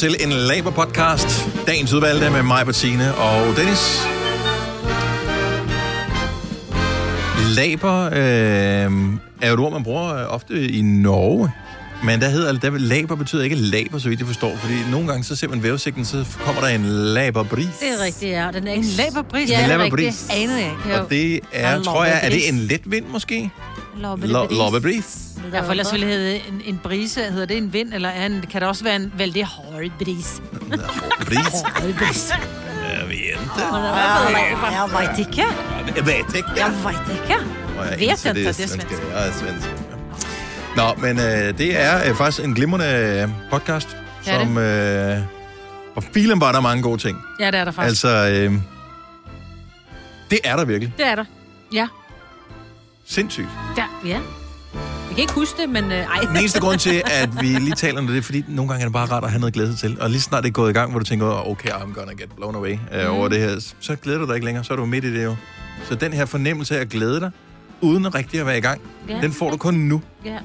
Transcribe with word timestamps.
til 0.00 0.16
en 0.20 0.32
Labour-podcast. 0.32 1.48
Dagens 1.66 1.92
udvalgte 1.92 2.30
med 2.30 2.42
mig, 2.42 2.66
Bettine 2.66 3.14
og 3.14 3.56
Dennis. 3.56 4.02
Labour 7.56 8.04
øh, 8.04 8.12
er 9.42 9.48
jo 9.48 9.54
et 9.54 9.60
ord, 9.60 9.72
man 9.72 9.82
bruger 9.82 10.14
øh, 10.14 10.34
ofte 10.34 10.68
i 10.68 10.82
Norge. 10.82 11.52
Men 12.04 12.20
der 12.20 12.28
hedder 12.28 12.52
der, 12.52 12.70
laber 12.70 13.14
betyder 13.14 13.42
ikke 13.42 13.56
laber, 13.56 13.98
så 13.98 14.08
vidt 14.08 14.20
jeg 14.20 14.26
forstår. 14.26 14.56
Fordi 14.56 14.74
nogle 14.90 15.08
gange, 15.08 15.24
så 15.24 15.36
ser 15.36 15.48
man 15.48 15.62
vævesigten, 15.62 16.04
så 16.04 16.24
kommer 16.44 16.60
der 16.60 16.68
en 16.68 16.84
laberbris. 16.84 17.68
Det 17.80 17.88
er 17.88 18.04
rigtigt, 18.04 18.32
ja. 18.32 18.48
Den 18.52 18.66
er 18.66 18.72
En 18.72 18.84
laberbris. 18.84 19.50
Ja, 19.50 19.64
En 19.64 19.70
er 19.70 19.76
laberbris. 19.78 20.26
Anede 20.30 20.58
jeg 20.58 20.72
ikke. 20.86 21.00
Og 21.00 21.10
det 21.10 21.40
er, 21.52 21.82
tror 21.82 22.04
jeg, 22.04 22.20
er 22.22 22.28
det 22.28 22.48
en 22.48 22.58
let 22.58 22.80
vind 22.84 23.06
måske? 23.06 23.50
Lobberbris. 24.00 24.58
Lobberbris. 24.58 25.18
Ja, 25.52 25.60
for 25.60 25.70
ellers 25.70 25.92
ville 25.92 26.06
det 26.06 26.14
hedde 26.14 26.36
en, 26.48 26.62
en 26.64 26.80
brise. 26.82 27.20
Hedder 27.20 27.46
det 27.46 27.56
en 27.56 27.72
vind, 27.72 27.94
eller 27.94 28.08
er 28.08 28.26
en, 28.26 28.44
kan 28.50 28.60
det 28.60 28.68
også 28.68 28.84
være 28.84 28.96
en 28.96 29.12
vældig 29.16 29.44
hård 29.44 29.90
bris? 29.98 30.42
Bris? 31.26 31.60
Hård 31.82 31.94
bris. 31.98 32.32
Jeg 32.98 33.08
ved 33.08 33.14
ikke. 33.14 33.40
Jeg 34.86 35.06
vet 35.06 35.18
ikke. 35.18 35.42
Jeg 35.96 36.06
ved 36.06 36.14
ikke. 36.36 36.50
Jeg 36.56 36.72
vet 36.84 37.12
ikke. 37.22 37.34
Og 37.78 37.86
jeg 37.90 37.98
Vet 38.00 38.24
inte, 38.26 38.34
det 38.34 38.48
er 38.48 38.52
svensk. 38.52 38.86
Jeg 39.12 39.28
er 39.28 39.32
svensk. 39.32 39.68
Nå, 40.76 40.94
men 40.98 41.18
øh, 41.18 41.58
det 41.58 41.80
er 41.80 42.08
øh, 42.08 42.16
faktisk 42.16 42.44
en 42.44 42.54
glimrende 42.54 42.86
øh, 43.22 43.28
podcast, 43.50 43.96
Ja, 44.26 44.40
som... 44.40 44.58
Øh, 44.58 45.18
og 45.96 46.02
filen 46.02 46.40
var 46.40 46.52
der 46.52 46.60
mange 46.60 46.82
gode 46.82 46.98
ting. 46.98 47.18
Ja, 47.40 47.46
det 47.50 47.54
er 47.60 47.64
der 47.64 47.72
faktisk. 47.72 48.04
Altså, 48.04 48.28
øh, 48.28 48.52
det 50.30 50.38
er 50.44 50.56
der 50.56 50.64
virkelig. 50.64 50.94
Det 50.98 51.06
er 51.06 51.14
der. 51.14 51.24
Ja. 51.72 51.86
Sindssygt. 53.10 53.48
ja. 53.76 53.84
ja. 54.06 54.20
Jeg 54.74 55.16
kan 55.16 55.18
ikke 55.18 55.32
huske 55.32 55.62
det, 55.62 55.70
men... 55.70 55.84
Øh, 55.84 55.98
ej. 55.98 56.20
Den 56.28 56.36
eneste 56.36 56.60
grund 56.60 56.78
til, 56.78 57.02
at 57.06 57.28
vi 57.40 57.46
lige 57.46 57.74
taler 57.74 57.98
om 57.98 58.06
det, 58.06 58.12
det 58.14 58.18
er, 58.18 58.22
fordi 58.22 58.44
nogle 58.48 58.68
gange 58.68 58.80
er 58.82 58.86
det 58.86 58.92
bare 58.92 59.06
rart 59.06 59.24
at 59.24 59.30
have 59.30 59.40
noget 59.40 59.54
glæde 59.54 59.76
til. 59.76 60.00
Og 60.00 60.10
lige 60.10 60.20
snart 60.20 60.42
det 60.44 60.48
er 60.48 60.52
gået 60.52 60.70
i 60.70 60.72
gang, 60.72 60.90
hvor 60.90 60.98
du 60.98 61.04
tænker, 61.04 61.48
okay, 61.48 61.68
I'm 61.68 61.92
gonna 61.94 62.12
get 62.12 62.32
blown 62.36 62.54
away 62.54 62.72
uh, 62.72 62.78
Mm. 63.10 63.10
over 63.16 63.28
det 63.28 63.38
her, 63.40 63.72
så 63.80 63.96
glæder 63.96 64.18
du 64.18 64.26
dig 64.26 64.34
ikke 64.34 64.44
længere. 64.44 64.64
Så 64.64 64.72
er 64.72 64.76
du 64.76 64.84
midt 64.86 65.04
i 65.04 65.14
det 65.14 65.24
jo. 65.24 65.36
Så 65.88 65.94
den 65.94 66.12
her 66.12 66.24
fornemmelse 66.24 66.76
af 66.76 66.80
at 66.80 66.88
glæde 66.88 67.20
dig, 67.20 67.30
uden 67.80 68.14
rigtig 68.14 68.40
at 68.40 68.46
være 68.46 68.58
i 68.58 68.60
gang, 68.60 68.80
Ja. 69.08 69.14
den 69.22 69.32
får 69.32 69.50
du 69.50 69.56
kun 69.56 69.74
nu. 69.74 70.02
Ja, 70.24 70.38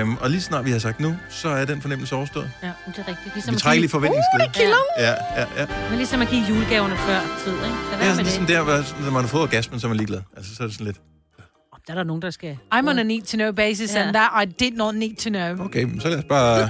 Øhm, 0.00 0.16
og 0.20 0.30
lige 0.30 0.40
snart 0.40 0.64
vi 0.64 0.70
har 0.70 0.78
sagt 0.78 1.00
nu, 1.00 1.16
så 1.30 1.48
er 1.48 1.64
den 1.64 1.80
fornemmelse 1.80 2.16
overstået. 2.16 2.50
ja, 2.62 2.66
det 2.66 2.74
er 2.98 3.08
rigtigt. 3.08 3.34
Ligesom 3.34 3.54
Vi 3.54 3.58
trækker 3.60 3.80
lige 3.80 3.90
forventningsglæde. 3.90 4.74
Ja. 4.98 5.04
Ja, 5.10 5.14
ja, 5.40 5.46
ja. 5.58 5.66
Men 5.88 5.96
ligesom 5.96 6.22
at 6.22 6.28
give 6.28 6.44
julegaverne 6.48 6.96
før 6.96 7.20
tid, 7.44 7.52
ikke? 7.52 7.62
Lad 7.62 7.70
Det 7.92 8.00
være 8.00 8.10
er 8.10 8.14
med 8.16 8.24
ligesom 8.24 8.46
det. 8.46 8.56
der, 8.56 9.02
når 9.04 9.10
man 9.10 9.22
har 9.22 9.28
fået 9.28 9.42
orgasmen, 9.42 9.80
så 9.80 9.86
er 9.86 9.88
man 9.88 9.96
ligeglad. 9.96 10.20
Altså, 10.36 10.54
så 10.54 10.62
er 10.62 10.66
det 10.66 10.74
sådan 10.74 10.86
lidt, 10.86 10.96
Der 11.86 11.92
er 11.92 11.96
der 11.96 12.04
nogen, 12.04 12.22
der 12.22 12.30
skal... 12.30 12.58
I'm 12.74 12.88
on 12.90 12.98
a 12.98 13.02
need 13.02 13.22
to 13.22 13.36
know 13.36 13.52
basis, 13.52 13.94
Ja. 13.94 14.02
and 14.02 14.14
that 14.14 14.30
I 14.42 14.44
did 14.64 14.72
not 14.72 14.94
need 14.94 15.16
to 15.16 15.30
know. 15.30 15.64
okay, 15.66 15.82
men 15.82 16.00
så 16.00 16.08
lad 16.08 16.18
os 16.18 16.24
bare 16.28 16.60
Ej, 16.62 16.68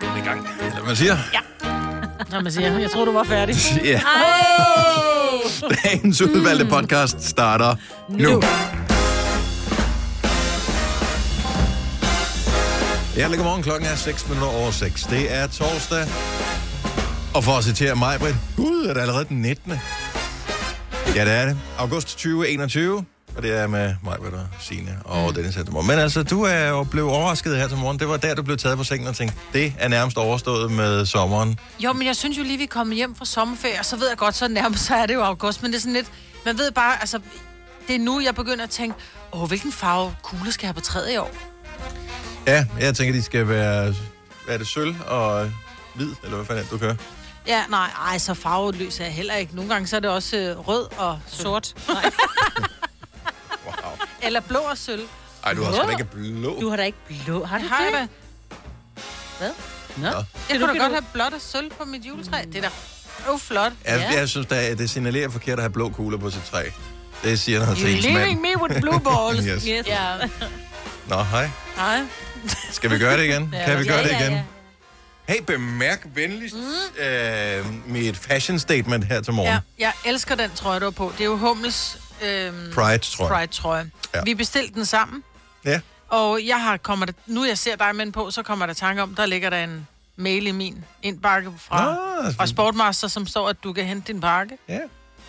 komme 0.00 0.18
i 0.18 0.22
gang. 0.24 0.48
Eller 0.60 0.72
hvad 0.74 0.82
man 0.86 0.96
siger. 0.96 1.16
Når 2.30 2.40
man 2.40 2.52
siger, 2.52 2.78
jeg 2.78 2.90
tror 2.90 3.04
du 3.04 3.12
var 3.12 3.24
færdig. 3.24 3.56
Ja. 3.84 4.00
Dagens 5.84 6.20
udvalgte 6.22 6.64
podcast 6.66 7.22
starter 7.22 7.74
nu. 8.08 8.18
nu. 8.30 8.42
Ja, 13.16 13.28
lægger 13.28 13.44
morgen 13.44 13.62
klokken 13.62 13.88
er 13.88 13.96
6 13.96 14.28
minutter 14.28 14.48
over 14.48 14.70
6. 14.70 15.02
Det 15.02 15.34
er 15.34 15.46
torsdag. 15.46 16.06
Og 17.34 17.44
for 17.44 17.52
at 17.52 17.64
citere 17.64 17.94
mig, 17.96 18.18
Britt, 18.20 18.36
gud, 18.56 18.86
er 18.86 18.94
det 18.94 19.00
allerede 19.00 19.24
den 19.24 19.36
19. 19.42 19.72
Ja, 21.14 21.24
det 21.24 21.32
er 21.32 21.44
det. 21.44 21.58
August 21.78 22.08
2021. 22.08 23.04
Og 23.36 23.42
det 23.42 23.58
er 23.58 23.66
med 23.66 23.94
mig, 24.04 24.16
Britt 24.18 24.34
og 24.34 24.46
Signe 24.60 24.98
og 25.04 25.28
mm. 25.28 25.34
Dennis 25.34 25.54
her 25.54 25.62
til 25.64 25.72
morgen. 25.72 25.88
Men 25.88 25.98
altså, 25.98 26.22
du 26.22 26.42
er 26.42 26.68
jo 26.68 26.84
blevet 26.84 27.10
overrasket 27.10 27.56
her 27.56 27.68
til 27.68 27.76
morgen. 27.76 27.98
Det 27.98 28.08
var 28.08 28.16
der, 28.16 28.34
du 28.34 28.42
blev 28.42 28.56
taget 28.56 28.78
på 28.78 28.84
sengen 28.84 29.08
og 29.08 29.16
tænkte, 29.16 29.36
det 29.52 29.74
er 29.78 29.88
nærmest 29.88 30.16
overstået 30.16 30.72
med 30.72 31.06
sommeren. 31.06 31.58
Jo, 31.78 31.92
men 31.92 32.06
jeg 32.06 32.16
synes 32.16 32.38
jo 32.38 32.42
lige, 32.42 32.58
vi 32.58 32.64
er 32.64 32.68
kommet 32.68 32.96
hjem 32.96 33.14
fra 33.14 33.24
sommerferie, 33.24 33.78
og 33.78 33.84
så 33.84 33.96
ved 33.96 34.08
jeg 34.08 34.16
godt, 34.16 34.34
så 34.34 34.48
nærmest 34.48 34.84
så 34.84 34.94
er 34.94 35.06
det 35.06 35.14
jo 35.14 35.22
august, 35.22 35.62
men 35.62 35.70
det 35.70 35.76
er 35.76 35.80
sådan 35.80 35.92
lidt, 35.92 36.12
man 36.44 36.58
ved 36.58 36.70
bare, 36.70 37.00
altså, 37.00 37.18
det 37.88 37.94
er 37.94 38.00
nu, 38.00 38.20
jeg 38.20 38.34
begynder 38.34 38.64
at 38.64 38.70
tænke, 38.70 38.96
åh, 39.32 39.48
hvilken 39.48 39.72
farve 39.72 40.14
kugle 40.22 40.52
skal 40.52 40.66
jeg 40.66 40.68
have 40.68 40.74
på 40.74 40.80
træet 40.80 41.12
i 41.12 41.16
år? 41.16 41.30
Ja, 42.46 42.66
jeg 42.80 42.94
tænker, 42.94 43.14
de 43.14 43.22
skal 43.22 43.48
være, 43.48 43.94
hvad 44.44 44.54
er 44.54 44.58
det, 44.58 44.66
sølv 44.66 44.94
og 45.06 45.50
hvid, 45.94 46.10
eller 46.24 46.36
hvad 46.36 46.46
fanden 46.46 46.58
er 46.58 46.62
det, 46.62 46.70
du 46.72 46.78
kører? 46.78 46.94
Ja, 47.46 47.64
nej, 47.70 47.90
ej, 48.10 48.18
så 48.18 48.34
farveløs 48.34 49.00
er 49.00 49.04
jeg 49.04 49.14
heller 49.14 49.34
ikke. 49.34 49.56
Nogle 49.56 49.72
gange 49.72 49.86
så 49.86 49.96
er 49.96 50.00
det 50.00 50.10
også 50.10 50.36
øh, 50.36 50.68
rød 50.68 50.86
og 50.98 51.20
sort. 51.28 51.74
Nej. 51.88 52.10
Wow. 53.66 53.74
Eller 54.22 54.40
blå 54.40 54.58
og 54.58 54.78
sølv. 54.78 55.02
Ej, 55.44 55.52
du 55.54 55.62
har 55.64 55.72
sgu 55.72 55.82
da 55.86 55.90
ikke 55.90 56.04
blå. 56.04 56.60
Du 56.60 56.68
har 56.68 56.76
da 56.76 56.82
ikke 56.82 56.98
blå. 57.26 57.44
Har 57.44 57.58
du 57.58 57.62
Det 57.64 57.70
har 57.70 57.82
jeg 57.84 57.92
da. 57.92 59.46
Nå. 59.46 59.52
Nå. 59.96 60.08
Jeg 60.08 60.24
du 60.50 60.58
kunne 60.58 60.60
da 60.60 60.66
godt 60.66 60.90
du- 60.90 60.94
have 60.94 61.04
blåt 61.12 61.32
og 61.32 61.40
sølv 61.40 61.70
på 61.70 61.84
mit 61.84 62.04
juletræ. 62.04 62.42
Det 62.52 62.56
er 62.56 62.60
da 62.60 62.68
oh, 63.32 63.38
flot. 63.40 63.72
Jeg, 63.84 64.08
Ja. 64.12 64.18
jeg 64.18 64.28
synes, 64.28 64.46
det, 64.46 64.78
det 64.78 64.90
signalerer 64.90 65.28
forkert 65.30 65.58
at 65.58 65.62
have 65.62 65.70
blå 65.72 65.88
kugler 65.88 66.18
på 66.18 66.30
sit 66.30 66.42
træ. 66.50 66.64
Det 67.24 67.40
siger 67.40 67.58
noget 67.58 67.78
til 67.78 67.94
ens 67.96 68.04
leaving 68.04 68.40
mand. 68.40 68.58
me 68.58 68.62
with 68.68 68.80
blue 68.80 69.00
balls. 69.10 69.44
Yes. 69.46 69.62
Yes. 69.64 69.86
Ja, 69.86 70.16
Nå, 71.16 71.22
hej. 71.22 71.50
nej. 71.76 72.00
Skal 72.72 72.90
vi 72.90 72.98
gøre 72.98 73.16
det 73.18 73.24
igen? 73.24 73.54
Ja, 73.54 73.64
kan 73.64 73.78
vi 73.78 73.84
gøre 73.84 73.96
ja, 73.96 74.02
det 74.04 74.10
ja, 74.10 74.20
igen? 74.20 74.32
ja. 74.32 74.42
Hey, 75.32 75.40
bemærk 75.46 76.06
venligst 76.14 76.54
mm. 76.54 77.02
øh, 77.02 77.88
mit 77.88 78.16
fashion 78.16 78.58
statement 78.58 79.04
her 79.04 79.20
til 79.20 79.32
morgen. 79.32 79.52
Ja, 79.52 79.60
jeg 79.78 79.92
elsker 80.04 80.34
den 80.34 80.50
trøje, 80.54 80.80
du 80.80 80.84
har 80.84 80.90
på. 80.90 81.12
Det 81.12 81.20
er 81.20 81.24
jo 81.24 81.36
Hummels 81.36 81.98
Pride, 82.74 82.98
tror 82.98 83.24
jeg. 83.24 83.38
Pride-trøje. 83.38 83.90
Ja. 84.14 84.20
Vi 84.24 84.34
bestilte 84.34 84.74
den 84.74 84.86
sammen, 84.86 85.22
Ja. 85.64 85.80
og 86.08 86.40
jeg 86.46 86.62
har 86.62 86.76
kommer 86.76 87.06
der, 87.06 87.12
nu 87.26 87.44
jeg 87.44 87.58
ser 87.58 87.76
dig 87.76 87.96
med 87.96 88.04
den 88.04 88.12
på, 88.12 88.30
så 88.30 88.42
kommer 88.42 88.66
der 88.66 88.74
tanke 88.74 89.02
om, 89.02 89.14
der 89.14 89.26
ligger 89.26 89.50
der 89.50 89.64
en 89.64 89.86
mail 90.16 90.46
i 90.46 90.50
min 90.50 90.84
indbakke 91.02 91.52
fra, 91.58 91.94
Nå, 92.24 92.32
fra 92.32 92.46
Sportmaster, 92.46 93.08
som 93.08 93.26
står, 93.26 93.48
at 93.48 93.56
du 93.64 93.72
kan 93.72 93.84
hente 93.84 94.12
din 94.12 94.20
pakke. 94.20 94.58
Ja, 94.68 94.74
det 94.74 94.80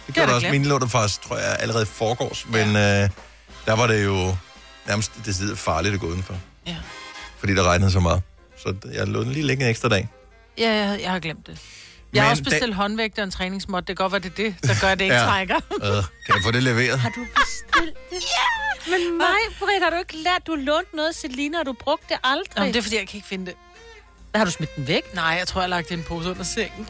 jeg 0.07 0.13
gjorde 0.13 0.27
da 0.27 0.27
det 0.27 0.35
også. 0.35 0.49
Mine 0.51 0.67
lå 0.67 0.79
der 0.79 0.87
faktisk, 0.87 1.21
tror 1.21 1.37
jeg, 1.37 1.57
allerede 1.59 1.85
foregårs. 1.85 2.45
Men 2.49 2.67
øh, 2.67 3.09
der 3.65 3.75
var 3.75 3.87
det 3.87 4.05
jo 4.05 4.35
nærmest 4.87 5.11
det 5.25 5.57
farligt 5.57 5.93
at 5.93 5.99
gå 5.99 6.07
udenfor. 6.07 6.35
Ja. 6.67 6.75
Fordi 7.39 7.55
der 7.55 7.63
regnede 7.63 7.91
så 7.91 7.99
meget. 7.99 8.21
Så 8.63 8.75
jeg 8.93 9.07
lå 9.07 9.23
den 9.23 9.31
lige 9.31 9.47
ligge 9.47 9.63
en 9.63 9.69
ekstra 9.69 9.89
dag. 9.89 10.09
Ja, 10.57 10.71
jeg, 10.73 11.01
jeg 11.01 11.11
har 11.11 11.19
glemt 11.19 11.47
det. 11.47 11.59
Jeg 12.13 12.21
har 12.23 12.29
Men 12.29 12.31
også 12.31 12.43
da- 12.43 12.49
bestilt 12.49 12.75
håndvægt 12.75 13.17
og 13.19 13.23
en 13.23 13.31
træningsmåt. 13.31 13.87
Det 13.87 13.97
kan 13.97 14.03
godt 14.03 14.11
være, 14.11 14.21
det 14.21 14.31
er 14.31 14.35
det, 14.35 14.55
der 14.69 14.75
gør, 14.81 14.87
at 14.87 14.99
det 14.99 15.05
ikke 15.05 15.15
Ja. 15.15 15.23
trækker. 15.25 15.55
Øh, 15.55 15.81
kan 16.25 16.35
jeg 16.35 16.43
få 16.45 16.51
det 16.51 16.63
leveret? 16.63 16.99
Har 16.99 17.09
du 17.09 17.25
bestilt 17.35 17.97
det? 18.09 18.17
Ja! 18.21 18.91
Men 18.97 19.17
mig, 19.17 19.27
Britt, 19.59 19.83
har 19.83 19.89
du 19.89 19.95
ikke 19.97 20.17
lært, 20.17 20.47
du 20.47 20.55
lånt 20.55 20.93
noget, 20.93 21.15
Selina, 21.15 21.59
og 21.59 21.65
du 21.65 21.73
brugte 21.73 22.05
det 22.09 22.17
aldrig? 22.23 22.57
Jamen, 22.57 22.73
det 22.73 22.79
er 22.79 22.83
fordi, 22.83 22.95
jeg 22.97 23.07
kan 23.07 23.17
ikke 23.17 23.27
finde 23.27 23.45
det. 23.45 23.53
Har 24.35 24.45
du 24.45 24.51
smidt 24.51 24.75
den 24.75 24.87
væk? 24.87 25.13
Nej, 25.13 25.23
jeg 25.39 25.47
tror, 25.47 25.61
jeg 25.61 25.63
har 25.63 25.69
lagt 25.69 25.89
det 25.89 25.95
i 25.95 25.97
en 25.97 26.03
pose 26.03 26.29
under 26.29 26.43
sengen. 26.43 26.87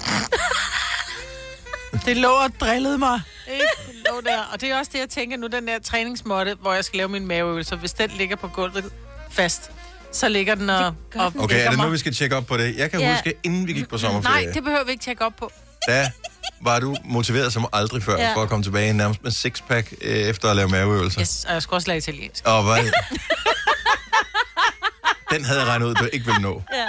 det 2.06 2.17
lå 2.17 2.29
og 2.29 2.50
drillede 2.59 2.97
mig. 2.97 3.22
Ikke? 3.51 3.66
Det 3.88 3.95
lå 4.12 4.22
der. 4.22 4.39
Og 4.53 4.62
det 4.62 4.69
er 4.72 4.78
også 4.79 4.91
det, 4.94 5.00
jeg 5.00 5.09
tænker 5.09 5.38
nu, 5.38 5.47
den 5.47 5.67
der 5.67 5.79
træningsmåtte, 5.79 6.56
hvor 6.62 6.73
jeg 6.73 6.85
skal 6.85 6.97
lave 6.97 7.09
min 7.09 7.28
maveøvelser. 7.28 7.75
Hvis 7.75 7.94
den 7.94 8.09
ligger 8.09 8.35
på 8.35 8.47
gulvet 8.47 8.85
fast, 9.31 9.72
så 10.13 10.29
ligger 10.29 10.56
den 10.56 10.69
og, 10.69 10.85
og 11.16 11.31
den. 11.34 11.41
Okay, 11.41 11.66
er 11.66 11.69
det 11.69 11.79
nu, 11.79 11.88
vi 11.90 11.97
skal 11.97 12.13
tjekke 12.13 12.35
op 12.35 12.46
på 12.46 12.57
det? 12.57 12.78
Jeg 12.78 12.91
kan 12.91 13.00
Ja. 13.00 13.13
huske, 13.13 13.34
inden 13.44 13.68
vi 13.68 13.74
gik 13.74 13.90
på 13.90 13.97
sommerferie, 13.97 14.46
Nej, 14.46 14.53
det 14.53 14.63
behøver 14.63 14.84
vi 14.84 14.91
ikke 14.91 15.03
tjekke 15.03 15.25
op 15.25 15.34
på. 15.40 15.51
da 15.88 16.12
var 16.62 16.79
du 16.79 16.96
motiveret 17.06 17.53
som 17.53 17.68
aldrig 17.74 18.03
før 18.03 18.18
Ja. 18.18 18.34
for 18.35 18.41
at 18.41 18.50
komme 18.50 18.63
tilbage 18.63 18.94
nærmest 18.94 19.24
med 19.24 19.31
sixpack 19.31 19.94
øh, 20.01 20.12
efter 20.18 20.50
at 20.50 20.56
lave 20.56 20.68
maveøvelser. 20.69 21.22
Yes, 21.22 21.46
og 21.46 21.53
jeg 21.53 21.62
skal 21.62 21.75
også 21.75 21.88
lære 21.88 21.97
italiensk. 21.97 22.46
Og 22.47 22.63
hvad? 22.63 22.91
Den 25.31 25.46
havde 25.46 25.59
jeg 25.59 25.68
regnet 25.68 25.85
ud, 25.85 25.94
du 25.96 26.06
ikke 26.13 26.25
ville 26.25 26.41
nå. 26.41 26.62
Ja. 26.74 26.85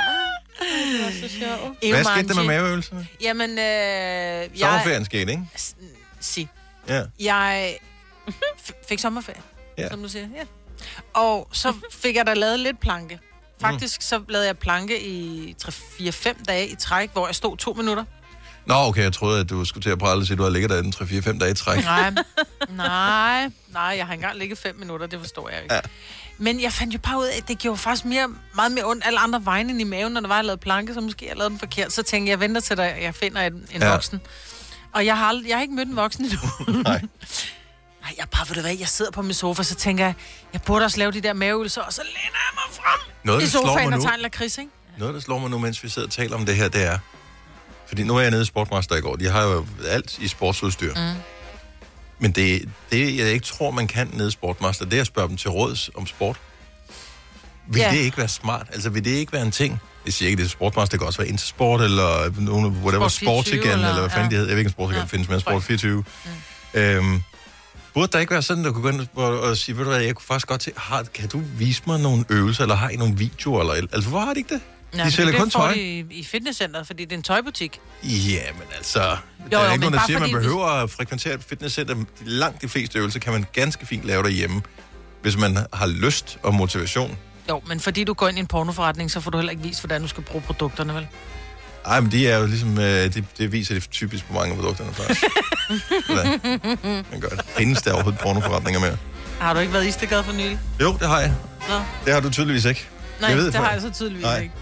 Det 0.61 1.05
var 1.05 1.29
så 1.29 1.35
sjovt. 1.39 1.95
Hvad 1.95 2.05
skete 2.05 2.29
der 2.29 2.35
med 2.35 2.45
maveøvelserne? 2.45 3.07
Jamen, 3.21 3.51
øh, 3.51 3.57
jeg... 3.65 4.49
Sommerferien 4.59 5.05
skete, 5.05 5.31
ikke? 5.33 5.43
Sig. 6.21 6.49
Ja. 6.89 7.03
Jeg 7.21 7.77
fik 8.89 8.99
sommerferie, 8.99 9.41
ja. 9.79 9.89
som 9.89 10.03
du 10.03 10.09
siger. 10.09 10.27
Ja. 10.37 10.43
Og 11.15 11.49
så 11.53 11.73
fik 12.03 12.17
jeg 12.17 12.27
da 12.27 12.35
lavet 12.35 12.61
lidt 12.61 12.81
planke. 12.81 13.19
Faktisk 13.61 14.03
så 14.03 14.21
lavede 14.29 14.47
jeg 14.47 14.59
planke 14.59 15.03
i 15.07 15.55
3-4-5 15.65 16.45
dage 16.45 16.69
i 16.69 16.75
træk, 16.77 17.11
hvor 17.13 17.27
jeg 17.27 17.35
stod 17.35 17.57
to 17.57 17.73
minutter. 17.73 18.05
Nå, 18.67 18.75
okay, 18.75 19.03
jeg 19.03 19.13
troede, 19.13 19.41
at 19.41 19.51
du 19.51 19.65
skulle 19.65 19.83
til 19.83 19.91
at 19.91 19.99
prale 19.99 20.21
og 20.21 20.27
sige, 20.27 20.35
at 20.35 20.39
du 20.39 20.43
har 20.43 20.51
ligget 20.51 20.71
der 20.71 20.83
den 20.83 20.93
3-4-5 20.97 21.39
dage 21.39 21.51
i 21.51 21.55
træk. 21.55 21.85
Nej, 21.85 22.11
nej, 22.77 23.51
nej, 23.69 23.83
jeg 23.83 24.07
har 24.07 24.15
engang 24.15 24.39
ligget 24.39 24.59
5 24.59 24.77
minutter, 24.77 25.07
det 25.07 25.21
forstår 25.21 25.49
jeg 25.49 25.63
ikke. 25.63 25.75
Ja. 25.75 25.81
Men 26.39 26.61
jeg 26.63 26.73
fandt 26.73 26.95
jo 26.95 26.99
bare 26.99 27.19
ud 27.19 27.25
af, 27.25 27.37
at 27.37 27.49
det 27.49 27.59
gjorde 27.59 27.79
faktisk 27.79 28.05
mere, 28.05 28.29
meget 28.55 28.73
mere 28.73 28.85
ondt 28.85 29.07
alle 29.07 29.19
andre 29.19 29.45
vegne 29.45 29.71
end 29.73 29.81
i 29.81 29.85
maven, 29.85 30.13
når 30.13 30.21
der 30.21 30.29
var, 30.29 30.37
jeg 30.37 30.45
lavede 30.45 30.61
planke, 30.61 30.95
så 30.95 31.01
måske 31.01 31.27
jeg 31.29 31.37
lavede 31.37 31.51
den 31.51 31.59
forkert. 31.59 31.93
Så 31.93 32.03
tænkte 32.03 32.31
jeg, 32.31 32.39
jeg 32.39 32.41
venter 32.41 32.61
til 32.61 32.77
dig, 32.77 32.99
jeg 33.03 33.15
finder 33.15 33.41
en, 33.43 33.53
en 33.73 33.83
Ja. 33.83 33.91
voksen. 33.93 34.21
Og 34.93 35.07
jeg 35.07 35.19
har, 35.19 35.27
aldrig, 35.27 35.49
jeg 35.49 35.57
har 35.57 35.63
ikke 35.63 35.75
mødt 35.75 35.89
en 35.89 35.97
voksen 35.97 36.25
endnu. 36.25 36.39
Nej. 36.83 37.03
Nej, 38.05 38.15
jeg 38.19 38.27
bare, 38.31 38.47
ved 38.49 38.55
du 38.55 38.61
hvad, 38.61 38.77
jeg 38.79 38.89
sidder 38.89 39.11
på 39.11 39.23
min 39.23 39.35
sofa, 39.35 39.63
så 39.63 39.75
tænker 39.75 40.05
jeg, 40.05 40.15
jeg 40.53 40.63
burde 40.63 40.85
også 40.85 40.99
lave 40.99 41.13
de 41.13 41.21
der 41.21 41.33
maveøvelser, 41.33 41.83
og 41.83 41.93
så 41.93 42.03
læner 42.03 42.19
jeg 42.23 42.55
mig 42.55 42.75
frem 42.77 43.01
Noget, 43.25 43.41
i 43.41 43.45
der 43.45 43.51
slår 43.51 43.61
sofaen 43.61 43.89
mig 43.89 43.95
og 43.97 43.99
nu, 43.99 44.05
tager 44.05 44.15
en 44.15 44.21
lakrids, 44.21 44.59
ikke? 44.59 44.71
noget, 44.99 45.15
der 45.15 45.21
slår 45.21 45.39
mig 45.39 45.51
nu, 45.51 45.59
mens 45.59 45.83
vi 45.85 45.89
sidder 45.89 46.09
og 46.09 46.13
taler 46.13 46.37
om 46.37 46.47
det 46.47 46.57
her, 46.57 46.69
det 46.69 46.83
er... 46.87 46.99
Fordi 47.89 48.03
nu 48.03 48.17
er 48.17 48.21
jeg 48.21 48.31
nede 48.31 48.43
i 48.43 48.45
Sportmaster 48.45 48.97
i 48.97 49.01
går. 49.01 49.17
De 49.17 49.29
har 49.31 49.43
jo 49.43 49.67
alt 49.89 50.19
i 50.19 50.29
sportsudstyr. 50.29 50.95
Mm. 50.95 51.21
Men 52.19 52.33
det, 52.33 52.69
det, 52.93 53.17
jeg 53.19 53.27
ikke 53.33 53.47
tror, 53.47 53.71
man 53.71 53.87
kan 53.87 54.11
nede 54.13 54.29
i 54.29 54.31
Sportmaster, 54.31 54.85
det 54.85 54.97
er 54.97 55.01
at 55.01 55.07
spørge 55.07 55.29
dem 55.29 55.37
til 55.37 55.51
råds 55.51 55.91
om 55.97 56.07
sport. 56.07 56.37
Vil 57.69 57.81
Ja. 57.81 57.91
det 57.91 57.97
ikke 57.99 58.19
være 58.19 58.29
smart? 58.29 58.67
Altså, 58.73 58.91
vil 58.91 59.05
det 59.05 59.11
ikke 59.11 59.33
være 59.33 59.43
en 59.43 59.51
ting? 59.51 59.81
Jeg 60.05 60.13
siger 60.13 60.29
ikke, 60.29 60.41
det 60.43 60.47
er 60.47 60.51
sportmaster, 60.51 60.91
det 60.91 61.01
kan 61.01 61.07
også 61.07 61.19
være 61.19 61.29
Intersport, 61.29 61.81
eller 61.81 62.41
nogle, 62.41 62.69
whatever, 62.69 63.09
Sport 63.09 63.45
24, 63.45 63.45
Sportigan, 63.45 63.73
eller, 63.73 63.89
eller- 63.89 64.01
hvad 64.01 64.11
fanden 64.11 64.31
ja. 64.31 64.31
de 64.31 64.37
hedder. 64.37 64.51
Jeg 64.51 64.57
ved 64.57 64.61
ikke, 64.61 64.69
om 64.69 64.73
Sportigan 64.73 65.01
Ja. 65.03 65.07
findes, 65.07 65.29
men 65.29 65.41
Sport 65.41 65.53
Nej. 65.55 65.61
24. 65.61 66.05
Mm. 66.75 66.81
Øhm, 66.81 67.23
burde 67.95 68.13
der 68.13 68.19
ikke 68.19 68.31
være 68.33 68.43
sådan, 68.43 68.65
at 68.65 68.69
du 68.69 68.73
kunne 68.73 68.83
gå 68.93 68.99
ind 68.99 69.09
og, 69.15 69.41
og 69.41 69.57
sige, 69.57 69.77
ved 69.77 69.85
du 69.85 69.91
hvad, 69.91 70.01
jeg 70.01 70.15
kunne 70.15 70.27
faktisk 70.27 70.47
godt 70.47 70.61
til, 70.61 70.73
har, 70.77 71.03
kan 71.03 71.29
du 71.29 71.43
vise 71.59 71.83
mig 71.87 72.01
nogle 72.01 72.25
øvelser, 72.29 72.63
eller 72.63 72.75
har 72.75 72.89
I 72.89 72.97
nogle 72.97 73.17
videoer, 73.17 73.61
eller, 73.61 73.87
altså, 73.93 74.11
hvor 74.11 74.21
har 74.21 74.35
de 74.35 74.41
ikke 74.41 74.55
det? 74.55 74.61
Ja, 74.97 75.05
de 75.05 75.11
sælger 75.11 75.31
det 75.31 75.41
kun 75.41 75.51
tøj. 75.51 75.75
de 75.75 75.81
i, 75.81 76.05
i 76.11 76.25
fitnesscenteret, 76.25 76.87
fordi 76.87 77.05
det 77.05 77.13
er 77.13 77.17
en 77.17 77.23
tøjbutik. 77.23 77.81
Ja, 78.05 78.53
men 78.53 78.63
altså, 78.77 79.01
jo, 79.03 79.07
der 79.51 79.59
jo, 79.59 79.65
er 79.69 79.73
ikke 79.73 79.81
men 79.81 79.81
nogen, 79.81 79.93
der 79.95 80.01
siger, 80.07 80.17
at 80.17 80.23
man 80.23 80.41
behøver 80.41 80.67
at 80.67 80.91
frekventere 80.91 81.35
et 81.35 81.45
fitnesscenter. 81.45 81.95
De- 81.95 82.05
Langt 82.25 82.63
de 82.63 82.69
fleste 82.69 82.99
øvelser 82.99 83.21
kan 83.21 83.33
man 83.33 83.45
ganske 83.53 83.87
fint 83.87 84.05
lave 84.05 84.23
derhjemme, 84.23 84.63
hvis 85.23 85.37
man 85.37 85.57
har 85.73 85.87
lyst 85.87 86.39
og 86.43 86.55
motivation. 86.55 87.19
Jo, 87.49 87.63
men 87.67 87.81
fordi 87.81 88.05
du 88.05 88.13
går 88.15 88.29
ind 88.29 88.37
i 88.37 88.41
en 88.41 88.47
pornoforretning, 88.47 89.11
så 89.11 89.21
får 89.21 89.31
du 89.31 89.39
heller 89.39 89.51
ikke 89.51 89.63
vist, 89.63 89.81
hvordan 89.81 90.03
du 90.03 90.09
skal 90.09 90.23
bruge 90.25 90.43
produkterne, 90.43 90.95
vel? 90.95 91.07
Ej, 91.87 92.01
men 92.01 92.13
de 92.13 92.29
er 92.29 92.39
jo 92.39 92.47
ligesom, 92.47 92.79
øh, 92.79 92.85
det, 93.15 93.25
det 93.39 93.53
viser 93.53 93.75
det 93.75 93.91
typisk 93.91 94.27
på 94.27 94.33
mange 94.33 94.51
af 94.51 94.57
produkterne 94.61 94.95
faktisk. 94.95 95.23
Gør 97.21 97.29
det. 97.29 97.41
Findes 97.57 97.83
der 97.83 97.93
overhovedet 97.93 98.21
pornoforretninger 98.21 98.81
mere? 98.81 98.97
Har 99.41 99.55
du 99.55 99.61
ikke 99.61 99.73
været 99.73 99.85
i 99.85 99.89
Istegade 99.89 100.25
for 100.25 100.33
nylig? 100.33 100.59
Jo, 100.81 100.93
det 101.01 101.09
har 101.09 101.21
jeg. 101.21 101.33
Nå. 101.69 101.75
Det 102.05 102.13
har 102.15 102.21
du 102.21 102.31
tydeligvis 102.31 102.65
ikke. 102.65 102.89
Nej, 103.21 103.29
Jeg 103.31 103.39
ved 103.39 103.47
det 103.47 103.55
for- 103.55 103.63
har 103.63 103.73
jeg 103.73 103.81
så 103.83 103.91
tydeligvis 103.91 104.25
Nej. 104.25 104.39
ikke. 104.41 104.55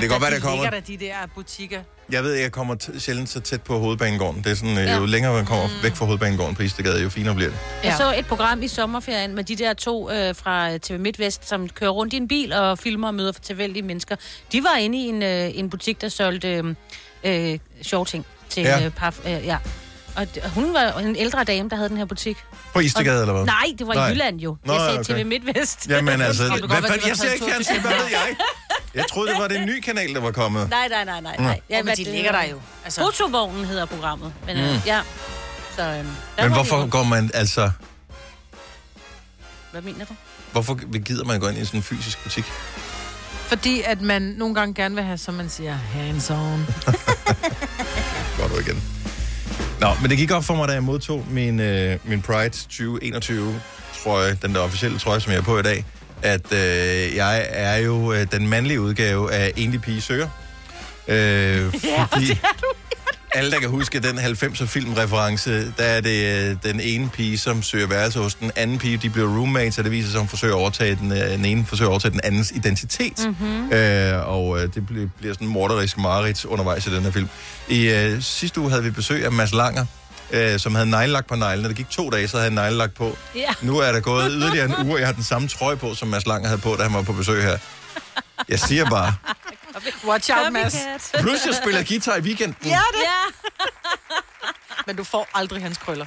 kan 0.00 0.08
godt 0.08 0.22
være, 0.22 0.30
der 0.30 0.40
kommer- 0.40 0.70
der 0.70 0.80
de 0.80 0.96
der 0.96 1.14
butikker. 1.34 1.80
Jeg 2.10 2.24
ved, 2.24 2.32
jeg 2.32 2.52
kommer 2.52 2.74
t- 2.82 2.98
sjældent 2.98 3.28
så 3.28 3.40
tæt 3.40 3.62
på 3.62 3.78
hovedbanegården. 3.78 4.44
Det 4.44 4.50
er 4.50 4.54
sådan, 4.54 4.78
øh, 4.78 4.84
Ja. 4.84 4.96
jo 4.98 5.04
længere 5.06 5.32
man 5.34 5.46
kommer 5.46 5.68
væk 5.82 5.94
fra 5.96 6.04
hovedbanegården 6.06 6.54
på 6.54 6.62
Istegade, 6.62 7.02
jo 7.02 7.08
finere 7.08 7.34
bliver 7.34 7.50
det. 7.50 7.58
Jeg 7.84 7.94
så 7.96 8.14
et 8.18 8.26
program 8.26 8.62
i 8.62 8.68
sommerferien 8.68 9.34
med 9.34 9.44
de 9.44 9.56
der 9.56 9.74
to 9.74 10.10
øh, 10.10 10.34
fra 10.36 10.78
TV 10.78 10.98
MidtVest, 10.98 11.48
som 11.48 11.68
kører 11.68 11.90
rundt 11.90 12.12
i 12.12 12.16
en 12.16 12.28
bil 12.28 12.52
og 12.52 12.78
filmer 12.78 13.08
og 13.08 13.14
møder 13.14 13.32
tilfældige 13.32 13.82
mennesker. 13.82 14.16
De 14.52 14.62
var 14.64 14.76
inde 14.76 14.98
i 14.98 15.02
en, 15.08 15.22
øh, 15.22 15.50
en 15.58 15.70
butik, 15.70 16.00
der 16.00 16.08
solgte 16.08 16.48
øh, 16.48 16.74
øh, 17.52 17.58
sjove 17.82 18.04
ting 18.04 18.26
til 18.48 18.62
Ja. 18.62 18.78
ja. 18.78 18.84
øh, 18.86 18.90
par. 18.90 19.14
Øh, 19.26 19.30
ja. 19.46 19.56
Og 20.16 20.26
hun 20.54 20.74
var 20.74 20.98
en 20.98 21.16
ældre 21.16 21.44
dame, 21.44 21.68
der 21.68 21.76
havde 21.76 21.88
den 21.88 21.96
her 21.96 22.04
butik. 22.04 22.36
På 22.72 22.80
Istegade, 22.80 23.20
eller 23.20 23.32
hvad? 23.34 23.44
Nej, 23.44 23.66
det 23.78 23.86
var 23.86 23.94
Nej. 23.94 24.08
i 24.08 24.10
Jylland 24.10 24.40
jo. 24.40 24.56
Nå, 24.64 24.72
jeg 24.72 24.80
sagde 24.80 24.98
okay. 24.98 25.22
TV 25.22 25.26
MidtVest. 25.26 25.88
Jamen 25.88 26.20
altså, 26.28 26.48
hvad 26.48 26.60
godt 26.60 26.86
fanden, 26.86 27.08
jeg 27.08 27.16
ser 27.16 27.30
ikke 27.30 27.44
fjernsyn, 27.44 27.80
hvad 27.80 27.90
ved 27.90 28.06
jeg? 28.10 28.36
Jeg 28.94 29.04
troede, 29.10 29.30
det 29.30 29.38
var 29.38 29.48
den 29.48 29.66
nye 29.66 29.80
kanal, 29.80 30.14
der 30.14 30.20
var 30.20 30.30
kommet. 30.30 30.70
Nej, 30.70 30.88
nej, 30.88 31.04
nej, 31.04 31.20
nej. 31.20 31.36
nej. 31.38 31.60
Ja, 31.70 31.82
men 31.82 31.96
de 31.96 32.04
ligger 32.04 32.32
der 32.32 32.44
jo. 32.44 32.60
Altså, 32.84 33.00
Fotovognen 33.00 33.64
hedder 33.64 33.84
programmet. 33.86 34.32
Men, 34.46 34.56
øh, 34.56 34.80
ja. 34.86 35.00
Så, 35.76 35.82
øh, 35.82 35.88
der 35.88 36.04
Men 36.42 36.52
hvorfor 36.52 36.86
går 36.86 37.02
man, 37.02 37.30
altså, 37.34 37.70
Hvad 39.70 39.82
mener 39.82 40.04
du? 40.04 40.14
hvorfor 40.52 40.98
gider 40.98 41.24
man 41.24 41.40
gå 41.40 41.48
ind 41.48 41.58
i 41.58 41.64
sådan 41.64 41.78
en 41.78 41.84
fysisk 41.84 42.22
butik? 42.22 42.44
fordi 43.52 43.82
at 43.82 44.00
man 44.00 44.22
nogle 44.22 44.54
gange 44.54 44.74
gerne 44.74 44.94
vil 44.94 45.04
have, 45.04 45.18
som 45.18 45.34
man 45.34 45.48
siger, 45.48 45.72
hands 45.72 46.30
on. 46.30 46.36
Går 48.38 48.48
du 48.48 48.58
igen. 48.60 49.01
Nå, 49.82 49.88
men 50.00 50.10
det 50.10 50.18
gik 50.18 50.30
op 50.30 50.44
for 50.44 50.54
mig, 50.54 50.68
da 50.68 50.72
jeg 50.72 50.82
modtog 50.82 51.24
min, 51.30 51.60
øh, 51.60 51.98
min 52.04 52.22
Pride 52.22 52.48
2021 52.50 53.60
trøje, 54.04 54.38
den 54.42 54.54
der 54.54 54.60
officielle 54.60 54.98
trøje, 54.98 55.20
som 55.20 55.32
jeg 55.32 55.38
er 55.38 55.42
på 55.42 55.58
i 55.58 55.62
dag, 55.62 55.84
at 56.22 56.52
øh, 56.52 57.16
jeg 57.16 57.46
er 57.50 57.76
jo 57.76 58.12
øh, 58.12 58.26
den 58.32 58.48
mandlige 58.48 58.80
udgave 58.80 59.32
af 59.32 59.52
Enlig 59.56 59.82
Pige 59.82 60.00
Søger. 60.00 60.28
Øh, 61.08 61.72
fordi 62.12 62.40
alle, 63.34 63.50
der 63.50 63.60
kan 63.60 63.68
huske 63.68 64.00
den 64.00 64.18
90'er 64.18 64.66
filmreference, 64.66 65.72
der 65.72 65.84
er 65.84 66.00
det 66.00 66.50
øh, 66.50 66.56
den 66.62 66.80
ene 66.80 67.08
pige, 67.08 67.38
som 67.38 67.62
søger 67.62 67.86
værelse 67.86 68.18
hos 68.18 68.34
den 68.34 68.50
anden 68.56 68.78
pige. 68.78 68.96
De 68.96 69.10
bliver 69.10 69.28
roommates, 69.38 69.78
og 69.78 69.84
det 69.84 69.92
viser 69.92 70.10
sig, 70.10 70.16
at 70.18 70.20
hun 70.20 70.28
forsøger 70.28 70.54
at 70.54 70.60
overtage 70.60 70.94
den, 70.94 71.12
øh, 71.12 71.18
den 71.18 71.44
ene 71.44 71.66
forsøger 71.66 71.88
at 71.88 71.92
overtage 71.92 72.12
den 72.12 72.20
andens 72.24 72.50
identitet. 72.50 73.26
Mm-hmm. 73.26 73.72
Øh, 73.72 74.28
og 74.28 74.62
øh, 74.62 74.74
det 74.74 74.86
bliver, 74.86 75.08
bliver 75.18 75.34
sådan 75.34 75.46
en 75.46 75.52
morderisk 75.52 75.98
mareridt 75.98 76.44
undervejs 76.44 76.86
i 76.86 76.94
den 76.94 77.02
her 77.02 77.10
film. 77.10 77.28
I 77.68 77.88
øh, 77.88 78.22
sidste 78.22 78.60
uge 78.60 78.70
havde 78.70 78.82
vi 78.82 78.90
besøg 78.90 79.24
af 79.24 79.32
Mads 79.32 79.52
Langer, 79.52 79.86
øh, 80.30 80.58
som 80.58 80.74
havde 80.74 80.90
neglelak 80.90 81.26
på 81.26 81.34
neglene. 81.34 81.68
Det 81.68 81.76
gik 81.76 81.90
to 81.90 82.10
dage, 82.10 82.28
så 82.28 82.36
havde 82.36 82.50
han 82.50 82.52
neglelak 82.52 82.90
på. 82.94 83.16
Ja. 83.34 83.48
Nu 83.62 83.78
er 83.78 83.92
der 83.92 84.00
gået 84.00 84.28
yderligere 84.30 84.64
en 84.64 84.86
uge, 84.86 84.94
og 84.94 84.98
jeg 84.98 85.08
har 85.08 85.14
den 85.14 85.24
samme 85.24 85.48
trøje 85.48 85.76
på, 85.76 85.94
som 85.94 86.08
Mads 86.08 86.26
Langer 86.26 86.48
havde 86.48 86.60
på, 86.60 86.74
da 86.78 86.82
han 86.82 86.94
var 86.94 87.02
på 87.02 87.12
besøg 87.12 87.42
her. 87.42 87.58
Jeg 88.48 88.58
siger 88.58 88.90
bare, 88.90 89.14
Watch 90.08 90.30
out, 90.30 90.52
Mads. 90.52 90.76
Plus 91.20 91.46
jeg 91.46 91.54
spiller 91.62 91.82
guitar 91.82 92.16
i 92.16 92.20
weekenden. 92.20 92.56
Ja, 92.70 92.80
det. 92.92 93.02
Ja. 93.02 93.64
Men 94.86 94.96
du 94.96 95.04
får 95.04 95.28
aldrig 95.34 95.62
hans 95.62 95.78
krøller. 95.78 96.06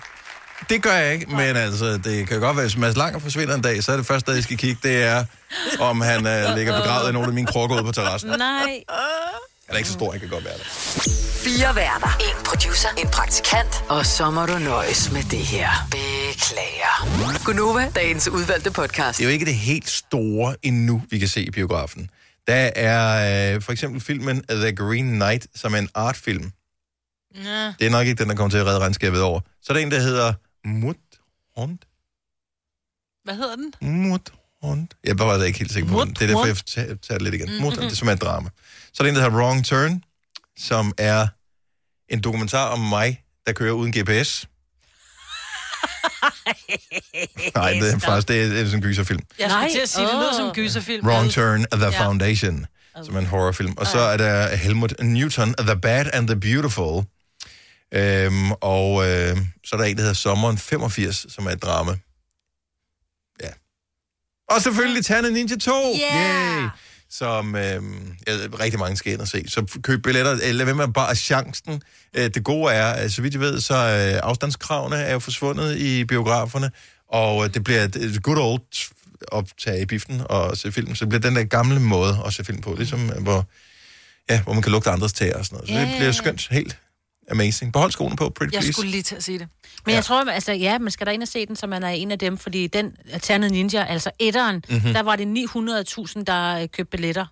Det 0.69 0.83
gør 0.83 0.93
jeg 0.93 1.13
ikke, 1.13 1.25
men 1.35 1.55
altså, 1.55 1.97
det 1.97 2.27
kan 2.27 2.39
godt 2.39 2.57
være, 2.57 2.65
hvis 2.65 2.77
Mads 2.77 2.97
Langer 2.97 3.19
forsvinder 3.19 3.55
en 3.55 3.61
dag, 3.61 3.83
så 3.83 3.91
er 3.91 3.97
det 3.97 4.05
første 4.05 4.19
sted, 4.19 4.33
jeg 4.33 4.43
skal 4.43 4.57
kigge, 4.57 4.79
det 4.83 5.03
er, 5.03 5.25
om 5.79 6.01
han 6.01 6.17
uh, 6.17 6.55
ligger 6.55 6.81
begravet 6.81 7.09
i 7.09 7.13
nogle 7.13 7.27
af 7.27 7.33
mine 7.33 7.47
krukker 7.47 7.75
ude 7.75 7.83
på 7.83 7.91
terrassen. 7.91 8.29
Han 8.29 8.39
Nej. 8.39 8.83
er 9.67 9.77
ikke 9.77 9.89
så 9.89 9.93
stor, 9.93 10.11
han 10.11 10.19
kan 10.19 10.29
godt 10.29 10.45
være 10.45 10.53
der. 10.53 10.63
Fire 11.43 11.75
værter. 11.75 12.17
En 12.19 12.43
producer. 12.45 12.89
En 12.97 13.07
praktikant. 13.07 13.83
Og 13.89 14.05
så 14.05 14.31
må 14.31 14.45
du 14.45 14.57
nøjes 14.57 15.11
med 15.11 15.23
det 15.23 15.39
her. 15.39 15.69
Beklager. 15.91 17.43
Gunova, 17.45 17.91
dagens 17.95 18.27
udvalgte 18.27 18.71
podcast. 18.71 19.17
Det 19.17 19.23
er 19.23 19.29
jo 19.29 19.33
ikke 19.33 19.45
det 19.45 19.55
helt 19.55 19.89
store 19.89 20.55
endnu, 20.63 21.01
vi 21.09 21.19
kan 21.19 21.27
se 21.27 21.41
i 21.41 21.51
biografen. 21.51 22.09
Der 22.47 22.71
er 22.75 23.55
øh, 23.55 23.61
for 23.61 23.71
eksempel 23.71 24.01
filmen 24.01 24.43
The 24.49 24.75
Green 24.75 25.05
Knight, 25.05 25.47
som 25.55 25.73
er 25.73 25.77
en 25.77 25.89
artfilm. 25.93 26.51
Ja. 27.35 27.73
Det 27.79 27.87
er 27.87 27.89
nok 27.89 28.07
ikke 28.07 28.23
den, 28.23 28.29
der 28.29 28.35
kommer 28.35 28.49
til 28.49 28.57
at 28.57 28.65
redde 28.65 28.79
regnskabet 28.79 29.21
over. 29.21 29.39
Så 29.61 29.73
er 29.73 29.77
der 29.77 29.83
en, 29.83 29.91
der 29.91 29.99
hedder 29.99 30.33
Mudhund. 30.65 31.79
Hvad 33.23 33.35
hedder 33.35 33.55
den? 33.55 33.73
Mudhund. 33.81 34.87
Jeg 35.03 35.19
var 35.19 35.43
ikke 35.43 35.59
helt 35.59 35.71
sikker 35.71 35.89
på 35.89 35.99
den. 36.05 36.13
Det 36.13 36.21
er 36.21 36.27
derfor, 36.27 36.45
jeg 36.45 36.57
tager 36.57 36.95
tager 36.95 37.17
det 37.17 37.21
lidt 37.21 37.35
igen. 37.35 37.61
Mudhund, 37.61 37.85
det 37.85 37.91
er 37.91 37.95
som 37.95 38.07
er 38.07 38.11
et 38.11 38.21
drama. 38.21 38.49
Så 38.93 39.03
er 39.03 39.03
der 39.03 39.09
en, 39.09 39.15
der 39.15 39.21
hedder 39.23 39.37
Wrong 39.37 39.65
Turn, 39.65 40.03
som 40.57 40.93
er 40.97 41.27
en 42.09 42.21
dokumentar 42.21 42.69
om 42.69 42.79
mig, 42.79 43.23
der 43.47 43.53
kører 43.53 43.73
uden 43.73 43.93
GPS. 43.97 44.47
Nej, 47.55 47.73
det 47.73 47.93
er 47.93 47.99
faktisk 47.99 48.27
det 48.27 48.43
er, 48.43 48.47
det 48.49 48.59
er 48.61 48.65
sådan 48.65 48.79
en 48.79 48.81
gyserfilm. 48.83 49.19
Jeg 49.39 49.49
skulle 49.49 49.61
Nej. 49.61 49.71
til 49.71 49.79
at 49.79 49.89
sige, 49.89 50.05
det 50.07 50.13
lyder 50.13 50.33
som 50.33 50.45
en 50.45 50.53
gyserfilm. 50.53 51.07
Wrong 51.07 51.31
Turn, 51.31 51.65
The 51.71 51.85
Ja. 51.85 52.05
Foundation, 52.05 52.65
som 53.03 53.15
er 53.15 53.19
en 53.19 53.25
horrorfilm. 53.25 53.73
Og 53.77 53.87
så 53.87 53.99
er 53.99 54.17
der 54.17 54.55
Helmut 54.55 54.93
Newton, 54.99 55.53
The 55.59 55.75
Bad 55.79 56.05
and 56.13 56.27
the 56.27 56.39
Beautiful. 56.39 57.03
Øhm, 57.93 58.51
og 58.51 59.07
øh, 59.09 59.37
så 59.65 59.75
er 59.75 59.77
der 59.77 59.83
en, 59.83 59.95
der 59.95 60.01
hedder 60.01 60.13
Sommeren 60.13 60.57
85, 60.57 61.25
som 61.29 61.45
er 61.45 61.51
et 61.51 61.63
drama. 61.63 61.91
Ja. 63.43 63.49
Og 64.55 64.61
selvfølgelig 64.61 65.05
Tanne 65.05 65.29
Ninja 65.31 65.55
2! 65.55 65.71
Yeah! 66.01 66.69
Som 67.17 67.55
øh, 67.55 67.81
ja, 68.27 68.33
rigtig 68.59 68.79
mange 68.79 68.97
skal 68.97 69.13
ind 69.13 69.21
og 69.21 69.27
se. 69.27 69.43
Så 69.47 69.79
køb 69.83 70.03
billetter, 70.03 70.37
eller 70.43 70.63
hvem 70.63 70.79
er 70.79 70.87
bare 70.87 71.15
chancen. 71.15 71.81
Øh, 72.13 72.29
det 72.33 72.43
gode 72.43 72.73
er, 72.73 73.03
øh, 73.03 73.09
så 73.09 73.21
vidt 73.21 73.33
jeg 73.33 73.41
ved, 73.41 73.59
så 73.61 73.73
øh, 73.75 74.19
afstandskravene 74.23 74.95
er 74.95 75.13
jo 75.13 75.19
forsvundet 75.19 75.77
i 75.77 76.05
biograferne, 76.05 76.71
og 77.11 77.45
øh, 77.45 77.53
det 77.53 77.63
bliver 77.63 77.83
et, 77.83 77.95
et 77.95 78.23
good 78.23 78.37
old 78.37 78.91
optage 79.27 79.81
i 79.81 79.85
biffen 79.85 80.21
og 80.29 80.57
se 80.57 80.71
film. 80.71 80.95
Så 80.95 81.05
det 81.05 81.09
bliver 81.09 81.21
den 81.21 81.35
der 81.35 81.43
gamle 81.43 81.79
måde 81.79 82.17
at 82.25 82.33
se 82.33 82.43
film 82.43 82.61
på, 82.61 82.75
ligesom 82.77 82.99
hvor, 82.99 83.47
ja, 84.29 84.41
hvor 84.43 84.53
man 84.53 84.61
kan 84.61 84.71
lugte 84.71 84.89
andres 84.89 85.13
tæer 85.13 85.37
og 85.37 85.45
sådan 85.45 85.55
noget. 85.55 85.69
Så 85.69 85.75
det 85.75 85.91
Ja. 85.91 85.97
bliver 85.97 86.11
skønt, 86.11 86.47
helt 86.51 86.77
amazing. 87.31 87.73
Behold 87.73 87.91
skoene 87.91 88.15
på, 88.15 88.29
pretty 88.29 88.53
Jeg 88.53 88.59
please. 88.59 88.73
skulle 88.73 88.91
lige 88.91 89.03
til 89.03 89.15
at 89.15 89.23
sige 89.23 89.39
det. 89.39 89.47
Men 89.85 89.95
jeg 89.95 90.03
tror, 90.05 90.25
altså, 90.31 90.51
ja, 90.51 90.77
man 90.79 90.91
skal 90.91 91.07
da 91.07 91.11
ind 91.11 91.21
og 91.21 91.27
se 91.27 91.45
den, 91.45 91.55
så 91.55 91.67
man 91.67 91.83
er 91.83 91.89
en 91.89 92.11
af 92.11 92.19
dem, 92.19 92.37
fordi 92.37 92.67
den 92.67 92.97
Ternet 93.21 93.51
Ninja, 93.51 93.85
altså 93.85 94.11
etteren, 94.19 94.55
Mhm. 94.55 94.75
mm-hmm. 94.75 94.93
der 94.93 95.01
var 95.03 95.15
det 95.15 95.25
900.000, 96.17 96.23
der 96.23 96.59
øh, 96.61 96.67
købte 96.69 96.91
billetter. 96.91 97.25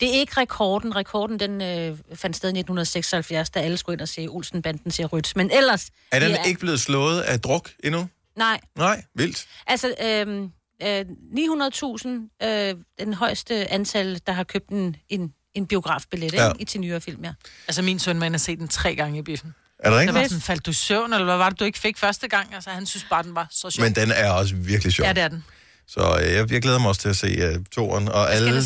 Det 0.00 0.08
er 0.08 0.12
ikke 0.20 0.32
rekorden. 0.40 0.96
Rekorden, 0.96 1.40
den 1.40 1.62
øh, 1.62 1.98
fandt 2.14 2.36
sted 2.36 2.48
i 2.48 2.58
1976, 2.58 3.50
da 3.50 3.60
alle 3.60 3.76
skulle 3.76 3.94
ind 3.94 4.00
og 4.00 4.08
se 4.08 4.26
Olsenbanden 4.30 4.90
ser 4.90 5.06
rødt. 5.06 5.32
Men 5.36 5.50
ellers... 5.50 5.90
Er 6.12 6.20
den 6.20 6.30
ja, 6.30 6.42
ikke 6.42 6.60
blevet 6.60 6.80
slået 6.80 7.20
af 7.20 7.40
druk 7.40 7.70
endnu? 7.84 8.08
Nej, 8.36 8.60
Nej, 8.76 9.02
vildt. 9.14 9.46
altså... 9.66 9.94
Øh, 10.02 10.42
øh, 10.82 11.04
900.000, 11.32 12.46
øh, 12.46 12.74
den 12.98 13.14
højeste 13.14 13.72
antal, 13.72 14.20
der 14.26 14.32
har 14.32 14.44
købt 14.44 14.68
en, 14.68 14.96
en, 15.08 15.32
en 15.56 15.66
biografbillet 15.66 16.32
Ja. 16.32 16.44
ja. 16.46 16.52
i 16.58 16.64
til 16.64 16.80
nyere 16.80 17.00
film, 17.00 17.24
ja. 17.24 17.30
Altså, 17.68 17.82
min 17.82 17.98
søn, 17.98 18.18
man 18.18 18.32
har 18.32 18.38
set 18.38 18.58
den 18.58 18.68
tre 18.68 18.94
gange 18.94 19.18
i 19.18 19.22
biffen. 19.22 19.54
Er 19.78 19.90
det 19.90 19.92
Det 19.92 20.00
rigtigt? 20.00 20.14
var 20.22 20.28
sådan, 20.28 20.40
faldt 20.40 20.66
du 20.66 20.70
i 20.70 20.74
søvn, 20.74 21.12
eller 21.12 21.24
hvad 21.24 21.36
var 21.36 21.50
det, 21.50 21.60
du 21.60 21.64
ikke 21.64 21.78
fik 21.78 21.98
første 21.98 22.28
gang? 22.28 22.54
Altså, 22.54 22.70
han 22.70 22.86
synes 22.86 23.06
bare, 23.10 23.22
den 23.22 23.34
var 23.34 23.46
så 23.50 23.70
sjov. 23.70 23.84
Men 23.84 23.94
den 23.94 24.10
er 24.10 24.30
også 24.30 24.54
virkelig 24.54 24.92
sjov. 24.92 25.06
Ja, 25.06 25.12
det 25.12 25.22
er 25.22 25.28
den. 25.28 25.44
Så 25.88 26.20
øh, 26.22 26.34
jeg, 26.34 26.52
jeg 26.52 26.62
glæder 26.62 26.78
mig 26.78 26.88
også 26.88 27.00
til 27.00 27.08
at 27.08 27.16
se 27.16 27.48
uh, 27.56 27.64
toren. 27.72 28.08
Og 28.08 28.32
alle, 28.34 28.62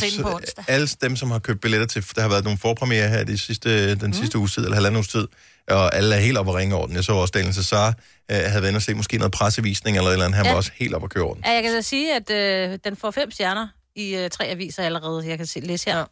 alle 0.68 0.86
dem, 1.02 1.16
som 1.16 1.30
har 1.30 1.38
købt 1.38 1.60
billetter 1.60 1.86
til, 1.86 2.04
der 2.16 2.22
har 2.22 2.28
været 2.28 2.44
nogle 2.44 2.58
forpremiere 2.58 3.08
her 3.08 3.24
de 3.24 3.38
sidste, 3.38 3.94
den 3.94 4.14
sidste 4.14 4.38
uges 4.38 4.54
tid, 4.54 4.62
eller 4.62 4.74
halvanden 4.74 4.96
uges 4.96 5.08
tid, 5.08 5.28
og 5.68 5.94
alle 5.96 6.14
er 6.16 6.20
helt 6.20 6.38
oppe 6.38 6.52
at 6.52 6.56
ringe 6.56 6.74
over 6.74 6.86
den. 6.86 6.96
Jeg 6.96 7.04
så 7.04 7.12
også 7.12 7.32
Daniel 7.32 7.54
Cesar 7.54 7.88
uh, 7.88 7.94
havde 8.36 8.54
været 8.62 8.68
inde 8.68 8.78
og 8.78 8.82
se 8.82 8.94
måske 8.94 9.18
noget 9.18 9.32
pressevisning 9.32 9.96
eller 9.96 10.08
et 10.08 10.12
eller 10.12 10.24
andet. 10.26 10.36
Han 10.36 10.46
ja. 10.46 10.50
Var 10.52 10.56
også 10.56 10.70
helt 10.74 10.94
oppe 10.94 11.04
at 11.04 11.10
køre 11.10 11.24
over 11.24 11.34
den. 11.34 11.42
Ja, 11.46 11.52
jeg 11.52 11.62
kan 11.62 11.74
da 11.74 11.80
sige, 11.80 12.14
at 12.16 12.30
øh, 12.30 12.78
den 12.84 12.96
får 12.96 13.10
fem 13.10 13.30
stjerner 13.30 13.68
i 13.96 14.14
øh, 14.16 14.30
tre 14.30 14.44
aviser 14.44 14.82
allerede. 14.82 15.28
Jeg 15.28 15.36
kan 15.38 15.46
se, 15.46 15.60
læse 15.60 15.90
her. 15.90 15.98
Ja. 15.98 16.04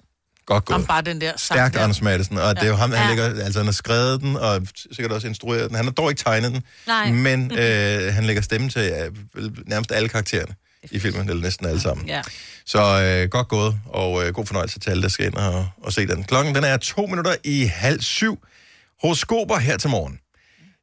Godt 0.48 0.64
gået. 0.64 0.74
Om 0.74 0.86
bare 0.86 1.02
den 1.02 1.20
der 1.20 1.28
sang 1.36 1.40
Stærkt 1.40 1.74
der. 1.74 1.80
Anders 1.82 2.02
Madsen, 2.02 2.38
og 2.38 2.56
det 2.56 2.62
er 2.62 2.68
jo 2.68 2.74
ham, 2.76 2.92
han, 2.92 3.02
Ja. 3.02 3.08
lægger, 3.08 3.44
altså, 3.44 3.58
han 3.60 3.66
har 3.66 3.72
skrevet 3.72 4.20
den, 4.20 4.36
og 4.36 4.62
sikkert 4.92 5.12
også 5.12 5.26
instrueret 5.28 5.68
den. 5.68 5.76
Han 5.76 5.84
har 5.84 5.92
dog 5.92 6.10
ikke 6.10 6.22
tegnet 6.22 6.52
den, 6.52 6.62
Nej. 6.86 7.10
men 7.12 7.58
øh, 7.58 8.14
han 8.14 8.24
lægger 8.24 8.42
stemme 8.42 8.68
til 8.70 9.10
øh, 9.36 9.50
nærmest 9.66 9.92
alle 9.92 10.08
karaktererne. 10.08 10.54
i 10.90 10.98
filmen, 10.98 11.28
eller 11.28 11.42
næsten 11.42 11.66
alle 11.66 11.80
sammen. 11.80 12.06
Ja. 12.06 12.22
Så 12.66 13.02
øh, 13.02 13.28
godt 13.30 13.48
gået, 13.48 13.78
og 13.86 14.26
øh, 14.26 14.34
god 14.34 14.46
fornøjelse 14.46 14.78
til 14.78 14.90
alle, 14.90 15.02
der 15.02 15.08
skal 15.08 15.26
ind 15.26 15.34
og, 15.34 15.68
og 15.82 15.92
se 15.92 16.06
den. 16.06 16.24
Klokken 16.24 16.54
den 16.54 16.64
er 16.64 16.76
to 16.76 17.06
minutter 17.06 17.34
i 17.44 17.64
halv 17.64 18.00
syv. 18.00 18.38
Horoskoper 19.02 19.56
her 19.58 19.76
til 19.76 19.90
morgen. 19.90 20.18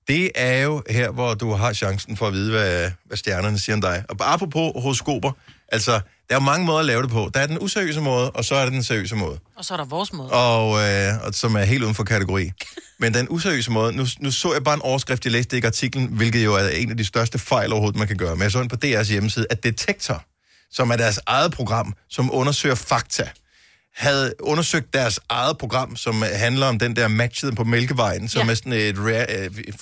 Det 0.07 0.31
er 0.35 0.61
jo 0.63 0.83
her, 0.89 1.11
hvor 1.11 1.33
du 1.33 1.53
har 1.53 1.73
chancen 1.73 2.17
for 2.17 2.27
at 2.27 2.33
vide, 2.33 2.51
hvad, 2.51 2.91
hvad 3.05 3.17
stjernerne 3.17 3.59
siger 3.59 3.75
om 3.75 3.81
dig. 3.81 4.03
Og 4.09 4.33
apropos 4.33 4.71
horoskoper, 4.75 5.31
altså, 5.71 5.99
der 6.29 6.35
er 6.35 6.39
jo 6.39 6.45
mange 6.45 6.65
måder 6.65 6.79
at 6.79 6.85
lave 6.85 7.01
det 7.01 7.09
på. 7.09 7.29
Der 7.33 7.39
er 7.39 7.47
den 7.47 7.57
useriøse 7.61 8.01
måde, 8.01 8.31
og 8.31 8.45
så 8.45 8.55
er 8.55 8.63
der 8.63 8.69
den 8.69 8.83
seriøse 8.83 9.15
måde. 9.15 9.39
Og 9.55 9.65
så 9.65 9.73
er 9.73 9.77
der 9.77 9.85
vores 9.85 10.13
måde. 10.13 10.29
Og, 10.31 10.81
øh, 10.89 11.13
og 11.23 11.33
som 11.33 11.55
er 11.55 11.63
helt 11.63 11.83
uden 11.83 11.95
for 11.95 12.03
kategori. 12.03 12.51
Men 12.99 13.13
den 13.13 13.27
useriøse 13.29 13.71
måde, 13.71 13.93
nu, 13.95 14.05
nu 14.19 14.31
så 14.31 14.53
jeg 14.53 14.63
bare 14.63 14.73
en 14.75 14.81
overskrift, 14.81 15.25
jeg 15.25 15.31
læste 15.31 15.55
ikke 15.55 15.67
artiklen, 15.67 16.07
hvilket 16.07 16.45
jo 16.45 16.53
er 16.53 16.67
en 16.67 16.91
af 16.91 16.97
de 16.97 17.05
største 17.05 17.39
fejl 17.39 17.71
overhovedet, 17.71 17.99
man 17.99 18.07
kan 18.07 18.17
gøre. 18.17 18.35
Men 18.35 18.43
jeg 18.43 18.51
så 18.51 18.61
ind 18.61 18.69
på 18.69 18.77
DR's 18.85 19.03
hjemmeside, 19.11 19.45
at 19.49 19.63
Detektor, 19.63 20.23
som 20.71 20.91
er 20.91 20.95
deres 20.95 21.19
eget 21.27 21.51
program, 21.51 21.93
som 22.09 22.33
undersøger 22.33 22.75
fakta, 22.75 23.29
havde 23.95 24.33
undersøgt 24.39 24.93
deres 24.93 25.19
eget 25.29 25.57
program, 25.57 25.95
som 25.95 26.23
handler 26.33 26.67
om 26.67 26.79
den 26.79 26.95
der 26.95 27.07
matchet 27.07 27.55
på 27.55 27.63
Mælkevejen, 27.63 28.27
som 28.29 28.45
Ja. 28.45 28.51
er 28.51 28.55
sådan 28.55 28.73
et, 28.73 28.95
rea- 28.97 29.33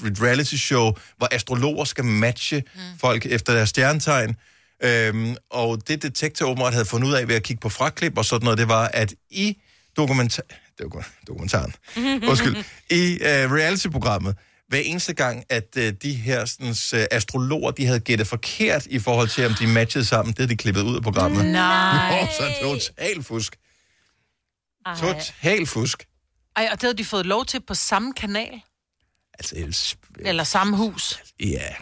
et 0.07 0.21
reality 0.21 0.55
show, 0.55 0.91
hvor 1.17 1.27
astrologer 1.31 1.85
skal 1.85 2.05
matche 2.05 2.63
mm. 2.75 2.81
folk 2.99 3.25
efter 3.25 3.53
deres 3.53 3.69
stjernetegn. 3.69 4.35
Øhm, 4.83 5.35
og 5.49 5.87
det 5.87 6.01
detektor 6.01 6.45
åbenbart 6.45 6.73
havde 6.73 6.85
fundet 6.85 7.07
ud 7.07 7.13
af 7.13 7.27
ved 7.27 7.35
at 7.35 7.43
kigge 7.43 7.59
på 7.61 7.69
fraklip 7.69 8.17
og 8.17 8.25
sådan 8.25 8.43
noget, 8.43 8.57
det 8.59 8.67
var, 8.67 8.87
at 8.87 9.13
i 9.29 9.57
dokumentar... 9.97 10.43
doku- 10.81 11.23
dokumentaren, 11.27 11.73
undskyld, 12.29 12.55
i 12.89 13.13
uh, 13.21 13.27
reality-programmet, 13.53 14.35
hver 14.67 14.79
eneste 14.79 15.13
gang, 15.13 15.43
at 15.49 15.67
uh, 15.77 15.83
de 16.03 16.13
her 16.13 16.45
sådan, 16.45 16.67
uh, 16.69 17.05
astrologer, 17.11 17.71
de 17.71 17.85
havde 17.85 17.99
gættet 17.99 18.27
forkert 18.27 18.85
i 18.85 18.99
forhold 18.99 19.27
til, 19.29 19.45
om 19.45 19.53
de 19.53 19.67
matchede 19.67 20.05
sammen, 20.05 20.31
det 20.33 20.39
havde 20.39 20.49
de 20.51 20.55
klippet 20.57 20.81
ud 20.81 20.95
af 20.95 21.01
programmet. 21.03 21.45
Nej. 21.45 22.21
Nå, 22.21 22.27
så 22.37 22.43
total 22.61 23.23
fusk. 23.23 23.55
Ej. 24.85 24.95
Total 24.95 25.65
fusk. 25.67 26.07
Ej, 26.55 26.67
og 26.71 26.71
det 26.71 26.81
havde 26.81 26.97
de 26.97 27.05
fået 27.05 27.25
lov 27.25 27.45
til 27.45 27.59
på 27.67 27.73
samme 27.73 28.13
kanal. 28.13 28.61
Altså, 29.39 29.55
ellers- 29.55 29.95
Eller 30.19 30.43
samme 30.43 30.77
hus. 30.77 31.19
ja. 31.39 31.73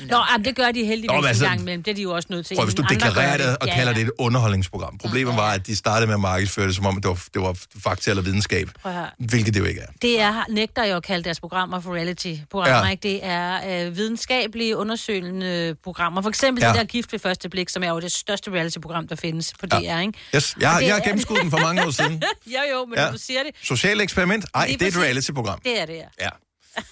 Nå, 0.00 0.16
jamen, 0.30 0.44
det 0.44 0.56
gør 0.56 0.70
de 0.70 0.84
heldigvis 0.84 1.08
Nå, 1.08 1.12
Nå, 1.14 1.20
men 1.20 1.24
en 1.24 1.28
altså- 1.28 1.44
gang 1.46 1.60
imellem. 1.60 1.82
Det 1.82 1.90
er 1.90 1.94
de 1.94 2.02
jo 2.02 2.10
også 2.14 2.26
nødt 2.30 2.46
til. 2.46 2.54
Prøv, 2.56 2.64
hvis 2.64 2.74
du 2.74 2.82
deklarerer 2.90 3.36
det 3.36 3.56
og 3.58 3.68
kalder 3.68 3.92
det 3.92 4.02
et 4.02 4.10
underholdningsprogram. 4.18 4.98
Problemet 4.98 5.36
var, 5.36 5.52
at 5.52 5.66
de 5.66 5.76
startede 5.76 6.06
med 6.06 6.14
at 6.14 6.20
markedsføre 6.20 6.66
det, 6.66 6.74
som 6.76 6.86
om 6.86 6.94
det 7.00 7.08
var, 7.08 7.18
det 7.34 7.42
var 7.42 7.56
fakta 7.82 8.10
eller 8.10 8.22
videnskab. 8.22 8.70
Hvilket 9.18 9.54
det 9.54 9.60
jo 9.60 9.64
ikke 9.64 9.80
er. 9.80 9.86
Det 10.02 10.20
er, 10.20 10.44
nægter 10.48 10.84
jo 10.84 10.96
at 10.96 11.02
kalde 11.02 11.24
deres 11.24 11.40
programmer 11.40 11.80
for 11.80 11.94
reality-programmer, 11.94 12.76
Ja. 12.78 12.84
ja. 12.84 12.90
ikke? 12.90 13.02
Det 13.02 13.20
er 13.22 13.86
øh, 13.86 13.96
videnskabelige, 13.96 14.76
undersøgende 14.76 15.76
programmer. 15.84 16.22
For 16.22 16.28
eksempel 16.28 16.62
Ja. 16.62 16.66
ja. 16.66 16.72
det 16.72 16.80
der 16.80 16.86
Gift 16.86 17.12
ved 17.12 17.18
første 17.20 17.48
blik, 17.48 17.68
som 17.68 17.82
er 17.82 17.88
jo 17.88 18.00
det 18.00 18.12
største 18.12 18.50
reality-program, 18.50 19.08
der 19.08 19.16
findes 19.16 19.52
på 19.60 19.66
Ja. 19.72 19.96
DR, 19.96 20.00
ikke? 20.00 20.12
Yes. 20.36 20.56
Jeg, 20.60 20.78
jeg 20.82 20.94
har 20.94 21.00
gennemskuddet 21.00 21.42
den 21.42 21.50
for 21.50 21.58
mange 21.58 21.86
år 21.86 21.90
siden. 21.90 22.22
Jo, 22.46 22.58
jo, 22.72 22.84
men 22.84 22.94
Ja. 22.98 23.04
ja. 23.04 23.10
du 23.12 23.18
siger 23.18 23.42
det, 23.42 23.50
Socialt 23.62 24.02
eksperiment? 24.02 24.44
Ej, 24.54 24.76
det 24.78 24.82
er 24.82 24.86
et 24.86 24.96
reality-program. 24.96 25.58
det 25.64 25.80
er 25.80 25.86
det, 25.86 25.94
ja. 25.94 26.04
Ja. 26.20 26.28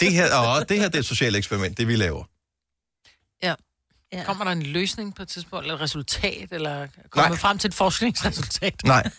Det 0.00 0.12
her, 0.12 0.34
og 0.34 0.68
det 0.68 0.78
her 0.78 0.86
det 0.86 0.94
er 0.94 0.98
et 0.98 1.06
socialt 1.06 1.36
eksperiment, 1.36 1.78
det 1.78 1.88
vi 1.88 1.96
laver. 1.96 2.24
Ja. 3.42 3.54
ja. 4.12 4.24
Kommer 4.24 4.44
der 4.44 4.52
en 4.52 4.62
løsning 4.62 5.14
på 5.14 5.22
et 5.22 5.28
tidspunkt, 5.28 5.64
eller 5.64 5.74
et 5.74 5.80
resultat, 5.80 6.48
eller 6.50 6.86
kommer 7.10 7.22
Nej. 7.22 7.28
man 7.28 7.38
frem 7.38 7.58
til 7.58 7.68
et 7.68 7.74
forskningsresultat? 7.74 8.74
Nej, 8.84 9.10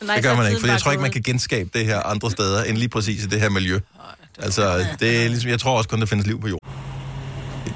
Nej, 0.00 0.14
det 0.14 0.24
gør 0.24 0.36
man 0.36 0.48
ikke, 0.48 0.60
for 0.60 0.66
jeg 0.66 0.80
tror 0.80 0.90
ikke, 0.90 1.02
man 1.02 1.10
kan 1.12 1.22
genskabe 1.22 1.70
det 1.74 1.86
her 1.86 2.00
andre 2.02 2.30
steder, 2.30 2.64
end 2.64 2.76
lige 2.78 2.88
præcis 2.88 3.24
i 3.24 3.26
det 3.26 3.40
her 3.40 3.48
miljø. 3.48 3.80
Altså, 4.38 4.86
det 5.00 5.24
er 5.24 5.28
ligesom, 5.28 5.50
jeg 5.50 5.60
tror 5.60 5.76
også 5.76 5.88
kun, 5.88 6.00
der 6.00 6.06
findes 6.06 6.26
liv 6.26 6.40
på 6.40 6.48
jorden. 6.48 6.68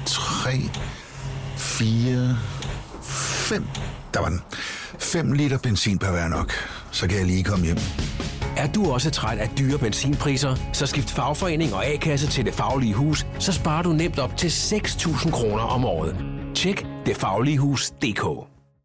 3, 0.05 0.61
4, 1.57 2.37
5. 3.03 3.67
Der 4.13 4.19
var 4.19 4.29
den. 4.29 4.41
5 4.99 5.33
liter 5.33 5.57
benzin 5.57 5.99
per 5.99 6.11
hver 6.11 6.27
nok. 6.27 6.51
Så 6.91 7.07
kan 7.07 7.17
jeg 7.17 7.25
lige 7.25 7.43
komme 7.43 7.65
hjem. 7.65 7.77
Er 8.57 8.67
du 8.67 8.91
også 8.91 9.11
træt 9.11 9.37
af 9.37 9.49
dyre 9.57 9.77
benzinpriser, 9.77 10.55
så 10.73 10.85
skift 10.85 11.09
fagforening 11.09 11.73
og 11.73 11.85
A-kasse 11.85 12.27
til 12.27 12.45
Det 12.45 12.53
Faglige 12.53 12.93
Hus, 12.93 13.25
så 13.39 13.51
sparer 13.51 13.83
du 13.83 13.93
nemt 13.93 14.19
op 14.19 14.37
til 14.37 14.47
6.000 14.47 15.31
kroner 15.31 15.63
om 15.63 15.85
året. 15.85 16.15
Tjek 16.55 16.85
detfagligehus.dk 17.05 18.54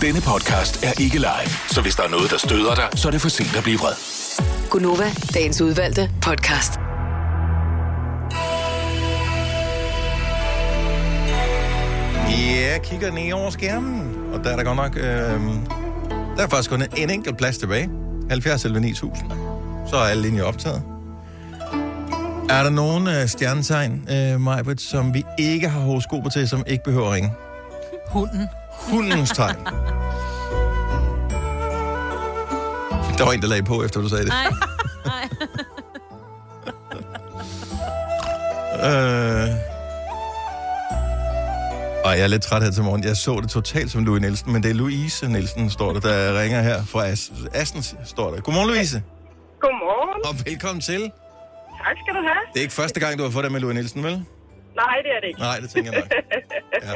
Denne 0.00 0.20
podcast 0.20 0.84
er 0.84 1.00
ikke 1.00 1.16
live, 1.18 1.50
så 1.68 1.82
hvis 1.82 1.94
der 1.96 2.02
er 2.02 2.08
noget, 2.08 2.30
der 2.30 2.38
støder 2.38 2.74
dig, 2.74 2.88
så 2.94 3.08
er 3.08 3.12
det 3.12 3.20
for 3.20 3.28
sent 3.28 3.56
at 3.56 3.62
blive 3.62 3.78
vred. 3.78 3.94
Gunova, 4.70 5.10
dagens 5.34 5.60
udvalgte 5.60 6.10
podcast. 6.22 6.72
Ja, 12.30 12.72
jeg 12.72 12.80
kigger 12.84 13.12
ned 13.12 13.32
over 13.32 13.50
skærmen, 13.50 14.14
og 14.34 14.44
der 14.44 14.50
er 14.50 14.56
der 14.56 14.64
godt 14.64 14.76
nok... 14.76 14.96
Øh, 14.96 15.40
der 16.36 16.44
er 16.44 16.48
faktisk 16.48 16.70
kun 16.70 16.82
en 16.96 17.10
enkelt 17.10 17.36
plads 17.38 17.58
tilbage. 17.58 17.90
70 18.30 18.64
eller 18.64 18.80
9000. 18.80 19.30
Så 19.90 19.96
er 19.96 20.00
alle 20.00 20.22
linjer 20.22 20.42
optaget. 20.42 20.82
Er 22.50 22.62
der 22.62 22.70
nogen 22.70 23.08
øh, 23.08 23.28
stjernetegn, 23.28 24.08
øh, 24.10 24.40
Majbert, 24.40 24.80
som 24.80 25.14
vi 25.14 25.24
ikke 25.38 25.68
har 25.68 25.80
horoskoper 25.80 26.30
til, 26.30 26.48
som 26.48 26.62
ikke 26.66 26.84
behøver 26.84 27.06
at 27.06 27.12
ringe? 27.12 27.32
Hunden. 28.08 28.48
Hundens 28.90 29.30
tegn. 29.30 29.56
Der 33.18 33.24
var 33.24 33.32
en, 33.32 33.42
der 33.42 33.48
lagde 33.48 33.62
på, 33.62 33.82
efter 33.84 34.00
du 34.00 34.08
sagde 34.08 34.24
det. 34.24 34.32
Nej, 34.32 34.52
nej. 35.06 35.28
Øh... 38.84 39.48
Og 42.04 42.16
jeg 42.16 42.22
er 42.24 42.26
lidt 42.26 42.42
træt 42.42 42.62
her 42.62 42.70
til 42.70 42.82
morgen. 42.82 43.04
Jeg 43.04 43.16
så 43.16 43.40
det 43.40 43.50
totalt 43.50 43.90
som 43.90 44.04
Louis 44.04 44.20
Nielsen, 44.20 44.52
men 44.52 44.62
det 44.62 44.70
er 44.70 44.74
Louise 44.74 45.28
Nielsen, 45.28 45.70
står 45.70 45.92
der, 45.92 46.00
der 46.00 46.40
ringer 46.42 46.62
her 46.62 46.84
fra 46.84 47.06
As- 47.08 47.32
Assens, 47.54 47.96
står 48.04 48.30
der. 48.34 48.40
Godmorgen, 48.40 48.68
Louise. 48.70 49.02
Godmorgen. 49.60 50.20
Og 50.26 50.34
velkommen 50.46 50.80
til. 50.80 51.00
Tak 51.84 51.96
skal 52.04 52.14
du 52.14 52.20
have. 52.28 52.42
Det 52.52 52.58
er 52.58 52.62
ikke 52.62 52.74
første 52.74 53.00
gang, 53.00 53.18
du 53.18 53.22
har 53.22 53.30
fået 53.30 53.44
det 53.44 53.52
med 53.52 53.60
Louis 53.60 53.74
Nielsen, 53.74 54.02
vel? 54.04 54.12
Nej, 54.12 54.96
det 55.02 55.10
er 55.16 55.20
det 55.20 55.28
ikke. 55.28 55.40
Nej, 55.40 55.58
det 55.60 55.70
tænker 55.70 55.92
jeg 55.92 56.00
nok. 56.00 56.10
Ja. 56.88 56.92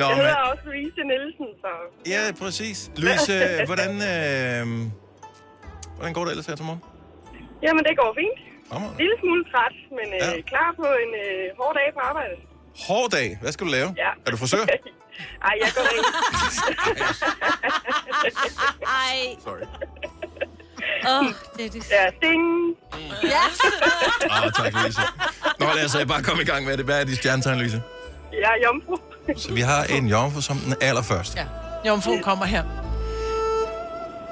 Nå, 0.00 0.04
jeg 0.04 0.16
men... 0.16 0.26
hedder 0.26 0.42
også 0.52 0.62
Louise 0.70 1.00
Nielsen, 1.10 1.48
så... 1.62 1.70
Ja, 2.14 2.22
præcis. 2.42 2.78
Louise, 2.96 3.32
hvordan, 3.70 3.92
øh... 4.12 4.62
hvordan 5.96 6.12
går 6.16 6.22
det 6.24 6.30
ellers 6.30 6.46
her 6.46 6.56
til 6.56 6.64
morgen? 6.70 6.82
Jamen, 7.62 7.82
det 7.88 7.94
går 8.00 8.10
fint. 8.22 8.38
En 8.76 8.82
lille 8.98 9.16
smule 9.20 9.44
træt, 9.52 9.74
men 9.98 10.06
øh, 10.16 10.20
Ja. 10.36 10.40
klar 10.52 10.68
på 10.76 10.86
en 11.04 11.10
øh, 11.24 11.44
hård 11.58 11.74
dag 11.78 11.88
på 11.96 12.00
arbejde. 12.10 12.34
Hård 12.88 13.10
dag. 13.10 13.38
Hvad 13.42 13.52
skal 13.52 13.66
du 13.66 13.72
lave? 13.72 13.88
Ja. 13.96 14.10
Er 14.26 14.30
du 14.30 14.36
frisør? 14.36 14.64
Ej, 15.48 15.54
jeg 15.62 15.70
går 15.76 15.86
ind. 15.96 16.04
Ej. 19.02 19.16
Sorry. 19.44 19.60
Åh, 21.08 21.20
oh, 21.20 21.26
det 21.56 21.64
er 21.66 21.70
det. 21.70 21.90
Ja, 21.90 22.04
ding. 22.26 22.42
Ja. 23.34 23.44
Åh, 24.30 24.44
oh, 24.44 24.52
tak, 24.52 24.72
Louise. 24.72 25.00
Nå, 25.60 25.66
lad 25.76 25.84
os 25.84 25.94
øh, 26.00 26.06
bare 26.08 26.22
komme 26.22 26.42
i 26.42 26.46
gang 26.46 26.66
med 26.66 26.76
det. 26.76 26.84
Hvad 26.84 27.00
er 27.00 27.04
de 27.04 27.16
stjernetegn, 27.16 27.58
Louise? 27.58 27.82
Jeg 28.32 28.50
er 28.56 28.66
jomfru. 28.66 28.96
Så 29.36 29.52
vi 29.52 29.60
har 29.60 29.84
en 29.84 30.06
jomfru 30.06 30.40
som 30.40 30.58
den 30.58 30.74
allerførste. 30.80 31.38
Ja. 31.38 31.46
Jomfruen 31.86 32.22
kommer 32.22 32.44
her. 32.44 32.64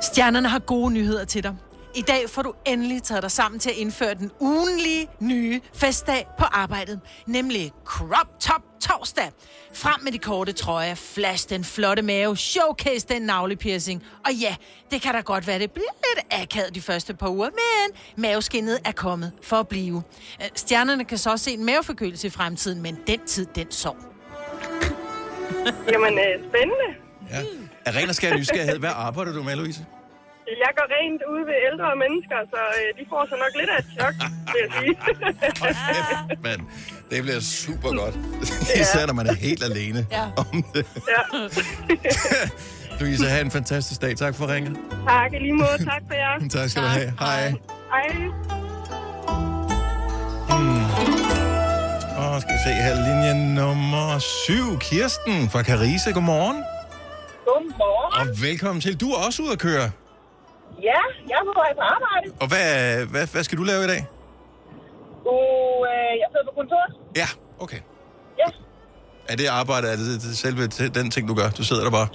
Stjernerne 0.02 0.48
har 0.48 0.58
gode 0.58 0.92
nyheder 0.92 1.24
til 1.24 1.42
dig. 1.42 1.56
I 1.94 2.02
dag 2.02 2.30
får 2.30 2.42
du 2.42 2.52
endelig 2.66 3.02
taget 3.02 3.22
dig 3.22 3.30
sammen 3.30 3.60
til 3.60 3.70
at 3.70 3.76
indføre 3.76 4.14
den 4.14 4.30
ugenlige 4.40 5.08
nye 5.20 5.60
festdag 5.74 6.26
på 6.38 6.44
arbejdet, 6.44 7.00
nemlig 7.26 7.72
Crop 7.84 8.40
Top 8.40 8.62
Torsdag. 8.80 9.30
Frem 9.74 10.00
med 10.02 10.12
de 10.12 10.18
korte 10.18 10.52
trøjer, 10.52 10.94
flash 10.94 11.48
den 11.48 11.64
flotte 11.64 12.02
mave, 12.02 12.36
showcase 12.36 13.06
den 13.08 13.22
navlepiercing. 13.22 14.02
Og 14.24 14.32
ja, 14.32 14.56
det 14.90 15.02
kan 15.02 15.14
da 15.14 15.20
godt 15.20 15.46
være, 15.46 15.58
det 15.58 15.70
bliver 15.70 15.90
lidt 16.16 16.26
akavet 16.30 16.74
de 16.74 16.80
første 16.80 17.14
par 17.14 17.28
uger, 17.28 17.48
men 17.48 17.98
maveskinnet 18.16 18.78
er 18.84 18.92
kommet 18.92 19.32
for 19.42 19.56
at 19.56 19.68
blive. 19.68 20.02
Stjernerne 20.54 21.04
kan 21.04 21.18
så 21.18 21.30
også 21.30 21.44
se 21.44 21.52
en 21.52 21.64
maveforkølelse 21.64 22.26
i 22.26 22.30
fremtiden, 22.30 22.82
men 22.82 22.98
den 23.06 23.20
tid, 23.26 23.46
den 23.54 23.72
sov. 23.72 24.09
Jamen, 25.92 26.14
øh, 26.24 26.34
spændende. 26.48 26.88
Ja. 27.32 27.40
Af 27.86 27.96
ren 27.96 28.08
og 28.08 28.14
skær 28.14 28.36
nysgerrighed, 28.36 28.78
hvad 28.78 28.90
arbejder 28.94 29.32
du 29.32 29.42
med, 29.42 29.56
Louise? 29.56 29.86
Jeg 30.64 30.70
går 30.78 30.86
rent 30.96 31.22
ude 31.32 31.42
ved 31.50 31.56
ældre 31.72 31.86
mennesker, 32.04 32.36
så 32.52 32.60
øh, 32.78 32.88
de 32.98 33.02
får 33.08 33.26
så 33.30 33.36
nok 33.44 33.52
lidt 33.60 33.70
af 33.74 33.78
et 33.78 33.88
chok, 33.98 34.14
vil 34.52 34.60
jeg 34.64 34.70
sige. 34.78 34.94
Men 36.46 36.68
det 37.10 37.22
bliver 37.22 37.40
super 37.40 37.90
godt. 38.00 38.14
Især 38.80 39.06
når 39.06 39.14
man 39.14 39.26
er 39.26 39.34
helt 39.34 39.62
alene 39.64 40.06
Ja. 40.10 40.24
om 40.36 40.64
det. 40.74 40.86
ja. 41.14 41.22
Louise, 43.00 43.26
have 43.28 43.40
en 43.40 43.50
fantastisk 43.50 44.02
dag. 44.02 44.16
Tak 44.16 44.34
for 44.34 44.54
ringet. 44.54 44.76
tak, 45.08 45.32
i 45.32 45.38
lige 45.38 45.52
måde. 45.52 45.78
Tak 45.84 46.02
for 46.08 46.14
jer. 46.14 46.48
Tak 46.48 46.68
skal 46.70 46.82
du 46.82 46.88
have. 46.88 47.12
Hej. 47.20 47.48
Hej. 47.92 48.59
Skal 52.40 52.54
vi 52.58 52.62
se 52.68 52.72
her, 52.86 52.94
linje 53.08 53.32
nummer 53.60 54.18
syv. 54.18 54.66
Kirsten 54.88 55.50
fra 55.52 55.62
Carise. 55.62 56.12
Godmorgen. 56.12 56.58
Godmorgen. 57.48 58.10
Og 58.20 58.26
velkommen 58.48 58.80
til. 58.80 59.00
Du 59.02 59.08
er 59.14 59.18
også 59.26 59.38
ude 59.42 59.52
at 59.52 59.58
køre. 59.68 59.86
Ja, 60.88 61.00
jeg 61.30 61.36
er 61.42 61.44
på 61.50 61.54
vej 61.62 61.70
på 61.80 61.84
arbejde. 61.94 62.26
Og 62.42 62.46
hvad, 62.52 62.66
hvad, 63.12 63.24
hvad 63.32 63.42
skal 63.46 63.58
du 63.58 63.64
lave 63.72 63.82
i 63.84 63.90
dag? 63.94 64.02
Og 65.34 65.86
øh, 65.92 66.12
jeg 66.20 66.26
sidder 66.32 66.46
på 66.50 66.54
kontor. 66.60 66.82
Ja, 67.22 67.28
okay. 67.64 67.80
Ja. 68.40 68.48
Er 69.30 69.36
det 69.40 69.46
arbejde, 69.60 69.86
er 69.92 69.96
det, 69.96 70.06
det 70.24 70.32
selve 70.44 70.62
den 70.98 71.10
ting, 71.14 71.28
du 71.28 71.34
gør? 71.40 71.48
Du 71.58 71.64
sidder 71.64 71.84
der 71.88 71.94
bare? 72.00 72.08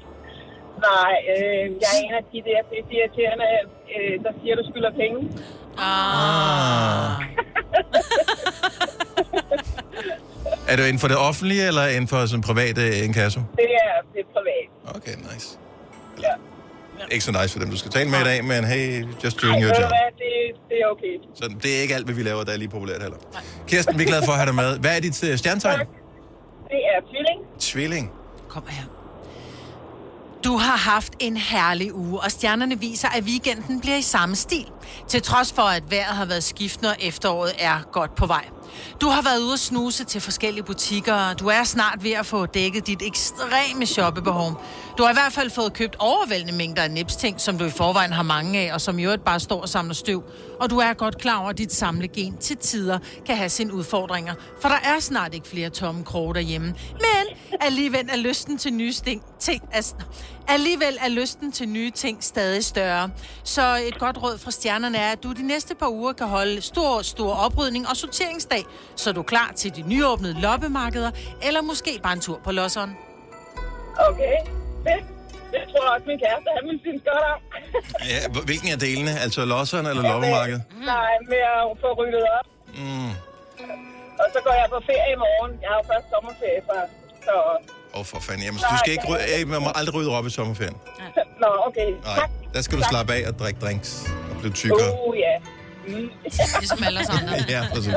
Nej, 0.90 1.14
øh, 1.34 1.66
jeg 1.84 1.90
er 1.96 2.00
en 2.06 2.14
af 2.20 2.24
de 2.34 2.40
der 2.50 2.60
irriterende, 2.98 3.48
øh, 3.94 4.14
der 4.26 4.32
siger, 4.40 4.54
du 4.60 4.64
skylder 4.72 4.92
penge. 5.02 5.18
Ah. 5.78 7.12
Er 10.68 10.76
det 10.76 10.84
inden 10.84 11.00
for 11.00 11.08
det 11.08 11.18
offentlige, 11.18 11.68
eller 11.68 11.88
inden 11.88 12.08
for 12.08 12.26
sådan 12.26 12.42
private 12.42 12.98
inkasso? 13.04 13.40
Det 13.40 13.66
er, 13.66 13.96
det 14.14 14.20
er 14.20 14.30
privat. 14.34 14.96
Okay, 14.96 15.34
nice. 15.34 15.58
Ja. 16.22 16.34
Ikke 17.12 17.26
så 17.26 17.32
nice 17.32 17.50
for 17.54 17.60
dem, 17.60 17.70
du 17.70 17.78
skal 17.78 17.92
tale 17.92 18.10
med 18.10 18.20
i 18.20 18.24
dag, 18.24 18.44
men 18.46 18.64
hey, 18.64 19.06
just 19.24 19.42
doing 19.42 19.56
Ej, 19.56 19.62
your 19.62 19.82
job. 19.82 19.90
hvad, 19.90 20.10
det, 20.18 20.60
det 20.70 20.78
er 20.84 20.88
okay. 20.92 21.14
Så 21.36 21.56
det 21.64 21.78
er 21.78 21.82
ikke 21.82 21.96
alt, 21.96 22.06
hvad 22.06 22.16
vi 22.16 22.24
laver, 22.24 22.44
der 22.44 22.52
er 22.54 22.58
lige 22.58 22.70
populært 22.70 23.02
heller. 23.02 23.18
Kirsten, 23.68 23.98
vi 24.00 24.04
er 24.04 24.08
glade 24.08 24.22
for 24.26 24.32
at 24.32 24.38
have 24.38 24.46
dig 24.46 24.56
med. 24.56 24.80
Hvad 24.80 24.96
er 24.96 25.00
dit 25.00 25.24
uh, 25.24 25.36
stjernetegn? 25.38 25.80
Det 25.80 26.82
er 26.96 27.02
tvilling. 27.10 27.40
Tvilling. 27.60 28.12
Kom 28.50 28.64
her. 28.70 28.84
Du 30.44 30.58
har 30.58 30.78
haft 30.78 31.14
en 31.20 31.38
herlig 31.38 31.96
uge, 31.96 32.20
og 32.20 32.32
stjernerne 32.32 32.80
viser, 32.80 33.08
at 33.18 33.24
weekenden 33.24 33.82
bliver 33.82 33.98
i 33.98 34.02
samme 34.02 34.36
stil. 34.36 34.66
Til 35.08 35.22
trods 35.22 35.54
for, 35.54 35.62
at 35.62 35.84
vejret 35.92 36.16
har 36.16 36.26
været 36.26 36.44
skiftende, 36.44 36.90
og 36.90 36.96
efteråret 37.00 37.52
er 37.60 37.90
godt 37.92 38.16
på 38.16 38.26
vej. 38.26 38.46
Du 39.02 39.08
har 39.08 39.22
været 39.22 39.40
ude 39.40 39.54
at 39.54 39.60
snuse 39.60 40.04
til 40.04 40.22
forskellige 40.22 40.64
butikker, 40.64 41.34
du 41.34 41.48
er 41.48 41.64
snart 41.64 42.04
ved 42.04 42.12
at 42.12 42.26
få 42.26 42.46
dækket 42.46 42.88
dit 42.88 43.02
ekstreme 43.02 43.86
shoppebehov. 43.86 44.62
Du 44.98 45.04
har 45.04 45.10
i 45.10 45.14
hvert 45.14 45.34
fald 45.34 45.50
fået 45.50 45.74
købt 45.74 45.96
overvældende 46.00 46.54
mængder 46.54 46.84
af 46.84 46.92
nipsting, 46.92 47.42
som 47.42 47.58
du 47.58 47.66
i 47.66 47.70
forvejen 47.70 48.14
har 48.14 48.24
mange 48.24 48.60
af, 48.60 48.74
og 48.74 48.82
som 48.82 49.00
i 49.00 49.04
øvrigt 49.04 49.26
bare 49.26 49.40
står 49.40 49.62
og 49.62 49.70
samler 49.70 49.94
støv. 49.94 50.24
Og 50.60 50.70
du 50.70 50.78
er 50.78 50.94
godt 50.94 51.18
klar 51.18 51.40
over, 51.40 51.50
at 51.50 51.58
dit 51.58 51.74
samlegen 51.74 52.38
til 52.38 52.58
tider 52.58 53.00
kan 53.26 53.38
have 53.38 53.50
sine 53.50 53.74
udfordringer, 53.74 54.34
for 54.62 54.70
der 54.70 54.80
er 54.84 55.00
snart 55.00 55.34
ikke 55.34 55.48
flere 55.48 55.70
tomme 55.70 56.04
kroge 56.04 56.34
derhjemme. 56.34 56.68
Men 56.92 57.38
alligevel 57.62 58.10
er 58.10 58.18
lysten 58.18 58.58
til 58.58 58.74
nye 58.74 58.94
ting, 58.94 59.24
ting 59.40 59.64
altså, 59.72 59.96
alligevel 60.48 60.98
er 61.02 61.10
lysten 61.10 61.52
til 61.52 61.70
nye 61.70 61.92
ting 61.92 62.24
stadig 62.24 62.66
større. 62.66 63.10
Så 63.44 63.76
et 63.88 64.00
godt 64.00 64.24
råd 64.24 64.38
fra 64.38 64.52
stjernerne 64.52 64.98
er, 64.98 65.12
at 65.12 65.24
du 65.24 65.32
de 65.32 65.48
næste 65.48 65.76
par 65.76 65.90
uger 65.90 66.14
kan 66.14 66.28
holde 66.28 66.62
stor, 66.62 67.02
stor 67.02 67.34
oprydning 67.34 67.88
og 67.90 67.98
sorteringsdag, 67.98 68.65
så 68.96 69.12
du 69.12 69.20
er 69.20 69.30
klar 69.34 69.52
til 69.56 69.76
de 69.76 69.82
nyåbnede 69.82 70.42
loppemarkeder, 70.42 71.12
eller 71.48 71.62
måske 71.62 72.00
bare 72.04 72.14
en 72.14 72.22
tur 72.22 72.40
på 72.44 72.52
losseren. 72.52 72.98
Okay, 74.10 74.36
fedt. 74.86 75.06
Det 75.54 75.62
tror 75.72 75.82
jeg 75.86 75.92
også, 75.96 76.06
min 76.12 76.20
kæreste, 76.26 76.50
han 76.58 76.64
vil 76.70 76.80
synes 76.86 77.02
godt 77.10 77.26
om. 77.34 77.40
Ja, 78.12 78.20
hvilken 78.50 78.70
af 78.76 78.80
delene? 78.88 79.12
Altså 79.26 79.46
losseren 79.46 79.86
eller 79.92 80.04
loppemarkedet? 80.12 80.62
Nej, 80.94 81.12
med 81.32 81.42
at 81.56 81.64
få 81.84 81.90
ryddet 82.00 82.26
op. 82.40 82.48
Mm. 82.80 83.12
Og 84.22 84.28
så 84.34 84.40
går 84.46 84.54
jeg 84.62 84.68
på 84.76 84.80
ferie 84.90 85.12
i 85.18 85.20
morgen. 85.26 85.52
Jeg 85.62 85.70
har 85.72 85.78
jo 85.82 85.86
først 85.94 86.06
sommerferie 86.14 86.62
fra. 86.68 86.78
Så... 87.28 87.36
Åh, 87.94 88.00
oh, 88.00 88.06
for 88.12 88.20
fanden. 88.28 88.44
Jamen, 88.48 88.60
du 88.72 88.78
skal 88.82 88.92
ikke 88.96 89.08
rydde, 89.12 89.46
man 89.54 89.62
må 89.66 89.70
aldrig 89.80 89.94
rydde 89.98 90.12
op 90.18 90.26
i 90.26 90.30
sommerferien. 90.40 90.78
Nå, 91.44 91.50
okay. 91.68 91.90
Nej, 92.12 92.28
der 92.54 92.62
skal 92.66 92.78
du 92.80 92.84
slappe 92.92 93.14
af 93.14 93.22
og 93.30 93.34
drikke 93.40 93.60
drinks 93.66 93.90
og 94.32 94.36
blive 94.40 94.54
tykkere. 94.54 94.90
Oh, 94.92 95.18
ja. 95.26 95.34
Mm. 95.88 96.10
Ligesom 96.60 96.84
alle 96.88 97.00
os 97.00 97.10
andre. 97.10 97.34
Ja, 97.50 97.62
præcis. 97.74 97.94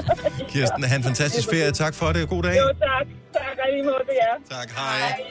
Kirsten, 0.49 0.85
have 0.85 0.97
en 0.97 1.03
fantastisk 1.05 1.49
ferie. 1.51 1.73
Tak 1.73 1.95
for 1.95 2.13
det. 2.13 2.29
God 2.29 2.43
dag. 2.43 2.57
Jo, 2.57 2.67
tak. 2.69 3.07
Tak, 3.33 3.57
og 3.65 3.69
lige 3.73 3.85
måde 3.85 3.95
jer. 4.23 4.59
Tak, 4.59 4.71
hej. 4.71 5.23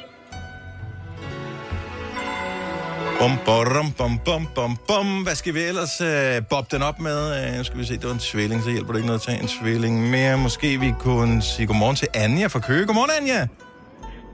Bum, 3.20 3.32
bum, 3.46 3.92
bum, 3.98 4.20
bum, 4.26 4.48
bum, 4.56 4.78
bum. 4.88 5.24
Hvad 5.24 5.36
skal 5.36 5.54
vi 5.54 5.62
ellers 5.64 6.02
uh, 6.02 6.46
bobbe 6.50 6.68
den 6.76 6.84
op 6.84 7.00
med? 7.00 7.58
Uh, 7.60 7.66
skal 7.66 7.80
vi 7.80 7.86
se, 7.86 7.94
det 7.94 8.04
var 8.06 8.12
en 8.14 8.20
tvilling, 8.20 8.64
så 8.64 8.70
hjælper 8.70 8.92
det 8.94 9.00
ikke 9.00 9.08
noget 9.08 9.20
at 9.20 9.26
tage 9.26 9.42
en 9.42 9.48
tvilling 9.48 10.10
mere. 10.10 10.38
Måske 10.38 10.80
vi 10.80 10.94
kunne 11.00 11.42
sige 11.42 11.68
godmorgen 11.68 11.96
til 11.96 12.08
Anja 12.14 12.48
fra 12.48 12.60
Køge. 12.60 12.86
Godmorgen, 12.86 13.12
Anja. 13.22 13.48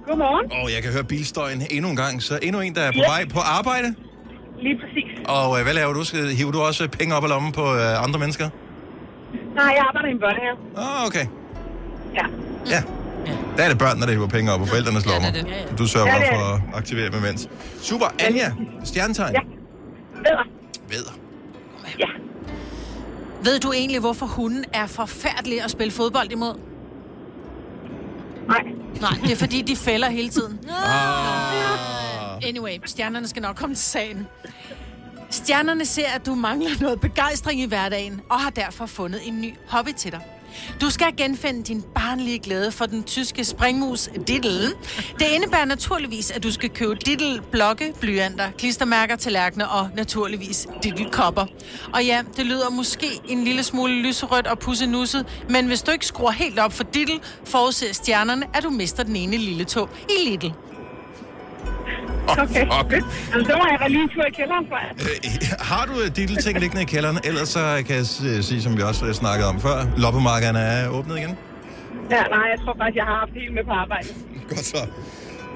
Godmorgen. 0.08 0.52
Og 0.64 0.74
jeg 0.74 0.84
kan 0.84 0.92
høre 0.92 1.04
bilstøjen 1.04 1.68
endnu 1.72 1.90
en 1.90 1.96
gang, 1.96 2.24
så 2.24 2.40
endnu 2.42 2.62
en, 2.62 2.76
der 2.76 2.82
er 2.82 2.92
på 2.92 2.98
Ja. 2.98 3.08
vej 3.10 3.26
på 3.34 3.40
arbejde. 3.40 3.96
Lige 4.66 4.78
præcis. 4.82 5.10
Og 5.28 5.52
uh, 5.52 5.62
hvad 5.66 5.74
laver 5.74 5.94
du? 5.94 6.04
Hiver 6.40 6.52
du 6.52 6.62
også 6.62 6.88
penge 6.88 7.16
op 7.16 7.24
af 7.24 7.30
lommen 7.30 7.52
på 7.52 7.62
uh, 7.62 8.04
andre 8.06 8.20
mennesker? 8.20 8.50
Nej, 9.56 9.66
jeg 9.78 9.84
arbejder 9.88 10.08
i 10.08 10.12
en 10.12 10.20
børnehave. 10.20 10.56
Åh, 10.78 11.02
oh, 11.02 11.08
okay. 11.08 11.26
Ja. 12.16 12.26
Ja. 12.74 12.82
Der 13.58 13.64
er 13.64 13.70
det 13.70 13.78
børn, 13.78 14.02
der 14.02 14.12
hiver 14.12 14.28
penge 14.28 14.52
op 14.52 14.60
på 14.60 14.66
forældrenes 14.66 15.06
lommer. 15.06 15.32
det. 15.32 15.46
Ja, 15.48 15.56
ja. 15.70 15.76
Du 15.78 15.88
sørger 15.88 16.08
Ja, 16.08 16.20
det 16.20 16.28
er 16.28 16.36
for 16.36 16.54
at 16.56 16.62
aktivere 16.74 17.10
dem 17.10 17.20
imens. 17.24 17.50
Super. 17.82 18.06
Anja, 18.20 18.52
stjernetegn. 18.84 19.34
Ja. 19.34 19.40
Vædder. 20.16 20.44
Vædder. 20.90 21.12
Ja. 22.00 22.06
Ved 23.44 23.60
du 23.60 23.72
egentlig, 23.72 24.00
hvorfor 24.00 24.26
hunden 24.26 24.66
er 24.74 24.88
forfærdelig 24.88 25.62
at 25.64 25.72
spille 25.72 25.92
fodbold 25.92 26.32
imod? 26.32 26.54
Nej. 28.48 28.64
Nej, 29.02 29.12
det 29.24 29.32
er 29.32 29.36
fordi, 29.36 29.62
de 29.62 29.76
fælder 29.76 30.10
hele 30.10 30.30
tiden. 30.30 30.60
Ah. 30.70 32.23
Anyway, 32.44 32.78
stjernerne 32.86 33.28
skal 33.28 33.42
nok 33.42 33.56
komme 33.56 33.76
til 33.76 33.86
sagen. 33.86 34.28
Stjernerne 35.30 35.86
ser, 35.86 36.08
at 36.08 36.26
du 36.26 36.36
mangler 36.36 36.70
noget 36.82 37.02
begejstring 37.02 37.62
i 37.62 37.66
hverdagen, 37.66 38.22
og 38.30 38.40
har 38.40 38.50
derfor 38.50 38.86
fundet 38.86 39.28
en 39.28 39.42
ny 39.42 39.54
hobby 39.68 39.90
til 39.98 40.12
dig. 40.12 40.22
Du 40.82 40.90
skal 40.90 41.08
genfinde 41.18 41.64
din 41.64 41.84
barnlige 41.96 42.40
glæde 42.40 42.72
for 42.72 42.86
den 42.86 43.04
tyske 43.04 43.44
springmus 43.46 44.10
Diddle. 44.28 44.68
Det 45.20 45.26
indebærer 45.34 45.66
naturligvis, 45.66 46.32
at 46.32 46.44
du 46.44 46.52
skal 46.52 46.70
købe 46.70 46.96
Diddle 46.96 47.42
blokke, 47.52 47.94
blyanter, 48.00 48.52
klistermærker, 48.58 49.16
tallerkener 49.16 49.66
og 49.66 49.90
naturligvis 49.96 50.68
Diddle 50.84 51.10
kopper. 51.12 51.46
Og 51.94 52.06
ja, 52.06 52.24
det 52.38 52.46
lyder 52.46 52.70
måske 52.70 53.08
en 53.30 53.44
lille 53.44 53.64
smule 53.64 53.94
lyserødt 53.94 54.48
og 54.48 54.60
pussenusset, 54.60 55.26
men 55.50 55.68
hvis 55.68 55.82
du 55.82 55.92
ikke 55.92 56.06
skruer 56.06 56.32
helt 56.32 56.60
op 56.60 56.74
for 56.74 56.84
Diddle, 56.84 57.20
forudser 57.46 57.94
stjernerne, 57.94 58.46
at 58.54 58.64
du 58.64 58.70
mister 58.70 59.04
den 59.04 59.16
ene 59.16 59.38
lille 59.38 59.66
tog 59.66 59.90
i 60.10 60.30
Lidl. 60.30 60.52
Okay. 62.44 62.66
Okay. 62.82 63.02
Altså, 63.34 63.52
så 63.52 63.58
må 63.58 63.64
jeg 63.72 63.78
da 63.82 63.88
lige 63.88 64.04
en 64.04 64.10
tur 64.10 64.24
i 64.24 64.32
kælderen 64.32 64.66
for 64.70 64.78
jer. 64.84 64.92
Øh, 65.00 65.58
har 65.60 65.86
du 65.86 65.94
et 66.00 66.16
diddle 66.16 66.42
ting 66.42 66.60
liggende 66.60 66.82
i 66.82 66.86
kælderen? 66.86 67.20
Ellers 67.24 67.50
så 67.50 67.84
kan 67.88 67.96
jeg 67.96 68.06
s- 68.06 68.46
sige, 68.46 68.62
som 68.62 68.78
vi 68.78 68.82
også 68.82 69.06
øh, 69.06 69.14
snakkede 69.14 69.50
om 69.50 69.62
før, 69.62 69.86
loppemarkederne 69.98 70.60
er 70.60 70.88
åbnet 70.90 71.18
igen. 71.18 71.38
Ja, 72.12 72.22
nej, 72.24 72.46
jeg 72.54 72.60
tror 72.66 72.76
faktisk, 72.80 72.96
jeg 72.96 73.06
har 73.06 73.16
haft 73.20 73.32
helt 73.34 73.54
med 73.54 73.64
på 73.66 73.72
arbejde. 73.72 74.08
Godt 74.50 74.66
så. 74.66 74.78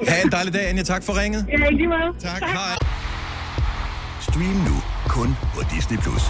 Ha' 0.07 0.21
en 0.25 0.31
dejlig 0.31 0.53
dag, 0.53 0.69
Anja. 0.69 0.83
Tak 0.83 1.03
for 1.03 1.21
ringet. 1.21 1.45
Ja, 1.51 1.69
lige 1.69 1.87
måde. 1.87 2.09
Tak, 2.19 2.41
hej. 2.41 2.77
Stream 4.21 4.57
nu 4.69 4.75
kun 5.07 5.35
på 5.55 5.61
Disney+. 5.75 5.97
Plus. 5.97 6.23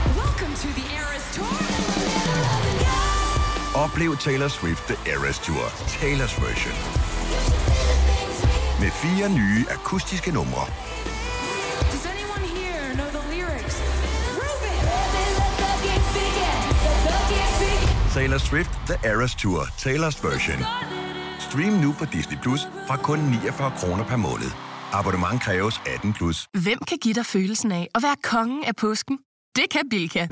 Oplev 3.76 4.17
Taylor 4.17 4.47
Swift 4.47 4.84
The 4.88 5.12
Eras 5.13 5.39
Tour, 5.39 5.65
Taylor's 5.88 6.36
version. 6.45 6.73
Med 8.80 8.92
fire 8.92 9.30
nye 9.30 9.66
akustiske 9.70 10.32
numre. 10.32 10.66
Taylor 18.13 18.38
Swift 18.38 18.70
The 18.88 19.10
Eras 19.10 19.36
Tour, 19.36 19.62
Taylor's 19.62 20.28
version. 20.28 20.60
Stream 21.40 21.74
nu 21.74 21.96
på 22.00 22.06
Disney 22.06 22.38
Plus 22.42 22.62
fra 22.88 22.98
kun 22.98 23.20
49 23.20 23.72
kroner 23.78 24.04
per 24.04 24.16
måned. 24.16 24.52
Abonnement 24.94 25.42
kræves 25.42 25.82
18 25.96 26.13
plus. 26.13 26.48
Hvem 26.63 26.80
kan 26.88 26.98
give 26.98 27.13
dig 27.13 27.26
følelsen 27.26 27.72
af 27.72 27.88
at 27.96 28.04
være 28.04 28.16
kongen 28.24 28.63
af 28.63 28.76
påsken? 28.76 29.18
Det 29.56 29.66
kan 29.72 29.82
Bilka. 29.90 30.28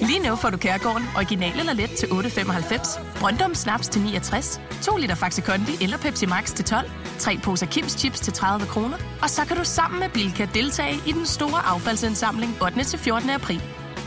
Lige 0.00 0.18
nu 0.18 0.36
får 0.36 0.50
du 0.50 0.56
Kærgården 0.56 1.06
original 1.16 1.58
eller 1.60 1.72
let 1.72 1.90
til 1.90 2.06
8.95, 2.06 3.00
Brøndum 3.20 3.54
Snaps 3.54 3.88
til 3.88 4.02
69, 4.02 4.60
2 4.82 4.96
liter 4.96 5.14
Faxi 5.14 5.40
Kondi 5.40 5.72
eller 5.84 5.98
Pepsi 5.98 6.26
Max 6.26 6.54
til 6.54 6.64
12, 6.64 6.90
3 7.18 7.38
poser 7.42 7.66
Kims 7.66 7.92
Chips 7.92 8.20
til 8.20 8.32
30 8.32 8.66
kroner, 8.66 8.96
og 9.22 9.30
så 9.30 9.44
kan 9.44 9.56
du 9.56 9.64
sammen 9.64 10.00
med 10.00 10.08
Bilka 10.08 10.46
deltage 10.54 11.00
i 11.06 11.12
den 11.12 11.26
store 11.26 11.66
affaldsindsamling 11.66 12.62
8. 12.62 12.84
til 12.84 12.98
14. 12.98 13.30
april. 13.30 13.62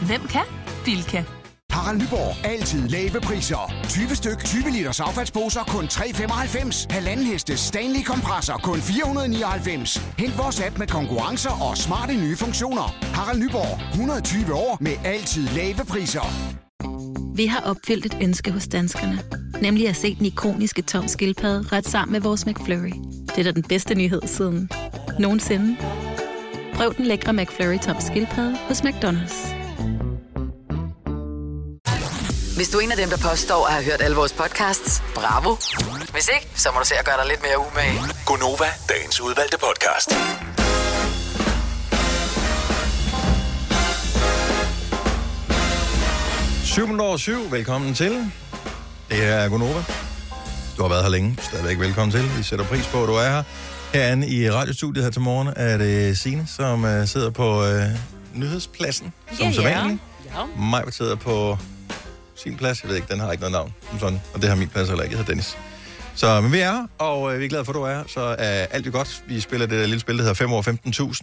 Hvem 0.08 0.22
kan? 0.28 0.44
Bilka. 0.86 1.24
Harald 1.78 2.02
Nyborg. 2.02 2.46
Altid 2.46 2.88
lave 2.88 3.22
priser. 3.22 3.74
20 3.90 4.16
styk, 4.16 4.40
20 4.46 4.72
liters 4.72 5.00
affaldsposer 5.00 5.64
kun 5.64 5.86
3,95. 5.86 6.86
Halvanden 6.90 7.26
heste 7.26 7.58
Stanley 7.58 8.04
kompresser 8.04 8.54
kun 8.54 8.80
499. 8.82 9.98
Hent 10.18 10.38
vores 10.38 10.62
app 10.62 10.78
med 10.80 10.88
konkurrencer 10.88 11.70
og 11.70 11.78
smarte 11.78 12.14
nye 12.14 12.36
funktioner. 12.36 12.96
Harald 13.14 13.40
Nyborg. 13.40 13.92
120 13.92 14.54
år 14.54 14.78
med 14.82 14.92
altid 15.06 15.48
lave 15.48 15.86
priser. 15.90 16.28
Vi 17.36 17.46
har 17.46 17.62
opfyldt 17.62 18.06
et 18.06 18.18
ønske 18.22 18.52
hos 18.52 18.68
danskerne. 18.68 19.20
Nemlig 19.62 19.90
at 19.90 19.96
se 19.96 20.16
den 20.16 20.26
ikoniske 20.26 20.82
tom 20.82 21.08
skildpadde 21.08 21.76
ret 21.76 21.88
sammen 21.88 22.12
med 22.12 22.22
vores 22.22 22.46
McFlurry. 22.46 22.94
Det 23.28 23.38
er 23.38 23.44
da 23.44 23.52
den 23.52 23.64
bedste 23.64 23.96
nyhed 23.96 24.22
siden 24.26 24.70
nogensinde. 25.20 25.78
Prøv 26.74 26.94
den 26.98 27.06
lækre 27.06 27.34
McFlurry 27.34 27.78
tom 27.78 27.96
skildpadde 28.00 28.58
hos 28.68 28.82
McDonald's. 28.82 29.57
Hvis 32.58 32.70
du 32.70 32.78
er 32.78 32.82
en 32.82 32.92
af 32.92 32.98
dem, 32.98 33.10
der 33.10 33.18
påstår 33.18 33.66
at 33.68 33.74
have 33.74 33.86
hørt 33.86 34.02
alle 34.02 34.16
vores 34.16 34.34
podcasts, 34.34 35.04
bravo. 35.16 35.56
Hvis 36.12 36.30
ikke, 36.36 36.48
så 36.56 36.70
må 36.74 36.80
du 36.80 36.86
se 36.86 36.96
at 37.00 37.06
gøre 37.06 37.18
dig 37.18 37.28
lidt 37.28 37.42
mere 37.42 37.58
umage. 37.68 38.00
Gonova, 38.26 38.66
dagens 38.90 39.22
udvalgte 39.22 39.58
podcast. 39.58 40.10
Syv 46.64 47.00
over 47.00 47.18
syv. 47.18 47.52
Velkommen 47.52 47.94
til. 47.94 48.32
Det 49.10 49.24
er 49.24 49.50
Gunova. 49.50 49.84
Du 50.78 50.82
har 50.82 50.90
været 50.90 51.04
her 51.04 51.10
længe. 51.10 51.38
Stadigvæk 51.42 51.80
velkommen 51.80 52.12
til. 52.12 52.38
Vi 52.38 52.44
sætter 52.44 52.66
pris 52.66 52.88
på, 52.88 53.02
at 53.04 53.08
du 53.08 53.14
er 53.14 53.30
her. 53.30 53.44
Herinde 53.94 54.30
i 54.30 54.52
radiostudiet 54.52 55.04
her 55.04 55.12
til 55.12 55.22
morgen 55.22 55.54
er 55.56 55.78
det 55.78 56.18
Signe, 56.18 56.48
som 56.58 56.84
uh, 56.84 57.06
sidder 57.06 57.30
på 57.30 57.62
uh, 57.62 57.70
nyhedspladsen, 58.34 59.14
som 59.38 59.46
Ja, 59.46 59.54
så 59.54 59.62
ja. 59.62 59.80
vanligt. 59.80 60.02
Ja. 60.36 60.62
Mig 60.62 60.84
sidder 60.94 61.16
på 61.16 61.58
sin 62.44 62.58
plads. 62.58 62.82
Jeg 62.82 62.90
ved 62.90 62.96
ikke, 62.96 63.08
den 63.12 63.20
har 63.20 63.32
ikke 63.32 63.42
noget 63.42 63.52
navn. 63.52 63.74
Som 63.90 64.00
sådan. 64.00 64.22
Og 64.34 64.42
det 64.42 64.50
har 64.50 64.56
min 64.56 64.68
plads 64.68 64.88
heller 64.88 65.04
ikke. 65.04 65.14
Jeg 65.14 65.20
hedder 65.20 65.32
Dennis. 65.32 65.58
Så 66.16 66.42
men 66.42 66.52
vi 66.52 66.60
er 66.60 66.72
her, 66.72 66.88
og 66.98 67.34
øh, 67.34 67.40
vi 67.40 67.46
er 67.46 67.50
glade 67.50 67.66
for, 67.66 67.72
at 67.72 67.76
du 67.76 67.84
er. 67.84 68.04
Så 68.08 68.30
øh, 68.30 68.36
er 68.40 68.66
alt 68.72 68.86
jo 68.86 68.92
godt. 68.92 69.24
Vi 69.28 69.40
spiller 69.40 69.68
det 69.68 69.80
der 69.80 69.86
lille 69.86 70.00
spil, 70.00 70.16
der 70.18 70.22
hedder 70.22 70.34
5 70.34 70.54
år 70.54 70.62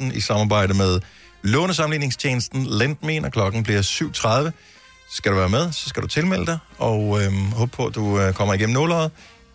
15.000 0.09 0.17
i 0.17 0.21
samarbejde 0.21 0.75
med 0.75 1.01
lånesamligningstjenesten 1.43 2.67
Lendme, 2.67 3.25
og 3.25 3.33
klokken 3.33 3.63
bliver 3.63 3.83
7.30. 3.83 4.51
Skal 5.11 5.33
du 5.33 5.37
være 5.37 5.49
med, 5.49 5.73
så 5.73 5.89
skal 5.89 6.03
du 6.03 6.09
tilmelde 6.09 6.47
dig, 6.47 6.59
og 6.79 7.23
øh, 7.23 7.33
håb 7.53 7.71
på, 7.71 7.87
at 7.87 7.95
du 7.95 8.21
øh, 8.21 8.33
kommer 8.33 8.55
igennem 8.55 8.75
nåløjet. 8.75 9.11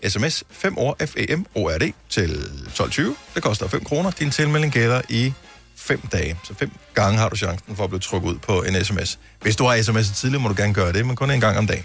SMS 0.08 0.44
5 0.52 0.78
år 0.78 0.98
FEM 1.06 1.46
ORD 1.56 1.92
til 2.10 2.30
12.20. 2.68 3.02
Det 3.36 3.44
koster 3.44 3.68
5 3.68 3.84
kroner. 3.84 4.12
Din 4.12 4.32
tilmelding 4.32 4.74
gælder 4.74 5.02
i 5.10 5.34
5 5.90 6.08
dage. 6.12 6.38
Så 6.44 6.54
fem 6.60 6.72
gange 6.94 7.20
har 7.20 7.30
du 7.30 7.36
chancen 7.36 7.76
for 7.76 7.84
at 7.84 7.90
blive 7.90 8.00
trukket 8.00 8.30
ud 8.30 8.38
på 8.38 8.62
en 8.62 8.86
sms. 8.86 9.20
Hvis 9.42 9.56
du 9.56 9.64
har 9.66 9.78
sms'et 9.78 10.16
tidligere, 10.16 10.42
må 10.42 10.50
du 10.50 10.56
gerne 10.58 10.74
gøre 10.74 10.94
det, 10.94 11.06
men 11.06 11.16
kun 11.16 11.32
en 11.32 11.42
gang 11.42 11.58
om 11.58 11.68
dagen. 11.68 11.84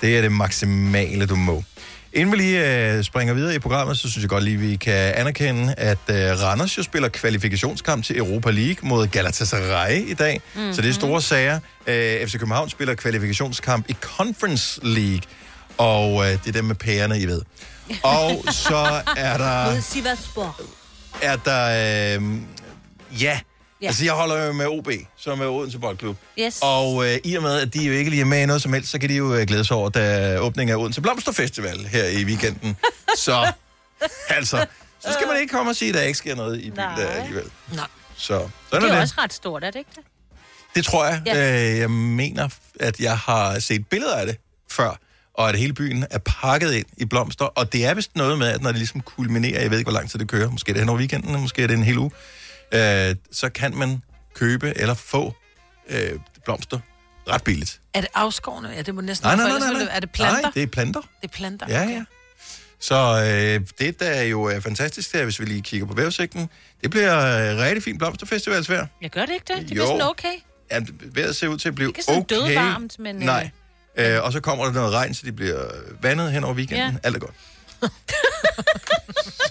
Det 0.00 0.18
er 0.18 0.22
det 0.22 0.32
maksimale, 0.32 1.26
du 1.26 1.36
må. 1.36 1.64
Inden 2.12 2.32
vi 2.32 2.36
lige 2.36 2.92
øh, 2.92 3.04
springer 3.04 3.34
videre 3.34 3.54
i 3.54 3.58
programmet, 3.58 3.98
så 3.98 4.10
synes 4.10 4.22
jeg 4.22 4.28
godt 4.28 4.44
lige, 4.44 4.56
vi 4.56 4.76
kan 4.76 5.12
anerkende, 5.14 5.74
at 5.78 5.98
øh, 6.08 6.16
Randers 6.16 6.78
jo 6.78 6.82
spiller 6.82 7.08
kvalifikationskamp 7.08 8.04
til 8.04 8.18
Europa 8.18 8.50
League 8.50 8.88
mod 8.88 9.06
Galatasaray 9.06 10.10
i 10.10 10.14
dag. 10.14 10.40
Mm-hmm. 10.54 10.72
Så 10.72 10.82
det 10.82 10.88
er 10.88 10.92
store 10.92 11.22
sager. 11.22 11.60
Øh, 11.86 12.26
FC 12.26 12.32
København 12.32 12.70
spiller 12.70 12.94
kvalifikationskamp 12.94 13.84
i 13.88 13.96
Conference 14.00 14.80
League, 14.82 15.22
og 15.78 16.24
øh, 16.24 16.30
det 16.32 16.48
er 16.48 16.52
dem 16.52 16.64
med 16.64 16.74
pærerne, 16.74 17.20
I 17.20 17.26
ved. 17.26 17.42
Og 18.02 18.44
så 18.50 19.02
er 19.16 19.36
der... 19.36 19.72
Er 21.22 21.36
der... 21.36 22.16
Øh, 22.16 22.22
ja. 23.20 23.40
Ja. 23.82 23.86
altså 23.86 24.04
jeg 24.04 24.12
holder 24.12 24.44
jo 24.46 24.52
med 24.52 24.66
OB, 24.66 24.88
som 25.16 25.40
er 25.40 25.46
Odense 25.46 25.78
Boldklub. 25.78 26.16
Yes. 26.38 26.58
Og 26.62 27.06
øh, 27.06 27.18
i 27.24 27.34
og 27.34 27.42
med, 27.42 27.60
at 27.60 27.74
de 27.74 27.84
jo 27.84 27.92
ikke 27.92 28.10
lige 28.10 28.20
er 28.20 28.24
med 28.26 28.42
i 28.42 28.46
noget 28.46 28.62
som 28.62 28.72
helst, 28.72 28.90
så 28.90 28.98
kan 28.98 29.08
de 29.08 29.14
jo 29.14 29.34
øh, 29.34 29.46
glæde 29.46 29.64
sig 29.64 29.76
over, 29.76 29.88
da 29.88 30.36
åbningen 30.38 30.72
af 30.76 30.80
Odense 30.80 31.00
Blomsterfestival 31.00 31.78
her 31.86 32.04
i 32.04 32.24
weekenden. 32.24 32.76
så, 33.26 33.52
altså, 34.28 34.66
så 35.00 35.12
skal 35.12 35.26
man 35.28 35.40
ikke 35.40 35.52
komme 35.52 35.70
og 35.70 35.76
sige, 35.76 35.88
at 35.88 35.94
der 35.94 36.02
ikke 36.02 36.18
sker 36.18 36.34
noget 36.34 36.60
i 36.60 36.70
byen 36.70 36.76
der 36.76 37.06
alligevel. 37.08 37.44
Nej. 37.74 37.86
Så, 38.16 38.38
Det 38.38 38.50
sådan 38.70 38.82
er 38.82 38.86
er 38.86 38.90
jo 38.90 38.94
det. 38.94 39.02
også 39.02 39.14
ret 39.18 39.32
stort, 39.32 39.64
er 39.64 39.70
det 39.70 39.78
ikke 39.78 39.90
det? 39.94 40.04
Det 40.74 40.84
tror 40.84 41.04
jeg. 41.06 41.22
Ja. 41.26 41.72
Øh, 41.72 41.78
jeg 41.78 41.90
mener, 41.90 42.48
at 42.80 43.00
jeg 43.00 43.18
har 43.18 43.58
set 43.58 43.86
billeder 43.88 44.16
af 44.16 44.26
det 44.26 44.36
før, 44.70 44.98
og 45.34 45.48
at 45.48 45.56
hele 45.56 45.72
byen 45.72 46.06
er 46.10 46.18
pakket 46.18 46.72
ind 46.72 46.86
i 46.96 47.04
blomster. 47.04 47.44
Og 47.44 47.72
det 47.72 47.84
er 47.86 47.94
vist 47.94 48.16
noget 48.16 48.38
med, 48.38 48.46
at 48.48 48.62
når 48.62 48.70
det 48.70 48.78
ligesom 48.78 49.00
kulminerer, 49.00 49.60
jeg 49.60 49.70
ved 49.70 49.78
ikke, 49.78 49.90
hvor 49.90 49.98
lang 49.98 50.10
tid 50.10 50.18
det 50.18 50.28
kører, 50.28 50.50
måske 50.50 50.70
er 50.70 50.72
det 50.72 50.80
hen 50.82 50.88
over 50.88 50.98
weekenden, 50.98 51.40
måske 51.40 51.62
er 51.62 51.66
det 51.66 51.74
en 51.76 51.82
hel 51.82 51.98
uge, 51.98 52.10
øh, 52.74 53.16
så 53.32 53.48
kan 53.54 53.76
man 53.76 54.02
købe 54.34 54.72
eller 54.78 54.94
få 54.94 55.34
øh, 55.88 56.10
blomster 56.44 56.78
ret 57.28 57.42
billigt. 57.44 57.80
Er 57.94 58.00
det 58.00 58.10
afskårende? 58.14 58.70
Ja, 58.70 58.82
det 58.82 58.94
må 58.94 59.00
næsten 59.00 59.26
Nej, 59.26 59.36
nej, 59.36 59.48
nej, 59.48 59.58
nej, 59.58 59.70
nej. 59.72 59.80
det- 59.80 59.88
Er 59.96 60.00
det 60.00 60.10
planter? 60.12 60.42
Nej, 60.42 60.50
det 60.54 60.62
er 60.62 60.66
planter. 60.66 61.00
Det 61.00 61.08
er 61.22 61.28
planter. 61.28 61.66
Ja, 61.68 61.82
ja. 61.82 62.04
Så 62.80 62.94
øh, 62.94 63.66
det, 63.78 64.00
der 64.00 64.22
jo 64.22 64.42
er 64.44 64.60
fantastisk, 64.60 65.12
det 65.12 65.20
er, 65.20 65.24
hvis 65.24 65.40
vi 65.40 65.44
lige 65.44 65.62
kigger 65.62 65.86
på 65.86 65.94
vejrudsigten, 65.94 66.48
det 66.82 66.90
bliver 66.90 67.18
øh, 67.52 67.58
rigtig 67.58 67.82
fint 67.82 67.98
blomsterfestivalsvejr. 67.98 68.86
Jeg 69.02 69.10
gør 69.10 69.26
det 69.26 69.32
ikke 69.34 69.54
det. 69.56 69.68
Det 69.68 69.76
Jo. 69.76 69.82
er 69.82 69.86
sådan 69.86 70.02
okay. 70.02 70.34
Ja, 70.70 70.80
vejret 71.00 71.36
ser 71.36 71.48
ud 71.48 71.58
til 71.58 71.68
at 71.68 71.74
blive 71.74 71.88
Ikke 71.88 72.02
sådan 72.02 72.20
okay. 72.22 72.34
dødvarmt, 72.36 72.98
men, 72.98 73.16
øh, 73.16 73.22
Nej. 73.22 73.50
Øh, 73.96 74.22
og 74.24 74.32
så 74.32 74.40
kommer 74.40 74.64
der 74.64 74.72
noget 74.72 74.92
regn, 74.92 75.14
så 75.14 75.26
de 75.26 75.32
bliver 75.32 75.64
vandet 76.02 76.32
hen 76.32 76.44
over 76.44 76.54
weekenden. 76.54 76.92
Ja. 76.92 76.96
Alt 77.02 77.16
er 77.16 77.20
godt. 77.20 77.34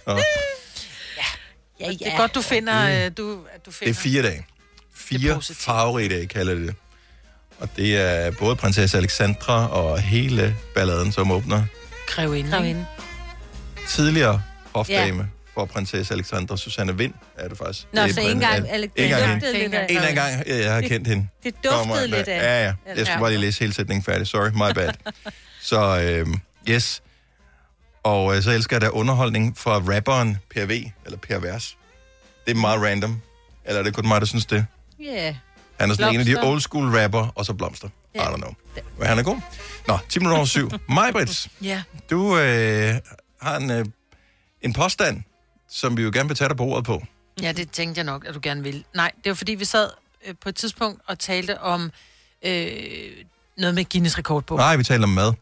så, 0.06 0.24
Ja, 1.84 1.88
ja. 1.92 1.94
Det 2.06 2.08
er 2.14 2.18
godt, 2.18 2.36
du 2.36 2.42
finder... 2.42 3.06
øh, 3.06 3.12
Du, 3.18 3.40
at 3.56 3.66
du 3.66 3.70
det 3.70 3.76
finder. 3.76 3.94
er 3.94 3.96
fire 3.98 4.22
dage. 4.24 4.46
Fire 4.96 5.42
farverige 5.54 6.10
dage, 6.10 6.28
kalder 6.28 6.54
det 6.56 6.68
det. 6.68 6.76
Og 7.60 7.70
det 7.76 7.98
er 7.98 8.32
både 8.32 8.56
prinsesse 8.56 8.98
Alexandra 8.98 9.68
og 9.68 10.00
hele 10.02 10.56
balladen, 10.76 11.12
som 11.12 11.32
åbner 11.32 11.64
Grevinde. 12.08 12.52
Grevinde. 12.52 12.86
tidligere 13.90 14.42
hofdame 14.76 15.30
for 15.54 15.66
prinsesse 15.66 16.14
Alexandra. 16.14 16.58
Susanne 16.58 16.98
Vind 16.98 17.14
er 17.38 17.48
det 17.48 17.58
faktisk. 17.58 17.88
Nå, 17.94 18.02
det 18.02 18.16
så 18.16 18.22
ja, 18.22 18.28
Alex- 18.28 18.32
ikke 18.96 19.04
engang 19.04 19.42
det 19.42 19.56
hende. 19.56 19.60
lidt 19.60 19.74
af- 19.74 19.86
En 19.90 19.98
af 19.98 20.16
gang, 20.16 20.48
jeg 20.48 20.74
har 20.74 20.82
kendt 20.82 21.08
hende. 21.08 21.28
Det 21.44 21.54
duftede 21.64 21.74
Kommer- 21.74 22.06
lidt 22.06 22.28
af. 22.28 22.38
Ja, 22.44 22.64
ja. 22.66 22.74
Jeg 22.96 23.06
skulle 23.06 23.20
bare 23.20 23.30
lige 23.30 23.42
læse 23.42 23.60
hele 23.60 23.74
sætningen 23.74 24.04
færdig. 24.04 24.28
Sorry, 24.28 24.50
my 24.50 24.74
bad. 24.76 24.94
så, 25.62 26.00
øh, 26.02 26.28
yes. 26.70 27.02
Og 28.04 28.36
øh, 28.36 28.44
så 28.44 28.52
elsker 28.52 28.76
jeg 28.76 28.82
da 28.82 28.88
underholdning 28.90 29.58
fra 29.58 29.72
rapperen 29.78 30.38
Per 30.50 30.66
V, 30.66 30.72
eller 31.06 31.18
Per 31.18 31.40
Vers. 31.40 31.78
Det 32.46 32.52
er 32.52 32.56
meget 32.56 32.82
random. 32.82 33.22
Eller 33.66 33.80
er 33.80 33.84
det 33.84 33.94
kun 33.96 34.08
mig, 34.08 34.22
der 34.22 34.28
synes 34.28 34.46
det? 34.46 34.66
Ja. 35.00 35.36
Han 35.80 35.92
er 35.92 35.96
sådan 35.96 36.14
en 36.14 36.20
af 36.20 36.26
de 36.26 36.32
Blomster. 36.32 36.50
old 36.52 36.62
school 36.62 36.96
rapper, 36.98 37.28
og 37.36 37.46
så 37.46 37.54
blomster. 37.54 37.88
I 38.16 38.18
don't 38.18 38.36
know. 38.36 38.54
Men 38.98 39.08
han 39.08 39.20
er 39.20 39.24
god. 39.24 39.38
Nå, 39.88 39.98
10 40.10 40.20
minutter 40.20 40.38
over 40.38 40.46
syv. 40.46 40.70
Majbrits, 40.90 41.50
Ja. 41.62 41.84
du 42.10 42.38
øh, 42.38 42.96
har 43.42 43.58
en, 43.58 43.72
øh, 43.72 43.86
en 44.62 44.74
påstand, 44.74 45.24
som 45.70 45.98
vi 45.98 46.04
jo 46.04 46.12
gerne 46.14 46.30
vil 46.30 46.38
tage 46.38 46.50
dig 46.50 46.58
på 46.58 46.64
ordet 46.64 46.86
på. 46.86 47.04
Ja, 47.42 47.52
det 47.52 47.72
tænkte 47.72 48.00
jeg 48.00 48.06
nok, 48.06 48.26
at 48.28 48.34
du 48.36 48.40
gerne 48.44 48.64
ville. 48.64 48.84
Nej, 48.96 49.12
det 49.24 49.30
var 49.30 49.36
fordi, 49.36 49.52
vi 49.56 49.66
sad 49.66 49.90
øh, 50.28 50.34
på 50.42 50.50
et 50.50 50.56
tidspunkt 50.56 51.02
og 51.08 51.20
talte 51.20 51.62
om 51.62 51.92
øh, 52.46 52.72
noget 53.58 53.76
med 53.76 53.86
Guinness 53.92 54.18
rekordbog. 54.18 54.58
Nej, 54.58 54.76
vi 54.76 54.84
taler 54.84 55.04
om 55.04 55.10
mad. 55.10 55.34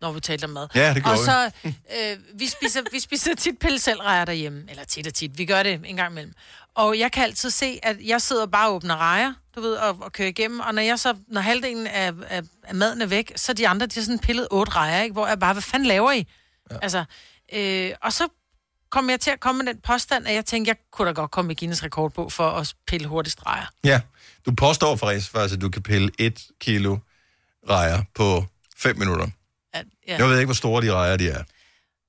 Når 0.00 0.12
vi 0.12 0.20
talte 0.20 0.44
om 0.44 0.50
mad. 0.50 0.68
Ja, 0.74 0.94
det 0.94 1.06
Og 1.06 1.18
så, 1.18 1.50
øh, 1.64 2.18
vi, 2.34 2.46
spiser, 2.46 2.82
vi 2.92 3.00
spiser 3.00 3.34
tit 3.34 3.58
pilleselrejer 3.58 4.24
derhjemme. 4.24 4.64
Eller 4.68 4.84
tit 4.84 5.06
og 5.06 5.14
tit. 5.14 5.38
Vi 5.38 5.44
gør 5.44 5.62
det 5.62 5.80
en 5.84 5.96
gang 5.96 6.12
imellem. 6.12 6.32
Og 6.74 6.98
jeg 6.98 7.12
kan 7.12 7.22
altid 7.22 7.50
se, 7.50 7.78
at 7.82 7.96
jeg 8.04 8.22
sidder 8.22 8.46
bare 8.46 8.68
og 8.68 8.74
åbner 8.74 8.96
rejer, 8.96 9.32
du 9.56 9.60
ved, 9.60 9.74
og, 9.74 9.96
og 10.00 10.12
kører 10.12 10.28
igennem. 10.28 10.60
Og 10.60 10.74
når 10.74 10.82
jeg 10.82 10.98
så, 10.98 11.14
når 11.28 11.40
halvdelen 11.40 11.86
af, 11.86 12.12
af, 12.28 12.42
af 12.64 12.74
maden 12.74 13.02
er 13.02 13.06
væk, 13.06 13.32
så 13.36 13.52
de 13.52 13.68
andre, 13.68 13.86
de 13.86 13.94
har 13.94 14.04
sådan 14.04 14.18
pillet 14.18 14.48
otte 14.50 14.72
rejer, 14.72 15.02
ikke? 15.02 15.12
Hvor 15.12 15.26
jeg 15.26 15.38
bare, 15.38 15.52
hvad 15.52 15.62
fanden 15.62 15.88
laver 15.88 16.12
I? 16.12 16.26
Ja. 16.70 16.76
Altså, 16.82 17.04
øh, 17.54 17.90
og 18.02 18.12
så 18.12 18.28
kom 18.90 19.10
jeg 19.10 19.20
til 19.20 19.30
at 19.30 19.40
komme 19.40 19.64
med 19.64 19.74
den 19.74 19.80
påstand, 19.82 20.26
at 20.26 20.34
jeg 20.34 20.44
tænkte, 20.44 20.68
jeg 20.68 20.76
kunne 20.92 21.08
da 21.08 21.12
godt 21.12 21.30
komme 21.30 21.52
i 21.52 21.54
Guinness 21.54 21.84
rekordbog 21.84 22.32
for 22.32 22.50
at 22.50 22.74
pille 22.86 23.06
hurtigst 23.06 23.46
rejer. 23.46 23.66
Ja, 23.84 24.00
du 24.46 24.52
påstår 24.54 24.96
faktisk, 24.96 25.30
faktisk, 25.30 25.54
at 25.54 25.60
du 25.60 25.68
kan 25.68 25.82
pille 25.82 26.10
et 26.18 26.46
kilo 26.60 26.98
rejer 27.68 28.02
på 28.14 28.44
5 28.76 28.98
minutter. 28.98 29.26
At, 29.72 29.86
ja. 30.08 30.16
Jeg 30.16 30.28
ved 30.28 30.38
ikke, 30.38 30.46
hvor 30.46 30.54
store 30.54 30.82
de 30.82 30.92
rejer 30.92 31.16
de 31.16 31.28
er. 31.28 31.42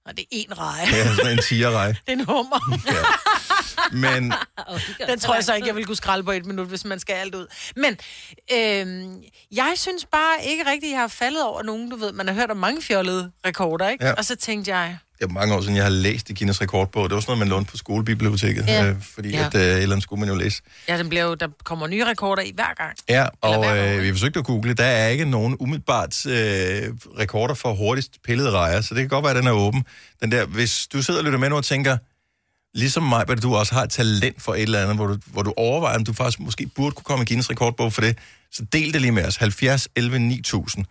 Og 0.05 0.17
det 0.17 0.25
er 0.31 0.35
én 0.35 0.53
reje. 0.59 0.87
Ja, 0.87 1.15
sådan 1.15 1.31
en 1.31 1.43
tigerrej. 1.43 1.87
det 2.07 2.07
er 2.07 2.11
en 2.13 2.25
hummer. 2.25 2.59
Men 3.91 4.33
Den 5.07 5.19
tror 5.19 5.33
jeg 5.33 5.43
så 5.43 5.53
ikke, 5.53 5.67
jeg 5.67 5.75
ville 5.75 5.85
kunne 5.85 5.95
skralde 5.95 6.23
på 6.23 6.31
et 6.31 6.45
minut, 6.45 6.67
hvis 6.67 6.85
man 6.85 6.99
skal 6.99 7.13
alt 7.13 7.35
ud. 7.35 7.47
Men 7.75 7.97
øhm, 8.53 9.23
jeg 9.51 9.73
synes 9.75 10.05
bare 10.05 10.45
ikke 10.45 10.65
rigtigt, 10.71 10.91
jeg 10.91 10.99
har 10.99 11.07
faldet 11.07 11.43
over 11.45 11.63
nogen, 11.63 11.89
du 11.89 11.95
ved. 11.95 12.11
Man 12.11 12.27
har 12.27 12.33
hørt 12.33 12.51
om 12.51 12.57
mange 12.57 12.81
fjollede 12.81 13.31
rekorder, 13.45 13.89
ikke? 13.89 14.05
Ja. 14.05 14.13
Og 14.13 14.25
så 14.25 14.35
tænkte 14.35 14.75
jeg, 14.75 14.97
det 15.21 15.29
er 15.29 15.33
mange 15.33 15.55
år 15.55 15.61
siden, 15.61 15.75
jeg 15.75 15.83
har 15.83 15.89
læst 15.89 16.29
i 16.29 16.33
Guinness 16.33 16.61
rekordbog. 16.61 17.09
Det 17.09 17.15
var 17.15 17.21
sådan 17.21 17.29
noget, 17.31 17.39
man 17.39 17.47
lånte 17.47 17.71
på 17.71 17.77
skolebiblioteket, 17.77 18.65
Ja. 18.67 18.87
Øh, 18.89 18.95
fordi 19.01 19.29
Ja. 19.29 19.45
at, 19.45 19.55
øh, 19.55 19.61
et 19.61 19.67
eller 19.67 19.91
andet 19.95 20.03
skulle 20.03 20.19
man 20.19 20.29
jo 20.29 20.35
læse. 20.35 20.61
Ja, 20.87 20.97
den 20.97 21.09
bliver 21.09 21.23
jo, 21.23 21.35
der 21.35 21.47
kommer 21.63 21.87
nye 21.87 22.05
rekorder 22.05 22.43
i 22.43 22.51
hver 22.55 22.73
gang. 22.77 22.95
Ja, 23.09 23.25
og 23.41 23.77
øh, 23.77 24.03
vi 24.03 24.11
forsøgte 24.11 24.39
at 24.39 24.45
google. 24.45 24.73
Der 24.73 24.83
er 24.83 25.07
ikke 25.07 25.25
nogen 25.25 25.55
umiddelbart 25.59 26.25
øh, 26.25 26.33
rekorder 27.19 27.53
for 27.53 27.73
hurtigst 27.73 28.11
pillede 28.23 28.51
rejer, 28.51 28.81
så 28.81 28.93
det 28.95 29.01
kan 29.01 29.09
godt 29.09 29.23
være, 29.23 29.31
at 29.31 29.37
den 29.37 29.47
er 29.47 29.51
åben. 29.51 29.83
Den 30.21 30.31
der, 30.31 30.45
hvis 30.45 30.87
du 30.87 31.01
sidder 31.01 31.19
og 31.19 31.23
lytter 31.25 31.39
med 31.39 31.49
nu 31.49 31.55
og 31.55 31.65
tænker, 31.65 31.97
ligesom 32.77 33.03
mig, 33.03 33.25
at 33.29 33.41
du 33.43 33.55
også 33.55 33.73
har 33.73 33.83
et 33.83 33.89
talent 33.89 34.41
for 34.41 34.53
et 34.53 34.61
eller 34.61 34.81
andet, 34.81 34.95
hvor 34.95 35.07
du, 35.07 35.17
hvor 35.25 35.41
du 35.41 35.53
overvejer, 35.57 35.97
om 35.97 36.03
du 36.05 36.13
faktisk 36.13 36.39
måske 36.39 36.67
burde 36.75 36.91
kunne 36.95 37.03
komme 37.03 37.23
i 37.23 37.25
Guinness 37.25 37.49
rekordbog 37.49 37.93
for 37.93 38.01
det, 38.01 38.17
så 38.51 38.65
del 38.73 38.93
det 38.93 39.01
lige 39.01 39.11
med 39.11 39.25
os. 39.25 39.35
70 39.35 39.87
11 39.95 40.19
9000. 40.19 40.85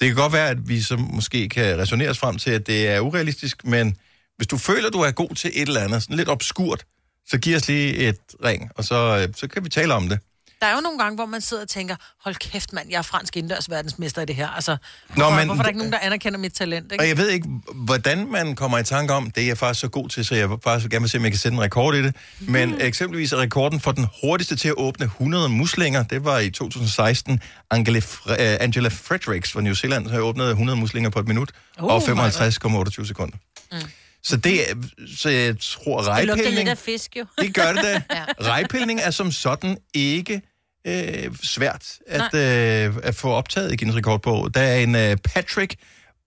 Det 0.00 0.08
kan 0.08 0.16
godt 0.16 0.32
være, 0.32 0.48
at 0.48 0.68
vi 0.68 0.82
så 0.82 0.96
måske 0.96 1.48
kan 1.48 1.78
resonere 1.78 2.10
os 2.10 2.18
frem 2.18 2.38
til, 2.38 2.50
at 2.50 2.66
det 2.66 2.88
er 2.88 3.00
urealistisk, 3.00 3.64
men 3.64 3.96
hvis 4.36 4.46
du 4.46 4.56
føler, 4.56 4.90
du 4.90 5.00
er 5.00 5.10
god 5.10 5.34
til 5.34 5.50
et 5.54 5.68
eller 5.68 5.80
andet, 5.80 6.02
sådan 6.02 6.16
lidt 6.16 6.28
obskurt, 6.28 6.84
så 7.26 7.38
giv 7.38 7.56
os 7.56 7.68
lige 7.68 7.94
et 7.94 8.18
ring, 8.44 8.70
og 8.76 8.84
så, 8.84 9.26
øh, 9.28 9.34
så 9.36 9.48
kan 9.48 9.64
vi 9.64 9.68
tale 9.68 9.94
om 9.94 10.08
det. 10.08 10.18
Der 10.60 10.66
er 10.66 10.74
jo 10.74 10.80
nogle 10.80 10.98
gange, 10.98 11.14
hvor 11.14 11.26
man 11.26 11.40
sidder 11.40 11.62
og 11.62 11.68
tænker, 11.68 11.96
hold 12.24 12.34
kæft 12.34 12.72
mand, 12.72 12.90
jeg 12.90 12.98
er 12.98 13.02
fransk 13.02 13.36
indendørs 13.36 13.70
verdensmester 13.70 14.22
i 14.22 14.24
det 14.24 14.34
her. 14.36 14.48
Altså, 14.48 14.70
Nå, 14.70 15.14
hvorfor, 15.14 15.30
men- 15.36 15.46
hvorfor 15.46 15.60
er 15.60 15.62
der 15.62 15.68
ikke 15.68 15.78
nogen, 15.78 15.92
der 15.92 15.98
anerkender 15.98 16.38
mit 16.38 16.52
talent? 16.52 16.92
Ikke? 16.92 17.02
Og 17.04 17.08
jeg 17.08 17.16
ved 17.18 17.28
ikke, 17.28 17.48
hvordan 17.74 18.26
man 18.30 18.54
kommer 18.54 18.78
i 18.78 18.84
tanke 18.84 19.12
om, 19.14 19.30
det 19.30 19.42
er 19.42 19.46
jeg 19.46 19.58
faktisk 19.58 19.80
så 19.80 19.88
god 19.88 20.08
til, 20.08 20.24
så 20.24 20.34
jeg 20.34 20.48
faktisk 20.64 20.90
gerne 20.90 21.02
vil 21.02 21.10
se, 21.10 21.18
om 21.18 21.24
jeg 21.24 21.32
kan 21.32 21.38
sætte 21.38 21.54
en 21.56 21.60
rekord 21.62 21.94
i 21.94 22.02
det. 22.02 22.16
Men 22.40 22.68
Mhm. 22.70 22.78
eksempelvis 22.80 23.32
er 23.32 23.36
rekorden 23.36 23.80
for 23.80 23.92
den 23.92 24.06
hurtigste 24.22 24.56
til 24.56 24.68
at 24.68 24.74
åbne 24.76 25.04
100 25.06 25.48
muslinger, 25.48 26.02
det 26.02 26.24
var 26.24 26.38
i 26.38 26.50
2016. 26.50 27.40
Angela, 27.70 27.98
Fre- 27.98 28.42
øh, 28.42 28.56
Angela 28.60 28.88
Fredericks 28.88 29.52
fra 29.52 29.60
New 29.60 29.74
Zealand 29.74 30.06
har 30.10 30.18
åbnet 30.20 30.50
100 30.50 30.78
muslinger 30.78 31.10
på 31.10 31.18
et 31.18 31.28
minut, 31.28 31.50
Uh, 31.82 31.84
og 31.86 32.02
55,28 32.02 33.06
sekunder. 33.06 33.36
Mm. 33.72 33.78
Så 34.22 34.36
det 34.36 34.60
så 35.18 35.28
jeg 35.28 35.56
tror, 35.60 35.96
Det 36.00 36.06
lugter 36.06 36.20
lidt 36.24 36.30
rejpilning, 36.40 36.68
af 36.68 36.78
fisk, 36.78 37.16
jo. 37.16 37.24
det 37.40 37.54
gør 37.54 37.72
det 37.72 37.82
da. 37.82 37.92
ja. 38.16 38.24
rejpilning 38.40 39.00
er 39.00 39.10
som 39.10 39.32
sådan 39.32 39.76
ikke 39.94 40.42
øh, 40.86 41.36
svært 41.42 41.98
at, 42.06 42.34
øh, 42.34 42.96
at 43.02 43.14
få 43.14 43.30
optaget 43.30 43.72
i 43.72 43.76
Guinness 43.76 43.96
rekordbog. 43.96 44.54
Der 44.54 44.60
er 44.60 44.76
en 44.76 44.94
øh, 44.94 45.16
Patrick 45.16 45.76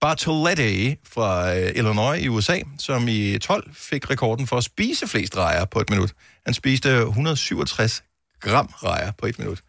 Bartoletti 0.00 0.96
fra 1.12 1.56
øh, 1.56 1.72
Illinois 1.74 2.22
i 2.22 2.28
USA, 2.28 2.58
som 2.78 3.08
i 3.08 3.38
12 3.38 3.74
fik 3.74 4.10
rekorden 4.10 4.46
for 4.46 4.56
at 4.56 4.64
spise 4.64 5.08
flest 5.08 5.36
rejer 5.36 5.64
på 5.64 5.80
et 5.80 5.90
minut. 5.90 6.12
Han 6.44 6.54
spiste 6.54 6.98
167 6.98 8.02
gram 8.40 8.66
rejer 8.66 9.12
på 9.12 9.26
et 9.26 9.38
minut. 9.38 9.60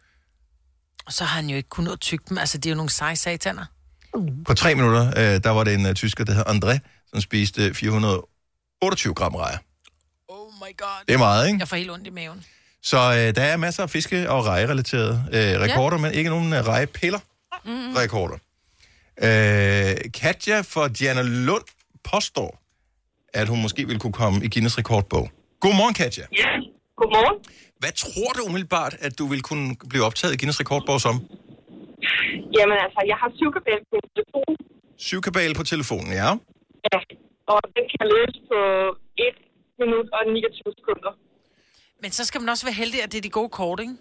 Og 1.06 1.12
så 1.12 1.24
har 1.24 1.40
han 1.40 1.50
jo 1.50 1.56
ikke 1.56 1.68
kunnet 1.68 1.92
at 1.92 2.00
tygge 2.00 2.24
dem. 2.28 2.38
Altså, 2.38 2.58
det 2.58 2.66
er 2.66 2.70
jo 2.70 2.76
nogle 2.76 2.90
seje 2.90 3.16
sataner. 3.16 3.64
På 4.46 4.54
tre 4.54 4.74
minutter, 4.74 5.08
øh, 5.08 5.44
der 5.44 5.50
var 5.50 5.64
det 5.64 5.74
en 5.74 5.86
uh, 5.86 5.92
tysker, 5.92 6.24
der 6.24 6.32
hedder 6.32 6.52
André, 6.52 6.78
som 7.10 7.20
spiste 7.20 7.74
428 7.74 9.14
gram 9.14 9.34
rejer. 9.34 9.58
Oh 10.28 10.52
my 10.52 10.76
god. 10.76 11.04
Det 11.08 11.14
er 11.14 11.18
meget, 11.18 11.46
ikke? 11.46 11.58
Jeg 11.58 11.68
får 11.68 11.76
helt 11.76 11.90
ondt 11.90 12.06
i 12.06 12.10
maven. 12.10 12.44
Så 12.82 12.96
øh, 12.96 13.34
der 13.36 13.42
er 13.52 13.56
masser 13.56 13.82
af 13.82 13.90
fiske- 13.90 14.30
og 14.30 14.46
rejerelaterede 14.46 15.14
øh, 15.36 15.60
rekorder, 15.64 15.96
ja. 15.96 16.02
men 16.02 16.12
ikke 16.18 16.30
nogen 16.30 16.52
øh, 16.52 16.60
rejepiller 16.66 17.18
Mm. 17.64 17.92
rekorder. 18.02 18.38
Øh, 19.26 19.94
Katja 20.20 20.56
fra 20.72 20.88
Diana 20.88 21.22
Lund 21.48 21.66
påstår, 22.12 22.50
at 23.40 23.46
hun 23.48 23.58
måske 23.62 23.82
vil 23.90 23.98
kunne 23.98 24.12
komme 24.22 24.36
i 24.46 24.48
Guinness 24.52 24.78
rekordbog. 24.78 25.26
Godmorgen, 25.64 25.94
Katja. 26.02 26.24
Ja, 26.42 26.50
godmorgen. 27.00 27.36
Hvad 27.82 27.92
tror 28.02 28.30
du 28.36 28.40
umiddelbart, 28.48 28.94
at 29.06 29.12
du 29.18 29.24
vil 29.32 29.42
kunne 29.50 29.68
blive 29.90 30.04
optaget 30.08 30.32
i 30.34 30.36
Guinness 30.40 30.60
rekordbog 30.60 30.98
som? 31.06 31.14
Jamen 32.56 32.76
altså, 32.84 33.00
jeg 33.10 33.16
har 33.22 33.28
syvkabel 33.40 33.78
på 33.90 33.94
min 34.02 34.10
telefon, 34.16 34.52
Syvkabale 35.08 35.54
på 35.60 35.64
telefonen, 35.72 36.10
ja. 36.22 36.28
ja, 36.92 36.98
og 37.52 37.60
den 37.76 37.84
kan 37.94 38.06
løse 38.16 38.38
på 38.50 38.58
1 39.16 39.34
minut 39.80 40.06
og 40.16 40.20
29 40.32 40.72
sekunder. 40.80 41.12
Men 42.02 42.10
så 42.10 42.22
skal 42.28 42.40
man 42.40 42.48
også 42.48 42.64
være 42.68 42.78
heldig, 42.82 42.98
at 43.02 43.12
det 43.12 43.18
er 43.18 43.26
de 43.28 43.38
gode 43.40 43.52
kort, 43.60 43.80
ikke? 43.80 43.96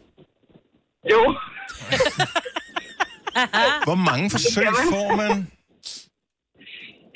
Jo. 1.14 1.22
Hvor 3.88 4.00
mange 4.10 4.26
forsøg 4.36 4.68
får 4.94 5.10
man? 5.22 5.32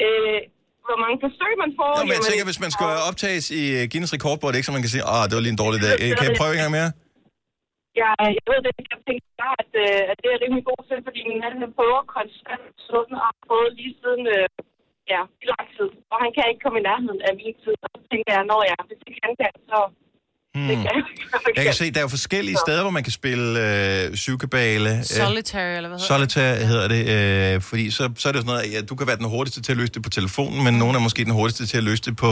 Øh, 0.06 0.39
hvor 0.88 0.98
mange 1.04 1.18
forsøg 1.26 1.52
man 1.63 1.72
får? 1.80 1.92
Nå, 1.98 2.02
men 2.08 2.15
jeg 2.18 2.24
tænker, 2.30 2.46
hvis 2.50 2.62
man 2.65 2.72
skal 2.76 2.88
optages 3.10 3.46
i 3.62 3.63
øh, 3.78 3.84
Guinness 3.92 4.13
rekordbog, 4.18 4.48
er 4.48 4.52
det 4.52 4.60
ikke 4.60 4.70
så, 4.70 4.78
man 4.78 4.86
kan 4.86 4.96
sige, 4.96 5.06
ah, 5.13 5.24
det 5.28 5.34
var 5.38 5.44
lige 5.46 5.56
en 5.58 5.63
dårlig 5.65 5.80
dag. 5.88 5.96
Kan 6.18 6.26
jeg 6.30 6.36
prøve 6.39 6.54
en 6.56 6.62
gang 6.63 6.74
mere? 6.80 6.89
Jeg, 8.02 8.12
jeg 8.38 8.46
ved 8.52 8.60
det, 8.65 8.72
jeg 8.94 9.00
tænker 9.08 9.28
bare, 9.44 9.56
at, 9.63 9.72
øh, 9.84 10.02
at 10.12 10.18
det 10.24 10.30
er 10.32 10.39
rimelig 10.44 10.65
god 10.72 10.82
til, 10.89 10.98
fordi 11.08 11.20
min 11.30 11.39
mand 11.44 11.56
han 11.63 11.72
prøver 11.78 12.00
konstant 12.18 12.65
sådan 12.89 13.13
og 13.20 13.24
har 13.30 13.36
prøvet 13.48 13.72
lige 13.80 13.94
siden, 14.02 14.24
øh, 14.36 14.48
ja, 15.13 15.22
i 15.44 15.46
lang 15.54 15.65
tid. 15.78 15.89
Og 16.12 16.18
han 16.24 16.32
kan 16.36 16.44
ikke 16.50 16.63
komme 16.63 16.78
i 16.80 16.88
nærheden 16.89 17.22
af 17.28 17.34
min 17.39 17.56
tid. 17.63 17.76
Og 17.86 17.89
så 17.96 18.02
tænker 18.12 18.32
jeg, 18.38 18.44
når 18.52 18.62
jeg, 18.70 18.78
hvis 18.89 19.02
ikke 19.08 19.22
han 19.28 19.34
kan, 19.42 19.54
så... 19.72 19.80
Hmm. 20.55 20.67
Det 20.67 20.77
kan, 20.77 21.03
Jeg 21.55 21.63
kan 21.65 21.73
se, 21.73 21.91
der 21.91 21.97
er 21.97 22.01
jo 22.01 22.07
forskellige 22.07 22.57
steder, 22.67 22.81
hvor 22.81 22.91
man 22.91 23.03
kan 23.03 23.12
spille 23.12 23.47
øh, 24.09 24.15
syvkabale. 24.15 24.89
øh, 24.97 25.03
Solitary, 25.03 25.75
eller 25.75 25.89
hvad 25.89 25.99
hedder 25.99 26.13
Solitaire 26.17 26.55
hedder 26.71 26.88
det, 26.95 27.01
øh, 27.55 27.62
fordi 27.62 27.91
så, 27.91 28.03
så 28.17 28.27
er 28.29 28.31
det 28.33 28.41
sådan 28.41 28.45
noget, 28.45 28.62
at 28.62 28.71
ja, 28.73 28.81
du 28.81 28.95
kan 28.95 29.07
være 29.07 29.17
den 29.17 29.29
hurtigste 29.35 29.62
til 29.62 29.71
at 29.71 29.77
løse 29.77 29.91
det 29.93 30.03
på 30.03 30.09
telefonen, 30.09 30.63
men 30.63 30.73
nogen 30.73 30.95
er 30.95 30.99
måske 30.99 31.25
den 31.25 31.33
hurtigste 31.39 31.65
til 31.71 31.77
at 31.77 31.83
løse 31.83 32.03
det 32.07 32.15
på 32.17 32.29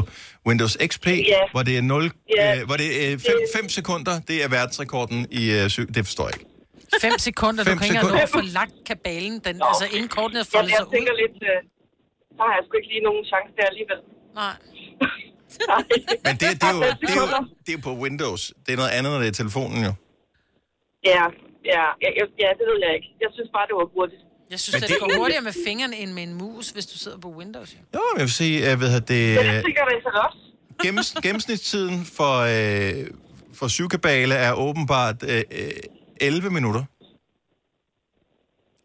Windows 0.48 0.78
XP, 0.92 1.08
Ja. 1.08 1.42
hvor 1.52 1.64
det 1.64 1.78
er 1.78 1.82
0, 1.82 2.12
Ja. 2.38 2.60
øh, 2.60 2.66
hvor 2.66 2.76
det 2.82 2.90
er 3.14 3.18
5 3.56 3.70
sekunder, 3.70 4.20
det 4.28 4.44
er 4.44 4.48
verdensrekorden 4.48 5.28
i 5.32 5.44
øh, 5.52 5.70
syv, 5.70 5.88
det 5.96 6.06
forstår 6.06 6.26
jeg 6.28 6.34
ikke. 6.38 6.46
det? 6.92 7.02
Fem 7.02 7.18
sekunder, 7.30 7.64
Fem 7.64 7.74
du 7.74 7.80
kan 7.80 7.86
ikke 7.86 7.96
engang 7.96 8.14
nå 8.14 8.28
sekunder. 8.28 8.44
at 8.44 8.54
få 8.54 8.54
lagt 8.60 8.76
kabalen, 8.92 9.34
den, 9.48 9.56
altså 9.70 9.86
inden 9.96 10.10
kortene 10.18 10.40
er 10.40 10.44
Jeg, 10.44 10.52
foldet 10.54 10.70
jeg 10.72 10.78
sig 10.78 10.88
ud. 10.88 10.94
tænker 10.96 11.14
lidt, 11.24 11.38
øh, 11.52 11.58
så 12.38 12.42
har 12.48 12.54
jeg 12.58 12.64
sgu 12.66 12.74
ikke 12.82 12.90
lige 12.94 13.04
nogen 13.10 13.24
chance 13.32 13.52
der 13.60 13.66
alligevel. 13.72 14.00
Nej. 14.42 14.56
Men 16.26 16.34
det, 16.42 16.48
det, 16.62 16.64
er 16.70 16.74
jo, 16.78 16.82
det, 17.02 17.10
er 17.10 17.22
jo, 17.22 17.46
det 17.66 17.74
er 17.78 17.82
på 17.88 17.94
Windows. 18.04 18.42
Det 18.66 18.72
er 18.74 18.78
noget 18.82 18.90
andet, 18.98 19.10
når 19.14 19.20
det 19.20 19.28
er 19.28 19.38
telefonen 19.44 19.80
jo. 19.90 19.94
Ja, 21.12 21.24
ja, 21.74 21.84
ja, 22.04 22.10
ja, 22.44 22.50
det 22.60 22.64
ved 22.70 22.78
jeg 22.86 22.92
ikke. 22.98 23.08
Jeg 23.24 23.30
synes 23.36 23.50
bare, 23.56 23.66
det 23.70 23.76
var 23.82 23.88
hurtigt. 23.98 24.22
Jeg 24.52 24.60
synes, 24.60 24.74
Men 24.74 24.82
det, 24.82 24.90
det- 24.90 24.96
det 25.02 25.14
går 25.14 25.20
hurtigere 25.22 25.44
med 25.50 25.54
fingrene 25.68 25.96
end 25.96 26.12
med 26.18 26.24
en 26.24 26.34
mus, 26.34 26.70
hvis 26.70 26.86
du 26.86 26.98
sidder 26.98 27.18
på 27.18 27.30
Windows. 27.40 27.70
Jo. 27.74 27.80
Jo, 27.96 28.02
men 28.14 28.18
jeg 28.20 28.26
vil 28.30 28.34
sige, 28.42 28.56
jeg 28.70 28.80
ved, 28.80 28.92
at 29.02 29.08
det, 29.08 29.22
Ja, 29.36 29.56
det 29.56 29.64
tænker 29.66 29.84
jeg 29.92 30.02
så 30.04 30.10
også. 30.28 30.38
gennems, 30.84 31.10
gennemsnitstiden 31.24 32.06
for, 32.18 32.34
øh, 32.56 33.08
for 33.60 33.68
syvkabale 33.68 34.36
er 34.36 34.54
åbenbart 34.54 35.16
øh, 35.24 35.42
øh, 35.52 35.72
11 36.22 36.50
minutter. 36.50 36.84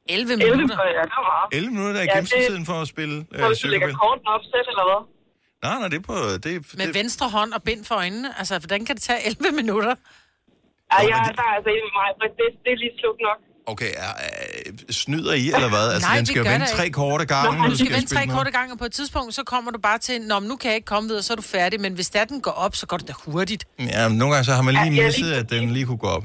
11 0.09 0.33
11 0.33 0.57
minutter? 0.57 0.77
Ja, 0.99 1.03
det 1.11 1.17
var 1.21 1.27
meget. 1.33 1.59
11 1.59 1.71
minutter 1.77 1.95
er 1.95 1.99
Ja, 1.99 2.03
det- 2.03 2.13
gennemsnitstiden 2.13 2.65
for 2.71 2.73
at 2.85 2.89
spille 2.95 3.17
øh, 3.17 3.47
hvis 3.47 3.59
du 3.59 3.69
lægger 3.69 3.89
syvkabale. 3.89 3.95
korten 3.95 4.27
op 4.35 4.41
eller 4.73 4.85
hvad? 4.91 5.01
Nej, 5.65 5.77
nej, 5.81 5.89
det 5.93 5.99
er 6.03 6.07
på... 6.13 6.17
Det, 6.45 6.51
er- 6.57 6.77
Med 6.81 6.87
det, 6.87 6.95
venstre 7.01 7.27
hånd 7.37 7.51
og 7.57 7.63
bind 7.69 7.83
for 7.89 7.95
øjnene. 8.03 8.29
Altså, 8.41 8.55
hvordan 8.63 8.81
kan 8.87 8.95
det 8.97 9.03
tage 9.09 9.21
11 9.27 9.53
minutter? 9.61 9.95
Ja, 10.93 10.99
jeg, 11.13 11.19
der 11.39 11.45
er 11.51 11.55
altså 11.59 11.71
med 11.87 11.93
mig, 12.01 12.09
for 12.21 12.27
det, 12.39 12.49
det 12.65 12.71
er 12.77 12.79
lige 12.85 12.95
slut 13.03 13.21
nok. 13.29 13.39
Okay, 13.73 13.93
er, 14.07 14.13
er, 14.27 14.33
snyder 15.03 15.35
I, 15.43 15.45
eller 15.57 15.71
hvad? 15.75 15.87
Altså, 15.95 16.09
Nej, 16.09 16.17
den 16.17 16.23
vi 16.23 16.31
skal 16.33 16.41
jo 16.43 16.47
gør 16.49 16.55
vente 16.57 16.71
tre 16.79 16.87
korte 17.01 17.25
gange. 17.35 17.51
Nå, 17.61 17.65
du 17.73 17.77
skal 17.83 17.93
vente 17.99 18.11
tre 18.17 18.25
korte 18.37 18.51
gange, 18.57 18.69
og 18.75 18.79
på 18.83 18.89
et 18.91 18.95
tidspunkt, 19.01 19.31
så 19.39 19.43
kommer 19.53 19.71
du 19.77 19.79
bare 19.89 19.99
til, 20.07 20.17
Nå, 20.31 20.37
men 20.41 20.47
nu 20.53 20.57
kan 20.61 20.67
jeg 20.71 20.77
ikke 20.81 20.91
komme 20.95 21.07
videre, 21.11 21.25
så 21.27 21.31
er 21.35 21.39
du 21.43 21.47
færdig. 21.59 21.77
Men 21.85 21.93
hvis 21.99 22.09
der 22.15 22.25
den 22.33 22.39
går 22.47 22.57
op, 22.65 22.75
så 22.81 22.85
går 22.91 22.97
det 23.01 23.07
da 23.11 23.15
hurtigt. 23.27 23.63
Ja, 23.95 24.03
men 24.09 24.17
nogle 24.21 24.31
gange 24.35 24.45
så 24.51 24.55
har 24.59 24.65
man 24.69 24.73
lige 24.79 24.91
Ja, 24.95 25.01
ja, 25.03 25.07
misset, 25.07 25.31
at 25.41 25.47
den 25.55 25.63
lige 25.77 25.87
kunne 25.91 26.03
gå 26.07 26.11
op. 26.19 26.25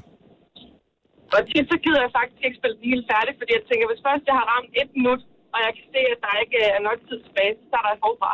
Og 1.36 1.40
tit 1.52 1.66
så 1.74 1.78
gider 1.84 2.00
jeg 2.06 2.12
faktisk 2.20 2.42
ikke 2.48 2.58
spille 2.60 2.76
den 2.80 2.86
helt 2.94 3.06
færdig, 3.14 3.32
fordi 3.40 3.52
jeg 3.58 3.64
tænker, 3.70 3.86
hvis 3.92 4.02
først 4.08 4.24
jeg 4.30 4.36
har 4.40 4.46
ramt 4.54 4.70
et 4.82 4.90
minut, 4.98 5.22
og 5.54 5.58
jeg 5.66 5.72
kan 5.78 5.86
se, 5.94 6.02
at 6.14 6.20
der 6.26 6.34
ikke 6.44 6.60
er 6.76 6.80
nok 6.88 6.98
tid 7.10 7.18
tilbage, 7.28 7.52
så 7.60 7.64
starter 7.72 7.90
jeg 7.94 8.00
forfra. 8.08 8.32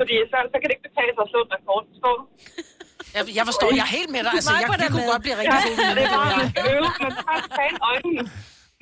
Fordi 0.00 0.14
så, 0.30 0.36
så 0.52 0.56
kan 0.58 0.66
det 0.68 0.74
ikke 0.76 0.86
betale 0.90 1.10
sig 1.16 1.22
at 1.26 1.30
slå 1.32 1.38
den 1.46 1.52
rekord, 1.58 1.82
forstår 1.92 2.14
du? 2.20 2.24
Jeg, 3.16 3.22
jeg 3.38 3.44
forstår, 3.50 3.68
jeg 3.78 3.84
er 3.88 3.92
helt 3.98 4.10
med 4.16 4.22
dig. 4.26 4.32
Altså, 4.38 4.52
jeg, 4.62 4.68
vi 4.84 4.88
kunne 4.94 5.08
godt 5.12 5.22
blive 5.26 5.36
rigtig 5.40 5.58
gode 5.66 5.76
Ja, 5.88 5.90
det 5.98 6.04
er 6.08 6.12
bare, 6.18 6.28
venner. 6.30 6.40
man 6.42 6.48
skal 6.52 6.64
øve, 6.74 6.88
man 7.06 7.12
skal 7.18 7.50
træne 7.56 7.78
øjnene. 7.90 8.22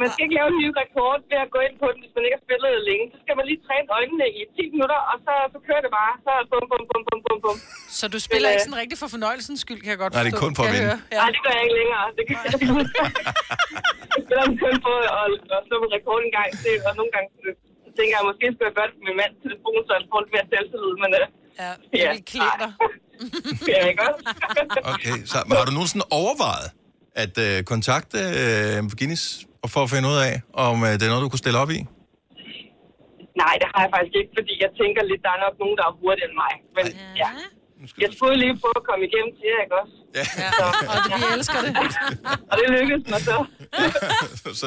Man 0.03 0.09
skal 0.13 0.23
ikke 0.27 0.37
lave 0.39 0.49
en 0.55 0.59
ny 0.65 0.69
rekord 0.83 1.19
ved 1.31 1.39
at 1.45 1.49
gå 1.55 1.59
ind 1.67 1.75
på 1.83 1.87
den, 1.93 1.99
hvis 2.03 2.13
man 2.17 2.23
ikke 2.27 2.37
har 2.39 2.45
spillet 2.49 2.69
det 2.77 2.83
længe. 2.91 3.05
Så 3.13 3.17
skal 3.25 3.35
man 3.39 3.45
lige 3.51 3.61
træne 3.69 3.87
øjnene 3.99 4.27
i 4.39 4.41
10 4.57 4.75
minutter, 4.75 4.99
og 5.11 5.17
så, 5.27 5.33
så 5.53 5.59
kører 5.67 5.83
det 5.87 5.93
bare. 6.01 6.13
Så 6.27 6.33
bum, 6.51 6.65
bum, 6.71 6.83
bum, 6.91 7.03
bum, 7.09 7.21
bum, 7.27 7.39
bum. 7.45 7.57
Så 7.99 8.05
du 8.15 8.19
spiller 8.29 8.49
Men, 8.49 8.55
ikke 8.55 8.65
øh, 8.65 8.69
sådan 8.69 8.81
rigtig 8.83 8.97
for 9.03 9.09
fornøjelsens 9.17 9.59
skyld, 9.65 9.81
kan 9.85 9.91
jeg 9.95 10.01
godt 10.05 10.13
Nej, 10.15 10.23
det 10.25 10.31
er 10.31 10.35
forstå. 10.35 10.47
kun 10.47 10.53
for 10.59 10.63
at 10.67 10.71
Kan 10.71 10.77
vinde. 10.79 10.97
Ja. 11.15 11.19
Nej, 11.23 11.31
det 11.35 11.41
gør 11.45 11.53
jeg 11.59 11.63
ikke 11.67 11.77
længere. 11.81 12.05
Det 12.19 12.23
gør 12.29 12.39
jeg 12.45 12.51
ikke. 12.55 12.67
Jeg 14.15 14.21
spiller 14.27 14.45
kun 14.65 14.75
på 14.89 14.93
at, 15.23 15.33
at 15.57 15.61
slå 15.69 15.77
en 15.87 15.91
rekord 15.97 16.19
en 16.29 16.33
gang 16.39 16.49
til, 16.63 16.75
og 16.89 16.93
nogle 16.99 17.11
gange 17.15 17.29
tænker 18.01 18.15
jeg, 18.19 18.25
måske 18.31 18.47
skulle 18.55 18.69
jeg 18.71 18.77
gøre 18.79 18.89
det 18.91 18.97
på 19.01 19.03
min 19.09 19.17
mands 19.23 19.37
telefon, 19.45 19.79
så 19.87 19.91
han 19.99 20.05
får 20.11 20.19
lidt 20.23 20.33
mere 20.37 20.47
selvtillid, 20.53 20.95
men 21.05 21.11
øh, 21.21 21.27
Ja, 21.63 21.71
jeg 22.03 22.09
vil 22.15 22.23
klæde 22.33 22.57
dig. 22.63 22.71
ja, 23.73 23.81
ikke 23.93 24.03
også? 24.09 24.23
Okay, 24.95 25.17
så 25.31 25.37
men 25.47 25.55
har 25.59 25.65
du 25.71 25.73
nogensinde 25.79 26.07
overvejet 26.21 26.69
at 27.25 27.35
øh, 27.47 27.57
kontakte 27.73 28.19
øh, 28.41 28.77
Guinness 28.99 29.25
og 29.65 29.69
for 29.75 29.81
at 29.87 29.91
finde 29.95 30.07
ud 30.13 30.19
af, 30.29 30.35
om 30.67 30.77
øh, 30.89 30.93
det 30.99 31.05
er 31.07 31.11
noget, 31.13 31.25
du 31.27 31.31
kunne 31.33 31.45
stille 31.47 31.59
op 31.65 31.71
i? 31.79 31.81
Nej, 33.43 33.55
det 33.61 33.67
har 33.75 33.81
jeg 33.85 33.91
faktisk 33.97 34.15
ikke, 34.21 34.33
fordi 34.39 34.53
jeg 34.65 34.71
tænker 34.81 35.01
lidt, 35.11 35.21
der 35.27 35.33
er 35.37 35.41
nok 35.47 35.55
nogen, 35.63 35.77
der 35.81 35.85
er 35.91 35.93
hurtigere 36.01 36.29
end 36.31 36.37
mig. 36.45 36.53
Men 36.77 36.85
ja, 37.23 37.29
jeg 38.03 38.09
skulle 38.17 38.35
lige 38.43 38.55
prøve 38.63 38.77
at 38.83 38.85
komme 38.91 39.03
igennem 39.09 39.31
til 39.39 39.47
jer, 39.53 39.61
ikke 39.65 39.77
også? 39.83 39.95
Ja. 40.19 40.25
Så, 40.61 40.67
Og 40.93 40.97
det, 41.07 41.13
vi 41.21 41.25
elsker 41.37 41.59
det. 41.67 41.73
og 42.51 42.55
det 42.59 42.65
lykkedes 42.77 43.05
mig 43.13 43.21
så. 43.29 43.37
så, 44.61 44.67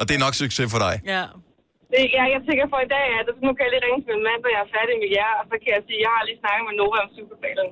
og 0.00 0.04
det 0.08 0.14
er 0.18 0.22
nok 0.26 0.34
succes 0.42 0.66
for 0.74 0.80
dig. 0.86 0.94
Ja. 1.14 1.24
Det, 1.94 2.04
ja, 2.16 2.22
jeg 2.34 2.40
tænker 2.48 2.64
for 2.72 2.80
i 2.86 2.90
dag, 2.96 3.06
at 3.20 3.26
nu 3.46 3.50
kan 3.56 3.62
jeg 3.66 3.70
lige 3.74 3.82
ringe 3.86 4.00
til 4.06 4.12
min 4.16 4.22
mand, 4.28 4.38
når 4.44 4.50
jeg 4.56 4.60
er 4.66 4.70
færdig 4.76 4.94
med 5.02 5.10
jer, 5.18 5.30
og 5.40 5.44
så 5.50 5.54
kan 5.62 5.70
jeg 5.76 5.82
sige, 5.88 5.98
at 6.00 6.04
jeg 6.06 6.12
har 6.16 6.22
lige 6.28 6.38
snakket 6.42 6.62
med 6.68 6.74
Nova 6.80 6.98
om 7.06 7.10
superballen. 7.16 7.68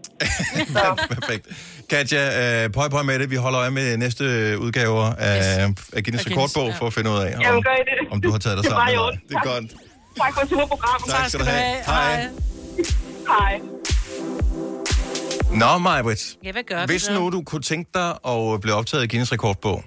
Perfekt. 1.17 1.45
Katja, 1.93 2.23
øh, 2.43 2.63
pøj 2.77 2.87
pøj 2.95 3.03
med 3.11 3.17
det. 3.21 3.27
Vi 3.35 3.39
holder 3.45 3.59
øje 3.65 3.73
med 3.81 3.87
næste 4.05 4.25
udgaver 4.65 5.07
af, 5.31 5.41
af 5.97 6.01
Guinness 6.05 6.25
rekordbog 6.31 6.69
for 6.79 6.87
at 6.91 6.95
finde 6.97 7.09
ud 7.15 7.19
af, 7.27 7.31
om, 7.37 7.43
Jamen, 7.47 7.63
gør 7.69 7.75
I 7.83 7.85
det? 7.91 7.97
om 8.15 8.19
du 8.25 8.29
har 8.35 8.41
taget 8.45 8.57
dig 8.59 8.65
Det 8.65 8.73
er 8.73 8.77
sammen. 8.77 9.21
Det 9.29 9.35
er 9.41 9.45
godt. 9.53 9.67
Tak 10.23 10.31
for 10.35 10.41
et 10.45 10.49
super 10.53 10.67
program. 10.73 10.99
Tak 11.15 11.25
skal 11.29 11.41
du 11.41 11.47
have. 11.53 11.63
Hej. 11.93 12.15
Hej. 13.35 13.53
Nå, 15.63 15.79
Majbrit. 15.79 16.23
Ja, 16.45 16.53
hvad 16.53 16.63
gør 16.63 16.81
vi 16.81 16.87
Hvis 16.93 17.03
så? 17.03 17.13
nu 17.15 17.31
du 17.31 17.43
kunne 17.43 17.63
tænke 17.63 17.91
dig 17.95 18.11
at 18.33 18.61
blive 18.61 18.75
optaget 18.81 19.05
i 19.05 19.07
Guinness 19.07 19.33
rekordbog, 19.33 19.85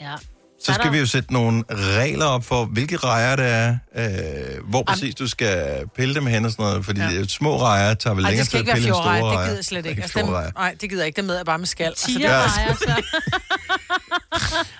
Ja. 0.00 0.14
Så 0.64 0.72
skal 0.72 0.92
vi 0.92 0.98
jo 0.98 1.06
sætte 1.06 1.32
nogle 1.32 1.64
regler 1.70 2.24
op 2.26 2.44
for, 2.44 2.64
hvilke 2.64 2.96
rejer 2.96 3.36
det 3.36 3.46
er, 3.46 3.76
øh, 3.96 4.68
hvor 4.70 4.82
præcis 4.82 5.14
du 5.14 5.28
skal 5.28 5.82
pille 5.96 6.14
dem 6.14 6.26
hen 6.26 6.44
og 6.44 6.50
sådan 6.50 6.62
noget, 6.64 6.84
fordi 6.84 7.00
ja. 7.00 7.24
små 7.24 7.60
rejer 7.60 7.94
tager 7.94 8.14
vel 8.14 8.24
længere 8.24 8.44
tid 8.46 8.58
at 8.58 8.64
pille 8.74 8.88
end 8.88 8.94
store 8.94 9.04
rejer. 9.04 9.22
det 9.22 9.38
gider 9.44 9.54
jeg 9.56 9.64
slet 9.64 9.86
ikke. 9.86 10.02
Altså, 10.02 10.18
dem, 10.18 10.26
nej, 10.56 10.76
det 10.80 10.90
gider 10.90 11.02
jeg 11.02 11.06
ikke. 11.06 11.16
Dem 11.16 11.24
med 11.24 11.36
jeg 11.36 11.44
bare 11.46 11.58
med 11.58 11.66
skal. 11.66 11.84
Altså, 11.86 12.06
det- 12.06 12.16
Tigerrejer, 12.16 12.74
så. 12.74 13.02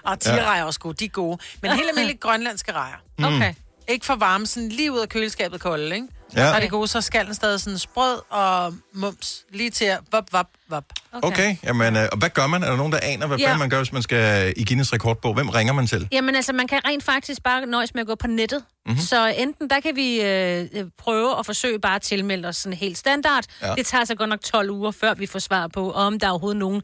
Og 0.04 0.20
tigerrejer 0.20 0.60
er 0.60 0.64
også 0.64 0.80
gode, 0.80 0.94
de 0.94 1.04
er 1.04 1.08
gode. 1.08 1.38
Men 1.62 1.70
helt 1.70 1.88
almindelige 1.88 2.18
grønlandske 2.26 2.72
rejer. 2.72 2.96
Mm. 3.18 3.24
Okay. 3.24 3.54
Ikke 3.88 4.06
for 4.06 4.14
varme, 4.16 4.46
sådan 4.46 4.68
lige 4.68 4.92
ud 4.92 4.98
af 4.98 5.08
køleskabet 5.08 5.60
kolde, 5.60 5.94
ikke? 5.94 6.06
Ja. 6.36 6.54
Og 6.54 6.60
det 6.62 6.70
gode, 6.70 6.88
så 6.88 7.00
skal 7.00 7.26
den 7.26 7.34
stadig 7.34 7.60
sådan 7.60 7.78
sprød 7.78 8.18
og 8.30 8.74
mums. 8.94 9.44
Lige 9.52 9.70
til 9.70 9.84
at 9.84 9.98
vop, 10.12 10.32
vop, 10.32 10.46
vop. 10.68 10.84
Okay, 11.12 11.56
jamen, 11.64 11.96
øh, 11.96 12.08
og 12.12 12.18
hvad 12.18 12.30
gør 12.30 12.46
man? 12.46 12.62
Er 12.62 12.68
der 12.70 12.76
nogen, 12.76 12.92
der 12.92 12.98
aner, 13.02 13.26
hvad 13.26 13.38
Ja. 13.38 13.56
man 13.56 13.70
gør, 13.70 13.76
hvis 13.78 13.92
man 13.92 14.02
skal 14.02 14.52
i 14.56 14.64
Guinness 14.64 14.92
rekordbog? 14.92 15.34
Hvem 15.34 15.48
ringer 15.48 15.72
man 15.72 15.86
til? 15.86 16.08
Jamen 16.12 16.34
altså, 16.34 16.52
man 16.52 16.66
kan 16.68 16.80
rent 16.86 17.04
faktisk 17.04 17.42
bare 17.42 17.66
nøjes 17.66 17.94
med 17.94 18.00
at 18.00 18.06
gå 18.06 18.14
på 18.14 18.26
nettet. 18.26 18.58
Mhm. 18.86 18.90
Mm-hmm. 18.92 19.00
Så 19.06 19.26
enten 19.26 19.70
der 19.70 19.80
kan 19.80 19.96
vi 19.96 20.20
øh, 20.22 20.66
prøve 20.98 21.38
at 21.38 21.46
forsøge 21.46 21.78
bare 21.80 21.94
at 21.94 22.02
tilmelde 22.02 22.48
os 22.48 22.56
sådan 22.56 22.76
helt 22.78 22.98
standard. 22.98 23.44
Ja. 23.62 23.74
Det 23.74 23.86
tager 23.86 24.04
så 24.04 24.14
godt 24.14 24.30
nok 24.30 24.40
12 24.40 24.70
uger, 24.70 24.90
før 24.90 25.14
vi 25.14 25.26
får 25.26 25.38
svar 25.38 25.66
på, 25.66 25.92
om 25.92 26.18
der 26.18 26.26
er 26.26 26.30
overhovedet 26.30 26.58
nogen, 26.58 26.82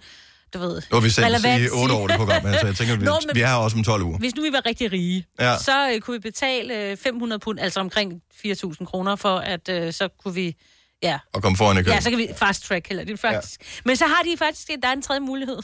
du 0.55 0.59
ved... 0.59 0.83
Nu 0.91 0.95
har 0.97 1.01
vi 1.01 1.09
relevant 1.09 1.63
i 1.63 1.69
8 1.73 1.95
år 1.95 2.07
det 2.07 2.17
program, 2.17 2.43
så 2.43 2.67
jeg 2.67 2.77
tænker, 2.77 2.97
vi, 3.01 3.05
Nå, 3.05 3.19
men- 3.27 3.35
vi 3.37 3.41
er 3.41 3.55
også 3.55 3.77
om 3.77 3.85
12 3.85 4.03
uger. 4.03 4.19
Hvis 4.19 4.35
nu 4.35 4.43
vi 4.43 4.53
var 4.53 4.67
rigtig 4.67 4.93
rige, 4.93 5.27
Ja. 5.41 5.57
så 5.59 5.91
øh, 5.95 6.01
kunne 6.01 6.15
vi 6.15 6.19
betale 6.21 6.91
øh, 6.91 6.97
500 6.97 7.39
pund, 7.41 7.61
altså 7.61 7.81
omkring 7.81 8.23
4.000 8.47 8.85
kroner, 8.85 9.17
for 9.17 9.37
at 9.39 9.69
øh, 9.69 9.93
så 9.93 10.09
kunne 10.23 10.35
vi... 10.35 10.55
Ja, 11.03 11.19
Og 11.33 11.43
komme 11.43 11.57
foran 11.57 11.79
i 11.79 11.83
køen. 11.83 11.95
ja, 11.95 12.01
så 12.01 12.11
kan 12.11 12.19
vi 12.19 12.29
fast 12.37 12.65
track 12.65 12.89
heller 12.89 13.05
det 13.05 13.21
faktisk. 13.21 13.61
Ja. 13.61 13.81
Men 13.85 13.97
så 13.97 14.07
har 14.07 14.23
de 14.23 14.37
faktisk, 14.39 14.69
der 14.83 14.89
er 14.89 14.93
en 14.93 15.03
tredje 15.03 15.21
mulighed. 15.21 15.59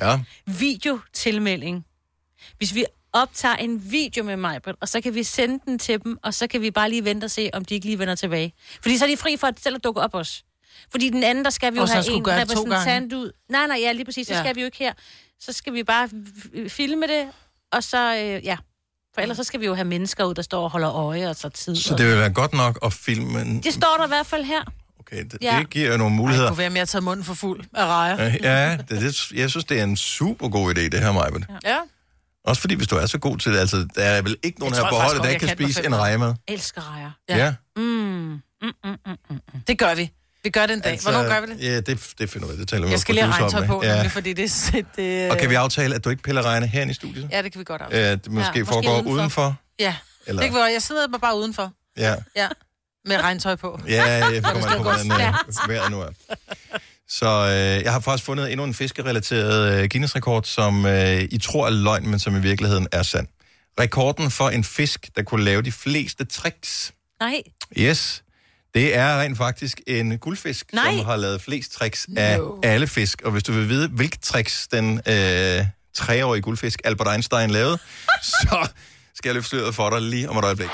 Ja. 0.00 0.18
videotilmelding. 0.46 1.84
Hvis 2.58 2.74
vi 2.74 2.84
optager 3.12 3.54
en 3.56 3.90
video 3.92 4.24
med 4.24 4.36
mig, 4.36 4.60
og 4.80 4.88
så 4.88 5.00
kan 5.00 5.14
vi 5.14 5.22
sende 5.22 5.58
den 5.66 5.78
til 5.78 6.04
dem, 6.04 6.18
og 6.22 6.34
så 6.34 6.46
kan 6.46 6.60
vi 6.62 6.70
bare 6.70 6.90
lige 6.90 7.04
vente 7.04 7.24
og 7.24 7.30
se, 7.30 7.50
om 7.52 7.64
de 7.64 7.74
ikke 7.74 7.86
lige 7.86 7.98
vender 7.98 8.14
tilbage. 8.14 8.52
Fordi 8.82 8.98
så 8.98 9.04
er 9.04 9.08
de 9.08 9.16
fri 9.16 9.36
for 9.36 9.46
at 9.46 9.60
selv 9.62 9.74
at 9.74 9.84
dukke 9.84 10.00
op 10.00 10.14
også. 10.14 10.42
Fordi 10.94 11.10
den 11.10 11.24
anden, 11.24 11.44
der 11.44 11.50
skal 11.50 11.72
vi 11.72 11.76
jo 11.78 11.82
Og 11.82 11.88
have 11.88 12.10
en 12.10 12.24
det 12.24 12.32
repræsentant 12.32 13.12
ud. 13.12 13.32
Nej, 13.50 13.66
nej, 13.66 13.78
ja, 13.80 13.92
lige 13.92 14.04
præcis, 14.04 14.26
så 14.26 14.34
Ja. 14.34 14.40
skal 14.40 14.54
vi 14.56 14.60
jo 14.60 14.64
ikke 14.64 14.78
her. 14.78 14.92
Så 15.40 15.52
skal 15.52 15.72
vi 15.72 15.82
bare 15.84 16.08
filme 16.68 17.06
det, 17.06 17.26
og 17.72 17.82
så, 17.82 18.14
øh, 18.16 18.44
ja. 18.44 18.56
For 19.14 19.20
ellers 19.20 19.36
så 19.36 19.44
skal 19.44 19.60
vi 19.60 19.66
jo 19.66 19.74
have 19.74 19.84
mennesker 19.84 20.24
ud, 20.24 20.34
der 20.34 20.42
står 20.42 20.64
og 20.64 20.70
holder 20.70 20.92
øje 20.94 21.28
og 21.28 21.36
så 21.36 21.48
tid. 21.48 21.76
Så 21.76 21.94
det 21.96 22.06
vil 22.06 22.16
være 22.18 22.30
godt 22.32 22.52
nok 22.52 22.78
at 22.84 22.92
filme 22.92 23.60
det 23.60 23.74
står 23.74 23.94
der 23.98 24.04
i 24.04 24.08
hvert 24.08 24.26
fald 24.26 24.44
her. 24.44 24.62
Okay, 25.00 25.24
det, 25.24 25.38
Ja. 25.42 25.56
det 25.58 25.70
giver 25.70 25.90
jo 25.92 25.96
nogle 25.96 26.10
Det 26.12 26.16
muligheder. 26.16 26.48
kunne 26.48 26.58
være, 26.58 26.66
at 26.66 26.72
jeg 26.72 26.80
har 26.80 26.86
taget 26.86 27.04
munden 27.04 27.24
for 27.24 27.34
fuld 27.34 27.64
af 27.74 27.86
rejer. 27.86 28.30
Ja, 28.42 28.76
det, 28.76 28.88
det, 29.00 29.32
jeg 29.34 29.50
synes, 29.50 29.64
det 29.64 29.78
er 29.80 29.84
en 29.84 29.96
super 29.96 30.48
god 30.48 30.74
idé, 30.74 30.80
det 30.80 31.00
her, 31.00 31.12
Majbet. 31.12 31.46
Ja. 31.64 31.76
Også 32.44 32.60
fordi, 32.60 32.74
hvis 32.74 32.88
du 32.88 32.96
er 32.96 33.06
så 33.06 33.18
god 33.18 33.38
til 33.38 33.52
det, 33.52 33.58
altså, 33.58 33.88
der 33.94 34.02
er 34.02 34.22
vel 34.22 34.36
ikke 34.42 34.60
nogen 34.60 34.74
Jeg 34.74 34.82
her 34.82 34.90
på 34.90 34.96
holdet, 34.96 35.18
der 35.18 35.24
jeg 35.24 35.32
ikke 35.34 35.46
kan 35.46 35.56
kan 35.56 35.66
spise 35.66 35.86
en 35.86 35.92
år. 35.94 35.98
reje 35.98 36.18
med. 36.18 36.34
Elsker 36.48 36.92
rejer. 36.94 37.10
Ja. 37.28 37.36
ja. 37.36 37.54
Mm. 37.76 37.82
Mm, 37.82 38.40
mm, 38.62 38.72
mm, 38.84 38.96
mm, 39.06 39.16
mm. 39.30 39.60
Det 39.66 39.78
gør 39.78 39.94
vi. 39.94 40.10
Vi 40.44 40.50
gør 40.50 40.66
det 40.66 40.74
en 40.74 40.80
dag. 40.80 40.92
Altså, 40.92 41.10
Hvornår 41.10 41.28
gør 41.28 41.40
vi 41.40 41.52
det? 41.52 41.62
Ja, 41.62 41.80
det, 41.80 42.12
det 42.18 42.30
finder 42.30 42.48
vi. 42.48 42.56
Det 42.56 42.68
taler 42.68 42.84
vi 42.86 42.90
Jeg 42.90 43.00
skal 43.00 43.14
lige 43.14 43.24
have 43.24 43.42
regntøj 43.44 43.66
på, 43.66 43.82
ja. 43.84 43.94
nemlig, 43.94 44.10
fordi 44.12 44.32
det, 44.32 44.44
er- 44.74 44.82
det... 44.96 45.30
Og 45.30 45.38
kan 45.38 45.50
vi 45.50 45.54
aftale, 45.54 45.94
at 45.94 46.04
du 46.04 46.10
ikke 46.10 46.22
piller 46.22 46.42
rejene 46.42 46.66
her 46.66 46.86
i 46.90 46.92
studiet? 46.94 47.28
Ja, 47.32 47.42
det 47.42 47.52
kan 47.52 47.58
vi 47.58 47.64
godt 47.64 47.82
aftale. 47.82 48.10
Øh, 48.12 48.18
det 48.24 48.30
måske 48.32 48.50
Ja, 48.54 48.58
ja, 48.58 48.62
foregår 48.64 48.92
udenfor. 48.92 49.10
udenfor? 49.12 49.56
Ja, 49.78 49.96
Eller- 50.26 50.42
det 50.42 50.50
kan 50.50 50.54
vi 50.56 50.60
godt. 50.60 50.72
Jeg 50.72 50.82
sidder 50.82 51.08
mig 51.08 51.20
bare 51.20 51.36
udenfor. 51.36 51.72
Ja. 51.96 52.14
Ja, 52.36 52.48
med 53.06 53.16
regntøj 53.22 53.56
på. 53.56 53.80
Ja, 53.88 54.04
jeg 54.04 54.40
Hvor 54.40 54.50
kommer 54.50 54.66
an 54.68 54.76
på, 54.76 54.82
hvordan 54.82 55.12
øh, 55.12 55.68
vejret 55.68 55.90
nu 55.90 56.00
er. 56.00 56.08
Så 57.08 57.26
øh, 57.26 57.84
jeg 57.84 57.92
har 57.92 58.00
faktisk 58.00 58.24
fundet 58.26 58.52
endnu 58.52 58.64
en 58.64 58.74
fiskerelateret 58.74 59.72
øh, 59.82 59.88
Guinness-rekord, 59.90 60.42
som 60.44 60.86
øh, 60.86 61.22
I 61.22 61.38
tror 61.38 61.66
er 61.66 61.70
løgn, 61.70 62.08
men 62.08 62.18
som 62.18 62.36
i 62.36 62.40
virkeligheden 62.40 62.88
er 62.92 63.02
sand. 63.02 63.26
Rekorden 63.80 64.30
for 64.30 64.48
en 64.50 64.64
fisk, 64.64 65.08
der 65.16 65.22
kunne 65.22 65.44
lave 65.44 65.62
de 65.62 65.72
fleste 65.72 66.24
tricks. 66.24 66.92
Nej. 67.20 67.42
Yes. 67.78 68.23
Det 68.74 68.96
er 68.96 69.20
rent 69.20 69.38
faktisk 69.38 69.80
en 69.86 70.18
guldfisk, 70.18 70.72
Nej. 70.72 70.96
som 70.96 71.06
har 71.06 71.16
lavet 71.16 71.42
flest 71.42 71.72
tricks 71.72 72.06
af 72.16 72.38
alle 72.62 72.86
fisk. 72.86 73.22
Og 73.24 73.32
hvis 73.32 73.42
du 73.42 73.52
vil 73.52 73.68
vide, 73.68 73.88
hvilke 73.88 74.18
tricks 74.22 74.68
den 74.72 75.00
øh, 75.08 75.66
treårige 75.94 76.42
guldfisk 76.42 76.80
Albert 76.84 77.08
Einstein 77.12 77.50
lavede, 77.50 77.78
så 78.22 78.68
skal 79.14 79.28
jeg 79.28 79.34
løfte 79.34 79.48
sløret 79.48 79.74
for 79.74 79.90
dig 79.90 80.02
lige 80.02 80.30
om 80.30 80.38
et 80.38 80.44
øjeblik. 80.44 80.68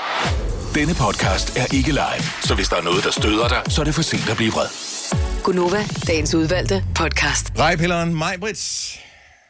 Denne 0.75 0.93
podcast 0.93 1.57
er 1.57 1.65
ikke 1.73 1.89
live, 1.91 2.23
så 2.41 2.55
hvis 2.55 2.69
der 2.69 2.75
er 2.75 2.81
noget, 2.81 3.03
der 3.03 3.11
støder 3.11 3.47
dig, 3.47 3.61
så 3.67 3.81
er 3.81 3.85
det 3.85 3.95
for 3.95 4.01
sent 4.01 4.29
at 4.29 4.37
blive 4.37 4.51
vred. 4.51 4.67
Gunova, 5.43 5.85
dagens 6.07 6.33
udvalgte 6.35 6.85
podcast. 6.95 7.51
Rejpilleren 7.59 8.15
Majbrits 8.15 8.97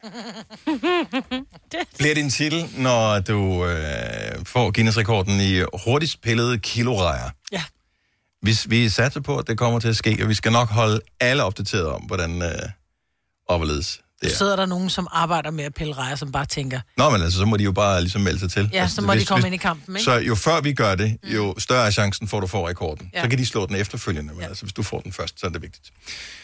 bliver 1.99 2.15
din 2.15 2.29
titel, 2.29 2.69
når 2.77 3.19
du 3.19 3.65
øh, 3.65 3.75
får 4.45 4.71
Guinness-rekorden 4.71 5.39
i 5.41 5.63
hurtigst 5.85 6.21
pillede 6.21 6.59
kilorejer. 6.59 7.29
Ja. 7.51 7.63
Vi, 8.43 8.57
vi 8.67 8.89
satser 8.89 9.21
på, 9.21 9.37
at 9.37 9.47
det 9.47 9.57
kommer 9.57 9.79
til 9.79 9.87
at 9.87 9.95
ske, 9.95 10.17
og 10.21 10.29
vi 10.29 10.33
skal 10.33 10.51
nok 10.51 10.69
holde 10.69 10.99
alle 11.19 11.43
opdateret 11.43 11.87
om, 11.87 12.01
hvordan 12.01 12.41
øh, 12.41 12.49
overledes 13.49 13.99
Nu 14.23 14.27
det 14.27 14.33
er. 14.33 14.37
sidder 14.37 14.55
der 14.55 14.65
nogen, 14.65 14.89
som 14.89 15.07
arbejder 15.11 15.51
med 15.51 15.63
at 15.63 15.73
pille 15.73 15.93
rejer, 15.93 16.15
som 16.15 16.31
bare 16.31 16.45
tænker, 16.45 16.79
Nå, 16.97 17.09
men 17.09 17.21
altså, 17.21 17.39
så 17.39 17.45
må 17.45 17.57
de 17.57 17.63
jo 17.63 17.71
bare 17.71 18.01
ligesom 18.01 18.21
melde 18.21 18.39
sig 18.39 18.51
til. 18.51 18.69
ja, 18.73 18.81
altså, 18.81 18.95
så 18.95 19.01
må 19.01 19.13
de 19.13 19.25
komme 19.25 19.47
ind 19.47 19.55
i 19.55 19.57
kampen, 19.57 19.95
ikke? 19.95 20.03
Så 20.03 20.13
jo 20.13 20.35
før 20.35 20.61
vi 20.61 20.73
gør 20.73 20.95
det, 20.95 21.17
jo 21.23 21.55
større 21.57 21.85
er 21.87 21.91
chancen 21.91 22.27
for, 22.27 22.37
at 22.37 22.41
du 22.41 22.47
får 22.47 22.67
rekorden. 22.69 23.09
Ja. 23.13 23.21
Så 23.23 23.29
kan 23.29 23.37
de 23.37 23.45
slå 23.45 23.65
den 23.65 23.75
efterfølgende, 23.75 24.33
men 24.33 24.41
ja. 24.41 24.47
altså, 24.47 24.63
hvis 24.63 24.73
du 24.73 24.83
får 24.83 24.99
den 24.99 25.13
først, 25.13 25.39
så 25.39 25.45
er 25.47 25.51
det 25.51 25.61
vigtigt. 25.61 25.91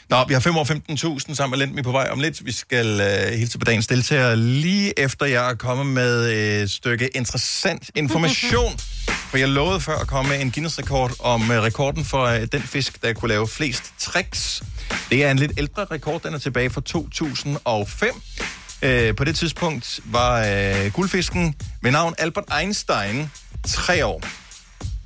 Nå, 0.09 0.25
vi 0.27 0.33
har 0.33 0.41
5 0.41 0.57
år 0.57 0.63
15.000 1.19 1.35
sammen 1.35 1.59
med 1.59 1.65
Lendme 1.65 1.83
på 1.83 1.91
vej 1.91 2.09
om 2.11 2.19
lidt. 2.19 2.45
Vi 2.45 2.51
skal 2.51 3.01
uh, 3.01 3.33
hilse 3.39 3.59
på 3.59 3.65
dagens 3.65 3.87
deltager 3.87 4.35
lige 4.35 4.99
efter 4.99 5.25
jeg 5.25 5.49
er 5.49 5.55
kommet 5.55 5.85
med 5.85 6.31
et 6.31 6.71
stykke 6.71 7.07
interessant 7.07 7.91
information. 7.95 8.79
for 9.29 9.37
jeg 9.37 9.49
lovede 9.49 9.79
før 9.79 9.97
at 9.97 10.07
komme 10.07 10.29
med 10.29 10.41
en 10.41 10.51
Guinness-rekord 10.51 11.11
om 11.19 11.41
uh, 11.41 11.49
rekorden 11.49 12.05
for 12.05 12.25
uh, 12.25 12.41
den 12.51 12.61
fisk, 12.61 13.01
der 13.01 13.13
kunne 13.13 13.29
lave 13.29 13.47
flest 13.47 13.93
tricks. 13.99 14.63
Det 15.09 15.23
er 15.23 15.31
en 15.31 15.39
lidt 15.39 15.51
ældre 15.57 15.85
rekord, 15.85 16.21
den 16.21 16.33
er 16.33 16.37
tilbage 16.37 16.69
fra 16.69 16.81
2005. 16.81 18.15
Uh, 18.15 18.21
øh, 18.81 19.15
på 19.15 19.23
det 19.23 19.35
tidspunkt 19.35 19.99
var 20.05 20.39
uh, 20.39 20.91
guldfisken 20.93 21.55
med 21.81 21.91
navn 21.91 22.13
Albert 22.17 22.45
Einstein 22.59 23.31
tre 23.67 24.05
år. 24.05 24.21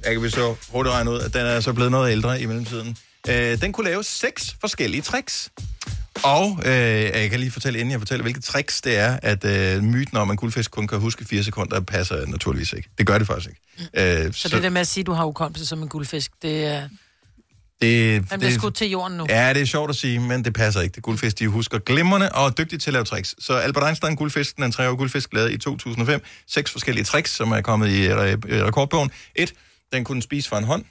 Jeg 0.06 0.14
kan 0.14 0.24
vi 0.24 0.30
så 0.30 0.56
hurtigt 0.72 0.94
regne 0.94 1.12
ud, 1.12 1.20
at 1.20 1.34
den 1.34 1.46
er 1.46 1.60
så 1.60 1.74
blevet 1.74 1.92
noget 1.92 2.12
ældre 2.12 2.42
i 2.42 2.46
mellemtiden. 2.46 2.98
Øh, 3.30 3.62
den 3.62 3.74
kunne 3.74 3.90
lave 3.90 4.04
seks 4.04 4.56
forskellige 4.62 5.02
tricks. 5.02 5.50
Og 6.24 6.60
øh, 6.66 6.72
jeg 6.72 7.30
kan 7.30 7.40
lige 7.40 7.52
fortælle, 7.52 7.80
inden 7.80 7.92
jeg 7.92 8.00
fortæller, 8.00 8.24
hvilke 8.24 8.42
tricks 8.42 8.82
det 8.82 8.98
er, 8.98 9.20
at 9.22 9.46
øh, 9.46 9.84
myten 9.84 10.18
om, 10.18 10.30
at 10.30 10.34
en 10.34 10.38
guldfisk 10.38 10.72
kun 10.72 10.88
kan 10.88 11.00
huske 11.00 11.26
fire 11.26 11.44
sekunder, 11.44 11.80
passer 11.80 12.26
naturligvis 12.26 12.74
ikke. 12.74 12.90
Det 12.98 13.08
gør 13.08 13.18
det 13.18 13.28
faktisk 13.28 13.50
ikke. 13.50 14.26
Øh, 14.26 14.34
Så 14.34 14.50
det 14.50 14.64
der 14.64 14.70
med 14.70 14.82
at 14.82 14.88
sige, 14.88 15.02
at 15.02 15.08
du 15.08 15.12
har 15.14 15.26
ukommelse 15.26 15.66
som 15.66 15.82
en 15.82 15.90
guldfisk, 15.90 16.32
det 16.42 16.66
er... 16.66 16.88
det, 17.82 18.26
Han 18.30 18.40
bliver 18.40 18.52
skudt 18.54 18.76
til 18.76 18.90
jorden 18.90 19.18
nu. 19.18 19.26
Ja, 19.30 19.54
det 19.54 19.62
er 19.62 19.66
sjovt 19.66 19.90
at 19.90 19.96
sige, 19.96 20.20
men 20.20 20.46
det 20.46 20.54
passer 20.54 20.82
ikke. 20.82 20.96
Det 20.96 21.04
guldfisk, 21.04 21.40
de 21.40 21.48
husker 21.48 21.80
glimrende 21.80 22.32
og 22.32 22.46
er 22.46 22.50
dygtige 22.50 22.80
til 22.80 22.90
at 22.90 22.94
lave 22.94 23.06
tricks. 23.06 23.36
Så 23.40 23.54
Albert 23.54 23.84
Einstein, 23.88 24.16
guldfisken, 24.16 24.64
den 24.64 24.72
treårige 24.72 24.98
guldfisk, 24.98 25.34
lavede 25.34 25.54
i 25.54 25.58
2005 25.58 26.22
seks 26.48 26.72
forskellige 26.72 27.04
tricks, 27.06 27.32
som 27.32 27.52
er 27.52 27.62
kommet 27.62 27.90
i 27.90 28.10
re- 28.10 28.66
rekordbogen. 28.66 29.12
Et, 29.36 29.54
den 29.94 30.04
kunne 30.04 30.22
spise 30.22 30.50
fra 30.50 30.58
en 30.58 30.64
hånd. 30.64 30.86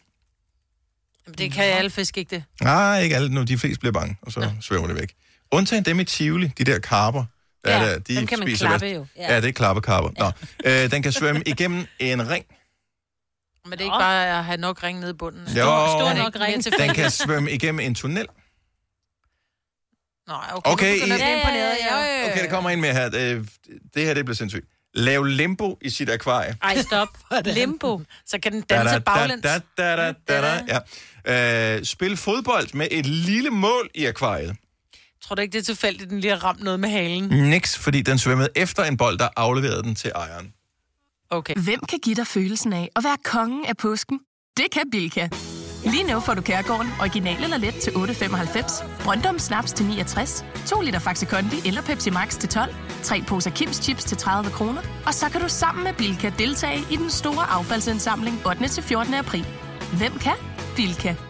Det 1.38 1.52
kan 1.52 1.64
alle 1.64 1.90
fisk 1.90 2.16
ikke 2.18 2.30
det. 2.36 2.44
Nej, 2.62 3.00
ikke 3.00 3.16
alle. 3.16 3.28
Nu, 3.28 3.42
de 3.42 3.58
fleste 3.58 3.80
bliver 3.80 3.92
bange, 3.92 4.16
og 4.22 4.32
så 4.32 4.40
ja. 4.40 4.50
svømmer 4.60 4.86
det 4.88 4.96
væk. 4.96 5.14
Undtagen 5.52 5.84
dem 5.84 6.00
i 6.00 6.04
Tivoli, 6.04 6.46
de 6.58 6.64
der 6.64 6.78
karper. 6.78 7.24
Der 7.64 7.70
Ja, 7.70 7.82
er 7.84 7.88
der, 7.88 7.98
de 7.98 8.16
dem 8.16 8.26
kan 8.26 8.38
man 8.38 8.48
spiser 8.48 8.66
klappe 8.66 8.86
bedst. 8.86 8.94
jo. 8.96 9.06
Ja. 9.16 9.34
ja, 9.34 9.40
det 9.40 9.48
er 9.48 9.52
klappekarper. 9.52 10.10
Ja. 10.18 10.22
Nå, 10.24 10.82
øh, 10.84 10.90
den 10.90 11.02
kan 11.02 11.12
svømme 11.12 11.42
igennem 11.46 11.86
en 11.98 12.28
ring. 12.30 12.44
Men 13.64 13.72
det 13.72 13.80
er 13.80 13.84
ikke 13.84 13.96
bare 14.00 14.38
at 14.38 14.44
have 14.44 14.56
nok 14.56 14.82
ring 14.82 14.98
nede 15.00 15.10
i 15.10 15.14
bunden. 15.14 15.40
Jo, 15.46 15.52
stor 15.52 16.14
nok 16.14 16.36
ring 16.40 16.62
til 16.62 16.72
den 16.78 16.94
kan 16.94 17.10
svømme 17.10 17.50
igennem 17.50 17.80
en 17.80 17.94
tunnel. 17.94 18.26
Nej, 20.28 20.50
okay. 20.54 20.72
Okay, 20.72 20.94
Nu 20.94 21.00
begynder 21.00 21.16
jeg 21.16 21.26
at 21.26 21.26
blive 21.26 21.36
I- 21.36 21.40
imponeret. 21.40 21.76
Ja, 21.90 21.98
ja, 22.24 22.30
Okay, 22.32 22.42
der 22.44 22.50
kommer 22.50 22.70
en 22.70 22.80
mere 22.80 22.92
her. 22.92 23.06
Øh, 23.14 23.44
Det 23.94 24.06
her, 24.06 24.14
det 24.14 24.24
bliver 24.24 24.36
sindssygt. 24.36 24.66
Lav 24.94 25.24
limbo 25.24 25.78
i 25.82 25.90
sit 25.90 26.10
akvarie. 26.10 26.56
Ej, 26.62 26.82
stop. 26.82 27.08
Limbo. 27.44 28.00
Så 28.26 28.38
kan 28.38 28.52
den 28.52 28.60
Da, 28.60 28.74
da, 28.74 28.80
danse 28.80 28.94
da, 28.94 28.98
baglæns. 28.98 29.42
da, 29.42 29.60
da, 29.78 29.96
da, 29.96 30.12
da, 30.28 30.40
da. 30.66 30.80
Ja. 31.26 31.76
Øh, 31.76 31.84
spil 31.84 32.16
fodbold 32.16 32.74
med 32.74 32.88
et 32.90 33.06
lille 33.06 33.50
mål 33.50 33.90
i 33.94 34.04
akvariet. 34.06 34.56
Tror 35.22 35.34
du 35.34 35.42
ikke, 35.42 35.52
det 35.52 35.58
er 35.58 35.62
tilfældigt, 35.62 36.02
at 36.02 36.10
den 36.10 36.20
lige 36.20 36.30
har 36.30 36.44
ramt 36.44 36.62
noget 36.62 36.80
med 36.80 36.88
halen? 36.88 37.48
Niks, 37.50 37.78
fordi 37.78 38.02
den 38.02 38.18
svømmede 38.18 38.48
efter 38.56 38.84
en 38.84 38.96
bold, 38.96 39.18
der 39.18 39.28
afleverede 39.36 39.82
den 39.82 39.94
til 39.94 40.12
ejeren. 40.14 40.52
Okay. 41.30 41.54
Hvem 41.54 41.80
kan 41.88 41.98
give 41.98 42.14
dig 42.16 42.26
følelsen 42.26 42.72
af 42.72 42.88
at 42.96 43.04
være 43.04 43.16
kongen 43.24 43.64
af 43.66 43.76
påsken? 43.76 44.20
Det 44.56 44.66
kan 44.72 44.82
Bilka! 44.90 45.28
Lige 45.84 46.04
nu 46.04 46.20
får 46.20 46.34
du 46.34 46.42
Kærgården 46.42 46.90
original 47.00 47.44
eller 47.44 47.56
let 47.56 47.74
til 47.74 47.90
8.95, 47.90 49.04
Brøndum 49.04 49.38
Snaps 49.38 49.72
til 49.72 49.86
69, 49.86 50.44
2 50.66 50.80
liter 50.80 50.98
Faxi 50.98 51.24
Kondi 51.24 51.56
eller 51.68 51.82
Pepsi 51.82 52.10
Max 52.10 52.38
til 52.38 52.48
12, 52.48 52.74
3 53.02 53.22
poser 53.28 53.50
Kims 53.50 53.76
Chips 53.76 54.04
til 54.04 54.16
30 54.16 54.50
kroner, 54.50 54.82
og 55.06 55.14
så 55.14 55.26
kan 55.30 55.40
du 55.40 55.48
sammen 55.48 55.84
med 55.84 55.92
Bilka 55.92 56.32
deltage 56.38 56.84
i 56.90 56.96
den 56.96 57.10
store 57.10 57.50
affaldsindsamling 57.50 58.46
8. 58.46 58.68
til 58.68 58.82
14. 58.82 59.14
april. 59.14 59.46
Hvem 59.98 60.18
kan? 60.18 60.36
Bilka. 60.76 61.29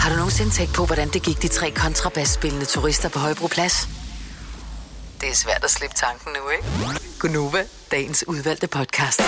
Har 0.00 0.10
du 0.10 0.16
nogensinde 0.16 0.50
tænkt 0.50 0.74
på, 0.74 0.86
hvordan 0.86 1.08
det 1.08 1.22
gik 1.22 1.42
de 1.42 1.48
tre 1.48 1.70
kontrabasspillende 1.70 2.66
turister 2.66 3.08
på 3.08 3.18
Højbroplads? 3.18 3.88
Det 5.20 5.28
er 5.28 5.34
svært 5.34 5.64
at 5.64 5.70
slippe 5.70 5.96
tanken 5.96 6.32
nu, 6.32 6.50
ikke? 6.50 6.64
Gunova, 7.18 7.64
dagens 7.90 8.24
udvalgte 8.28 8.66
podcast. 8.66 9.20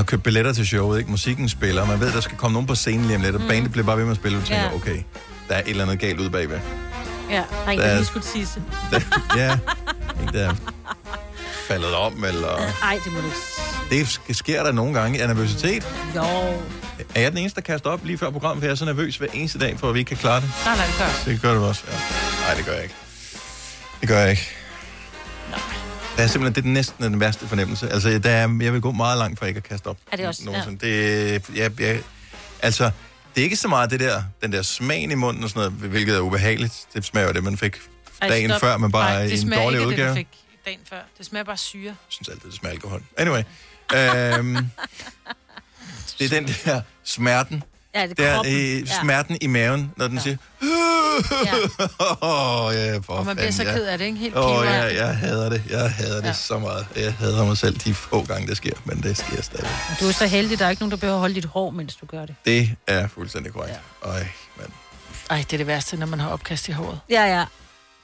Har 0.00 0.04
købt 0.04 0.22
billetter 0.22 0.52
til 0.52 0.66
showet, 0.66 0.98
ikke? 0.98 1.10
Musikken 1.10 1.48
spiller, 1.48 1.84
man 1.86 2.00
ved, 2.00 2.12
der 2.12 2.20
skal 2.20 2.36
komme 2.36 2.52
nogen 2.52 2.66
på 2.66 2.74
scenen 2.74 3.04
lige 3.06 3.16
om 3.16 3.22
lidt, 3.22 3.34
og 3.34 3.40
Mm. 3.42 3.48
bandet 3.48 3.72
bliver 3.72 3.86
bare 3.86 3.96
ved 3.96 4.04
med 4.04 4.10
at 4.12 4.16
spille, 4.16 4.38
og 4.38 4.44
tænker, 4.44 4.64
Ja. 4.64 4.74
okay, 4.74 5.02
der 5.48 5.54
er 5.54 5.60
et 5.60 5.68
eller 5.68 5.84
andet 5.84 5.98
galt 5.98 6.20
ude 6.20 6.30
bagved. 6.30 6.58
Ja, 7.30 7.34
der 7.36 7.42
er 7.66 7.70
en, 7.70 7.78
Der 7.78 7.86
der 7.86 7.92
er- 7.92 8.02
skulle 8.02 8.26
tisse. 8.34 8.62
ja, 9.36 9.58
ikke 10.20 10.38
der 10.38 10.48
er 10.50 10.54
faldet 11.68 11.94
om, 11.94 12.24
eller... 12.24 12.72
Ej, 12.82 13.00
det 13.04 13.12
må 13.12 13.18
du 13.20 13.24
ikke. 13.90 14.08
Det 14.28 14.36
sker 14.36 14.62
der 14.62 14.72
nogle 14.72 14.94
gange 15.00 15.22
af 15.22 15.28
nervøsitet. 15.28 15.86
Jo. 16.16 16.22
Er 17.14 17.20
jeg 17.20 17.30
den 17.30 17.38
eneste, 17.38 17.56
der 17.60 17.62
kaster 17.72 17.90
op 17.90 18.04
lige 18.04 18.18
før 18.18 18.30
programmet, 18.30 18.60
for 18.62 18.66
jeg 18.66 18.72
er 18.72 18.76
så 18.76 18.84
nervøs 18.84 19.16
hver 19.16 19.26
eneste 19.32 19.58
dag, 19.58 19.78
for 19.78 19.88
at 19.88 19.94
vi 19.94 19.98
ikke 19.98 20.08
kan 20.08 20.16
klare 20.16 20.40
det? 20.40 20.50
Nej, 20.64 20.76
nej, 20.76 20.86
det 20.86 20.94
gør. 20.98 21.32
Det 21.32 21.42
gør 21.42 21.54
du 21.54 21.64
også, 21.64 21.82
ja. 21.92 21.96
Nej, 22.46 22.54
det 22.54 22.64
gør 22.64 22.72
jeg 22.72 22.82
ikke. 22.82 22.94
Det 24.00 24.08
gør 24.08 24.18
jeg 24.20 24.30
ikke. 24.30 24.48
Det 26.20 26.26
er 26.26 26.30
simpelthen 26.30 26.64
det 26.64 26.70
er 26.70 26.72
næsten 26.72 27.04
den 27.04 27.20
værste 27.20 27.48
fornemmelse. 27.48 27.88
Altså, 27.88 28.18
der 28.18 28.30
er, 28.30 28.58
jeg 28.60 28.72
vil 28.72 28.80
gå 28.80 28.92
meget 28.92 29.18
langt 29.18 29.38
for 29.38 29.46
ikke 29.46 29.58
at 29.58 29.64
kaste 29.64 29.86
op. 29.86 29.98
Er 30.12 30.16
det 30.16 30.26
også? 30.26 30.44
Nogensinde. 30.44 30.86
Det, 30.86 31.50
jeg, 31.56 31.80
jeg, 31.80 32.00
altså, 32.62 32.90
det 33.34 33.40
er 33.40 33.44
ikke 33.44 33.56
så 33.56 33.68
meget 33.68 33.90
det 33.90 34.00
der, 34.00 34.22
den 34.42 34.52
der 34.52 34.62
smagen 34.62 35.10
i 35.10 35.14
munden 35.14 35.44
og 35.44 35.50
sådan 35.50 35.72
noget, 35.72 35.90
hvilket 35.90 36.16
er 36.16 36.20
ubehageligt. 36.20 36.86
Det 36.94 37.04
smager 37.04 37.26
jo 37.26 37.32
det, 37.32 37.44
man 37.44 37.56
fik 37.56 37.76
dagen 38.22 38.52
før, 38.60 38.76
men 38.76 38.92
bare 38.92 39.26
Nej, 39.26 39.34
en 39.34 39.52
dårlig 39.52 39.78
ikke 39.78 39.88
udgave. 39.88 40.08
Det, 40.08 40.16
fik 40.16 40.28
dagen 40.66 40.80
før. 40.88 41.00
Det 41.18 41.26
smager 41.26 41.44
bare 41.44 41.56
syre. 41.56 41.84
Jeg 41.84 41.94
synes 42.08 42.28
altid, 42.28 42.50
det 42.50 42.58
smager 42.58 42.72
alkohol. 42.72 43.02
Anyway. 43.16 43.42
øhm, 43.96 44.56
det 46.18 46.24
er 46.24 46.28
den 46.28 46.48
der 46.64 46.80
smerten. 47.04 47.62
Ja, 47.94 48.02
det 48.06 48.10
er 48.10 48.14
der, 48.24 48.34
kroppen. 48.34 48.54
øh, 48.54 48.80
Ja. 48.80 49.00
smerten 49.02 49.38
i 49.40 49.46
maven, 49.46 49.92
når 49.96 50.08
den 50.08 50.16
ja. 50.16 50.22
siger... 50.22 50.36
Åh, 52.22 52.64
oh, 52.66 52.74
ja, 52.74 52.98
for 52.98 53.12
Og 53.12 53.26
man 53.26 53.36
bliver 53.36 53.50
så 53.50 53.62
ja. 53.62 53.72
ked 53.72 53.84
af 53.86 53.98
det, 53.98 54.04
ikke? 54.04 54.18
Helt 54.18 54.36
Åh, 54.36 54.58
oh, 54.58 54.64
ja, 54.64 55.04
jeg 55.06 55.16
hader 55.16 55.48
det. 55.50 55.62
Jeg 55.70 55.90
hader 55.92 56.16
det 56.20 56.26
Ja. 56.28 56.32
så 56.32 56.58
meget. 56.58 56.86
Jeg 56.96 57.12
hader 57.14 57.44
mig 57.44 57.58
selv 57.58 57.76
de 57.78 57.94
få 57.94 58.22
gange, 58.24 58.46
det 58.46 58.56
sker, 58.56 58.72
men 58.84 59.02
det 59.02 59.16
sker 59.16 59.42
stadig. 59.42 59.68
Du 60.00 60.08
er 60.08 60.12
så 60.12 60.26
heldig, 60.26 60.58
der 60.58 60.66
er 60.66 60.70
ikke 60.70 60.82
nogen, 60.82 60.90
der 60.90 60.96
behøver 60.96 61.16
at 61.16 61.20
holde 61.20 61.34
dit 61.34 61.44
hår, 61.44 61.70
mens 61.70 61.96
du 61.96 62.06
gør 62.06 62.26
det. 62.26 62.34
Det 62.44 62.70
er 62.86 63.08
fuldstændig 63.08 63.52
korrekt. 63.52 63.74
Ja. 64.04 64.08
Øj, 64.10 64.24
men 64.56 64.66
Ej, 65.30 65.36
det 65.36 65.52
er 65.52 65.56
det 65.56 65.66
værste, 65.66 65.96
når 65.96 66.06
man 66.06 66.20
har 66.20 66.28
opkast 66.30 66.68
i 66.68 66.72
håret. 66.72 67.00
Ja, 67.10 67.24
ja. 67.38 67.44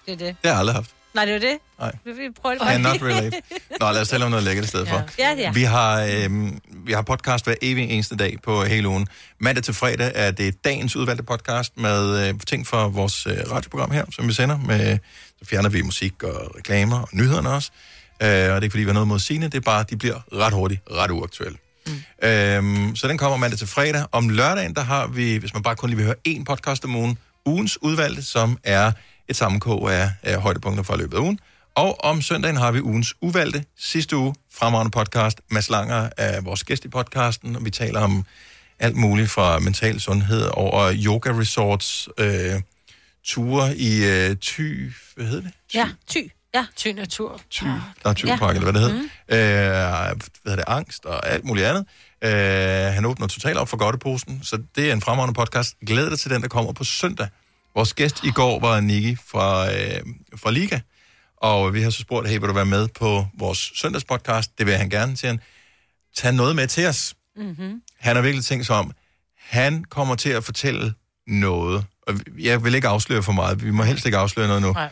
Det 0.06 0.12
er 0.12 0.16
det. 0.16 0.18
det 0.18 0.36
har 0.44 0.50
jeg 0.50 0.58
aldrig 0.58 0.74
haft. 0.76 0.90
Nej, 1.16 1.24
det 1.24 1.34
er 1.34 1.48
jo 1.48 1.52
det. 1.52 1.58
Nej. 1.78 1.92
Vi 2.04 2.12
vil 2.12 2.32
prøve 2.42 2.54
det. 2.54 2.62
Cannot 2.62 3.02
relate. 3.02 3.36
Nå, 3.80 3.90
lad 3.90 4.00
os 4.00 4.08
tale 4.08 4.24
om 4.24 4.30
noget 4.30 4.44
lækkert 4.44 4.64
i 4.64 4.68
stedet 4.68 4.88
for. 4.88 5.04
Ja, 5.18 5.34
ja. 5.34 5.52
Vi 5.52 5.62
har, 5.62 6.08
øhm, 6.10 6.60
vi 6.86 6.92
har 6.92 7.02
podcast 7.02 7.44
hver 7.44 7.54
evig 7.62 7.90
eneste 7.90 8.16
dag 8.16 8.36
på 8.42 8.64
hele 8.64 8.88
ugen. 8.88 9.08
Mandag 9.40 9.64
til 9.64 9.74
fredag 9.74 10.12
er 10.14 10.30
det 10.30 10.64
dagens 10.64 10.96
udvalgte 10.96 11.22
podcast 11.22 11.72
med 11.76 12.28
øh, 12.28 12.34
ting 12.46 12.66
fra 12.66 12.86
vores 12.86 13.26
øh, 13.26 13.32
radioprogram 13.50 13.90
her, 13.90 14.04
som 14.12 14.28
vi 14.28 14.32
sender. 14.32 14.58
Med, 14.58 14.98
så 15.38 15.48
fjerner 15.50 15.68
vi 15.68 15.82
musik 15.82 16.22
og 16.22 16.56
reklamer 16.56 17.00
og 17.00 17.08
nyhederne 17.12 17.50
også. 17.50 17.70
Øh, 18.22 18.28
og 18.28 18.30
det 18.30 18.50
er 18.50 18.60
ikke 18.62 18.70
fordi, 18.70 18.82
vi 18.82 18.88
har 18.88 18.94
noget 18.94 19.08
mod 19.08 19.18
sine, 19.18 19.46
det 19.46 19.54
er 19.54 19.60
bare, 19.60 19.84
de 19.90 19.96
bliver 19.96 20.20
ret 20.32 20.52
hurtigt, 20.52 20.80
ret 20.90 21.10
uaktuelle. 21.10 21.58
Mm. 21.86 22.28
Øhm, 22.28 22.96
så 22.96 23.08
den 23.08 23.18
kommer 23.18 23.36
mandag 23.36 23.58
til 23.58 23.66
fredag. 23.68 24.04
Om 24.12 24.28
lørdagen, 24.28 24.74
der 24.74 24.82
har 24.82 25.06
vi, 25.06 25.36
hvis 25.36 25.54
man 25.54 25.62
bare 25.62 25.76
kun 25.76 25.90
lige 25.90 25.96
vil 25.96 26.06
høre 26.06 26.16
én 26.28 26.44
podcast 26.44 26.84
om 26.84 26.96
ugen, 26.96 27.18
ugens 27.46 27.82
udvalgte, 27.82 28.22
som 28.22 28.58
er 28.64 28.92
et 29.28 29.36
sammenkog 29.36 29.92
af, 29.94 30.10
af 30.22 30.40
højdepunkter 30.40 30.82
fra 30.82 30.96
løbet 30.96 31.16
af 31.16 31.20
ugen. 31.20 31.40
Og 31.74 32.04
om 32.04 32.22
søndagen 32.22 32.56
har 32.56 32.72
vi 32.72 32.80
ugens 32.80 33.14
uvalgte. 33.20 33.64
Sidste 33.78 34.16
uge, 34.16 34.34
fremragende 34.54 34.90
podcast. 34.90 35.40
Mads 35.50 35.70
Langer 35.70 36.08
er 36.16 36.40
vores 36.40 36.64
gæst 36.64 36.84
i 36.84 36.88
podcasten, 36.88 37.56
og 37.56 37.64
vi 37.64 37.70
taler 37.70 38.00
om 38.00 38.24
alt 38.78 38.96
muligt 38.96 39.30
fra 39.30 39.58
mental 39.58 40.00
sundhed 40.00 40.48
over 40.52 40.92
yoga 40.94 41.30
resorts, 41.30 42.08
øh, 42.18 42.62
ture 43.24 43.76
i 43.76 44.04
øh, 44.04 44.36
Ty... 44.36 44.90
Hvad 45.16 45.26
hedder 45.26 45.42
det? 45.42 45.52
Ja, 45.74 45.88
ty. 46.06 46.18
Ja. 46.54 46.66
Ty 46.76 46.88
natur. 46.88 47.40
Ty, 47.50 47.64
der 48.02 48.10
er 48.10 48.14
Typark, 48.14 48.40
ja. 48.40 48.48
eller 48.48 48.72
hvad 48.72 48.72
det 48.72 48.80
hedder. 48.80 48.94
Mm. 48.94 49.08
Øh, 49.28 50.16
hvad 50.42 50.52
hedder 50.52 50.56
det? 50.56 50.64
Angst 50.66 51.04
og 51.04 51.28
alt 51.28 51.44
muligt 51.44 51.66
andet. 51.66 51.86
Øh, 52.24 52.94
han 52.94 53.04
åbner 53.04 53.26
totalt 53.26 53.58
op 53.58 53.68
for 53.68 53.76
godteposen, 53.76 54.40
så 54.42 54.62
det 54.76 54.88
er 54.88 54.92
en 54.92 55.00
fremragende 55.00 55.34
podcast. 55.34 55.76
Glæd 55.86 56.10
dig 56.10 56.18
til 56.18 56.30
den, 56.30 56.42
der 56.42 56.48
kommer 56.48 56.72
på 56.72 56.84
søndag. 56.84 57.28
Vores 57.76 57.94
gæst 57.94 58.24
i 58.24 58.30
går 58.30 58.60
var 58.60 58.80
Niki 58.80 59.16
fra, 59.26 59.74
øh, 59.74 60.00
fra 60.36 60.50
Liga, 60.50 60.80
og 61.36 61.74
vi 61.74 61.82
har 61.82 61.90
så 61.90 62.00
spurgt, 62.00 62.28
hey, 62.28 62.38
vil 62.38 62.48
du 62.48 62.52
være 62.52 62.66
med 62.66 62.88
på 62.88 63.26
vores 63.38 63.72
søndagspodcast? 63.74 64.58
Det 64.58 64.66
vil 64.66 64.74
han 64.74 64.90
gerne 64.90 65.16
til 65.16 65.26
han. 65.26 65.40
Tag 66.16 66.32
noget 66.32 66.56
med 66.56 66.66
til 66.66 66.86
os. 66.86 67.14
Mm-hmm. 67.36 67.82
Han 67.98 68.16
har 68.16 68.22
virkelig 68.22 68.44
tænkt 68.44 68.66
sig 68.66 68.76
om, 68.76 68.92
han 69.38 69.84
kommer 69.84 70.14
til 70.14 70.28
at 70.28 70.44
fortælle 70.44 70.94
noget. 71.26 71.84
Og 72.02 72.14
jeg 72.38 72.64
vil 72.64 72.74
ikke 72.74 72.88
afsløre 72.88 73.22
for 73.22 73.32
meget. 73.32 73.64
Vi 73.64 73.70
må 73.70 73.82
helst 73.82 74.06
ikke 74.06 74.18
afsløre 74.18 74.46
noget 74.46 74.62
nu. 74.62 74.72
Nej. 74.72 74.90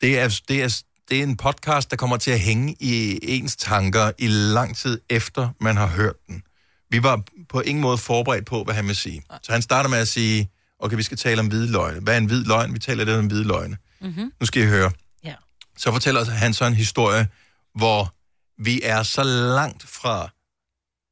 Det 0.00 0.18
er, 0.18 0.40
det, 0.48 0.62
er, 0.62 0.82
det 1.10 1.18
er 1.18 1.22
en 1.22 1.36
podcast, 1.36 1.90
der 1.90 1.96
kommer 1.96 2.16
til 2.16 2.30
at 2.30 2.40
hænge 2.40 2.76
i 2.80 3.18
ens 3.22 3.56
tanker 3.56 4.10
i 4.18 4.26
lang 4.28 4.76
tid 4.76 5.00
efter, 5.10 5.48
man 5.60 5.76
har 5.76 5.86
hørt 5.86 6.16
den. 6.26 6.42
Vi 6.90 7.02
var 7.02 7.22
på 7.48 7.60
ingen 7.60 7.82
måde 7.82 7.98
forberedt 7.98 8.46
på, 8.46 8.64
hvad 8.64 8.74
han 8.74 8.86
vil 8.86 8.96
sige. 8.96 9.22
Så 9.42 9.52
han 9.52 9.62
starter 9.62 9.90
med 9.90 9.98
at 9.98 10.08
sige, 10.08 10.50
okay, 10.84 10.96
vi 10.96 11.02
skal 11.02 11.16
tale 11.16 11.40
om 11.40 11.46
hvide 11.46 11.72
løgne. 11.72 12.00
Hvad 12.00 12.14
er 12.14 12.18
en 12.18 12.26
hvid 12.26 12.44
løgn? 12.44 12.74
Vi 12.74 12.78
taler 12.78 13.04
lidt 13.04 13.16
om 13.16 13.26
hvide 13.26 13.44
løgne. 13.44 13.76
Mm-hmm. 14.00 14.32
Nu 14.40 14.46
skal 14.46 14.62
I 14.62 14.66
høre. 14.66 14.90
Ja. 15.24 15.34
Så 15.78 15.92
fortæller 15.92 16.24
han 16.24 16.54
så 16.54 16.64
en 16.64 16.74
historie, 16.74 17.28
hvor 17.74 18.14
vi 18.62 18.80
er 18.82 19.02
så 19.02 19.22
langt 19.22 19.82
fra 19.88 20.30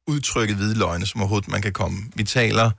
udtrykket 0.07 0.55
hvide 0.55 0.75
løgne, 0.77 1.05
som 1.05 1.21
overhovedet 1.21 1.47
man 1.47 1.61
kan 1.61 1.73
komme. 1.73 2.03
Vi 2.15 2.23
taler 2.23 2.71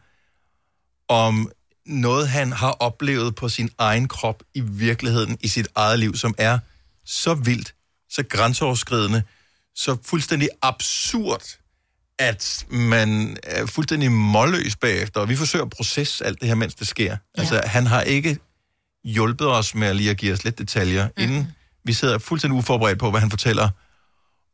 om 1.09 1.51
noget, 1.87 2.29
han 2.29 2.53
har 2.53 2.71
oplevet 2.71 3.35
på 3.35 3.49
sin 3.49 3.71
egen 3.79 4.09
krop 4.09 4.43
i 4.55 4.61
virkeligheden, 4.61 5.39
i 5.41 5.49
sit 5.49 5.69
eget 5.75 5.99
liv, 5.99 6.17
som 6.17 6.35
er 6.39 6.59
så 7.05 7.35
vildt, 7.35 7.75
så 8.11 8.23
grænseoverskridende, 8.23 9.23
så 9.75 9.97
fuldstændig 10.03 10.49
absurd, 10.63 11.59
at 12.19 12.67
man 12.71 13.37
er 13.43 13.67
fuldstændig 13.67 14.13
målløs 14.13 14.77
bagefter, 14.77 15.21
og 15.21 15.29
vi 15.29 15.37
forsøger 15.37 15.65
at 15.65 15.71
processe 15.71 16.25
alt 16.25 16.41
det 16.41 16.49
her, 16.49 16.55
mens 16.55 16.75
det 16.75 16.89
sker. 16.89 17.11
Ja. 17.11 17.17
Altså, 17.41 17.63
han 17.65 17.87
har 17.87 18.03
ikke 18.03 18.39
hjulpet 19.05 19.47
os 19.49 19.75
med 19.75 19.89
at 19.89 19.97
lige 19.97 20.11
at 20.11 20.17
give 20.17 20.33
os 20.33 20.45
lidt 20.45 20.59
detaljer, 20.59 21.07
mm. 21.07 21.23
inden 21.23 21.53
vi 21.85 21.93
sidder 21.93 22.19
fuldstændig 22.19 22.59
uforberedt 22.59 22.99
på, 22.99 23.11
hvad 23.11 23.21
han 23.21 23.31
fortæller, 23.31 23.69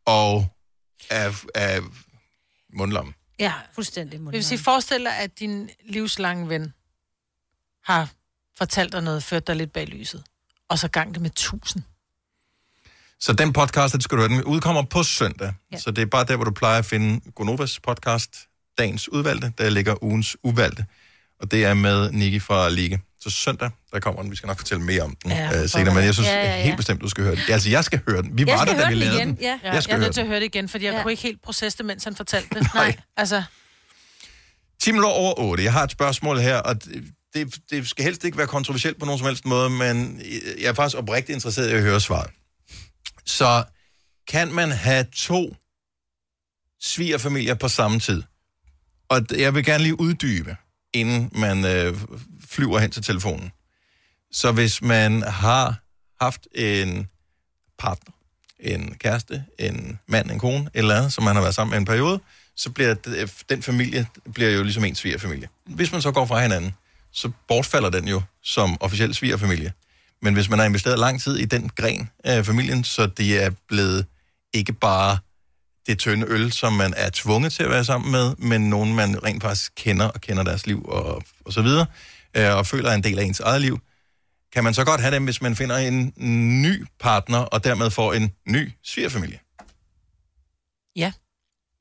og 0.06 0.46
er, 1.10 1.32
er 1.54 1.80
mundlomme. 2.72 3.12
Ja, 3.38 3.52
fuldstændig. 3.74 4.20
Det 4.20 4.32
vil 4.32 4.44
sige, 4.44 4.58
forestil 4.58 5.04
dig, 5.04 5.16
at 5.16 5.38
din 5.38 5.70
livslange 5.88 6.48
ven 6.48 6.72
har 7.84 8.10
fortalt 8.58 8.92
dig 8.92 9.02
noget, 9.02 9.22
ført 9.22 9.46
dig 9.46 9.56
lidt 9.56 9.72
bag 9.72 9.86
lyset, 9.86 10.24
og 10.68 10.78
så 10.78 10.88
gang 10.88 11.14
det 11.14 11.22
med 11.22 11.30
tusind. 11.30 11.82
Så 13.20 13.32
den 13.32 13.52
podcast, 13.52 13.92
den 13.94 14.00
skal 14.00 14.18
du 14.18 14.22
høre, 14.22 14.28
den 14.36 14.44
udkommer 14.44 14.82
på 14.82 15.02
søndag. 15.02 15.52
Ja. 15.72 15.78
Så 15.78 15.90
det 15.90 16.02
er 16.02 16.06
bare 16.06 16.24
der, 16.24 16.36
hvor 16.36 16.44
du 16.44 16.50
plejer 16.50 16.78
at 16.78 16.84
finde 16.84 17.20
Gonovas 17.34 17.80
podcast, 17.80 18.30
dagens 18.78 19.08
udvalgte. 19.08 19.52
Der 19.58 19.70
ligger 19.70 20.04
ugens 20.04 20.36
uvalgte. 20.42 20.86
Og 21.40 21.50
det 21.50 21.64
er 21.64 21.74
med 21.74 22.12
Niki 22.12 22.38
fra 22.38 22.68
Liga. 22.70 22.98
Så 23.20 23.30
søndag, 23.30 23.70
der 23.92 24.00
kommer 24.00 24.22
den. 24.22 24.30
Vi 24.30 24.36
skal 24.36 24.46
nok 24.46 24.56
fortælle 24.58 24.82
mere 24.84 25.02
om 25.02 25.16
den 25.22 25.30
Ja, 25.30 25.62
øh, 25.62 25.68
senere, 25.68 25.94
men 25.94 26.04
jeg 26.04 26.14
synes 26.14 26.28
Ja, 26.28 26.34
ja, 26.34 26.56
ja, 26.56 26.62
helt 26.62 26.76
bestemt, 26.76 27.00
du 27.00 27.08
skal 27.08 27.24
høre 27.24 27.34
den. 27.36 27.42
Ja, 27.48 27.52
altså, 27.52 27.70
jeg 27.70 27.84
skal 27.84 28.00
høre 28.08 28.22
den. 28.22 28.38
Vi 28.38 28.46
var 28.46 28.64
der, 28.64 28.78
da 28.78 28.88
vi 28.88 28.94
lavede 28.94 29.18
den. 29.18 29.38
Ja, 29.40 29.58
Jeg 29.64 29.74
jeg, 29.74 29.82
skal 29.82 29.92
jeg 29.92 29.98
er 29.98 30.04
nødt 30.04 30.14
til 30.14 30.20
at 30.20 30.26
høre 30.26 30.40
det 30.40 30.44
igen, 30.44 30.68
fordi 30.68 30.84
jeg 30.84 30.92
Ja. 30.94 31.02
kunne 31.02 31.12
ikke 31.12 31.22
helt 31.22 31.42
processe 31.42 31.78
det, 31.78 31.86
mens 31.86 32.04
han 32.04 32.16
fortalte 32.16 32.48
det. 32.54 32.66
Nej, 32.74 32.96
altså... 33.16 33.42
10 34.82 34.90
minutter 34.90 35.08
over 35.10 35.38
8. 35.40 35.64
Jeg 35.64 35.72
har 35.72 35.84
et 35.84 35.90
spørgsmål 35.90 36.38
her, 36.38 36.56
og 36.56 36.84
det, 36.84 37.04
det, 37.34 37.54
det 37.70 37.88
skal 37.88 38.04
helst 38.04 38.24
ikke 38.24 38.38
være 38.38 38.46
kontroversielt 38.46 38.98
på 38.98 39.04
nogen 39.06 39.18
som 39.18 39.26
helst 39.26 39.44
måde, 39.44 39.70
men 39.70 40.20
jeg 40.60 40.66
er 40.68 40.72
faktisk 40.72 40.96
oprigtigt 40.98 41.34
interesseret 41.36 41.68
i 41.70 41.72
at 41.72 41.82
høre 41.82 42.00
svaret. 42.00 42.30
Så 43.30 43.64
kan 44.28 44.52
man 44.52 44.70
have 44.70 45.04
to 45.04 45.56
svigerfamilier 46.80 47.54
på 47.54 47.68
samme 47.68 48.00
tid? 48.00 48.22
Og 49.08 49.22
jeg 49.38 49.54
vil 49.54 49.64
gerne 49.64 49.82
lige 49.82 50.00
uddybe, 50.00 50.56
inden 50.92 51.30
man 51.32 51.64
øh, 51.64 51.96
flyver 52.48 52.78
hen 52.78 52.90
til 52.90 53.02
telefonen. 53.02 53.52
Så 54.32 54.52
hvis 54.52 54.82
man 54.82 55.22
har 55.22 55.82
haft 56.20 56.48
en 56.54 57.08
partner, 57.78 58.14
en 58.60 58.94
kæreste, 58.94 59.44
en 59.58 59.98
mand, 60.06 60.30
en 60.30 60.38
kone, 60.38 60.70
eller 60.74 60.96
andet, 60.96 61.12
som 61.12 61.24
man 61.24 61.34
har 61.34 61.42
været 61.42 61.54
sammen 61.54 61.70
med 61.70 61.78
en 61.78 61.84
periode, 61.84 62.20
så 62.56 62.70
bliver 62.70 62.94
den 63.48 63.62
familie 63.62 64.06
bliver 64.34 64.50
jo 64.50 64.62
ligesom 64.62 64.84
en 64.84 64.94
svigerfamilie. 64.94 65.48
Hvis 65.64 65.92
man 65.92 66.02
så 66.02 66.12
går 66.12 66.26
fra 66.26 66.42
hinanden, 66.42 66.74
så 67.12 67.30
bortfalder 67.48 67.90
den 67.90 68.08
jo 68.08 68.22
som 68.42 68.76
officiel 68.80 69.14
svigerfamilie. 69.14 69.72
Men 70.22 70.34
hvis 70.34 70.48
man 70.48 70.58
har 70.58 70.66
investeret 70.66 70.98
lang 70.98 71.22
tid 71.22 71.36
i 71.38 71.44
den 71.44 71.70
gren 71.76 72.10
af 72.24 72.46
familien, 72.46 72.84
så 72.84 73.06
det 73.06 73.42
er 73.44 73.50
blevet 73.68 74.06
ikke 74.52 74.72
bare 74.72 75.18
det 75.86 75.98
tynde 75.98 76.26
øl, 76.28 76.52
som 76.52 76.72
man 76.72 76.94
er 76.96 77.10
tvunget 77.12 77.52
til 77.52 77.62
at 77.62 77.70
være 77.70 77.84
sammen 77.84 78.10
med, 78.12 78.36
men 78.36 78.70
nogen, 78.70 78.94
man 78.94 79.24
rent 79.24 79.42
faktisk 79.42 79.72
kender 79.76 80.06
og 80.08 80.20
kender 80.20 80.42
deres 80.42 80.66
liv 80.66 80.84
og, 80.88 81.22
og 81.44 81.52
så 81.52 81.62
videre, 81.62 81.86
øh, 82.36 82.56
og 82.56 82.66
føler 82.66 82.90
er 82.90 82.94
en 82.94 83.02
del 83.04 83.18
af 83.18 83.24
ens 83.24 83.40
eget 83.40 83.60
liv, 83.60 83.78
kan 84.52 84.64
man 84.64 84.74
så 84.74 84.84
godt 84.84 85.00
have 85.00 85.14
dem, 85.14 85.24
hvis 85.24 85.42
man 85.42 85.56
finder 85.56 85.76
en 85.76 86.12
ny 86.62 86.86
partner, 87.00 87.38
og 87.38 87.64
dermed 87.64 87.90
får 87.90 88.12
en 88.12 88.32
ny 88.48 88.72
svigerfamilie. 88.84 89.38
Ja. 90.96 91.12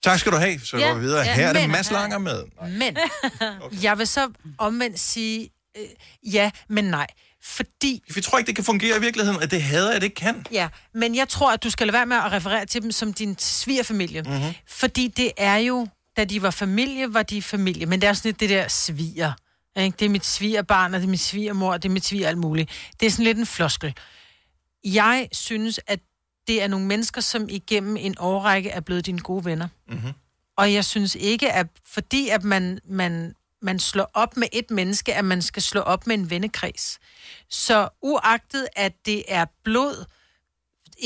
Tak 0.04 0.20
skal 0.20 0.32
du 0.32 0.38
have, 0.38 0.60
så 0.60 0.78
Ja, 0.78 0.88
går 0.88 0.94
vi 0.96 1.02
videre. 1.02 1.20
ja, 1.26 1.36
Her 1.36 1.48
er 1.48 1.54
det 1.54 1.62
men- 1.62 1.72
Mads 1.72 1.92
Langer 1.92 2.18
med. 2.18 2.44
Men 2.78 2.98
jeg 3.84 3.98
vil 3.98 4.08
så 4.08 4.32
omvendt 4.58 5.00
sige 5.00 5.50
øh, 5.78 6.34
ja, 6.34 6.52
men 6.70 6.86
nej. 6.86 7.08
Fordi... 7.50 8.04
Vi 8.16 8.22
tror 8.22 8.38
ikke, 8.38 8.48
det 8.48 8.56
kan 8.56 8.66
fungere 8.66 8.98
i 8.98 9.00
virkeligheden, 9.00 9.42
at 9.42 9.52
det 9.52 9.64
hader, 9.64 9.90
at 9.90 9.96
det 9.96 10.04
ikke 10.04 10.16
kan. 10.16 10.46
Ja, 10.52 10.68
men 10.94 11.16
jeg 11.16 11.30
tror, 11.30 11.54
at 11.54 11.64
du 11.64 11.70
skal 11.70 11.88
lade 11.88 11.94
være 11.94 12.06
med 12.06 12.18
at 12.18 12.32
referere 12.32 12.66
til 12.66 12.82
dem 12.82 12.92
som 12.92 13.14
din 13.14 13.36
svigerfamilie. 13.40 14.22
Mhm. 14.22 14.32
Mm-hmm. 14.32 14.54
Fordi 14.68 15.08
det 15.08 15.32
er 15.38 15.56
jo, 15.56 15.88
da 16.18 16.26
de 16.26 16.42
var 16.42 16.52
familie, 16.52 17.14
var 17.14 17.24
de 17.24 17.42
familie. 17.42 17.86
Men 17.86 18.02
det 18.02 18.08
er 18.08 18.14
sådan 18.14 18.30
lidt 18.30 18.40
det 18.40 18.50
der 18.50 18.68
sviger. 18.68 19.32
Ikke? 19.78 19.96
Det 20.00 20.06
er 20.06 20.10
mit 20.10 20.26
svigerbarn, 20.26 20.94
og 20.94 21.00
det 21.00 21.06
er 21.06 21.10
min 21.10 21.18
svigermor, 21.18 21.72
og 21.72 21.84
det 21.84 21.90
er 21.90 21.94
mit 21.94 22.06
sviger 22.06 22.28
alt 22.28 22.38
muligt. 22.38 22.70
Det 23.00 23.06
er 23.06 23.12
sådan 23.12 23.26
lidt 23.26 23.38
en 23.38 23.46
floskel. 23.46 23.94
Jeg 24.84 25.28
synes, 25.32 25.80
at 25.88 26.00
det 26.48 26.64
er 26.64 26.68
nogle 26.68 26.86
mennesker, 26.86 27.22
som 27.22 27.46
igennem 27.50 27.98
en 27.98 28.16
årrække 28.20 28.70
er 28.70 28.80
blevet 28.80 29.06
dine 29.06 29.20
gode 29.20 29.46
venner. 29.46 29.68
Mm-hmm. 29.90 30.12
Og 30.58 30.74
jeg 30.74 30.86
synes 30.86 31.16
ikke, 31.16 31.52
at 31.52 31.68
fordi 31.86 32.30
at 32.30 32.44
man, 32.44 32.80
man, 32.90 33.34
man 33.62 33.80
slår 33.80 34.12
op 34.14 34.38
med 34.38 34.48
et 34.54 34.72
menneske, 34.72 35.16
at 35.16 35.26
man 35.26 35.42
skal 35.42 35.62
slå 35.62 35.82
op 35.82 36.08
med 36.08 36.16
en 36.16 36.30
vennekreds. 36.30 37.00
Så 37.50 37.90
uagtet, 38.02 38.68
at 38.76 38.94
det 39.06 39.24
er 39.28 39.46
blod 39.64 40.06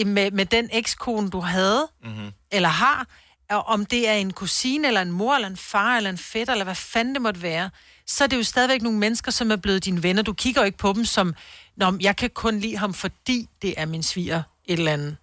med, 0.06 0.32
med 0.32 0.46
den 0.46 0.70
ekskone, 0.74 1.30
du 1.30 1.40
havde, 1.40 1.88
Mm-hmm. 2.04 2.32
eller 2.52 2.70
har, 2.70 3.08
og 3.50 3.64
om 3.68 3.86
det 3.86 4.10
er 4.10 4.14
en 4.14 4.34
kusine, 4.34 4.88
eller 4.88 5.02
en 5.02 5.12
mor, 5.12 5.36
eller 5.36 5.48
en 5.48 5.58
far, 5.58 5.98
eller 5.98 6.10
en 6.10 6.18
fætter, 6.18 6.54
eller 6.54 6.64
hvad 6.66 6.76
fanden 6.76 7.14
det 7.16 7.22
måtte 7.22 7.42
være, 7.42 7.70
så 8.08 8.24
er 8.24 8.28
det 8.28 8.38
jo 8.38 8.44
stadigvæk 8.44 8.82
nogle 8.82 9.00
mennesker, 9.00 9.32
som 9.32 9.52
er 9.52 9.56
blevet 9.56 9.86
dine 9.86 10.04
venner. 10.04 10.22
Du 10.22 10.34
kigger 10.34 10.62
jo 10.62 10.66
ikke 10.66 10.78
på 10.78 10.94
dem 10.94 11.06
som, 11.06 11.36
Nå, 11.78 11.98
jeg 12.02 12.16
kan 12.16 12.30
kun 12.30 12.60
lide 12.60 12.78
ham, 12.78 12.94
fordi 12.94 13.50
det 13.62 13.74
er 13.78 13.86
min 13.86 14.04
sviger 14.04 14.44
et 14.66 14.80
eller 14.80 14.94
andet. 14.94 15.18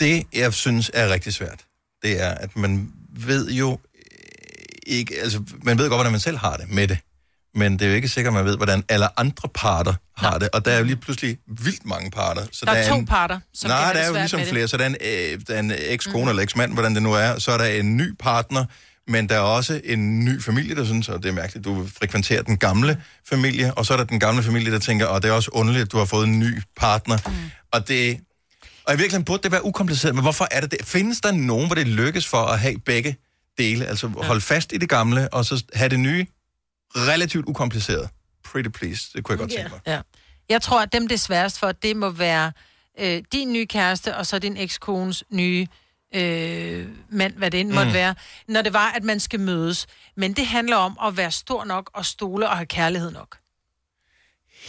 Det, 0.00 0.26
jeg 0.32 0.54
synes 0.54 0.90
er 0.94 1.08
rigtig 1.08 1.34
svært, 1.34 1.64
det 2.02 2.22
er, 2.22 2.30
at 2.30 2.56
man 2.56 2.92
ved 3.08 3.50
jo 3.50 3.78
ikke, 4.88 5.14
altså, 5.22 5.42
man 5.62 5.78
ved 5.78 5.88
godt, 5.88 5.98
hvordan 5.98 6.12
man 6.12 6.20
selv 6.20 6.36
har 6.38 6.56
det 6.56 6.70
med 6.70 6.88
det, 6.88 6.98
men 7.54 7.72
det 7.72 7.82
er 7.82 7.88
jo 7.88 7.94
ikke 7.94 8.08
sikkert, 8.08 8.32
at 8.32 8.34
man 8.34 8.44
ved, 8.44 8.56
hvordan 8.56 8.84
alle 8.88 9.20
andre 9.20 9.48
parter 9.54 9.94
har 10.16 10.38
det, 10.38 10.48
og 10.52 10.64
der 10.64 10.70
er 10.70 10.78
jo 10.78 10.84
lige 10.84 10.96
pludselig 10.96 11.38
vildt 11.46 11.86
mange 11.86 12.10
parter. 12.10 12.42
Så 12.52 12.66
Der 12.66 12.72
er 12.72 12.88
to 12.88 12.94
en, 12.94 13.06
parter, 13.06 13.40
som 13.54 13.70
Nej, 13.70 13.92
der 13.92 14.00
er 14.00 14.08
jo 14.08 14.14
ligesom 14.14 14.38
med 14.38 14.46
det. 14.46 14.52
flere, 14.52 14.68
så 14.68 14.76
der 14.76 14.82
er 14.84 14.88
en, 14.88 14.96
øh, 15.00 15.40
der 15.48 15.54
er 15.54 15.58
en 15.58 15.72
ekskone 15.76 16.24
mm. 16.24 16.28
eller 16.28 16.42
eksmand, 16.42 16.72
hvordan 16.72 16.94
det 16.94 17.02
nu 17.02 17.12
er, 17.12 17.38
så 17.38 17.52
er 17.52 17.58
der 17.58 17.64
en 17.64 17.96
ny 17.96 18.14
partner, 18.18 18.64
men 19.10 19.28
der 19.28 19.34
er 19.34 19.40
også 19.40 19.80
en 19.84 20.24
ny 20.24 20.42
familie, 20.42 20.74
der 20.74 20.84
synes, 20.84 21.08
og 21.08 21.22
det 21.22 21.28
er 21.28 21.32
mærkeligt, 21.32 21.64
du 21.64 21.86
frekventerer 21.98 22.42
den 22.42 22.56
gamle 22.56 23.02
familie, 23.28 23.74
og 23.74 23.86
så 23.86 23.92
er 23.92 23.96
der 23.96 24.04
den 24.04 24.20
gamle 24.20 24.42
familie, 24.42 24.72
der 24.72 24.78
tænker, 24.78 25.06
og 25.06 25.22
det 25.22 25.28
er 25.28 25.32
også 25.32 25.50
underligt, 25.52 25.82
at 25.82 25.92
du 25.92 25.98
har 25.98 26.04
fået 26.04 26.26
en 26.26 26.38
ny 26.38 26.62
partner. 26.76 27.18
Mm. 27.26 27.32
Og 27.72 27.88
det, 27.88 28.20
og 28.86 28.94
i 28.94 28.96
virkeligheden 28.96 29.24
burde 29.24 29.42
det 29.42 29.52
være 29.52 29.64
ukompliceret, 29.64 30.14
men 30.14 30.22
hvorfor 30.22 30.48
er 30.50 30.60
det 30.60 30.70
det? 30.70 30.78
Findes 30.84 31.20
der 31.20 31.32
nogen, 31.32 31.66
hvor 31.66 31.74
det 31.74 31.88
lykkes 31.88 32.26
for 32.26 32.38
at 32.38 32.58
have 32.58 32.78
begge 32.86 33.16
dele? 33.58 33.86
Altså 33.86 34.08
holde 34.08 34.40
fast 34.40 34.72
i 34.72 34.76
det 34.76 34.88
gamle, 34.88 35.34
og 35.34 35.44
så 35.44 35.64
have 35.74 35.88
det 35.88 36.00
nye 36.00 36.26
relativt 36.96 37.46
ukompliceret? 37.46 38.08
Pretty 38.44 38.68
please, 38.70 39.10
det 39.14 39.24
kunne 39.24 39.32
jeg 39.32 39.38
godt 39.38 39.50
tænke 39.50 39.70
mig. 39.70 39.80
Ja. 39.86 40.00
Jeg 40.48 40.62
tror, 40.62 40.82
at 40.82 40.92
dem, 40.92 41.08
det 41.08 41.14
er 41.14 41.18
sværest 41.18 41.58
for, 41.58 41.72
det 41.72 41.96
må 41.96 42.10
være 42.10 42.52
øh, 42.98 43.22
din 43.32 43.52
nye 43.52 43.66
kæreste, 43.66 44.16
og 44.16 44.26
så 44.26 44.38
din 44.38 44.56
ekskones 44.56 45.24
nye 45.30 45.66
øh, 46.14 46.88
mand, 47.10 47.34
hvad 47.34 47.50
det 47.50 47.60
end 47.60 47.70
måtte 47.72 47.86
Mm. 47.90 47.94
være, 47.94 48.14
når 48.48 48.62
det 48.62 48.72
var, 48.72 48.90
at 48.92 49.04
man 49.04 49.20
skal 49.20 49.40
mødes. 49.40 49.86
Men 50.16 50.32
det 50.32 50.46
handler 50.46 50.76
om 50.76 50.98
at 51.06 51.16
være 51.16 51.30
stor 51.30 51.64
nok 51.64 51.90
og 51.94 52.06
stole 52.06 52.48
og 52.48 52.56
have 52.56 52.66
kærlighed 52.66 53.10
nok. 53.10 53.38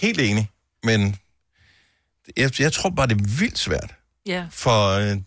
Helt 0.02 0.20
enig, 0.22 0.50
men 0.84 1.16
jeg, 2.38 2.60
jeg 2.60 2.74
tror 2.74 2.90
bare, 2.90 3.08
det 3.08 3.22
er 3.22 3.38
vildt 3.40 3.58
svært. 3.60 3.92
Ja. 4.26 4.46
For 4.52 4.90
øh, 4.90 5.18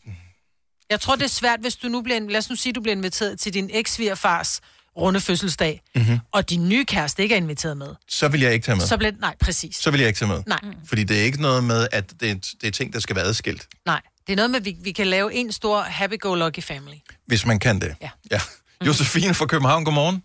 Jeg 0.93 1.01
tror, 1.01 1.17
det 1.17 1.25
er 1.25 1.29
svært, 1.29 1.61
hvis 1.61 1.77
du 1.77 1.89
nu 1.89 2.03
bliver... 2.03 2.21
Lad 2.21 2.39
os 2.39 2.51
nu 2.51 2.57
sige, 2.57 2.71
at 2.71 2.75
du 2.75 2.81
bliver 2.81 2.97
inviteret 2.97 3.41
til 3.41 3.55
din 3.55 3.71
eks-svigerfars 3.73 4.61
runde 4.97 5.21
fødselsdag, 5.21 5.83
mm-hmm. 5.95 6.19
og 6.33 6.51
din 6.51 6.69
nye 6.69 6.85
kæreste 6.85 7.23
ikke 7.23 7.35
er 7.35 7.37
inviteret 7.37 7.77
med. 7.77 7.95
så 8.09 8.29
vil 8.29 8.41
jeg 8.41 8.53
ikke 8.53 8.65
tage 8.65 8.77
med. 8.77 8.85
Så 8.87 8.97
bliver 8.97 9.13
Nej, 9.21 9.35
præcis. 9.41 9.77
Så 9.77 9.91
vil 9.91 10.01
jeg 10.01 10.09
ikke 10.09 10.19
tage 10.19 10.29
med. 10.29 10.43
Nej. 10.47 10.61
Fordi 10.87 11.05
det 11.05 11.21
er 11.21 11.25
ikke 11.25 11.43
noget 11.43 11.65
med, 11.65 11.89
at 11.93 12.11
det 12.21 12.31
er, 12.31 12.35
det 12.35 12.67
er 12.67 12.71
ting, 12.71 12.93
der 12.93 13.01
skal 13.01 13.17
være 13.17 13.25
adskilt, 13.25 13.67
Nej, 13.87 14.01
det 14.27 14.33
er 14.33 14.37
noget 14.37 14.51
med, 14.51 14.59
at 14.61 14.65
vi, 14.65 14.77
vi 14.81 14.93
kan 14.93 15.07
lave 15.07 15.35
en 15.35 15.53
stor 15.53 15.81
happy-go-lucky 15.81 16.61
family. 16.61 16.97
hvis 17.27 17.47
man 17.47 17.59
kan 17.59 17.81
det. 17.81 17.95
Ja. 18.03 18.11
ja. 18.31 18.41
Josefine 18.87 19.35
fra 19.35 19.47
København, 19.47 19.85
godmorgen. 19.85 20.23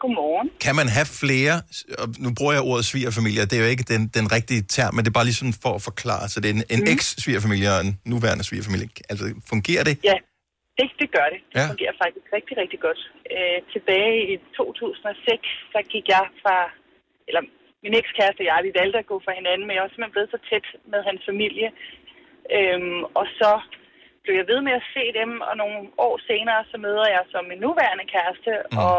Godmorgen. 0.00 0.48
Kan 0.64 0.74
man 0.80 0.88
have 0.96 1.08
flere, 1.22 1.54
og 2.02 2.06
nu 2.24 2.28
bruger 2.38 2.54
jeg 2.56 2.62
ordet 2.70 2.84
svigerfamilie, 2.92 3.40
det 3.50 3.56
er 3.58 3.62
jo 3.66 3.70
ikke 3.74 3.86
den, 3.94 4.02
den 4.18 4.26
rigtige 4.36 4.62
term, 4.76 4.90
men 4.94 5.00
det 5.04 5.10
er 5.12 5.16
bare 5.18 5.28
lige 5.30 5.40
sådan 5.42 5.58
for 5.64 5.72
at 5.78 5.82
forklare, 5.90 6.24
så 6.32 6.36
det 6.42 6.48
er 6.50 6.54
en, 6.58 6.64
en 6.74 6.82
Mhm. 6.82 6.92
eks-svigerfamilie 6.94 7.68
og 7.76 7.80
en 7.86 7.92
nuværende 8.12 8.44
svigerfamilie. 8.48 8.88
Altså, 9.10 9.24
fungerer 9.52 9.84
det? 9.88 9.94
Ja, 10.10 10.16
det, 10.78 10.86
det 11.02 11.08
gør 11.16 11.26
det. 11.34 11.40
Det 11.52 11.58
ja. 11.60 11.66
fungerer 11.72 11.94
faktisk 12.04 12.26
rigtig, 12.36 12.54
rigtig 12.62 12.78
godt. 12.86 13.00
Øh, 13.34 13.58
tilbage 13.74 14.14
i 14.32 14.34
2006, 14.56 15.46
så 15.72 15.78
gik 15.92 16.06
jeg 16.14 16.24
fra, 16.42 16.56
eller 17.28 17.42
min 17.84 17.94
ekskæreste 18.02 18.40
og 18.44 18.48
jeg, 18.50 18.58
vi 18.68 18.72
valgte 18.80 18.98
at 19.02 19.10
gå 19.12 19.16
fra 19.24 19.32
hinanden, 19.40 19.64
men 19.66 19.74
jeg 19.74 19.82
var 19.84 19.90
simpelthen 19.92 20.16
blevet 20.16 20.32
så 20.34 20.40
tæt 20.50 20.66
med 20.92 21.00
hans 21.08 21.22
familie. 21.30 21.68
Øhm, 22.56 23.00
og 23.20 23.26
så 23.40 23.52
blev 24.22 24.34
jeg 24.40 24.46
ved 24.52 24.60
med 24.68 24.74
at 24.80 24.88
se 24.94 25.04
dem, 25.20 25.30
og 25.48 25.54
nogle 25.62 25.78
år 26.06 26.14
senere, 26.30 26.60
så 26.70 26.76
møder 26.86 27.06
jeg 27.16 27.22
som 27.32 27.42
min 27.50 27.60
nuværende 27.66 28.06
kæreste, 28.14 28.52
mm. 28.60 28.78
og 28.86 28.98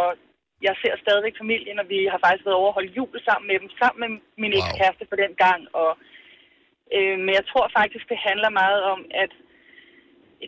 jeg 0.67 0.75
ser 0.81 0.93
stadigvæk 1.03 1.35
familien, 1.43 1.77
og 1.81 1.87
vi 1.93 1.99
har 2.11 2.19
faktisk 2.23 2.45
været 2.45 2.61
over 2.61 2.71
at 2.71 2.77
holde 2.77 2.95
jul 2.97 3.15
sammen 3.27 3.47
med 3.49 3.57
dem, 3.61 3.69
sammen 3.81 3.99
med 4.01 4.09
min 4.41 4.53
wow. 4.53 4.59
ekskæreste 4.59 5.03
på 5.11 5.15
den 5.23 5.33
gang. 5.45 5.61
Og, 5.81 5.91
øh, 6.95 7.15
men 7.23 7.31
jeg 7.39 7.45
tror 7.51 7.65
faktisk, 7.79 8.05
det 8.11 8.19
handler 8.27 8.49
meget 8.61 8.81
om, 8.93 8.99
at 9.23 9.31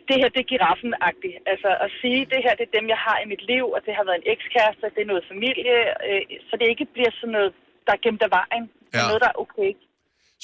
det 0.08 0.16
her, 0.20 0.28
det 0.34 0.40
er 0.42 0.52
giraffen-agtigt. 0.52 1.38
Altså 1.52 1.70
at 1.84 1.90
sige, 2.00 2.20
det 2.32 2.40
her, 2.44 2.52
det 2.58 2.64
er 2.66 2.76
dem, 2.78 2.86
jeg 2.94 3.00
har 3.06 3.16
i 3.24 3.30
mit 3.32 3.44
liv, 3.52 3.64
og 3.76 3.80
det 3.86 3.92
har 3.96 4.04
været 4.08 4.20
en 4.22 4.30
ekskæreste, 4.34 4.84
det 4.94 5.02
er 5.02 5.12
noget 5.12 5.30
familie, 5.32 5.76
øh, 6.08 6.22
så 6.48 6.52
det 6.60 6.66
ikke 6.72 6.86
bliver 6.94 7.12
sådan 7.20 7.34
noget, 7.38 7.52
der 7.86 7.92
er 7.96 8.02
gemt 8.06 8.22
af 8.28 8.32
vejen. 8.40 8.64
Ja. 8.94 9.02
noget, 9.10 9.22
der 9.24 9.30
er 9.34 9.38
okay. 9.44 9.70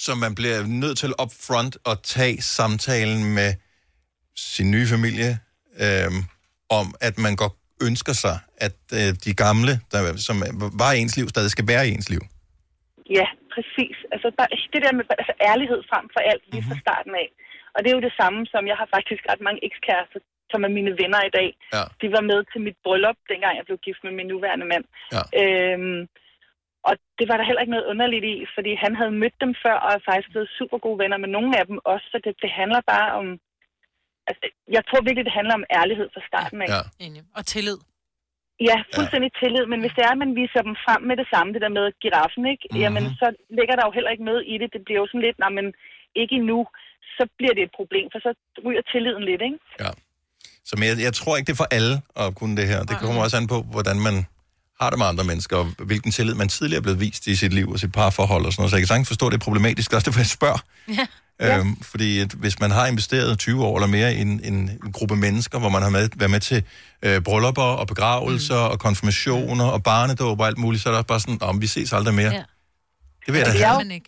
Så 0.04 0.12
man 0.24 0.32
bliver 0.38 0.58
nødt 0.82 0.96
til 1.02 1.10
up 1.22 1.32
front 1.46 1.74
at 1.90 1.96
tage 2.14 2.36
samtalen 2.58 3.20
med 3.38 3.50
sin 4.36 4.70
nye 4.70 4.86
familie 4.94 5.30
øhm, 5.84 6.20
om, 6.78 6.86
at 7.00 7.14
man 7.24 7.36
godt 7.42 7.56
ønsker 7.88 8.14
sig, 8.24 8.36
at 8.66 8.80
øh, 8.98 9.10
de 9.26 9.32
gamle, 9.44 9.72
der, 9.92 10.00
som 10.28 10.36
var 10.82 10.90
i 10.92 10.98
ens 11.02 11.16
liv, 11.18 11.26
stadig 11.28 11.50
skal 11.56 11.66
være 11.72 11.84
i 11.88 11.92
ens 11.96 12.08
liv. 12.14 12.22
Ja, 13.18 13.26
præcis. 13.54 13.96
Altså 14.14 14.28
bare, 14.38 14.50
det 14.74 14.80
der 14.84 14.92
med 14.98 15.04
altså, 15.22 15.34
ærlighed 15.50 15.80
frem 15.90 16.04
for 16.14 16.20
alt 16.30 16.44
lige 16.52 16.64
fra 16.68 16.76
starten 16.84 17.14
af. 17.22 17.28
Og 17.74 17.78
det 17.80 17.88
er 17.88 17.96
jo 17.98 18.06
det 18.08 18.14
samme, 18.20 18.40
som 18.52 18.62
jeg 18.70 18.76
har 18.80 18.88
faktisk 18.96 19.22
ret 19.30 19.42
mange 19.46 19.60
ekskærester 19.68 20.20
som 20.52 20.60
er 20.66 20.72
mine 20.78 20.92
venner 21.00 21.22
i 21.26 21.34
dag. 21.38 21.50
Ja. 21.76 21.84
De 22.02 22.06
var 22.16 22.22
med 22.30 22.40
til 22.52 22.60
mit 22.66 22.78
bryllup, 22.84 23.18
dengang 23.32 23.52
jeg 23.56 23.66
blev 23.68 23.78
gift 23.86 24.02
med 24.06 24.12
min 24.18 24.28
nuværende 24.32 24.66
mand. 24.72 24.84
Ja. 25.16 25.22
Øhm, 25.40 26.00
og 26.88 26.94
det 27.18 27.26
var 27.30 27.36
der 27.36 27.48
heller 27.48 27.62
ikke 27.62 27.76
noget 27.76 27.90
underligt 27.92 28.26
i, 28.34 28.36
fordi 28.56 28.72
han 28.84 28.92
havde 29.00 29.18
mødt 29.22 29.36
dem 29.44 29.52
før, 29.64 29.76
og 29.84 29.90
er 29.92 30.06
faktisk 30.08 30.30
blevet 30.34 30.54
super 30.58 30.78
gode 30.84 30.98
venner 31.02 31.18
med 31.24 31.30
nogle 31.36 31.52
af 31.60 31.64
dem 31.70 31.78
også, 31.92 32.06
så 32.12 32.16
det, 32.24 32.34
det 32.44 32.50
handler 32.60 32.80
bare 32.94 33.10
om... 33.20 33.26
Altså, 34.32 34.46
jeg 34.76 34.82
tror 34.88 35.00
virkelig, 35.08 35.26
det 35.28 35.38
handler 35.40 35.54
om 35.60 35.64
ærlighed 35.80 36.06
fra 36.14 36.22
starten 36.30 36.58
af. 36.64 36.68
Ja. 36.74 36.82
Enig. 37.04 37.20
Og 37.38 37.42
tillid. 37.54 37.78
Ja, 38.68 38.76
fuldstændig 38.96 39.30
ja. 39.34 39.38
tillid, 39.40 39.64
men 39.72 39.78
hvis 39.82 39.94
det 39.96 40.02
er, 40.08 40.12
at 40.16 40.22
man 40.24 40.32
viser 40.40 40.60
dem 40.68 40.74
frem 40.86 41.00
med 41.10 41.16
det 41.20 41.28
samme, 41.32 41.48
det 41.54 41.60
der 41.64 41.72
med 41.78 41.86
giraffen, 42.02 42.44
ikke? 42.52 42.64
Mm-hmm. 42.64 42.82
jamen 42.82 43.04
så 43.20 43.26
ligger 43.58 43.74
der 43.78 43.84
jo 43.88 43.92
heller 43.96 44.10
ikke 44.14 44.26
noget 44.30 44.42
i 44.52 44.54
det. 44.60 44.68
Det 44.74 44.80
bliver 44.86 45.00
jo 45.02 45.06
sådan 45.10 45.24
lidt, 45.26 45.38
nej, 45.44 45.52
men 45.58 45.66
ikke 46.20 46.34
endnu, 46.40 46.58
så 47.16 47.22
bliver 47.38 47.54
det 47.56 47.62
et 47.68 47.74
problem, 47.80 48.06
for 48.12 48.18
så 48.26 48.30
ryger 48.66 48.82
tilliden 48.92 49.24
lidt, 49.30 49.42
ikke? 49.48 49.58
Så 50.68 50.72
men 50.78 50.84
jeg, 50.90 50.96
jeg 51.08 51.14
tror 51.18 51.32
ikke, 51.36 51.46
det 51.48 51.54
er 51.56 51.62
for 51.64 51.70
alle 51.78 51.94
at 52.22 52.28
kunne 52.38 52.54
det 52.60 52.66
her. 52.72 52.80
Det 52.90 52.96
kommer 53.02 53.20
også 53.24 53.36
an 53.40 53.46
på, 53.54 53.58
hvordan 53.74 53.98
man 54.08 54.16
har 54.80 54.88
det 54.90 54.98
med 55.00 55.06
andre 55.12 55.24
mennesker, 55.30 55.56
og 55.62 55.66
hvilken 55.90 56.10
tillid 56.16 56.34
man 56.42 56.48
tidligere 56.56 56.80
er 56.82 56.86
blevet 56.86 57.00
vist 57.06 57.22
i 57.32 57.34
sit 57.42 57.52
liv 57.58 57.66
og 57.74 57.78
sit 57.78 57.92
parforhold 57.92 58.44
og 58.46 58.52
sådan 58.52 58.60
noget. 58.60 58.70
Så 58.70 58.76
jeg 58.76 58.82
kan 58.82 58.92
sagtens 58.92 59.10
forstå, 59.12 59.24
at 59.26 59.32
det 59.32 59.38
er 59.40 59.46
problematisk. 59.48 59.88
Også 59.92 60.06
derfor, 60.08 60.20
jeg 60.26 60.32
spørger. 60.38 60.60
Ja. 60.98 61.06
Øhm, 61.46 61.76
fordi 61.92 62.08
at 62.24 62.32
hvis 62.42 62.56
man 62.64 62.70
har 62.78 62.86
investeret 62.92 63.38
20 63.38 63.64
år 63.66 63.74
eller 63.78 63.90
mere 63.96 64.10
i 64.14 64.20
en, 64.26 64.32
en, 64.50 64.58
en 64.84 64.92
gruppe 64.98 65.16
mennesker, 65.16 65.56
hvor 65.62 65.72
man 65.76 65.82
har 65.86 65.90
med, 65.96 66.04
været 66.20 66.32
med 66.36 66.42
til 66.50 66.60
øh, 67.06 67.18
bryllupper 67.26 67.68
og 67.80 67.86
begravelser 67.92 68.60
mm. 68.64 68.72
og 68.72 68.76
konfirmationer 68.86 69.68
og 69.74 69.80
barnedåb 69.90 70.40
og 70.40 70.46
alt 70.50 70.58
muligt, 70.64 70.82
så 70.82 70.88
er 70.88 70.92
der 70.92 71.00
også 71.02 71.12
bare 71.14 71.24
sådan, 71.26 71.42
om 71.50 71.56
vi 71.62 71.66
ses 71.76 71.92
aldrig 71.98 72.14
mere. 72.22 72.32
Ja. 72.40 72.44
Det 73.24 73.30
vil 73.32 73.38
jeg 73.40 73.46
da 73.46 73.50
Altså, 73.50 73.66
have. 73.66 73.78
jeg, 73.78 74.02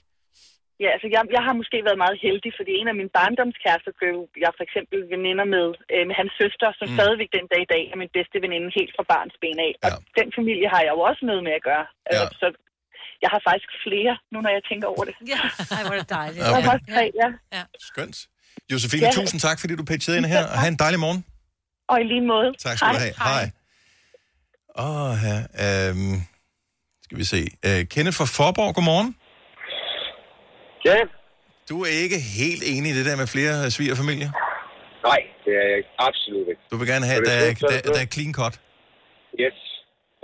Ja, 0.83 0.89
altså 0.97 1.09
jeg, 1.15 1.23
jeg 1.37 1.43
har 1.47 1.55
måske 1.61 1.79
været 1.89 2.03
meget 2.05 2.19
heldig, 2.27 2.51
fordi 2.59 2.73
en 2.81 2.89
af 2.93 2.97
mine 3.01 3.13
barndomskærester 3.19 3.93
blev 4.01 4.15
jeg 4.45 4.53
for 4.59 4.65
eksempel 4.69 4.99
veninder 5.15 5.47
med, 5.57 5.67
øh, 5.95 6.05
med 6.09 6.15
hans 6.21 6.33
søster, 6.41 6.69
som 6.79 6.87
mm. 6.89 6.97
stadigvæk 6.99 7.31
den 7.39 7.47
dag 7.53 7.61
i 7.67 7.71
dag 7.75 7.83
er 7.93 7.97
min 8.03 8.13
bedste 8.17 8.37
veninde 8.45 8.69
helt 8.79 8.93
fra 8.97 9.05
barns 9.13 9.37
ben 9.43 9.59
af. 9.67 9.73
Og 9.87 9.91
den 10.21 10.29
familie 10.39 10.69
har 10.75 10.83
jeg 10.87 10.93
jo 10.97 11.01
også 11.09 11.23
noget 11.31 11.43
med 11.49 11.55
at 11.59 11.65
gøre. 11.71 11.87
Ja. 11.91 12.11
Altså, 12.11 12.27
så 12.43 12.47
jeg 13.23 13.31
har 13.35 13.41
faktisk 13.49 13.71
flere, 13.87 14.13
nu 14.33 14.37
når 14.45 14.51
jeg 14.57 14.63
tænker 14.71 14.87
over 14.95 15.05
det. 15.09 15.15
Ja, 15.33 15.41
ej, 15.77 15.83
hvor 15.87 15.95
er 15.97 16.01
det 16.05 16.11
dejligt. 16.21 16.39
Jeg 16.39 16.63
har 16.65 16.73
også 16.77 16.87
tre, 16.95 17.05
ja. 17.23 17.29
ja. 17.57 17.63
Skønt. 17.91 18.17
Josefine, 18.73 19.07
Ja. 19.07 19.11
tusind 19.21 19.41
tak, 19.41 19.57
fordi 19.61 19.77
du 19.81 19.85
pitchede 19.85 20.17
ind 20.19 20.27
her, 20.35 20.43
og 20.53 20.59
have 20.63 20.69
en 20.77 20.79
dejlig 20.85 21.01
morgen. 21.01 21.25
Og 21.89 21.97
i 22.01 22.05
lige 22.13 22.25
måde. 22.35 22.49
Tak 22.65 22.77
skal 22.79 22.89
du 22.95 23.01
have. 23.05 23.15
Hej. 23.31 23.45
Åh, 24.87 25.13
her. 25.25 25.39
Øhm, 25.65 26.17
skal 27.05 27.19
vi 27.19 27.25
se. 27.35 27.41
Øh, 27.69 27.81
Kenneth 27.95 28.17
fra 28.19 28.27
Forborg, 28.37 28.75
godmorgen. 28.75 29.11
Ja. 30.89 30.97
Du 31.71 31.77
er 31.89 31.93
ikke 32.05 32.19
helt 32.41 32.63
enig 32.73 32.89
i 32.93 32.97
det 32.99 33.05
der 33.09 33.17
med 33.23 33.27
flere 33.35 33.71
svigerfamilier? 33.77 34.31
Nej, 35.11 35.21
det 35.45 35.53
er 35.63 35.67
jeg 35.75 35.81
absolut 36.09 36.47
ikke. 36.53 36.63
Du 36.71 36.77
vil 36.81 36.87
gerne 36.93 37.07
have, 37.11 37.21
at 37.21 37.27
det 37.27 37.33
der, 37.33 37.39
er 37.39 37.75
er- 37.75 37.79
er 37.79 37.83
der, 37.87 37.93
der 37.97 38.01
er 38.07 38.11
clean 38.15 38.33
cut? 38.41 38.55
Yes, 39.43 39.59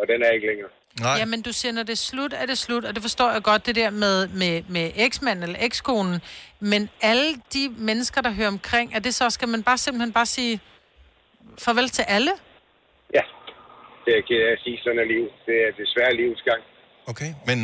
og 0.00 0.04
den 0.10 0.18
er 0.26 0.30
ikke 0.36 0.46
længere. 0.50 0.70
Nej. 1.00 1.16
Jamen, 1.18 1.42
du 1.42 1.52
siger, 1.52 1.72
når 1.72 1.82
det 1.82 1.92
er 1.92 1.96
slut, 1.96 2.32
er 2.32 2.46
det 2.46 2.58
slut, 2.58 2.84
og 2.84 2.94
det 2.94 3.02
forstår 3.02 3.32
jeg 3.32 3.42
godt, 3.42 3.66
det 3.66 3.74
der 3.74 3.90
med, 3.90 4.28
med, 4.28 4.62
med 4.68 4.90
eksmanden 4.96 5.42
eller 5.42 5.58
ekskonen. 5.60 6.20
Men 6.60 6.90
alle 7.00 7.34
de 7.54 7.74
mennesker, 7.78 8.20
der 8.20 8.30
hører 8.30 8.48
omkring, 8.48 8.94
er 8.94 8.98
det 8.98 9.14
så, 9.14 9.30
skal 9.30 9.48
man 9.48 9.62
bare 9.62 9.78
simpelthen 9.78 10.12
bare 10.12 10.26
sige 10.26 10.60
farvel 11.58 11.88
til 11.88 12.04
alle? 12.08 12.30
Ja, 13.14 13.22
det 14.04 14.12
er 14.18 14.22
ked 14.28 14.36
af 14.48 14.52
at 14.52 14.58
sige, 14.64 14.78
sådan 14.84 14.98
er 14.98 15.04
livet. 15.04 15.30
Det 15.46 15.56
er 15.66 15.70
desværre 15.82 16.16
livets 16.16 16.42
gang. 16.42 16.62
Okay, 17.06 17.30
men 17.46 17.58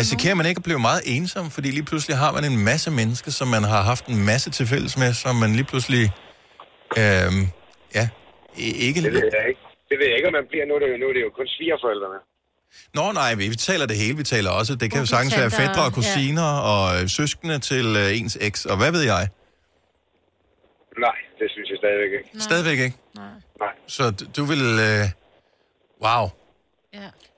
risikerer 0.00 0.34
man 0.34 0.46
ikke 0.46 0.58
at 0.58 0.62
blive 0.62 0.78
meget 0.78 1.02
ensom, 1.16 1.50
fordi 1.50 1.68
lige 1.70 1.84
pludselig 1.90 2.16
har 2.16 2.32
man 2.32 2.44
en 2.44 2.64
masse 2.70 2.90
mennesker, 2.90 3.30
som 3.30 3.48
man 3.48 3.64
har 3.72 3.82
haft 3.82 4.04
en 4.06 4.24
masse 4.30 4.50
til 4.50 4.66
fælles 4.66 4.94
med, 5.02 5.10
som 5.14 5.34
man 5.42 5.50
lige 5.58 5.68
pludselig, 5.72 6.04
øhm, 7.00 7.42
ja, 7.98 8.04
ikke... 8.86 9.00
Det 9.06 9.12
ved 9.12 9.30
jeg 9.38 9.44
ikke. 9.48 9.62
Det 9.90 9.96
ved 9.98 10.06
jeg 10.10 10.16
ikke, 10.18 10.28
om 10.32 10.36
man 10.40 10.46
bliver. 10.50 10.64
Nu 10.68 10.72
er 10.76 10.80
det 10.82 10.88
jo, 10.92 10.96
nu 11.02 11.06
er 11.10 11.14
det 11.16 11.22
jo 11.26 11.30
kun 11.38 11.48
svigerforældrene. 11.56 12.18
Nå 12.94 13.12
nej, 13.12 13.34
vi 13.34 13.54
taler 13.56 13.86
det 13.86 13.96
hele, 13.96 14.16
vi 14.16 14.22
taler 14.22 14.50
også. 14.50 14.74
Det 14.74 14.90
kan 14.90 15.00
jo 15.00 15.06
sagtens 15.06 15.36
være 15.36 15.50
fædre 15.50 15.80
og 15.84 15.84
ja. 15.84 15.90
kusiner 15.90 16.42
og 16.42 17.02
øh, 17.02 17.08
søskende 17.08 17.58
til 17.58 17.96
øh, 17.96 18.18
ens 18.18 18.38
eks, 18.40 18.64
og 18.66 18.76
hvad 18.76 18.92
ved 18.92 19.00
jeg? 19.02 19.28
Nej, 20.98 21.14
det 21.38 21.50
synes 21.50 21.68
jeg 21.70 21.76
stadigvæk 21.82 22.12
ikke. 22.18 22.42
Stadigvæk 22.42 22.78
ikke? 22.78 22.96
Nej. 23.16 23.68
Så 23.86 24.12
d- 24.22 24.32
du 24.32 24.44
vil... 24.44 24.58
Øh, 24.62 25.04
wow. 26.06 26.28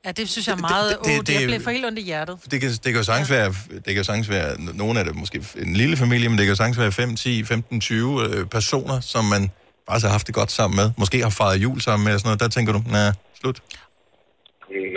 Ja, 0.05 0.13
det 0.13 0.29
synes 0.29 0.47
jeg 0.49 0.53
er 0.53 0.57
meget... 0.61 0.91
det- 0.91 0.99
det- 0.99 1.07
det, 1.07 1.19
det, 1.21 1.27
det, 1.27 1.41
jeg 1.41 1.49
blev 1.49 1.61
for 1.61 1.71
helt 1.71 1.87
ondt 1.87 1.99
i 1.99 2.03
hjertet. 2.03 2.39
Det 2.51 2.61
kan, 2.61 2.71
det 2.71 2.83
kan 2.85 2.95
jo 2.95 3.03
sagtens 3.03 3.31
være, 3.31 3.55
det 3.71 3.85
kan 3.85 3.97
jo 3.97 4.05
sagtens 4.05 4.29
være, 4.29 4.61
nogle 4.61 4.99
af 4.99 5.05
det 5.05 5.15
måske 5.17 5.45
en 5.57 5.75
lille 5.77 5.97
familie, 5.97 6.29
men 6.29 6.39
det 6.39 6.45
kan 6.47 6.51
jo 6.53 6.57
sagtens 6.57 6.79
være 6.79 6.93
5, 6.93 7.17
10, 7.17 7.45
15, 7.45 7.81
20 7.81 8.29
øh, 8.29 8.47
personer, 8.47 9.01
som 9.01 9.25
man 9.25 9.51
bare 9.89 10.01
så 10.01 10.07
har 10.07 10.13
haft 10.13 10.27
det 10.27 10.35
godt 10.35 10.53
sammen 10.53 10.77
med. 10.77 10.91
Måske 10.99 11.23
har 11.23 11.31
fejret 11.31 11.57
jul 11.57 11.81
sammen 11.81 12.05
med 12.05 12.15
og 12.15 12.21
sådan 12.21 12.29
noget. 12.29 12.41
Der 12.41 12.49
tænker 12.49 12.73
du, 12.73 12.83
nej, 12.91 13.13
slut. 13.41 13.63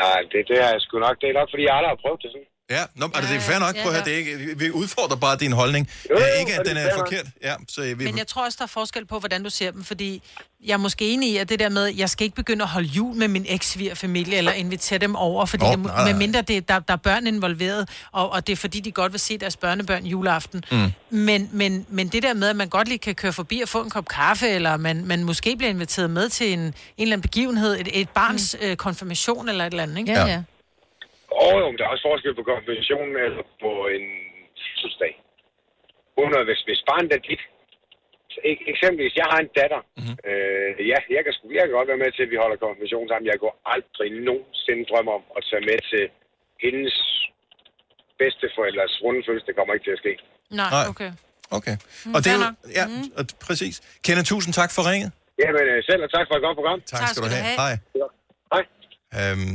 Nej, 0.03 0.19
det, 0.31 0.47
det 0.47 0.57
er 0.67 0.79
sgu 0.79 0.99
nok. 0.99 1.21
Det 1.21 1.29
er 1.29 1.33
nok, 1.39 1.49
fordi 1.49 1.63
jeg 1.63 1.75
aldrig 1.75 1.89
har 1.89 2.03
prøvet 2.03 2.21
det 2.23 2.31
sådan. 2.31 2.47
Ja, 2.69 2.83
nå, 2.95 3.09
altså, 3.13 3.33
det 3.33 3.37
er 3.37 3.41
fair 3.41 3.59
nok. 3.59 3.75
ja, 3.75 3.81
Prøv 3.81 3.91
at 3.91 3.97
høre, 3.97 4.05
det 4.05 4.13
er 4.13 4.17
ikke, 4.17 4.59
vi 4.59 4.71
udfordrer 4.71 5.15
bare 5.15 5.37
din 5.37 5.51
holdning. 5.51 5.89
Jo, 6.09 6.15
jo, 6.17 6.23
Øh, 6.23 6.39
ikke, 6.39 6.59
at 6.59 6.65
den 6.65 6.77
er 6.77 6.81
er 6.81 6.97
forkert. 6.97 7.25
Ja, 7.43 7.55
så 7.69 7.81
vi, 7.81 7.93
Men 7.95 8.17
jeg 8.17 8.27
tror 8.27 8.45
også, 8.45 8.55
der 8.59 8.63
er 8.63 8.67
forskel 8.67 9.05
på, 9.05 9.19
hvordan 9.19 9.43
du 9.43 9.49
ser 9.49 9.71
dem, 9.71 9.83
fordi 9.83 10.21
jeg 10.65 10.73
er 10.73 10.77
måske 10.77 11.09
enig 11.09 11.31
i, 11.31 11.37
at 11.37 11.49
det 11.49 11.59
der 11.59 11.69
med, 11.69 11.85
jeg 11.85 12.09
skal 12.09 12.23
ikke 12.25 12.35
begynde 12.35 12.63
at 12.63 12.69
holde 12.69 12.87
jul 12.87 13.15
med 13.15 13.27
min 13.27 13.45
eks 13.49 13.77
familie 13.93 14.37
eller 14.37 14.51
invitere 14.51 14.99
dem 14.99 15.15
over, 15.15 15.45
fordi 15.45 15.63
Nå, 15.65 15.71
det, 15.71 15.79
nej, 15.79 15.95
nej. 15.95 16.05
med 16.05 16.13
mindre 16.13 16.41
det, 16.41 16.67
der, 16.67 16.79
der 16.79 16.93
er 16.93 16.97
børn 16.97 17.27
involveret, 17.27 17.89
og, 18.11 18.29
og 18.29 18.47
det 18.47 18.53
er 18.53 18.57
fordi, 18.57 18.79
de 18.79 18.91
godt 18.91 19.11
vil 19.11 19.19
se 19.19 19.37
deres 19.37 19.57
børnebørn 19.57 20.05
juleaften. 20.05 20.63
Mm. 20.71 20.91
Men, 21.09 21.49
men, 21.51 21.85
men 21.89 22.07
det 22.07 22.23
der 22.23 22.33
med, 22.33 22.47
at 22.49 22.55
man 22.55 22.69
godt 22.69 22.87
lige 22.87 22.97
kan 22.99 23.15
køre 23.15 23.33
forbi 23.33 23.59
og 23.59 23.69
få 23.69 23.83
en 23.83 23.89
kop 23.89 24.07
kaffe, 24.07 24.47
eller 24.49 24.77
man, 24.77 25.05
man 25.05 25.23
måske 25.23 25.55
bliver 25.57 25.69
inviteret 25.69 26.09
med 26.09 26.29
til 26.29 26.53
en, 26.53 26.59
en 26.59 26.73
eller 26.97 27.13
anden 27.13 27.21
begivenhed, 27.21 27.79
et, 27.79 28.01
et 28.01 28.09
barns 28.09 28.55
mm. 28.61 28.67
øh, 28.67 28.75
konfirmation 28.75 29.49
eller 29.49 29.65
et 29.65 29.71
eller 29.71 29.83
andet, 29.83 29.97
ikke? 29.97 30.11
Ja, 30.11 30.25
ja. 30.25 30.41
Og 31.43 31.53
jo, 31.61 31.67
der 31.77 31.83
er 31.85 31.91
også 31.93 32.05
forskel 32.11 32.33
på 32.39 32.43
konfirmationen 32.51 33.15
eller 33.25 33.43
på 33.63 33.71
en 33.95 34.05
fødselsdag. 34.63 35.13
Under, 36.23 36.39
hvis, 36.47 36.61
hvis 36.67 36.81
barnet 36.89 37.11
er 37.17 37.21
dit, 37.29 37.43
eksempelvis, 38.73 39.15
jeg 39.21 39.27
har 39.31 39.39
en 39.45 39.51
datter. 39.59 39.81
Mm-hmm. 39.99 40.17
Øh, 40.29 40.69
ja, 40.91 40.99
jeg 41.15 41.21
kan, 41.25 41.33
sgu- 41.37 41.53
jeg 41.57 41.63
kan 41.65 41.73
godt 41.77 41.89
være 41.91 42.01
med 42.03 42.11
til, 42.15 42.23
at 42.25 42.31
vi 42.33 42.37
holder 42.43 42.57
konfirmation 42.65 43.07
sammen. 43.09 43.25
Jeg 43.33 43.39
går 43.45 43.53
aldrig 43.75 44.09
nogensinde 44.29 44.83
drømme 44.89 45.11
om 45.17 45.23
at 45.37 45.41
tage 45.49 45.63
med 45.69 45.79
til 45.91 46.03
hendes 46.65 46.95
bedsteforældres 48.21 48.93
runde 49.03 49.21
fødsel. 49.27 49.47
Det 49.47 49.55
kommer 49.57 49.73
ikke 49.73 49.85
til 49.89 49.95
at 49.97 50.01
ske. 50.03 50.13
Nej, 50.61 50.71
okay. 50.93 51.11
Okay. 51.57 51.75
Mm, 52.05 52.13
Og 52.15 52.19
det 52.23 52.29
er 52.33 52.37
jo, 52.41 52.47
ja, 52.79 52.85
og 53.19 53.23
præcis. 53.47 53.75
Kenneth, 54.05 54.27
tusind 54.33 54.53
tak 54.61 54.71
for 54.75 54.81
ringet. 54.91 55.11
Jamen 55.41 55.63
øh, 55.73 55.79
selv, 55.89 56.01
og 56.05 56.09
tak 56.15 56.25
for 56.29 56.35
et 56.39 56.43
godt 56.47 56.55
program. 56.59 56.79
Tak, 56.81 56.99
tak 56.99 57.07
skal 57.09 57.21
du 57.23 57.29
have. 57.35 57.45
Hej. 57.63 57.73
Hej. 58.53 58.63
Øhm, 59.19 59.53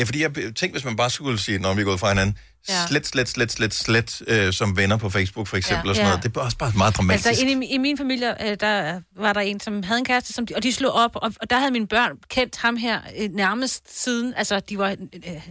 ja, 0.00 0.04
fordi 0.04 0.22
jeg 0.22 0.34
tænkte, 0.34 0.70
hvis 0.70 0.84
man 0.84 0.96
bare 0.96 1.10
skulle 1.10 1.38
sige, 1.38 1.58
når 1.58 1.74
vi 1.74 1.80
er 1.80 1.84
gået 1.84 2.00
fra 2.00 2.08
hinanden, 2.08 2.38
Ja. 2.68 2.86
slet, 2.88 3.06
slet, 3.06 3.28
slet, 3.28 3.52
slet, 3.52 3.74
slet, 3.74 4.22
øh, 4.26 4.52
som 4.52 4.76
venner 4.76 4.96
på 4.96 5.10
Facebook 5.10 5.46
for 5.46 5.56
eksempel, 5.56 5.86
Ja. 5.86 5.90
og 5.90 5.96
sådan 5.96 6.08
noget. 6.08 6.22
Det 6.24 6.36
er 6.36 6.40
også 6.40 6.56
bare 6.56 6.72
meget 6.76 6.96
dramatisk. 6.96 7.26
Altså, 7.28 7.46
i, 7.46 7.64
i 7.64 7.78
min 7.78 7.98
familie, 7.98 8.50
øh, 8.50 8.56
der 8.60 9.00
var 9.16 9.32
der 9.32 9.40
en, 9.40 9.60
som 9.60 9.82
havde 9.82 9.98
en 9.98 10.04
kæreste, 10.04 10.32
som 10.32 10.46
de, 10.46 10.54
og 10.56 10.62
de 10.62 10.72
slog 10.72 10.92
op, 10.92 11.10
og, 11.14 11.32
og 11.40 11.50
der 11.50 11.58
havde 11.58 11.70
mine 11.72 11.86
børn 11.86 12.10
kendt 12.28 12.56
ham 12.56 12.76
her 12.76 13.00
øh, 13.18 13.30
nærmest 13.34 14.02
siden, 14.02 14.34
altså, 14.36 14.60
de 14.60 14.78
var, 14.78 14.90
øh, 14.90 14.96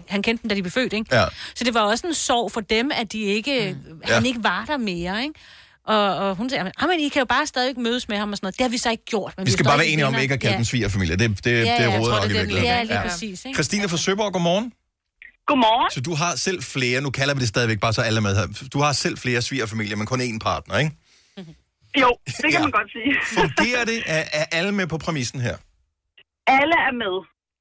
han 0.07 0.21
kendte 0.23 0.41
dem, 0.43 0.49
da 0.49 0.55
de 0.55 0.61
blev 0.61 0.71
født, 0.71 0.93
ikke? 0.93 1.15
Ja. 1.15 1.25
Så 1.55 1.63
det 1.63 1.73
var 1.73 1.81
også 1.81 2.07
en 2.07 2.13
sorg 2.13 2.51
for 2.51 2.61
dem, 2.61 2.91
at 2.93 3.11
de 3.11 3.19
ikke, 3.21 3.77
mm. 3.89 4.01
han 4.05 4.23
Ja. 4.23 4.27
ikke 4.27 4.43
var 4.43 4.65
der 4.67 4.77
mere, 4.77 5.23
ikke? 5.23 5.33
Og, 5.95 6.07
og 6.23 6.35
hun 6.39 6.49
sagde, 6.49 6.71
ah, 6.81 6.87
men 6.89 6.99
I 6.99 7.09
kan 7.13 7.19
jo 7.19 7.25
bare 7.35 7.45
stadig 7.53 7.79
mødes 7.87 8.09
med 8.09 8.17
ham 8.17 8.31
og 8.31 8.37
sådan 8.37 8.45
noget. 8.45 8.57
Det 8.57 8.63
har 8.67 8.69
vi 8.69 8.77
så 8.85 8.89
ikke 8.95 9.05
gjort. 9.13 9.33
Men 9.37 9.45
Vi 9.45 9.51
skal 9.51 9.65
er 9.65 9.69
bare 9.69 9.77
være 9.83 9.91
enige 9.93 10.07
om 10.11 10.15
ikke 10.25 10.33
at 10.33 10.39
kalde 10.39 10.53
ja. 10.53 10.57
dem 10.57 10.65
svigerfamilie. 10.71 11.15
Det, 11.15 11.29
det, 11.29 11.45
det, 11.45 11.51
Ja, 11.51 11.59
det 11.59 11.67
ja, 11.67 11.83
er 11.83 11.99
rodet 11.99 12.11
tror, 12.11 12.15
nok 12.15 12.23
det 12.23 12.29
i 12.29 12.33
den 12.33 12.47
virkeligheden. 12.47 12.75
Ja, 12.77 12.83
lige 12.83 13.01
præcis, 13.07 13.45
ikke? 13.45 13.55
Christine 13.57 13.89
fra 13.89 13.97
Søborg, 14.05 14.33
godmorgen. 14.33 14.67
Godmorgen. 15.49 15.89
Så 15.95 16.01
du 16.09 16.13
har 16.21 16.31
selv 16.47 16.59
flere, 16.73 16.97
nu 17.05 17.09
kalder 17.19 17.33
vi 17.35 17.39
det 17.43 17.49
stadigvæk 17.55 17.79
bare 17.85 17.93
så 17.97 18.01
alle 18.01 18.21
med 18.27 18.33
her. 18.39 18.47
Du 18.75 18.79
har 18.85 18.91
selv 19.05 19.15
flere 19.25 19.41
svigerfamilier, 19.47 19.95
men 19.99 20.07
kun 20.13 20.21
én 20.21 20.39
partner, 20.49 20.75
ikke? 20.83 20.91
Jo, 22.03 22.09
det 22.41 22.49
kan 22.53 22.61
man 22.67 22.73
godt 22.79 22.89
sige. 22.95 23.11
Fungerer 23.41 23.83
det? 23.91 23.99
Er, 24.15 24.23
er 24.39 24.45
alle 24.57 24.71
med 24.79 24.87
på 24.93 24.97
præmissen 25.05 25.39
her? 25.47 25.55
Alle 26.59 26.77
er 26.87 26.93
med. 27.03 27.15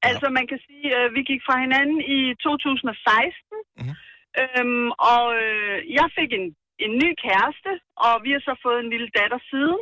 Altså, 0.09 0.25
man 0.37 0.45
kan 0.51 0.59
sige, 0.67 0.85
at 0.99 1.07
vi 1.15 1.21
gik 1.31 1.41
fra 1.47 1.55
hinanden 1.65 1.97
i 2.17 2.19
2016, 2.45 3.59
mm-hmm. 3.79 3.95
øhm, 4.41 4.87
og 5.13 5.23
øh, 5.43 5.75
jeg 5.97 6.07
fik 6.19 6.29
en, 6.39 6.45
en 6.85 6.93
ny 7.03 7.09
kæreste, 7.25 7.71
og 8.05 8.13
vi 8.25 8.29
har 8.35 8.41
så 8.49 8.53
fået 8.65 8.79
en 8.83 8.89
lille 8.93 9.09
datter 9.19 9.39
siden. 9.51 9.79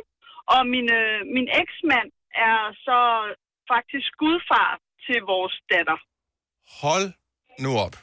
Og 0.54 0.60
min, 0.74 0.86
øh, 1.00 1.16
min 1.36 1.48
eksmand 1.62 2.08
er 2.48 2.58
så 2.86 2.98
faktisk 3.72 4.08
gudfar 4.22 4.70
til 5.06 5.18
vores 5.32 5.54
datter. 5.72 5.98
Hold 6.82 7.06
nu 7.64 7.70
op. 7.86 7.94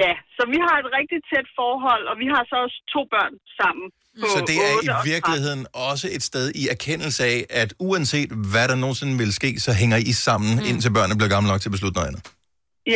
Ja, 0.00 0.12
så 0.36 0.42
vi 0.52 0.58
har 0.66 0.76
et 0.82 0.88
rigtig 0.98 1.20
tæt 1.30 1.48
forhold, 1.60 2.04
og 2.10 2.16
vi 2.22 2.26
har 2.34 2.42
så 2.50 2.56
også 2.64 2.78
to 2.94 3.00
børn 3.14 3.34
sammen. 3.60 3.86
Så 4.34 4.40
det 4.50 4.56
er 4.66 4.70
8 4.76 4.86
i 4.86 4.88
og 4.88 4.94
13. 4.94 5.12
virkeligheden 5.12 5.62
også 5.90 6.06
et 6.16 6.22
sted 6.30 6.46
i 6.60 6.62
erkendelse 6.74 7.20
af, 7.24 7.38
at 7.62 7.70
uanset 7.88 8.30
hvad 8.52 8.66
der 8.70 8.76
nogensinde 8.84 9.14
vil 9.22 9.32
ske, 9.40 9.50
så 9.66 9.72
hænger 9.80 9.98
I 10.10 10.12
sammen, 10.26 10.52
mm. 10.58 10.68
indtil 10.70 10.90
børnene 10.96 11.16
bliver 11.18 11.32
gamle 11.34 11.48
nok 11.52 11.60
til 11.60 11.68
at 11.70 11.76
beslutte 11.76 11.96
noget 11.98 12.08
andet. 12.10 12.22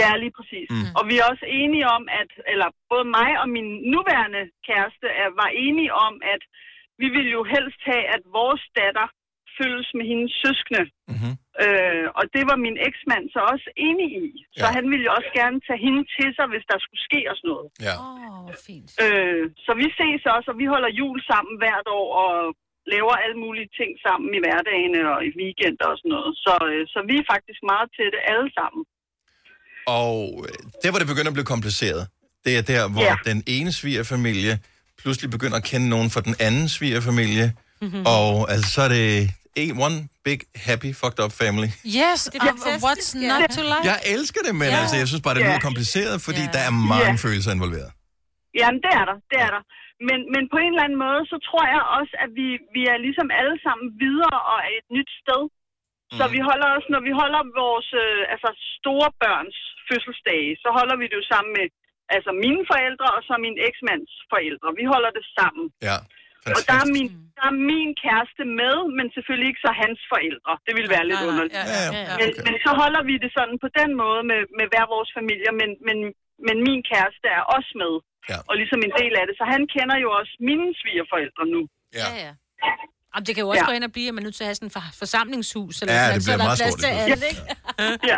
Ja, 0.01 0.11
lige 0.23 0.35
præcis. 0.39 0.69
Mm. 0.77 0.91
Og 0.99 1.03
vi 1.11 1.15
er 1.21 1.25
også 1.33 1.47
enige 1.61 1.87
om, 1.97 2.03
at, 2.21 2.31
eller 2.53 2.69
både 2.93 3.07
mig 3.19 3.31
og 3.43 3.47
min 3.57 3.69
nuværende 3.95 4.43
kæreste 4.69 5.07
er, 5.23 5.29
var 5.43 5.51
enige 5.67 5.93
om, 6.07 6.15
at 6.35 6.43
vi 7.01 7.07
ville 7.17 7.31
jo 7.39 7.43
helst 7.55 7.81
have, 7.91 8.05
at 8.17 8.23
vores 8.39 8.63
datter 8.81 9.07
følges 9.59 9.89
med 9.99 10.05
hendes 10.13 10.33
søskende. 10.45 10.85
Mm-hmm. 11.13 11.35
Øh, 11.65 12.07
og 12.19 12.25
det 12.35 12.43
var 12.51 12.57
min 12.67 12.77
eksmand 12.89 13.25
så 13.35 13.41
også 13.53 13.69
enig 13.89 14.09
i. 14.27 14.29
Så 14.61 14.67
Ja. 14.69 14.75
han 14.77 14.85
ville 14.91 15.05
jo 15.09 15.13
også 15.19 15.31
gerne 15.41 15.59
tage 15.67 15.81
hende 15.87 16.03
til 16.17 16.29
sig, 16.37 16.47
hvis 16.53 16.67
der 16.71 16.79
skulle 16.85 17.03
ske 17.09 17.21
os 17.33 17.43
noget. 17.51 17.69
Ja. 17.87 17.95
Åh, 18.05 18.49
fint. 18.69 18.89
Øh, 19.05 19.45
så 19.67 19.73
vi 19.83 19.87
ses 20.01 20.23
også, 20.37 20.49
og 20.53 20.59
vi 20.63 20.67
holder 20.75 20.91
jul 21.01 21.19
sammen 21.31 21.55
hvert 21.63 21.89
år, 22.01 22.09
og 22.25 22.35
laver 22.95 23.15
alle 23.25 23.39
mulige 23.45 23.71
ting 23.79 23.93
sammen 24.07 24.29
i 24.37 24.41
hverdagene 24.45 25.01
og 25.15 25.19
i 25.29 25.31
weekender 25.41 25.87
og 25.93 25.97
sådan 25.99 26.15
noget. 26.17 26.33
Så, 26.47 26.55
øh, 26.71 26.83
så 26.93 26.99
vi 27.11 27.15
er 27.23 27.31
faktisk 27.35 27.61
meget 27.73 27.89
til 27.97 28.07
det 28.15 28.23
alle 28.33 28.49
sammen. 28.59 28.83
Og 30.01 30.19
øh, 30.49 30.55
der, 30.83 30.89
hvor 30.91 30.99
det 31.03 31.09
begynder 31.13 31.31
at 31.33 31.39
blive 31.39 31.51
kompliceret, 31.55 32.03
det 32.45 32.53
er 32.61 32.63
der, 32.73 32.83
hvor 32.95 33.03
Ja. 33.11 33.15
den 33.33 33.39
ene 33.57 33.71
svigerfamilie 33.81 34.55
pludselig 35.03 35.29
begynder 35.37 35.57
at 35.63 35.67
kende 35.73 35.87
nogen 35.95 36.09
fra 36.15 36.21
den 36.29 36.35
anden 36.47 36.67
svigerfamilie. 36.77 37.47
Mhm. 37.55 37.85
Mm-hmm. 37.85 38.05
Og 38.17 38.31
altså, 38.53 38.67
så 38.75 38.81
er 38.87 38.91
det 38.99 39.07
en 39.63 39.75
one 39.87 39.97
big, 40.27 40.39
happy, 40.69 40.91
fucked 41.01 41.21
up 41.25 41.33
family. 41.43 41.69
Yes, 42.01 42.19
Det 42.33 42.39
er 42.41 42.45
fantastisk, 42.53 42.85
what's 42.89 43.11
not 43.31 43.43
to 43.59 43.63
like? 43.73 43.85
Jeg 43.93 43.99
elsker 44.15 44.41
det, 44.47 44.53
men 44.63 44.69
Ja. 44.73 44.79
altså, 44.81 44.97
jeg 45.01 45.07
synes 45.11 45.23
bare, 45.27 45.35
det 45.39 45.43
lyder 45.49 45.63
kompliceret, 45.69 46.15
fordi 46.27 46.43
Ja. 46.47 46.53
der 46.57 46.63
er 46.69 46.73
mange 46.95 47.13
Ja. 47.17 47.23
følelser 47.27 47.51
involveret. 47.59 47.91
Jamen, 48.61 48.79
det 48.85 48.93
er 49.01 49.05
der, 49.11 49.17
det 49.33 49.39
er 49.47 49.51
der. 49.57 49.63
Men, 50.09 50.19
men 50.35 50.43
på 50.53 50.57
en 50.65 50.71
eller 50.73 50.85
anden 50.87 51.01
måde, 51.07 51.23
så 51.33 51.37
tror 51.49 51.65
jeg 51.75 51.83
også, 51.99 52.13
at 52.25 52.31
vi, 52.41 52.47
vi 52.77 52.83
er 52.93 52.99
ligesom 53.07 53.29
alle 53.41 53.57
sammen 53.67 53.85
videre 54.05 54.39
og 54.53 54.57
er 54.69 54.73
et 54.81 54.89
nyt 54.97 55.11
sted. 55.23 55.43
Så 56.19 56.25
Mhm. 56.25 56.33
vi 56.35 56.41
holder 56.51 56.69
også, 56.77 56.89
når 56.95 57.03
vi 57.09 57.13
holder 57.23 57.43
vores 57.63 57.89
øh, 58.05 58.21
altså 58.35 58.49
store 58.79 59.09
børns 59.23 59.59
fødselsdage, 59.91 60.51
så 60.63 60.69
holder 60.79 60.97
vi 61.01 61.05
det 61.11 61.17
jo 61.21 61.27
sammen 61.33 61.53
med 61.59 61.67
altså 62.17 62.31
mine 62.45 62.63
forældre 62.73 63.09
og 63.17 63.23
så 63.29 63.35
min 63.47 63.57
eksmands 63.69 64.11
forældre. 64.33 64.69
Vi 64.81 64.85
holder 64.93 65.11
det 65.19 65.25
sammen. 65.39 65.67
Ja, 65.89 65.97
Og 66.57 66.61
der 66.71 66.77
er, 66.83 66.89
min, 66.97 67.09
der 67.39 67.47
er 67.53 67.57
min 67.73 67.91
kæreste 68.05 68.43
med, 68.61 68.77
men 68.99 69.07
selvfølgelig 69.17 69.49
ikke 69.51 69.65
så 69.67 69.73
hans 69.83 70.01
forældre. 70.13 70.53
Det 70.67 70.73
ville 70.79 70.91
være 70.97 71.07
lidt 71.11 71.23
nej, 71.23 71.31
underligt. 71.31 71.59
ja, 71.59 71.65
ja, 71.75 71.83
ja, 71.97 72.03
ja. 72.11 72.15
Men, 72.21 72.29
men 72.47 72.55
så 72.65 72.71
holder 72.83 73.03
vi 73.11 73.15
det 73.25 73.31
sådan 73.39 73.59
på 73.65 73.69
den 73.81 73.91
måde 74.03 74.21
med, 74.31 74.41
med 74.59 74.67
hver 74.73 74.87
vores 74.95 75.11
familie, 75.19 75.51
men, 75.61 75.71
men, 75.87 75.99
men 76.47 76.57
min 76.69 76.81
kæreste 76.91 77.27
er 77.39 77.45
også 77.57 77.73
med. 77.83 77.95
Ja. 78.31 78.39
Og 78.49 78.55
ligesom 78.61 78.81
en 78.87 78.95
del 79.01 79.13
af 79.21 79.25
det. 79.29 79.35
Så 79.41 79.45
han 79.55 79.63
kender 79.75 79.97
jo 80.05 80.09
også 80.21 80.35
mine 80.51 80.69
svigerforældre 80.81 81.45
nu. 81.55 81.61
Ja. 82.01 82.09
Ja, 82.09 82.11
ja. 82.25 82.33
Jamen, 83.15 83.27
det 83.27 83.35
kan 83.35 83.43
jo 83.43 83.49
også 83.49 83.61
Ja. 83.63 83.67
gå 83.67 83.73
ind 83.73 83.85
og 83.85 83.93
blive, 83.93 84.09
at 84.09 84.15
man 84.15 84.23
er 84.23 84.27
nødt 84.27 84.37
til 84.37 84.45
at 84.45 84.47
have 84.49 84.55
sådan 84.55 84.67
et 84.67 84.73
for- 84.73 84.85
forsamlingshus. 84.99 85.83
Eller 85.83 85.95
Ja, 85.95 86.01
sådan, 86.05 86.15
det 86.15 86.25
så 86.25 86.31
bliver 86.31 86.39
er 86.39 86.45
meget 86.45 86.59
stort 86.59 86.79
til 86.79 86.87
alle, 86.87 87.27
ikke? 87.31 87.43
Ja. 88.07 88.17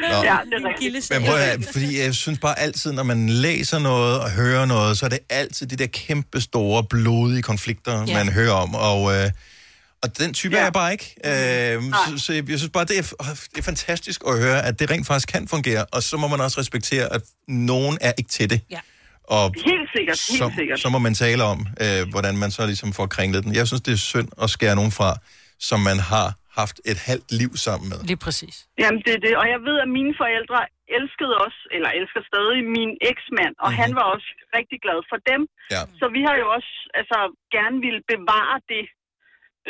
Nå. 0.00 0.22
ja, 0.24 0.36
det 0.44 0.64
er 0.64 0.68
rigtigt. 0.68 1.10
Men 1.10 1.22
prøv 1.24 1.34
at, 1.34 1.46
høre, 1.46 1.62
fordi 1.72 2.00
jeg 2.00 2.14
synes 2.14 2.38
bare 2.38 2.58
altid, 2.58 2.92
når 2.92 3.02
man 3.02 3.28
læser 3.28 3.78
noget 3.78 4.20
og 4.20 4.30
hører 4.30 4.64
noget, 4.66 4.98
så 4.98 5.04
er 5.04 5.08
det 5.10 5.18
altid 5.30 5.66
de 5.66 5.76
der 5.76 5.86
kæmpe 5.86 6.40
store, 6.40 6.84
blodige 6.84 7.42
konflikter, 7.42 8.04
Ja. 8.06 8.14
man 8.24 8.32
hører 8.32 8.52
om. 8.52 8.74
Og, 8.74 9.14
øh, 9.14 9.30
og 10.02 10.18
den 10.18 10.34
type 10.34 10.54
ja. 10.54 10.60
er 10.60 10.64
jeg 10.64 10.72
bare 10.72 10.92
ikke. 10.92 11.14
Øh, 11.76 11.82
så, 12.18 12.24
så 12.24 12.32
jeg, 12.32 12.50
jeg 12.50 12.58
synes 12.58 12.70
bare, 12.72 12.84
det 12.84 12.98
er, 12.98 13.02
det 13.52 13.58
er 13.58 13.62
fantastisk 13.62 14.20
at 14.26 14.38
høre, 14.38 14.64
at 14.66 14.78
det 14.78 14.90
rent 14.90 15.06
faktisk 15.06 15.28
kan 15.28 15.48
fungere. 15.48 15.84
Og 15.92 16.02
så 16.02 16.16
må 16.16 16.28
man 16.28 16.40
også 16.40 16.60
respektere, 16.60 17.12
at 17.12 17.22
nogen 17.48 17.98
er 18.00 18.12
ikke 18.18 18.30
til 18.30 18.50
det. 18.50 18.60
Ja. 18.70 18.78
Og 19.36 19.44
Helt 19.70 19.88
sikkert, 19.96 20.18
helt 20.30 20.42
så, 20.42 20.46
sikkert. 20.58 20.78
så 20.84 20.88
må 20.94 20.98
man 21.06 21.14
tale 21.24 21.42
om, 21.52 21.58
øh, 21.84 22.02
hvordan 22.12 22.34
man 22.42 22.50
så 22.56 22.62
ligesom 22.70 22.90
får 22.98 23.06
kringlet 23.16 23.40
den. 23.44 23.52
Jeg 23.60 23.66
synes, 23.68 23.82
det 23.88 23.92
er 23.98 24.02
synd 24.12 24.28
at 24.42 24.48
skære 24.56 24.74
nogen 24.80 24.92
fra, 24.98 25.10
som 25.68 25.80
man 25.90 25.98
har 26.12 26.28
haft 26.60 26.76
et 26.92 26.98
halvt 27.08 27.30
liv 27.40 27.50
sammen 27.66 27.86
med. 27.92 27.98
Lige 28.10 28.20
præcis. 28.26 28.54
Jamen, 28.82 29.00
det 29.06 29.12
er 29.18 29.22
det. 29.26 29.34
Og 29.42 29.46
jeg 29.54 29.60
ved, 29.68 29.76
at 29.84 29.88
mine 29.98 30.12
forældre 30.22 30.60
elskede 30.98 31.34
os, 31.46 31.56
eller 31.74 31.90
elsker 32.00 32.22
stadig 32.30 32.60
min 32.78 32.92
eksmand, 33.12 33.54
og 33.64 33.68
mm-hmm. 33.68 33.82
han 33.82 33.90
var 33.98 34.06
også 34.14 34.28
rigtig 34.58 34.78
glad 34.84 35.00
for 35.10 35.18
dem. 35.30 35.40
Ja. 35.74 35.82
Så 36.00 36.04
vi 36.16 36.20
har 36.28 36.34
jo 36.42 36.46
også 36.56 36.72
altså, 37.00 37.18
gerne 37.56 37.78
ville 37.86 38.02
bevare 38.12 38.56
det. 38.72 38.84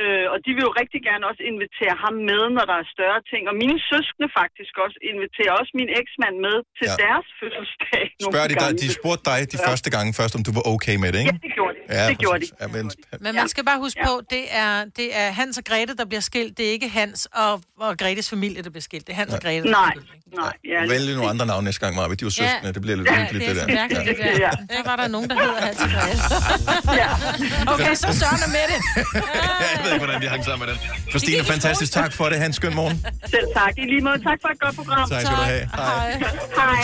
Øh, 0.02 0.24
og 0.32 0.38
de 0.44 0.50
vil 0.56 0.62
jo 0.68 0.72
rigtig 0.82 1.00
gerne 1.08 1.24
også 1.30 1.42
invitere 1.52 1.94
ham 2.04 2.14
med, 2.30 2.42
når 2.56 2.64
der 2.70 2.76
er 2.82 2.86
større 2.96 3.20
ting. 3.30 3.42
Og 3.50 3.54
mine 3.64 3.78
søskende 3.90 4.28
faktisk 4.40 4.72
også 4.84 4.98
inviterer 5.10 5.52
også 5.60 5.72
min 5.80 5.90
eksmand 6.00 6.34
med 6.46 6.56
til 6.78 6.86
Ja. 6.88 6.94
ja. 6.94 6.96
deres 7.06 7.26
fødselsdag. 7.40 8.04
nogle 8.20 8.32
Spørger 8.32 8.48
de, 8.52 8.56
dig, 8.64 8.70
de 8.82 8.86
spurgte 8.98 9.24
dig 9.30 9.38
de 9.52 9.56
Ja. 9.60 9.66
første 9.68 9.88
gange 9.94 10.08
først, 10.20 10.32
om 10.38 10.42
du 10.46 10.52
var 10.58 10.64
okay 10.74 10.96
med 11.02 11.08
det, 11.14 11.18
ikke? 11.24 11.34
Ja, 11.34 11.38
det 11.46 11.52
gjorde 11.58 11.74
de. 11.78 11.82
Ja, 11.96 12.02
det 12.12 12.18
gjorde 12.24 12.40
de. 12.44 12.48
Ja, 12.62 12.66
men, 12.76 12.84
Men 13.24 13.32
man 13.40 13.48
skal 13.54 13.62
bare 13.70 13.80
huske 13.86 14.00
på, 14.10 14.14
det 14.34 14.44
er, 14.62 14.72
det 15.00 15.08
er 15.22 15.26
Hans 15.40 15.54
og 15.60 15.64
Grete, 15.70 15.92
der 16.00 16.06
bliver 16.10 16.24
skilt. 16.30 16.52
Det 16.58 16.64
er 16.68 16.72
ikke 16.78 16.88
Hans 17.00 17.18
og, 17.44 17.52
og 17.86 17.90
Gretes 18.02 18.26
familie, 18.34 18.60
der 18.66 18.70
bliver 18.74 18.86
skilt. 18.90 19.04
Det 19.06 19.12
er 19.16 19.18
Hans 19.22 19.32
og 19.38 19.40
Grete, 19.44 19.62
der 19.64 19.70
Nej, 19.82 19.94
nej. 20.42 20.52
Ja, 20.72 20.80
Vælg 20.92 21.04
lige 21.08 21.16
nogle 21.20 21.30
andre 21.34 21.46
navne 21.50 21.64
næste 21.68 21.80
gang, 21.84 21.92
Marvind. 21.98 22.18
De 22.20 22.24
var 22.28 22.34
søskende. 22.40 22.68
Det 22.76 22.82
bliver 22.84 22.96
lidt 23.00 23.08
Ja, 23.10 23.16
hyggeligt, 23.20 23.42
det 23.48 23.56
det 23.56 23.62
er 23.62 23.66
der. 23.66 23.74
mærkeligt, 23.80 24.06
det 24.08 24.16
der. 24.18 24.38
Ja. 24.46 24.50
Der 24.76 24.82
var 24.90 24.96
der 25.02 25.08
nogen, 25.14 25.28
der 25.30 25.36
hedder 25.44 25.60
Hans 25.66 25.80
og 25.86 25.90
Grete. 25.94 26.20
Okay, 27.74 27.94
så 28.02 28.08
Søren 28.20 28.40
er 28.46 28.50
med 28.58 28.64
det. 28.72 28.78
ved 29.90 29.96
ikke, 29.96 30.06
hvordan 30.06 30.22
de 30.22 30.28
hang 30.28 30.44
sammen 30.44 30.66
med 30.68 30.74
den. 30.74 30.82
Christine, 31.10 31.44
fantastisk 31.44 31.92
tak 31.92 32.12
for 32.12 32.28
det. 32.28 32.38
Ha' 32.38 32.46
en 32.46 32.52
skøn 32.52 32.74
morgen. 32.74 33.06
Selv 33.26 33.46
tak. 33.56 33.74
I 33.78 33.80
lige 33.80 34.00
måde. 34.00 34.18
Tak 34.22 34.38
for 34.42 34.48
et 34.48 34.60
godt 34.60 34.76
program. 34.76 35.08
Tak 35.10 35.20
skal 35.20 35.36
du 35.36 35.42
have. 35.42 35.68
Hej. 35.74 36.18
Hej. 36.56 36.82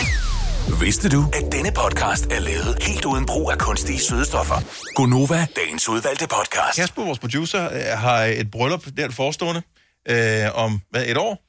Vidste 0.81 1.09
du, 1.09 1.25
at 1.33 1.51
denne 1.51 1.71
podcast 1.71 2.25
er 2.25 2.39
lavet 2.39 2.77
helt 2.83 3.05
uden 3.05 3.25
brug 3.25 3.51
af 3.51 3.57
kunstige 3.57 3.99
sødestoffer? 3.99 4.55
Gonova, 4.95 5.47
dagens 5.55 5.89
udvalgte 5.89 6.27
podcast. 6.27 6.75
Kasper, 6.79 7.03
vores 7.05 7.19
producer, 7.19 7.65
øh, 7.73 7.99
har 7.99 8.17
et 8.23 8.51
bryllup 8.51 8.85
der 8.97 9.11
forestående 9.11 9.61
øh, 10.09 10.17
om 10.53 10.81
hvad, 10.89 11.05
et 11.05 11.17
år? 11.17 11.43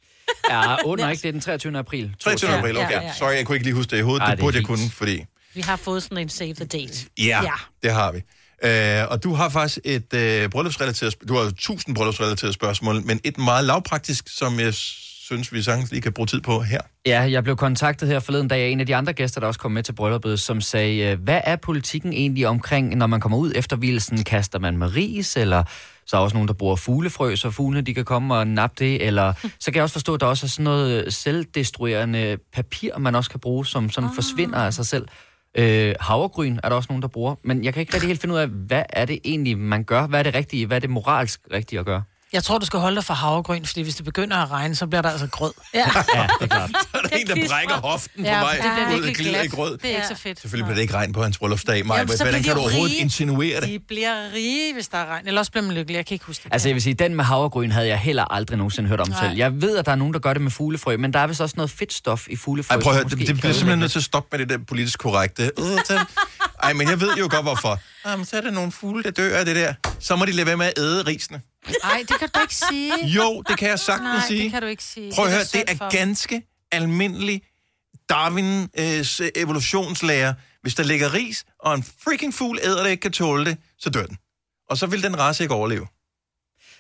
Ja, 0.51 0.77
under 0.85 1.11
ikke. 1.11 1.23
Det 1.23 1.29
er 1.29 1.33
den 1.33 1.41
23. 1.41 1.79
april. 1.79 2.15
23. 2.21 2.51
april, 2.51 2.77
okay. 2.79 2.91
ja, 2.91 3.01
ja, 3.01 3.07
ja. 3.07 3.13
Sorry, 3.15 3.33
jeg 3.35 3.47
kunne 3.47 3.57
ikke 3.57 3.67
lige 3.67 3.75
huske 3.75 3.91
det 3.91 3.99
i 3.99 4.01
hovedet. 4.01 4.21
Ej, 4.23 4.27
det 4.31 4.37
det 4.37 4.43
er 4.43 4.47
burde 4.47 4.57
jeg 4.57 4.65
kunne, 4.65 4.91
fordi... 4.91 5.25
Vi 5.55 5.61
har 5.61 5.77
fået 5.77 6.03
sådan 6.03 6.19
en 6.19 6.29
save 6.29 6.55
the 6.55 6.65
date. 6.65 7.07
Ja, 7.19 7.41
Ja. 7.43 7.53
det 7.83 7.93
har 7.93 8.13
vi. 8.13 8.23
Øh, 8.65 9.11
og 9.11 9.25
du 9.25 9.35
har 9.35 9.49
faktisk 9.49 9.79
et 9.85 10.15
øh, 10.15 10.51
bryllupsrelateret... 10.51 11.15
Du 11.29 11.35
har 11.35 11.45
jo 11.45 11.51
tusind 11.51 11.95
bryllupsrelaterede 11.95 12.53
spørgsmål, 12.53 13.03
men 13.05 13.21
et 13.25 13.39
meget 13.39 13.65
lavpraktisk, 13.65 14.29
som 14.29 14.61
jeg 14.61 14.75
synes, 15.29 15.53
vi 15.53 15.63
sagtens 15.63 15.91
lige 15.91 16.03
kan 16.03 16.13
bruge 16.13 16.27
tid 16.27 16.41
på 16.41 16.61
her. 16.61 16.81
Ja, 17.07 17.21
jeg 17.21 17.43
blev 17.43 17.57
kontaktet 17.57 18.09
her 18.09 18.21
forleden 18.21 18.49
dag 18.49 18.61
af 18.61 18.69
en 18.69 18.81
af 18.81 18.87
de 18.87 18.97
andre 18.97 19.13
gæster, 19.13 19.41
der 19.41 19.47
også 19.47 19.61
kom 19.61 19.73
med 19.73 19.83
til 19.83 19.93
brylluppet, 19.93 20.41
som 20.41 20.61
sagde, 20.61 20.99
øh, 20.99 21.21
hvad 21.21 21.41
er 21.45 21.57
politikken 21.57 22.13
egentlig 22.13 22.47
omkring, 22.47 22.97
når 22.97 23.07
man 23.07 23.21
kommer 23.21 23.39
ud 23.39 23.53
efter 23.55 23.77
hvilesen? 23.77 24.25
Kaster 24.25 24.59
man 24.59 24.77
med 24.77 24.95
ris, 24.97 25.37
eller 25.37 25.65
så 26.07 26.17
er 26.17 26.21
også 26.21 26.37
nogen, 26.37 26.49
der 26.49 26.55
bruger 26.55 26.77
fuglefrø, 26.77 27.37
så 27.37 27.51
fuglene 27.51 27.87
de 27.87 27.95
kan 27.95 28.05
komme 28.05 28.35
og 28.35 28.47
nappe 28.47 28.85
det, 28.85 29.07
eller 29.07 29.33
så 29.61 29.71
kan 29.71 29.75
jeg 29.75 29.83
også 29.83 29.93
forstå, 29.93 30.15
at 30.15 30.21
der 30.21 30.27
også 30.27 30.47
er 30.47 30.49
sådan 30.49 30.65
noget 30.65 31.15
selvdestruerende 31.15 32.37
papir, 32.53 32.99
man 32.99 33.15
også 33.15 33.31
kan 33.31 33.41
bruge, 33.41 33.67
som 33.67 33.91
sådan 33.91 34.11
forsvinder 34.15 34.59
af 34.59 34.75
sig 34.75 34.87
selv. 34.87 35.09
Øh, 35.59 35.95
havregryn 36.01 36.59
er 36.63 36.69
der 36.69 36.77
også 36.77 36.87
nogen, 36.91 37.03
der 37.03 37.09
bruger, 37.09 37.35
men 37.45 37.65
jeg 37.65 37.75
kan 37.75 37.81
ikke 37.81 37.95
rigtig 37.95 38.09
helt 38.09 38.21
finde 38.21 38.35
ud 38.35 38.41
af, 38.41 38.49
hvad 38.49 38.83
er 38.91 39.05
det 39.05 39.19
egentlig, 39.25 39.59
man 39.59 39.85
gør? 39.85 40.07
Hvad 40.07 40.19
er 40.19 40.23
det 40.23 40.35
rigtige? 40.35 40.67
Hvad 40.67 40.77
er 40.77 40.81
det 40.81 40.91
moralsk 40.91 41.41
rigtige 41.53 41.79
at 41.81 41.87
gøre? 41.87 42.03
Jeg 42.33 42.45
tror, 42.45 42.59
du 42.59 42.67
skal 42.67 42.79
holde 42.81 42.97
dig 42.97 43.05
for 43.05 43.15
havregryn, 43.15 43.65
fordi 43.65 43.83
hvis 43.83 43.95
det 43.95 44.05
begynder 44.05 44.37
at 44.37 44.51
regne, 44.51 44.75
så 44.77 44.87
bliver 44.87 45.03
der 45.03 45.11
altså 45.11 45.27
grød. 45.27 45.53
Ja. 45.75 45.79
Ja, 46.15 46.23
det 46.23 46.29
er 46.41 46.47
klart. 46.47 46.71
Så 46.83 46.89
er 46.95 47.01
der 47.03 47.17
en, 47.17 47.27
der 47.27 47.49
brækker 47.49 47.75
hoften 47.75 48.23
på 48.25 48.29
Ja, 48.31 48.39
vej 48.39 48.53
det 48.53 48.63
bliver 48.63 48.87
ud 48.87 48.93
virkelig 48.93 49.09
og 49.11 49.15
glider 49.17 49.31
i 49.43 49.47
glat. 49.47 49.51
grød. 49.51 49.79
Det 49.79 49.91
er 49.91 49.95
ikke 49.95 50.09
så 50.09 50.15
fedt. 50.15 50.41
Selvfølgelig 50.41 50.65
bliver 50.67 50.75
det 50.75 50.83
ikke 50.83 50.95
regn 50.95 51.13
på 51.13 51.23
hans 51.23 51.39
bryllupsdag, 51.39 51.87
Maja. 51.87 52.01
Jamen, 52.01 52.17
så 52.17 52.25
Hvordan 52.25 52.43
kan 52.43 52.55
du 52.55 52.61
overhovedet 52.61 52.93
rige. 52.93 53.01
insinuere 53.03 53.61
det? 53.61 53.69
De 53.69 53.79
bliver 53.89 54.33
rige, 54.35 54.73
hvis 54.75 54.89
der 54.89 54.99
er 54.99 55.07
regn. 55.07 55.27
Eller 55.29 55.41
også 55.41 55.51
bliver 55.53 55.65
man 55.65 55.75
lykkelig. 55.75 55.97
Jeg 55.97 56.07
kan 56.07 56.15
ikke 56.15 56.25
huske 56.25 56.45
det. 56.45 56.53
Altså 56.53 56.69
jeg 56.69 56.75
vil 56.75 56.83
sige, 56.83 56.95
den 56.95 57.15
med 57.15 57.25
havregryn 57.25 57.71
havde 57.71 57.87
jeg 57.89 57.99
heller 57.99 58.33
aldrig 58.33 58.59
nogensinde 58.59 58.89
hørt 58.89 59.01
om 59.01 59.09
Nej. 59.09 59.21
selv. 59.29 59.37
Jeg 59.37 59.61
ved, 59.63 59.77
at 59.77 59.87
der 59.87 59.93
er 59.93 59.97
nogen, 59.97 60.15
der 60.15 60.21
gør 60.21 60.33
det 60.33 60.43
med 60.43 60.51
fuglefrø, 60.51 60.97
men 60.97 61.13
der 61.13 61.19
er 61.19 61.27
vist 61.27 61.41
også 61.41 61.55
noget 61.57 61.71
fedtstof 61.71 62.29
i 62.29 62.37
fuglefrø. 62.37 62.75
Ej, 62.75 62.81
prøv 62.83 62.93
at 62.93 62.99
høre, 62.99 63.09
det, 63.09 63.19
det 63.19 63.37
bliver 63.41 63.53
simpelthen 63.53 63.79
nødt 63.79 63.93
til 63.93 63.99
at 63.99 64.05
stoppe 64.05 64.29
med 64.39 64.47
det 64.47 64.59
der 64.59 64.65
politisk 64.69 64.99
korrekte. 64.99 65.51
Øh, 65.59 65.99
Ej, 66.63 66.73
men 66.73 66.89
jeg 66.91 67.01
ved 67.01 67.15
jo 67.19 67.29
godt, 67.31 67.43
hvorfor. 67.43 67.79
Jamen, 68.09 68.27
så 68.27 68.37
er 68.37 68.41
der 68.41 68.51
nogle 68.51 68.73
fugle, 68.73 69.03
der 69.03 69.11
dør 69.11 69.39
af 69.39 69.45
det 69.45 69.57
der. 69.57 69.75
Så 70.01 70.17
må 70.17 70.25
de 70.25 70.33
lade 70.33 70.47
være 70.47 70.57
med 70.57 70.67
at 70.67 70.79
æde 70.79 71.03
risene. 71.03 71.41
Nej, 71.85 72.05
det 72.09 72.19
kan 72.19 72.29
du 72.35 72.41
ikke 72.41 72.55
sige. 72.55 73.07
Jo, 73.07 73.43
det 73.49 73.59
kan 73.59 73.69
jeg 73.69 73.79
sagtens 73.79 74.05
Nej, 74.19 74.27
sige. 74.29 74.43
det 74.43 74.51
kan 74.51 74.63
du 74.63 74.69
ikke 74.69 74.85
sige. 74.85 75.13
Prøv 75.15 75.25
at 75.25 75.31
høre, 75.31 75.45
det 75.53 75.65
er 75.69 75.77
for 75.77 75.89
dem. 75.89 75.99
ganske 75.99 76.43
almindelig 76.73 77.43
Darwins 78.09 79.21
evolutionslære. 79.37 80.35
Hvis 80.63 80.75
der 80.75 80.83
ligger 80.83 81.15
ris, 81.15 81.45
og 81.61 81.75
en 81.75 81.83
freaking 82.05 82.35
fugl 82.35 82.59
æder 82.63 82.83
det 82.83 82.91
ikke 82.91 83.01
kan 83.01 83.13
tåle 83.13 83.45
det, 83.45 83.57
så 83.79 83.91
dør 83.91 84.07
den. 84.07 84.19
Og 84.71 84.79
så 84.79 84.87
vil 84.87 85.03
den 85.03 85.19
race 85.19 85.45
ikke 85.45 85.55
overleve. 85.55 85.87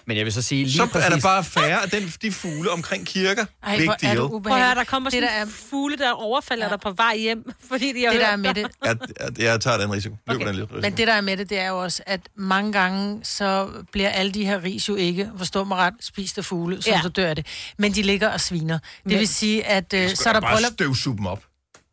Men 0.08 0.16
jeg 0.16 0.24
vil 0.24 0.32
så 0.32 0.42
sige 0.42 0.64
lige 0.64 0.76
Så 0.76 0.86
præcis... 0.86 1.06
er 1.06 1.10
der 1.10 1.20
bare 1.20 1.44
færre 1.44 1.82
af 1.82 1.90
den, 1.90 2.12
de 2.22 2.32
fugle 2.32 2.70
omkring 2.70 3.06
kirker. 3.06 3.46
Ej, 3.62 3.76
Big 3.76 3.84
hvor 3.86 3.92
er 3.92 3.96
deal. 3.96 4.16
du 4.16 4.40
Prøv 4.40 4.52
at 4.56 4.64
høre, 4.64 4.74
der 4.74 4.84
kommer 4.84 5.10
Det, 5.10 5.16
sådan 5.16 5.28
der 5.36 5.42
en 5.42 5.48
er, 5.48 5.52
fugle, 5.70 5.96
der 5.96 6.10
overfalder 6.10 6.64
ja. 6.64 6.70
dig 6.70 6.80
på 6.80 6.90
vej 6.92 7.16
hjem, 7.16 7.50
fordi 7.70 7.92
de 7.92 8.04
har 8.04 8.12
det, 8.12 8.20
der 8.20 8.26
er 8.26 8.36
med 8.36 8.54
det, 8.54 8.66
Jeg, 8.84 8.96
jeg, 9.20 9.38
jeg 9.38 9.60
tager 9.60 9.78
den 9.78 9.92
risiko. 9.92 10.16
Løber 10.28 10.44
den 10.44 10.54
risiko. 10.60 10.74
Men 10.80 10.96
det, 10.96 11.06
der 11.06 11.12
er 11.12 11.20
med 11.20 11.36
det, 11.36 11.50
det 11.50 11.58
er 11.58 11.68
jo 11.68 11.82
også, 11.82 12.02
at 12.06 12.20
mange 12.36 12.72
gange, 12.72 13.20
så 13.24 13.68
bliver 13.92 14.08
alle 14.08 14.32
de 14.32 14.44
her 14.44 14.62
ris 14.64 14.88
jo 14.88 14.94
ikke, 14.94 15.30
forstå 15.38 15.64
mig 15.64 15.78
ret, 15.78 15.94
spist 16.00 16.38
af 16.38 16.44
fugle, 16.44 16.82
som 16.82 16.92
Ja. 16.92 17.02
så 17.02 17.08
dør 17.08 17.34
det. 17.34 17.46
Men 17.78 17.94
de 17.94 18.02
ligger 18.02 18.28
og 18.28 18.40
sviner. 18.40 18.78
Det 18.78 18.88
Men- 19.04 19.18
vil 19.18 19.28
sige, 19.28 19.66
at 19.66 19.92
øh, 19.94 20.10
så 20.14 20.28
er 20.28 20.32
der 20.32 20.40
bare 20.40 20.54
bryllup... 20.56 20.72
støvsuge 20.72 21.16
dem 21.16 21.26
op. 21.26 21.42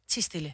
Til 0.09 0.23
stille 0.23 0.53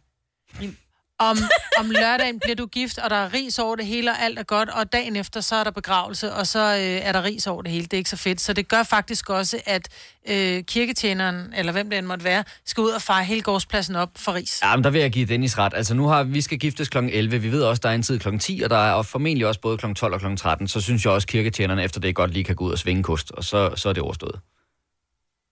om, 1.29 1.37
om 1.79 1.89
lørdagen 1.89 2.39
bliver 2.39 2.55
du 2.55 2.65
gift, 2.65 2.97
og 2.97 3.09
der 3.09 3.15
er 3.15 3.33
ris 3.33 3.59
over 3.59 3.75
det 3.75 3.85
hele, 3.85 4.11
og 4.11 4.21
alt 4.21 4.39
er 4.39 4.43
godt, 4.43 4.69
og 4.69 4.93
dagen 4.93 5.15
efter, 5.15 5.41
så 5.41 5.55
er 5.55 5.63
der 5.63 5.71
begravelse, 5.71 6.33
og 6.33 6.47
så 6.47 6.59
øh, 6.59 6.79
er 6.79 7.11
der 7.11 7.23
ris 7.23 7.47
over 7.47 7.61
det 7.61 7.71
hele. 7.71 7.83
Det 7.83 7.93
er 7.93 7.97
ikke 7.97 8.09
så 8.09 8.17
fedt. 8.17 8.41
Så 8.41 8.53
det 8.53 8.67
gør 8.67 8.83
faktisk 8.83 9.29
også, 9.29 9.61
at 9.65 9.87
øh, 10.29 10.63
kirketjeneren, 10.63 11.53
eller 11.57 11.71
hvem 11.71 11.89
det 11.89 11.99
end 11.99 12.07
måtte 12.07 12.25
være, 12.25 12.43
skal 12.65 12.81
ud 12.81 12.89
og 12.89 13.01
fare 13.01 13.23
hele 13.23 13.41
gårdspladsen 13.41 13.95
op 13.95 14.09
for 14.15 14.33
ris. 14.33 14.59
Ja, 14.63 14.75
men 14.75 14.83
der 14.83 14.89
vil 14.89 15.01
jeg 15.01 15.11
give 15.11 15.25
Dennis 15.25 15.57
ret. 15.57 15.73
Altså 15.75 15.93
nu 15.93 16.07
har 16.07 16.23
vi 16.23 16.41
skal 16.41 16.59
giftes 16.59 16.89
kl. 16.89 16.97
11. 16.97 17.37
Vi 17.37 17.51
ved 17.51 17.63
også, 17.63 17.79
der 17.83 17.89
er 17.89 17.93
en 17.93 18.03
tid 18.03 18.19
kl. 18.19 18.37
10, 18.37 18.61
og 18.63 18.69
der 18.69 18.77
er 18.77 19.01
formentlig 19.01 19.47
også 19.47 19.61
både 19.61 19.77
kl. 19.77 19.93
12 19.93 20.13
og 20.13 20.19
kl. 20.19 20.35
13. 20.35 20.67
Så 20.67 20.81
synes 20.81 21.05
jeg 21.05 21.13
også, 21.13 21.27
kirketjenerne 21.27 21.83
efter 21.83 21.99
det 21.99 22.15
godt 22.15 22.33
lige 22.33 22.43
kan 22.43 22.55
gå 22.55 22.63
ud 22.63 22.71
og 22.71 22.79
svinge 22.79 23.03
kost, 23.03 23.31
og 23.31 23.43
så, 23.43 23.71
så 23.75 23.89
er 23.89 23.93
det 23.93 24.03
overstået. 24.03 24.39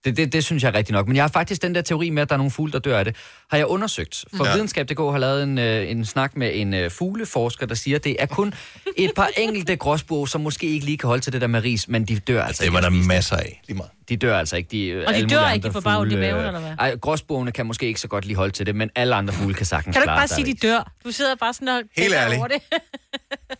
Det, 0.04 0.16
det, 0.16 0.32
det 0.32 0.44
synes 0.44 0.62
jeg 0.62 0.68
er 0.68 0.74
rigtigt 0.74 0.92
nok. 0.94 1.06
Men 1.06 1.16
jeg 1.16 1.22
har 1.24 1.28
faktisk 1.28 1.62
den 1.62 1.74
der 1.74 1.82
teori 1.82 2.10
med, 2.10 2.22
at 2.22 2.28
der 2.28 2.34
er 2.34 2.36
nogle 2.36 2.50
fugle, 2.50 2.72
der 2.72 2.78
dør 2.78 2.98
af 2.98 3.04
det, 3.04 3.16
har 3.50 3.56
jeg 3.56 3.66
undersøgt. 3.66 4.24
For 4.36 4.46
Ja. 4.46 4.52
Videnskab.dk 4.54 4.98
har 4.98 5.18
lavet 5.18 5.42
en, 5.42 5.58
øh, 5.58 5.90
en 5.90 6.04
snak 6.04 6.36
med 6.36 6.50
en 6.54 6.74
øh, 6.74 6.90
fugleforsker, 6.90 7.66
der 7.66 7.74
siger, 7.74 7.96
at 7.96 8.04
det 8.04 8.16
er 8.18 8.26
kun 8.26 8.54
et 8.96 9.12
par 9.16 9.28
enkelte 9.36 9.76
gråsbuer, 9.76 10.26
som 10.26 10.40
måske 10.40 10.66
ikke 10.66 10.84
lige 10.86 10.98
kan 10.98 11.06
holde 11.08 11.22
til 11.22 11.32
det 11.32 11.40
der 11.40 11.46
med 11.46 11.62
ris, 11.64 11.88
men 11.88 12.04
de 12.04 12.18
dør 12.18 12.44
altså 12.44 12.64
Det 12.64 12.72
var 12.72 12.78
ikke. 12.78 12.98
der 13.00 13.06
masser 13.06 13.36
af. 13.36 13.60
Lige 13.68 13.76
meget. 13.76 13.90
De 14.08 14.16
dør 14.16 14.38
altså 14.38 14.56
ikke. 14.56 14.68
De, 14.72 15.04
Og 15.06 15.14
de 15.14 15.26
dør 15.26 15.50
ikke, 15.50 15.68
de 15.68 15.72
får 15.72 15.80
bare 15.80 15.98
ondt 16.00 16.12
i 16.12 16.16
maven, 16.16 16.40
øh, 16.40 16.46
eller 16.46 16.60
hvad? 16.60 16.72
Ej, 16.78 16.96
gråsbuerne 16.96 17.52
kan 17.52 17.66
måske 17.66 17.86
ikke 17.86 18.00
så 18.00 18.08
godt 18.08 18.24
lige 18.24 18.36
holde 18.36 18.52
til 18.52 18.66
det, 18.66 18.76
men 18.76 18.90
alle 18.94 19.14
andre 19.14 19.34
fugle 19.34 19.54
kan 19.54 19.66
sagtens 19.66 19.94
Kan 19.96 20.00
du 20.02 20.04
ikke 20.10 20.18
bare 20.18 20.28
sig. 20.28 20.34
sige, 20.34 20.54
de 20.54 20.66
dør? 20.66 20.92
Du 21.04 21.10
sidder 21.10 21.34
bare 21.34 21.54
sådan 21.54 21.68
og 21.68 21.82
Helt 21.96 22.14
ærligt. 22.14 22.38
over 22.38 22.48
det. 22.48 22.60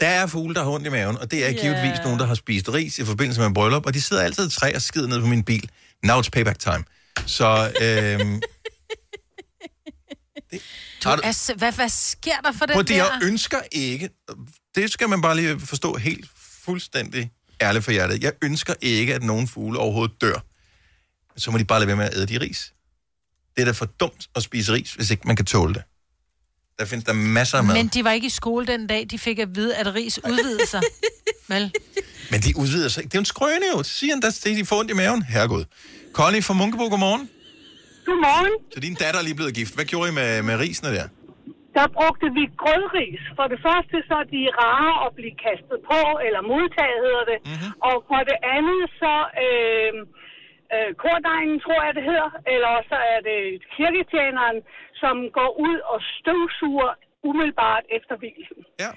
Der 0.00 0.06
er 0.06 0.26
fugle, 0.26 0.54
der 0.54 0.62
har 0.64 0.70
ondt 0.70 0.86
i 0.86 0.90
maven, 0.90 1.16
og 1.18 1.30
det 1.30 1.44
er 1.44 1.50
Ja. 1.50 1.60
givetvis 1.60 1.98
nogen, 2.04 2.18
der 2.18 2.26
har 2.26 2.34
spist 2.34 2.68
ris 2.68 2.98
i 2.98 3.04
forbindelse 3.04 3.40
med 3.40 3.46
en 3.48 3.54
bryllup, 3.54 3.86
og 3.86 3.94
de 3.94 4.00
sidder 4.02 4.22
altid 4.22 4.46
i 4.46 4.50
træ 4.50 4.72
og 4.74 4.82
skider 4.82 5.06
ned 5.08 5.20
på 5.20 5.26
min 5.26 5.42
bil. 5.44 5.70
Now 6.02 6.20
it's 6.20 6.28
payback 6.32 6.58
time. 6.58 6.84
Så, 7.26 7.72
øhm, 7.82 8.42
Du, 11.04 11.08
Har 11.08 11.16
du- 11.16 11.22
altså, 11.24 11.54
hvad, 11.54 11.72
hvad 11.72 11.88
sker 11.88 12.36
der 12.44 12.52
for 12.52 12.66
den 12.66 12.78
det, 12.78 12.88
der? 12.88 12.94
jeg 12.96 13.20
ønsker 13.22 13.60
ikke, 13.72 14.10
det 14.74 14.92
skal 14.92 15.08
man 15.08 15.22
bare 15.22 15.36
lige 15.36 15.60
forstå 15.60 15.96
helt 15.96 16.26
fuldstændig 16.64 17.30
ærligt 17.62 17.84
for 17.84 17.92
hjertet. 17.92 18.22
Jeg 18.22 18.32
ønsker 18.42 18.74
ikke, 18.80 19.14
at 19.14 19.22
nogen 19.22 19.48
fugle 19.48 19.78
overhovedet 19.78 20.20
dør. 20.20 20.44
Så 21.36 21.50
må 21.50 21.58
de 21.58 21.64
bare 21.64 21.78
lade 21.80 21.86
være 21.86 21.96
med 21.96 22.04
at 22.04 22.14
æde 22.16 22.26
de 22.26 22.40
ris. 22.40 22.72
Det 23.56 23.62
er 23.62 23.64
da 23.66 23.70
for 23.72 23.84
dumt 23.86 24.26
at 24.36 24.42
spise 24.42 24.72
ris, 24.72 24.94
hvis 24.94 25.10
ikke 25.10 25.26
man 25.26 25.36
kan 25.36 25.44
tåle 25.46 25.74
det. 25.74 25.82
Der 26.78 26.84
findes 26.90 27.04
der 27.04 27.12
masser 27.12 27.58
af 27.58 27.64
mad. 27.64 27.74
Men 27.74 27.86
de 27.94 28.04
var 28.04 28.12
ikke 28.18 28.26
i 28.26 28.36
skole 28.42 28.66
den 28.66 28.86
dag, 28.86 29.06
de 29.10 29.18
fik 29.18 29.38
at 29.38 29.50
vide, 29.58 29.72
at 29.76 29.94
ris 29.94 30.20
udvidede 30.30 30.66
sig. 30.66 30.82
Vel? 31.52 31.64
Men 32.32 32.38
de 32.46 32.50
udvider 32.62 32.88
sig 32.88 33.00
ikke. 33.02 33.10
Det 33.10 33.16
er 33.16 33.20
jo 33.20 33.26
en 33.28 33.32
skrøne 33.34 33.66
jo. 33.74 33.78
Så 33.82 33.92
siger 33.98 34.12
han, 34.14 34.22
at 34.24 34.44
de 34.60 34.64
får 34.70 34.76
ondt 34.80 34.90
i 34.94 34.94
maven. 35.02 35.22
Herregud. 35.34 35.64
Connie 36.18 36.42
fra 36.48 36.54
Munkebo, 36.60 36.84
godmorgen. 36.94 37.24
Godmorgen. 38.06 38.54
Så 38.74 38.78
din 38.86 38.94
datter 39.02 39.18
er 39.20 39.24
lige 39.28 39.38
blevet 39.40 39.54
gift. 39.60 39.72
Hvad 39.76 39.86
gjorde 39.92 40.06
I 40.12 40.14
med, 40.20 40.30
med 40.48 40.54
risene 40.66 40.90
der? 40.98 41.06
Der 41.78 41.86
brugte 41.98 42.26
vi 42.38 42.44
grødris. 42.62 43.22
For 43.38 43.46
det 43.52 43.58
første 43.66 43.96
så 44.08 44.14
er 44.24 44.28
de 44.36 44.42
rare 44.64 44.94
at 45.06 45.10
blive 45.18 45.34
kastet 45.46 45.78
på, 45.90 46.00
eller 46.26 46.40
modtaget 46.52 46.98
hedder 47.06 47.24
det. 47.32 47.38
Mm-hmm. 47.48 47.70
Og 47.88 47.96
for 48.08 48.20
det 48.30 48.38
andet 48.56 48.82
så 49.02 49.14
øh, 49.44 49.92
øh, 50.74 50.90
kordejen, 51.04 51.60
tror 51.64 51.80
jeg 51.86 51.94
det 51.98 52.04
hedder, 52.10 52.30
eller 52.54 52.72
så 52.90 52.98
er 53.12 53.20
det 53.28 53.38
kirketjeneren, 53.76 54.58
som 55.02 55.16
går 55.38 55.50
ud 55.66 55.78
og 55.92 55.98
støvsuger 56.18 56.90
umiddelbart 57.28 57.84
efter 57.96 58.14
hvilsen. 58.16 58.60
Ja. 58.82 58.90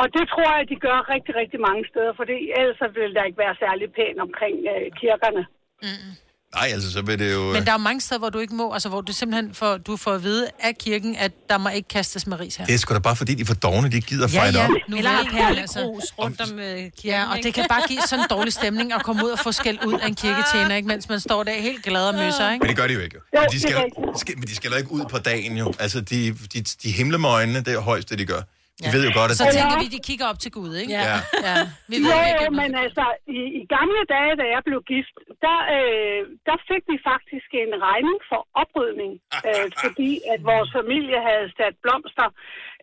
Og 0.00 0.06
det 0.16 0.24
tror 0.32 0.50
jeg, 0.56 0.68
de 0.68 0.76
gør 0.86 0.98
rigtig, 1.14 1.34
rigtig 1.42 1.60
mange 1.60 1.84
steder, 1.90 2.12
for 2.16 2.24
det, 2.24 2.36
ellers 2.58 2.78
så 2.82 2.88
vil 2.88 3.14
der 3.14 3.24
ikke 3.24 3.42
være 3.44 3.56
særlig 3.64 3.92
pænt 3.92 4.20
omkring 4.26 4.56
øh, 4.72 4.86
kirkerne. 5.00 5.42
Mm. 5.82 6.12
Nej, 6.54 6.68
altså 6.72 6.92
så 6.92 7.02
vil 7.02 7.18
det 7.18 7.32
jo... 7.34 7.52
Men 7.52 7.66
der 7.66 7.72
er 7.72 7.76
mange 7.76 8.00
steder, 8.00 8.18
hvor 8.18 8.30
du 8.30 8.38
ikke 8.38 8.54
må, 8.54 8.72
altså 8.72 8.88
hvor 8.88 9.00
du 9.00 9.12
simpelthen 9.12 9.54
får, 9.54 9.76
du 9.76 9.96
får 9.96 10.12
at 10.12 10.22
vide 10.22 10.48
af 10.60 10.78
kirken, 10.78 11.16
at 11.16 11.32
der 11.50 11.58
må 11.58 11.68
ikke 11.68 11.88
kastes 11.88 12.26
med 12.26 12.40
ris 12.40 12.56
her. 12.56 12.64
Det 12.66 12.74
er 12.74 12.78
sgu 12.78 12.94
da 12.94 12.98
bare 12.98 13.16
fordi, 13.16 13.34
de 13.34 13.40
er 13.42 13.44
for 13.46 13.54
dogne, 13.54 13.90
de 13.90 13.96
ikke 13.96 14.08
gider 14.08 14.28
Ja, 14.32 14.42
fight 14.42 14.56
ja. 14.56 14.64
op. 14.64 14.70
Nu 14.88 14.96
Eller 14.96 15.10
har 15.10 15.18
altså. 15.18 15.36
perlegrus 15.36 16.04
rundt 16.18 16.40
om 16.40 16.58
øh, 16.58 16.76
kirken, 16.76 16.90
Ja, 17.04 17.30
og 17.30 17.36
ikke? 17.36 17.46
det 17.46 17.54
kan 17.54 17.66
bare 17.68 17.82
give 17.88 18.00
sådan 18.08 18.24
en 18.24 18.28
dårlig 18.30 18.52
stemning 18.52 18.92
at 18.92 19.02
komme 19.02 19.24
ud 19.24 19.30
og 19.30 19.38
få 19.38 19.52
skæld 19.52 19.78
ud 19.86 19.92
af 19.92 20.06
en 20.06 20.14
kirketjener, 20.14 20.74
ikke? 20.76 20.88
mens 20.88 21.08
man 21.08 21.20
står 21.20 21.42
der 21.42 21.52
helt 21.52 21.82
glad 21.84 22.08
og 22.08 22.14
møsser, 22.14 22.52
ikke? 22.52 22.62
Men 22.62 22.68
det 22.68 22.76
gør 22.76 22.86
de 22.86 22.92
jo 22.94 23.00
ikke. 23.00 23.16
jo. 23.34 23.40
Men 23.40 23.50
de 23.52 23.60
skal, 23.60 23.76
skal, 24.16 24.38
men 24.38 24.48
de 24.48 24.56
skal 24.56 24.72
ikke 24.78 24.92
ud 24.92 25.04
på 25.10 25.18
dagen 25.18 25.56
jo. 25.56 25.72
Altså, 25.78 26.00
de, 26.00 26.34
de, 26.52 26.60
de 26.62 26.90
himler 26.90 27.18
med 27.18 27.28
øjnene, 27.28 27.60
det 27.60 27.74
er 27.74 27.80
højst, 27.80 28.10
det 28.10 28.18
de 28.18 28.24
gør. 28.26 28.40
De 28.84 28.88
ved 28.96 29.02
jo 29.08 29.12
godt, 29.20 29.30
at 29.32 29.36
Så 29.40 29.44
det... 29.46 29.54
tænker 29.56 29.76
vi, 29.82 29.86
de 29.96 30.00
kigger 30.08 30.26
op 30.32 30.38
til 30.44 30.50
Gud, 30.58 30.72
ikke? 30.82 30.92
Ja. 30.98 31.16
ja. 31.48 31.56
Vi 31.90 31.96
Jo, 31.96 32.08
ved 32.08 32.18
jo, 32.22 32.28
ikke, 32.32 32.48
men 32.62 32.70
altså, 32.84 33.04
i, 33.38 33.40
i 33.60 33.62
gamle 33.76 34.02
dage, 34.14 34.32
da 34.40 34.44
jeg 34.54 34.62
blev 34.68 34.80
gift, 34.92 35.14
der, 35.46 35.58
øh, 35.76 36.20
der 36.48 36.56
fik 36.70 36.82
vi 36.92 36.96
faktisk 37.10 37.48
en 37.64 37.72
regning 37.88 38.18
for 38.30 38.40
oprydning, 38.62 39.12
øh, 39.48 39.66
fordi 39.84 40.10
at 40.32 40.40
vores 40.52 40.68
familie 40.78 41.18
havde 41.28 41.46
sat 41.58 41.74
blomster 41.84 42.28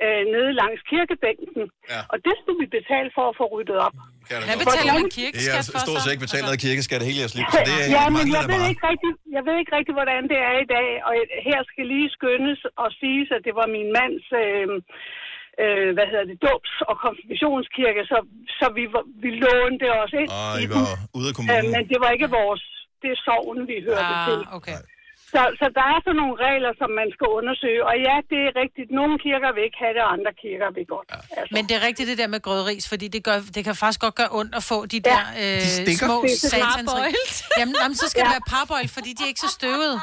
øh, 0.03 0.21
nede 0.33 0.51
langs 0.61 0.81
kirkebænken, 0.91 1.63
ja. 1.93 1.99
og 2.11 2.17
det 2.25 2.35
skulle 2.39 2.59
vi 2.63 2.67
betale 2.79 3.09
for 3.17 3.25
at 3.31 3.35
få 3.39 3.45
ryddet 3.53 3.77
op. 3.87 3.95
Hvad 4.49 4.57
betaler 4.65 4.93
man 4.99 5.09
kirkeskat 5.19 5.55
Jeg 5.57 5.63
for 5.73 5.77
har 5.77 5.85
stort 5.87 5.99
så? 5.99 6.03
set 6.03 6.13
ikke 6.15 6.25
betalt 6.27 6.45
noget 6.49 6.59
kirkeskat 6.67 6.99
hele 7.09 7.19
jeres 7.23 7.35
liv, 7.37 7.45
så 7.55 7.59
det 7.69 7.75
er 7.83 7.87
ja, 7.97 8.03
men 8.15 8.25
jeg 8.37 8.43
ved, 8.53 8.61
ikke 8.71 8.83
rigtig, 8.91 9.11
jeg 9.37 9.43
ved 9.47 9.55
ikke 9.61 9.73
rigtig, 9.77 9.93
hvordan 9.99 10.21
det 10.31 10.39
er 10.49 10.55
i 10.65 10.67
dag, 10.77 10.89
og 11.07 11.11
her 11.49 11.59
skal 11.71 11.83
lige 11.93 12.09
skyndes 12.17 12.59
og 12.83 12.89
siges, 13.01 13.27
at 13.37 13.41
det 13.47 13.53
var 13.59 13.67
min 13.77 13.89
mands... 13.97 14.25
Øh, 14.43 14.67
øh, 15.63 15.89
hvad 15.95 16.05
hedder 16.11 16.25
det, 16.31 16.37
dåbs- 16.47 16.81
og 16.89 16.95
konfirmationskirke, 17.05 18.01
så, 18.11 18.17
så 18.59 18.65
vi, 18.77 18.83
vi 19.23 19.29
lånte 19.43 19.87
os 20.03 20.13
ind 20.21 20.29
Og 20.39 20.53
i 20.63 20.65
var 20.73 20.85
ude 21.17 21.27
af 21.29 21.33
Øh, 21.33 21.35
kommunen. 21.37 21.71
men 21.75 21.83
det 21.91 21.97
var 22.03 22.09
ikke 22.15 22.29
vores, 22.39 22.63
det 23.01 23.09
er 23.15 23.19
sovnen, 23.27 23.63
vi 23.71 23.77
hørte 23.87 24.05
Ah, 24.15 24.27
til. 24.29 24.39
okay. 24.59 24.79
Så, 25.33 25.41
så 25.59 25.65
der 25.79 25.85
er 25.93 25.99
sådan 26.05 26.17
nogle 26.21 26.35
regler, 26.47 26.71
som 26.81 26.89
man 26.99 27.07
skal 27.15 27.27
undersøge. 27.39 27.81
Og 27.89 27.95
ja, 28.07 28.15
det 28.31 28.39
er 28.47 28.53
rigtigt. 28.63 28.87
Nogle 28.99 29.15
kirker 29.25 29.49
vil 29.55 29.63
ikke 29.67 29.79
have 29.83 29.93
det, 29.97 30.01
og 30.07 30.11
andre 30.17 30.31
kirker 30.43 30.67
vil 30.77 30.85
godt. 30.95 31.09
Altså. 31.37 31.51
Men 31.55 31.61
det 31.67 31.73
er 31.79 31.83
rigtigt 31.89 32.07
det 32.11 32.17
der 32.23 32.29
med 32.35 32.41
grødris, 32.47 32.85
fordi 32.93 33.07
det, 33.15 33.21
gør, 33.29 33.37
det 33.55 33.61
kan 33.67 33.75
faktisk 33.83 34.01
godt 34.05 34.15
gøre 34.21 34.31
ondt 34.39 34.53
at 34.59 34.63
få 34.71 34.77
de 34.93 34.99
der 35.09 35.21
øh, 35.41 35.61
De 35.65 35.69
stikker. 35.79 36.05
små 36.07 36.17
Det 36.21 36.31
så 36.43 36.49
satans... 36.49 36.89
parboiled. 36.91 37.27
Jamen, 37.59 37.75
jamen, 37.81 37.95
så 38.01 38.05
skal 38.11 38.19
ja. 38.21 38.25
det 38.27 38.33
være 38.37 38.45
parboil, 38.55 38.87
fordi 38.97 39.09
de 39.17 39.21
er 39.25 39.29
ikke 39.33 39.43
så 39.47 39.51
støvede. 39.59 39.95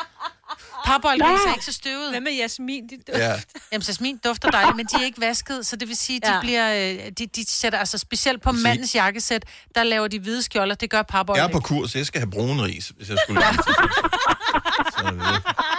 Parboiled 0.86 1.22
ris 1.22 1.40
er 1.48 1.52
ikke 1.52 1.64
så 1.64 1.72
støvet. 1.72 2.10
Hvad 2.10 2.20
med 2.20 2.32
jasmin? 2.32 2.88
De 2.88 2.96
dufter. 2.96 3.18
Ja. 3.28 3.40
Jamen, 3.72 3.84
jasmin 3.88 4.16
dufter 4.24 4.50
dejligt, 4.50 4.76
men 4.76 4.86
de 4.86 4.96
er 5.00 5.04
ikke 5.04 5.20
vasket, 5.20 5.66
så 5.66 5.76
det 5.76 5.88
vil 5.88 5.96
sige, 5.96 6.20
de 6.20 6.32
Ja. 6.34 6.40
bliver, 6.40 6.74
øh, 6.74 7.10
de, 7.18 7.26
de 7.26 7.44
sætter 7.50 7.78
altså 7.78 7.98
specielt 7.98 8.42
på 8.42 8.52
mandens 8.52 8.94
jakkesæt, 8.94 9.44
der 9.74 9.82
laver 9.82 10.08
de 10.08 10.18
hvide 10.20 10.42
skjolder, 10.42 10.74
det 10.74 10.90
gør 10.90 11.02
parboil 11.02 11.36
Jeg 11.38 11.44
er 11.44 11.48
på 11.48 11.60
kurs, 11.60 11.94
jeg 11.94 12.06
skal 12.06 12.20
have 12.20 12.30
brun 12.30 12.60
ris, 12.62 12.92
hvis 12.96 13.08
jeg 13.08 13.18
skulle. 13.26 13.42
så, 14.94 15.04
øh, 15.04 15.16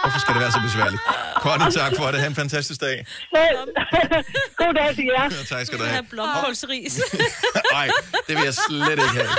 hvorfor 0.02 0.20
skal 0.20 0.34
det 0.34 0.42
være 0.42 0.52
så 0.52 0.60
besværligt? 0.64 1.02
Connie, 1.36 1.72
tak 1.72 1.92
for 1.98 2.12
det. 2.12 2.20
Ha' 2.20 2.28
en 2.28 2.36
fantastisk 2.36 2.82
dag. 2.82 3.06
God 4.60 4.74
dag 4.74 4.96
til 4.96 5.06
jer. 5.06 5.24
Ja, 5.24 5.44
tak 5.56 5.66
skal 5.66 5.80
du 5.80 5.84
have 5.84 6.04
blomkålsris. 6.04 7.00
Nej, 7.72 7.90
det 8.28 8.36
vil 8.38 8.44
jeg 8.44 8.54
slet 8.54 8.90
ikke 8.92 9.02
have. 9.22 9.30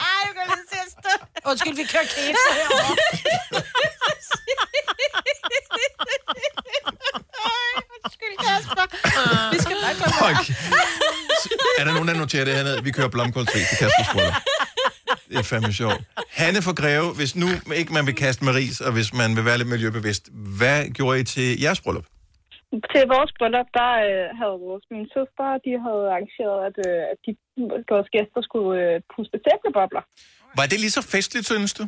Ej, 0.00 0.18
jeg 0.24 0.32
kan 0.34 0.44
lige 0.46 0.66
se 0.72 0.78
at 0.86 0.90
stå. 0.90 1.26
Undskyld, 1.46 1.76
vi 1.76 1.84
kører 1.92 2.02
keto 2.02 2.38
herovre. 2.52 2.96
Undskyld, 8.04 8.34
Kasper. 8.46 8.84
Vi 9.52 9.58
skal 9.58 9.76
bare 9.82 10.30
Okay. 10.30 10.54
Er 11.78 11.84
der 11.84 11.92
nogen, 11.92 12.08
der 12.08 12.14
noterer 12.14 12.44
det 12.44 12.54
hernede? 12.54 12.84
Vi 12.84 12.90
kører 12.90 13.08
blomkålsris 13.08 13.68
til 13.68 13.76
Kaspers 13.78 14.08
bryllup. 14.12 14.34
Det 15.28 15.38
er 15.38 15.42
fandme 15.42 15.72
sjovt. 15.72 16.00
Hanne 16.30 16.62
fra 16.62 16.72
Greve, 16.72 17.12
hvis 17.14 17.36
nu 17.36 17.48
ikke 17.74 17.92
man 17.92 18.06
vil 18.06 18.14
kaste 18.14 18.44
med 18.44 18.54
ris, 18.54 18.80
og 18.80 18.92
hvis 18.92 19.12
man 19.14 19.36
vil 19.36 19.44
være 19.44 19.58
lidt 19.58 19.68
miljøbevidst, 19.68 20.28
hvad 20.32 20.84
gjorde 20.84 21.20
I 21.20 21.24
til 21.24 21.60
jeres 21.60 21.80
bryllup? 21.80 22.04
Til 22.92 23.02
vores 23.14 23.30
bryllup, 23.38 23.68
der 23.80 23.90
øh, 24.08 24.26
havde 24.40 24.56
vores 24.68 24.84
mine 24.94 25.08
søstre, 25.16 25.46
de 25.64 25.70
havde 25.86 26.04
arrangeret, 26.12 26.58
at, 26.68 26.76
øh, 26.86 27.02
at 27.12 27.18
de, 27.26 27.30
vores 27.92 28.08
gæster 28.14 28.40
skulle 28.48 28.72
øh, 28.84 29.00
puste 29.12 29.38
tæblebobler. 29.46 30.02
Var 30.58 30.66
det 30.70 30.78
lige 30.84 30.96
så 30.98 31.02
festligt, 31.14 31.46
synes 31.46 31.74
du? 31.78 31.84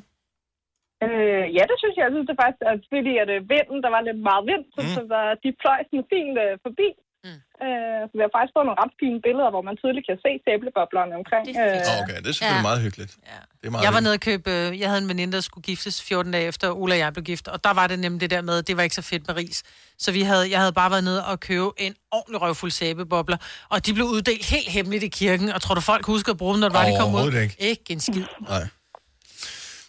Øh, 1.07 1.47
ja, 1.57 1.62
det 1.70 1.76
synes 1.78 1.95
jeg. 1.97 2.05
Jeg 2.07 2.14
synes 2.14 2.28
det 2.31 2.41
faktisk, 2.43 2.62
at 2.72 2.81
fordi 2.95 3.12
at 3.22 3.28
øh, 3.35 3.41
vinden, 3.53 3.78
der 3.85 3.91
var 3.97 4.03
lidt 4.09 4.20
meget 4.28 4.45
vind, 4.51 4.64
så, 4.74 4.81
Mm. 4.83 4.93
så 4.97 5.01
der, 5.12 5.22
de 5.45 5.49
fløj 5.62 5.78
sådan 5.89 6.07
fint 6.12 6.35
øh, 6.45 6.55
forbi. 6.66 6.89
Mm. 7.25 7.41
Øh, 7.66 8.01
så 8.09 8.12
vi 8.18 8.23
har 8.27 8.31
faktisk 8.37 8.53
fået 8.57 8.66
nogle 8.68 8.81
ret 8.83 8.95
fine 9.03 9.18
billeder, 9.27 9.51
hvor 9.55 9.62
man 9.68 9.75
tydeligt 9.83 10.07
kan 10.09 10.18
se 10.25 10.31
tæbleboblerne 10.47 11.12
omkring. 11.21 11.45
Øh, 11.62 12.01
Okay, 12.03 12.18
det 12.23 12.29
er 12.31 12.35
selvfølgelig 12.37 12.64
Ja. 12.66 12.68
meget 12.71 12.81
hyggeligt. 12.87 13.12
Det 13.61 13.66
er 13.66 13.71
meget 13.73 13.85
Jeg 13.87 13.93
var 13.97 14.01
nede 14.05 14.14
og 14.18 14.23
købe, 14.31 14.47
øh, 14.57 14.66
jeg 14.83 14.89
havde 14.91 15.03
en 15.07 15.11
veninde, 15.12 15.33
der 15.39 15.45
skulle 15.49 15.64
giftes 15.71 15.95
14 16.09 16.33
dage 16.35 16.47
efter 16.53 16.66
Ulla 16.83 16.95
og 16.97 17.03
jeg 17.05 17.11
blev 17.16 17.25
gift, 17.33 17.47
og 17.55 17.59
der 17.66 17.73
var 17.81 17.87
det 17.91 17.99
nemlig 18.05 18.21
det 18.25 18.31
der 18.37 18.43
med, 18.51 18.57
det 18.68 18.75
var 18.77 18.83
ikke 18.87 18.99
så 19.03 19.07
fedt 19.12 19.25
med 19.29 19.35
ris. 19.43 19.59
Så 20.05 20.09
vi 20.16 20.23
havde, 20.31 20.45
jeg 20.55 20.59
havde 20.64 20.75
bare 20.81 20.91
været 20.95 21.05
nede 21.11 21.21
og 21.31 21.35
købe 21.49 21.68
en 21.87 21.95
ordentlig 22.18 22.39
røvfuld 22.45 22.71
sæbebobler, 22.81 23.39
og 23.73 23.79
de 23.87 23.91
blev 23.97 24.07
uddelt 24.16 24.45
helt 24.55 24.71
hemmeligt 24.77 25.05
i 25.09 25.12
kirken, 25.23 25.49
og 25.55 25.59
tror 25.64 25.75
du 25.79 25.83
folk 25.93 26.05
husker 26.14 26.31
at 26.33 26.39
bruge 26.43 26.53
dem, 26.55 26.61
når 26.64 26.68
det 26.68 26.77
var, 26.79 26.85
de 26.91 26.95
kom 27.03 27.11
ud? 27.14 27.33
Ikke. 27.45 27.57
Ikke 27.71 27.87
en 27.97 28.01
skid. 28.09 28.27
Nej. 28.53 28.64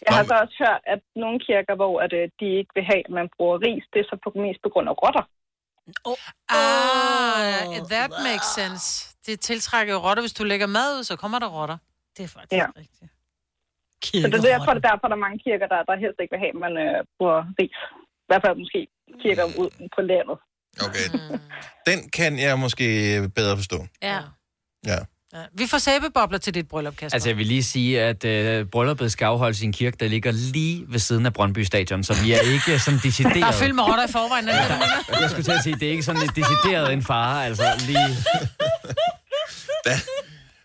jeg 0.06 0.12
har 0.16 0.24
så 0.30 0.34
også 0.44 0.56
hørt, 0.64 0.80
at 0.94 1.00
nogle 1.24 1.38
kirker, 1.48 1.74
hvor 1.80 1.94
at, 2.04 2.12
øh, 2.20 2.24
de 2.40 2.46
ikke 2.60 2.72
vil 2.76 2.84
have, 2.90 3.02
at 3.08 3.12
man 3.20 3.26
bruger 3.36 3.56
ris, 3.66 3.84
det 3.92 3.98
er 4.04 4.08
så 4.12 4.16
på, 4.24 4.28
mest 4.46 4.60
på 4.66 4.70
grund 4.72 4.88
af 4.92 4.94
rotter. 5.02 5.24
Ah, 6.48 7.88
that 7.94 8.10
makes 8.28 8.46
sense. 8.60 8.84
Det 9.26 9.40
tiltrækker 9.40 9.94
jo 9.94 10.00
rotter. 10.00 10.22
Hvis 10.22 10.32
du 10.32 10.44
lægger 10.44 10.66
mad 10.66 10.98
ud, 10.98 11.04
så 11.04 11.16
kommer 11.16 11.38
der 11.38 11.48
rotter. 11.48 11.76
Det 12.16 12.22
er 12.24 12.28
faktisk 12.28 12.52
Ja. 12.62 12.66
rigtigt. 12.76 13.12
Så 14.04 14.28
det 14.28 14.34
er 14.34 14.48
derfor, 14.58 14.72
der, 14.72 14.80
derfor 14.90 15.04
er 15.06 15.08
der 15.08 15.16
mange 15.26 15.38
kirker, 15.46 15.66
der, 15.66 15.80
der 15.88 15.94
helst 16.04 16.18
ikke 16.22 16.32
vil 16.34 16.38
have, 16.44 16.54
at 16.56 16.60
man 16.66 16.74
øh, 16.86 17.04
bruger 17.18 17.40
ris. 17.60 17.76
hvert 18.28 18.42
fald 18.46 18.56
måske 18.64 18.80
kirker 19.22 19.44
ud 19.62 19.70
på 19.96 20.00
landet. 20.10 20.36
Okay. 20.86 21.06
Den 21.88 21.98
kan 22.18 22.38
jeg 22.38 22.58
måske 22.58 22.86
bedre 23.38 23.56
forstå. 23.56 23.78
Ja. 24.02 24.20
Ja. 24.86 24.98
Ja. 25.34 25.38
Vi 25.54 25.66
får 25.66 25.78
sæbebobler 25.78 26.38
til 26.38 26.54
dit 26.54 26.68
bryllup, 26.68 26.96
Kasper. 26.96 27.14
Altså, 27.16 27.28
jeg 27.28 27.36
vil 27.36 27.46
lige 27.46 27.62
sige, 27.62 28.02
at 28.02 28.24
øh, 28.24 28.66
brylluppet 28.66 29.12
skal 29.12 29.24
afholdes 29.24 29.62
i 29.62 29.64
en 29.64 29.72
kirke, 29.72 29.96
der 30.00 30.08
ligger 30.08 30.30
lige 30.32 30.84
ved 30.88 30.98
siden 30.98 31.26
af 31.26 31.32
Brøndby 31.32 31.58
Stadion, 31.64 32.04
så 32.04 32.22
vi 32.24 32.32
er 32.32 32.40
ikke 32.40 32.78
sådan 32.78 33.00
decideret... 33.02 33.34
Der 33.42 33.46
er 33.46 33.52
fyldt 33.52 33.74
med 33.74 33.84
rotter 33.84 34.04
i 34.08 34.12
forvejen. 34.12 34.46
det 34.46 34.54
det, 34.54 34.62
mener? 34.70 35.20
Jeg 35.20 35.30
skulle 35.30 35.44
til 35.44 35.50
at 35.52 35.62
sige, 35.62 35.74
det 35.74 35.82
er 35.82 35.90
ikke 35.90 36.02
sådan 36.02 36.22
et 36.22 36.36
decideret 36.36 36.92
en 36.92 37.02
fare, 37.02 37.46
altså 37.46 37.64
lige... 37.86 38.16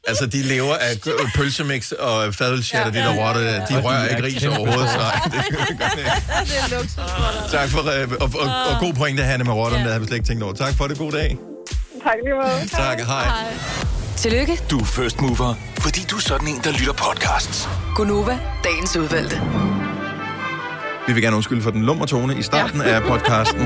Altså, 0.07 0.26
de 0.26 0.41
lever 0.41 0.76
af 0.76 0.99
pølsemix 1.36 1.91
og 1.91 2.34
fadelsjatter, 2.34 3.01
ja, 3.01 3.09
de 3.09 3.18
der 3.18 3.28
rotter, 3.28 3.41
der. 3.41 3.65
de 3.65 3.82
rører 3.82 3.97
er 3.97 4.07
ikke 4.07 4.24
ris 4.24 4.45
overhovedet. 4.45 4.89
Så, 4.89 4.97
rotter. 4.99 5.30
det, 5.34 5.43
det 6.47 6.57
er 6.63 6.78
luksus. 6.78 7.51
tak 7.51 7.70
for, 7.70 8.01
øh, 8.01 8.11
og, 8.22 8.32
og, 8.41 8.74
og 8.74 8.80
god 8.80 8.93
pointe, 8.93 9.24
Hanne, 9.24 9.43
med 9.43 9.53
rotterne, 9.53 9.86
der 9.86 9.91
har 9.91 9.99
vi 9.99 10.05
slet 10.05 10.18
ikke 10.18 10.28
tænkt 10.28 10.43
over. 10.43 10.53
Tak 10.53 10.74
for 10.78 10.88
det, 10.88 10.97
god 10.97 11.11
dag. 11.11 11.38
Tak 12.03 12.13
lige 12.24 12.36
meget. 12.36 12.72
Tak, 12.72 12.99
hej. 12.99 13.96
Tillykke, 14.18 14.59
Du 14.72 14.80
er 14.80 14.84
first 14.86 15.22
mover, 15.22 15.53
fordi 15.80 16.01
du 16.11 16.15
er 16.15 16.20
sådan 16.20 16.47
en, 16.47 16.59
der 16.63 16.72
lytter 16.72 16.93
podcasts. 16.93 17.70
Gunova, 17.95 18.39
dagens 18.63 18.97
udvalgte. 18.97 19.41
Vi 21.07 21.13
vil 21.13 21.24
gerne 21.24 21.36
undskylde 21.36 21.61
for 21.61 21.72
den 21.72 21.84
lummer 21.84 22.05
tone 22.05 22.38
i 22.38 22.41
starten 22.41 22.82
ja. 22.82 22.88
af 22.95 23.01
podcasten. 23.01 23.61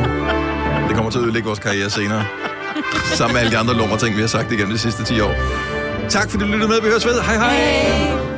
Det 0.87 0.95
kommer 0.95 1.11
til 1.11 1.19
at 1.19 1.23
ødelægge 1.23 1.47
vores 1.47 1.59
karriere 1.59 1.89
senere. 1.89 2.25
Sammen 3.13 3.33
med 3.33 3.41
alle 3.41 3.51
de 3.51 3.57
andre 3.57 3.73
lummer 3.73 3.97
ting, 3.97 4.15
vi 4.15 4.21
har 4.21 4.27
sagt 4.27 4.51
igennem 4.51 4.73
de 4.73 4.79
sidste 4.79 5.03
10 5.03 5.19
år. 5.19 5.33
Tak 6.09 6.29
fordi 6.29 6.43
du 6.43 6.49
lyttede 6.51 6.69
med. 6.69 6.81
Vi 6.81 6.87
høres 6.87 7.05
ved. 7.05 7.21
Hej 7.21 7.35
hej. 7.35 7.55
Hey. 7.55 8.30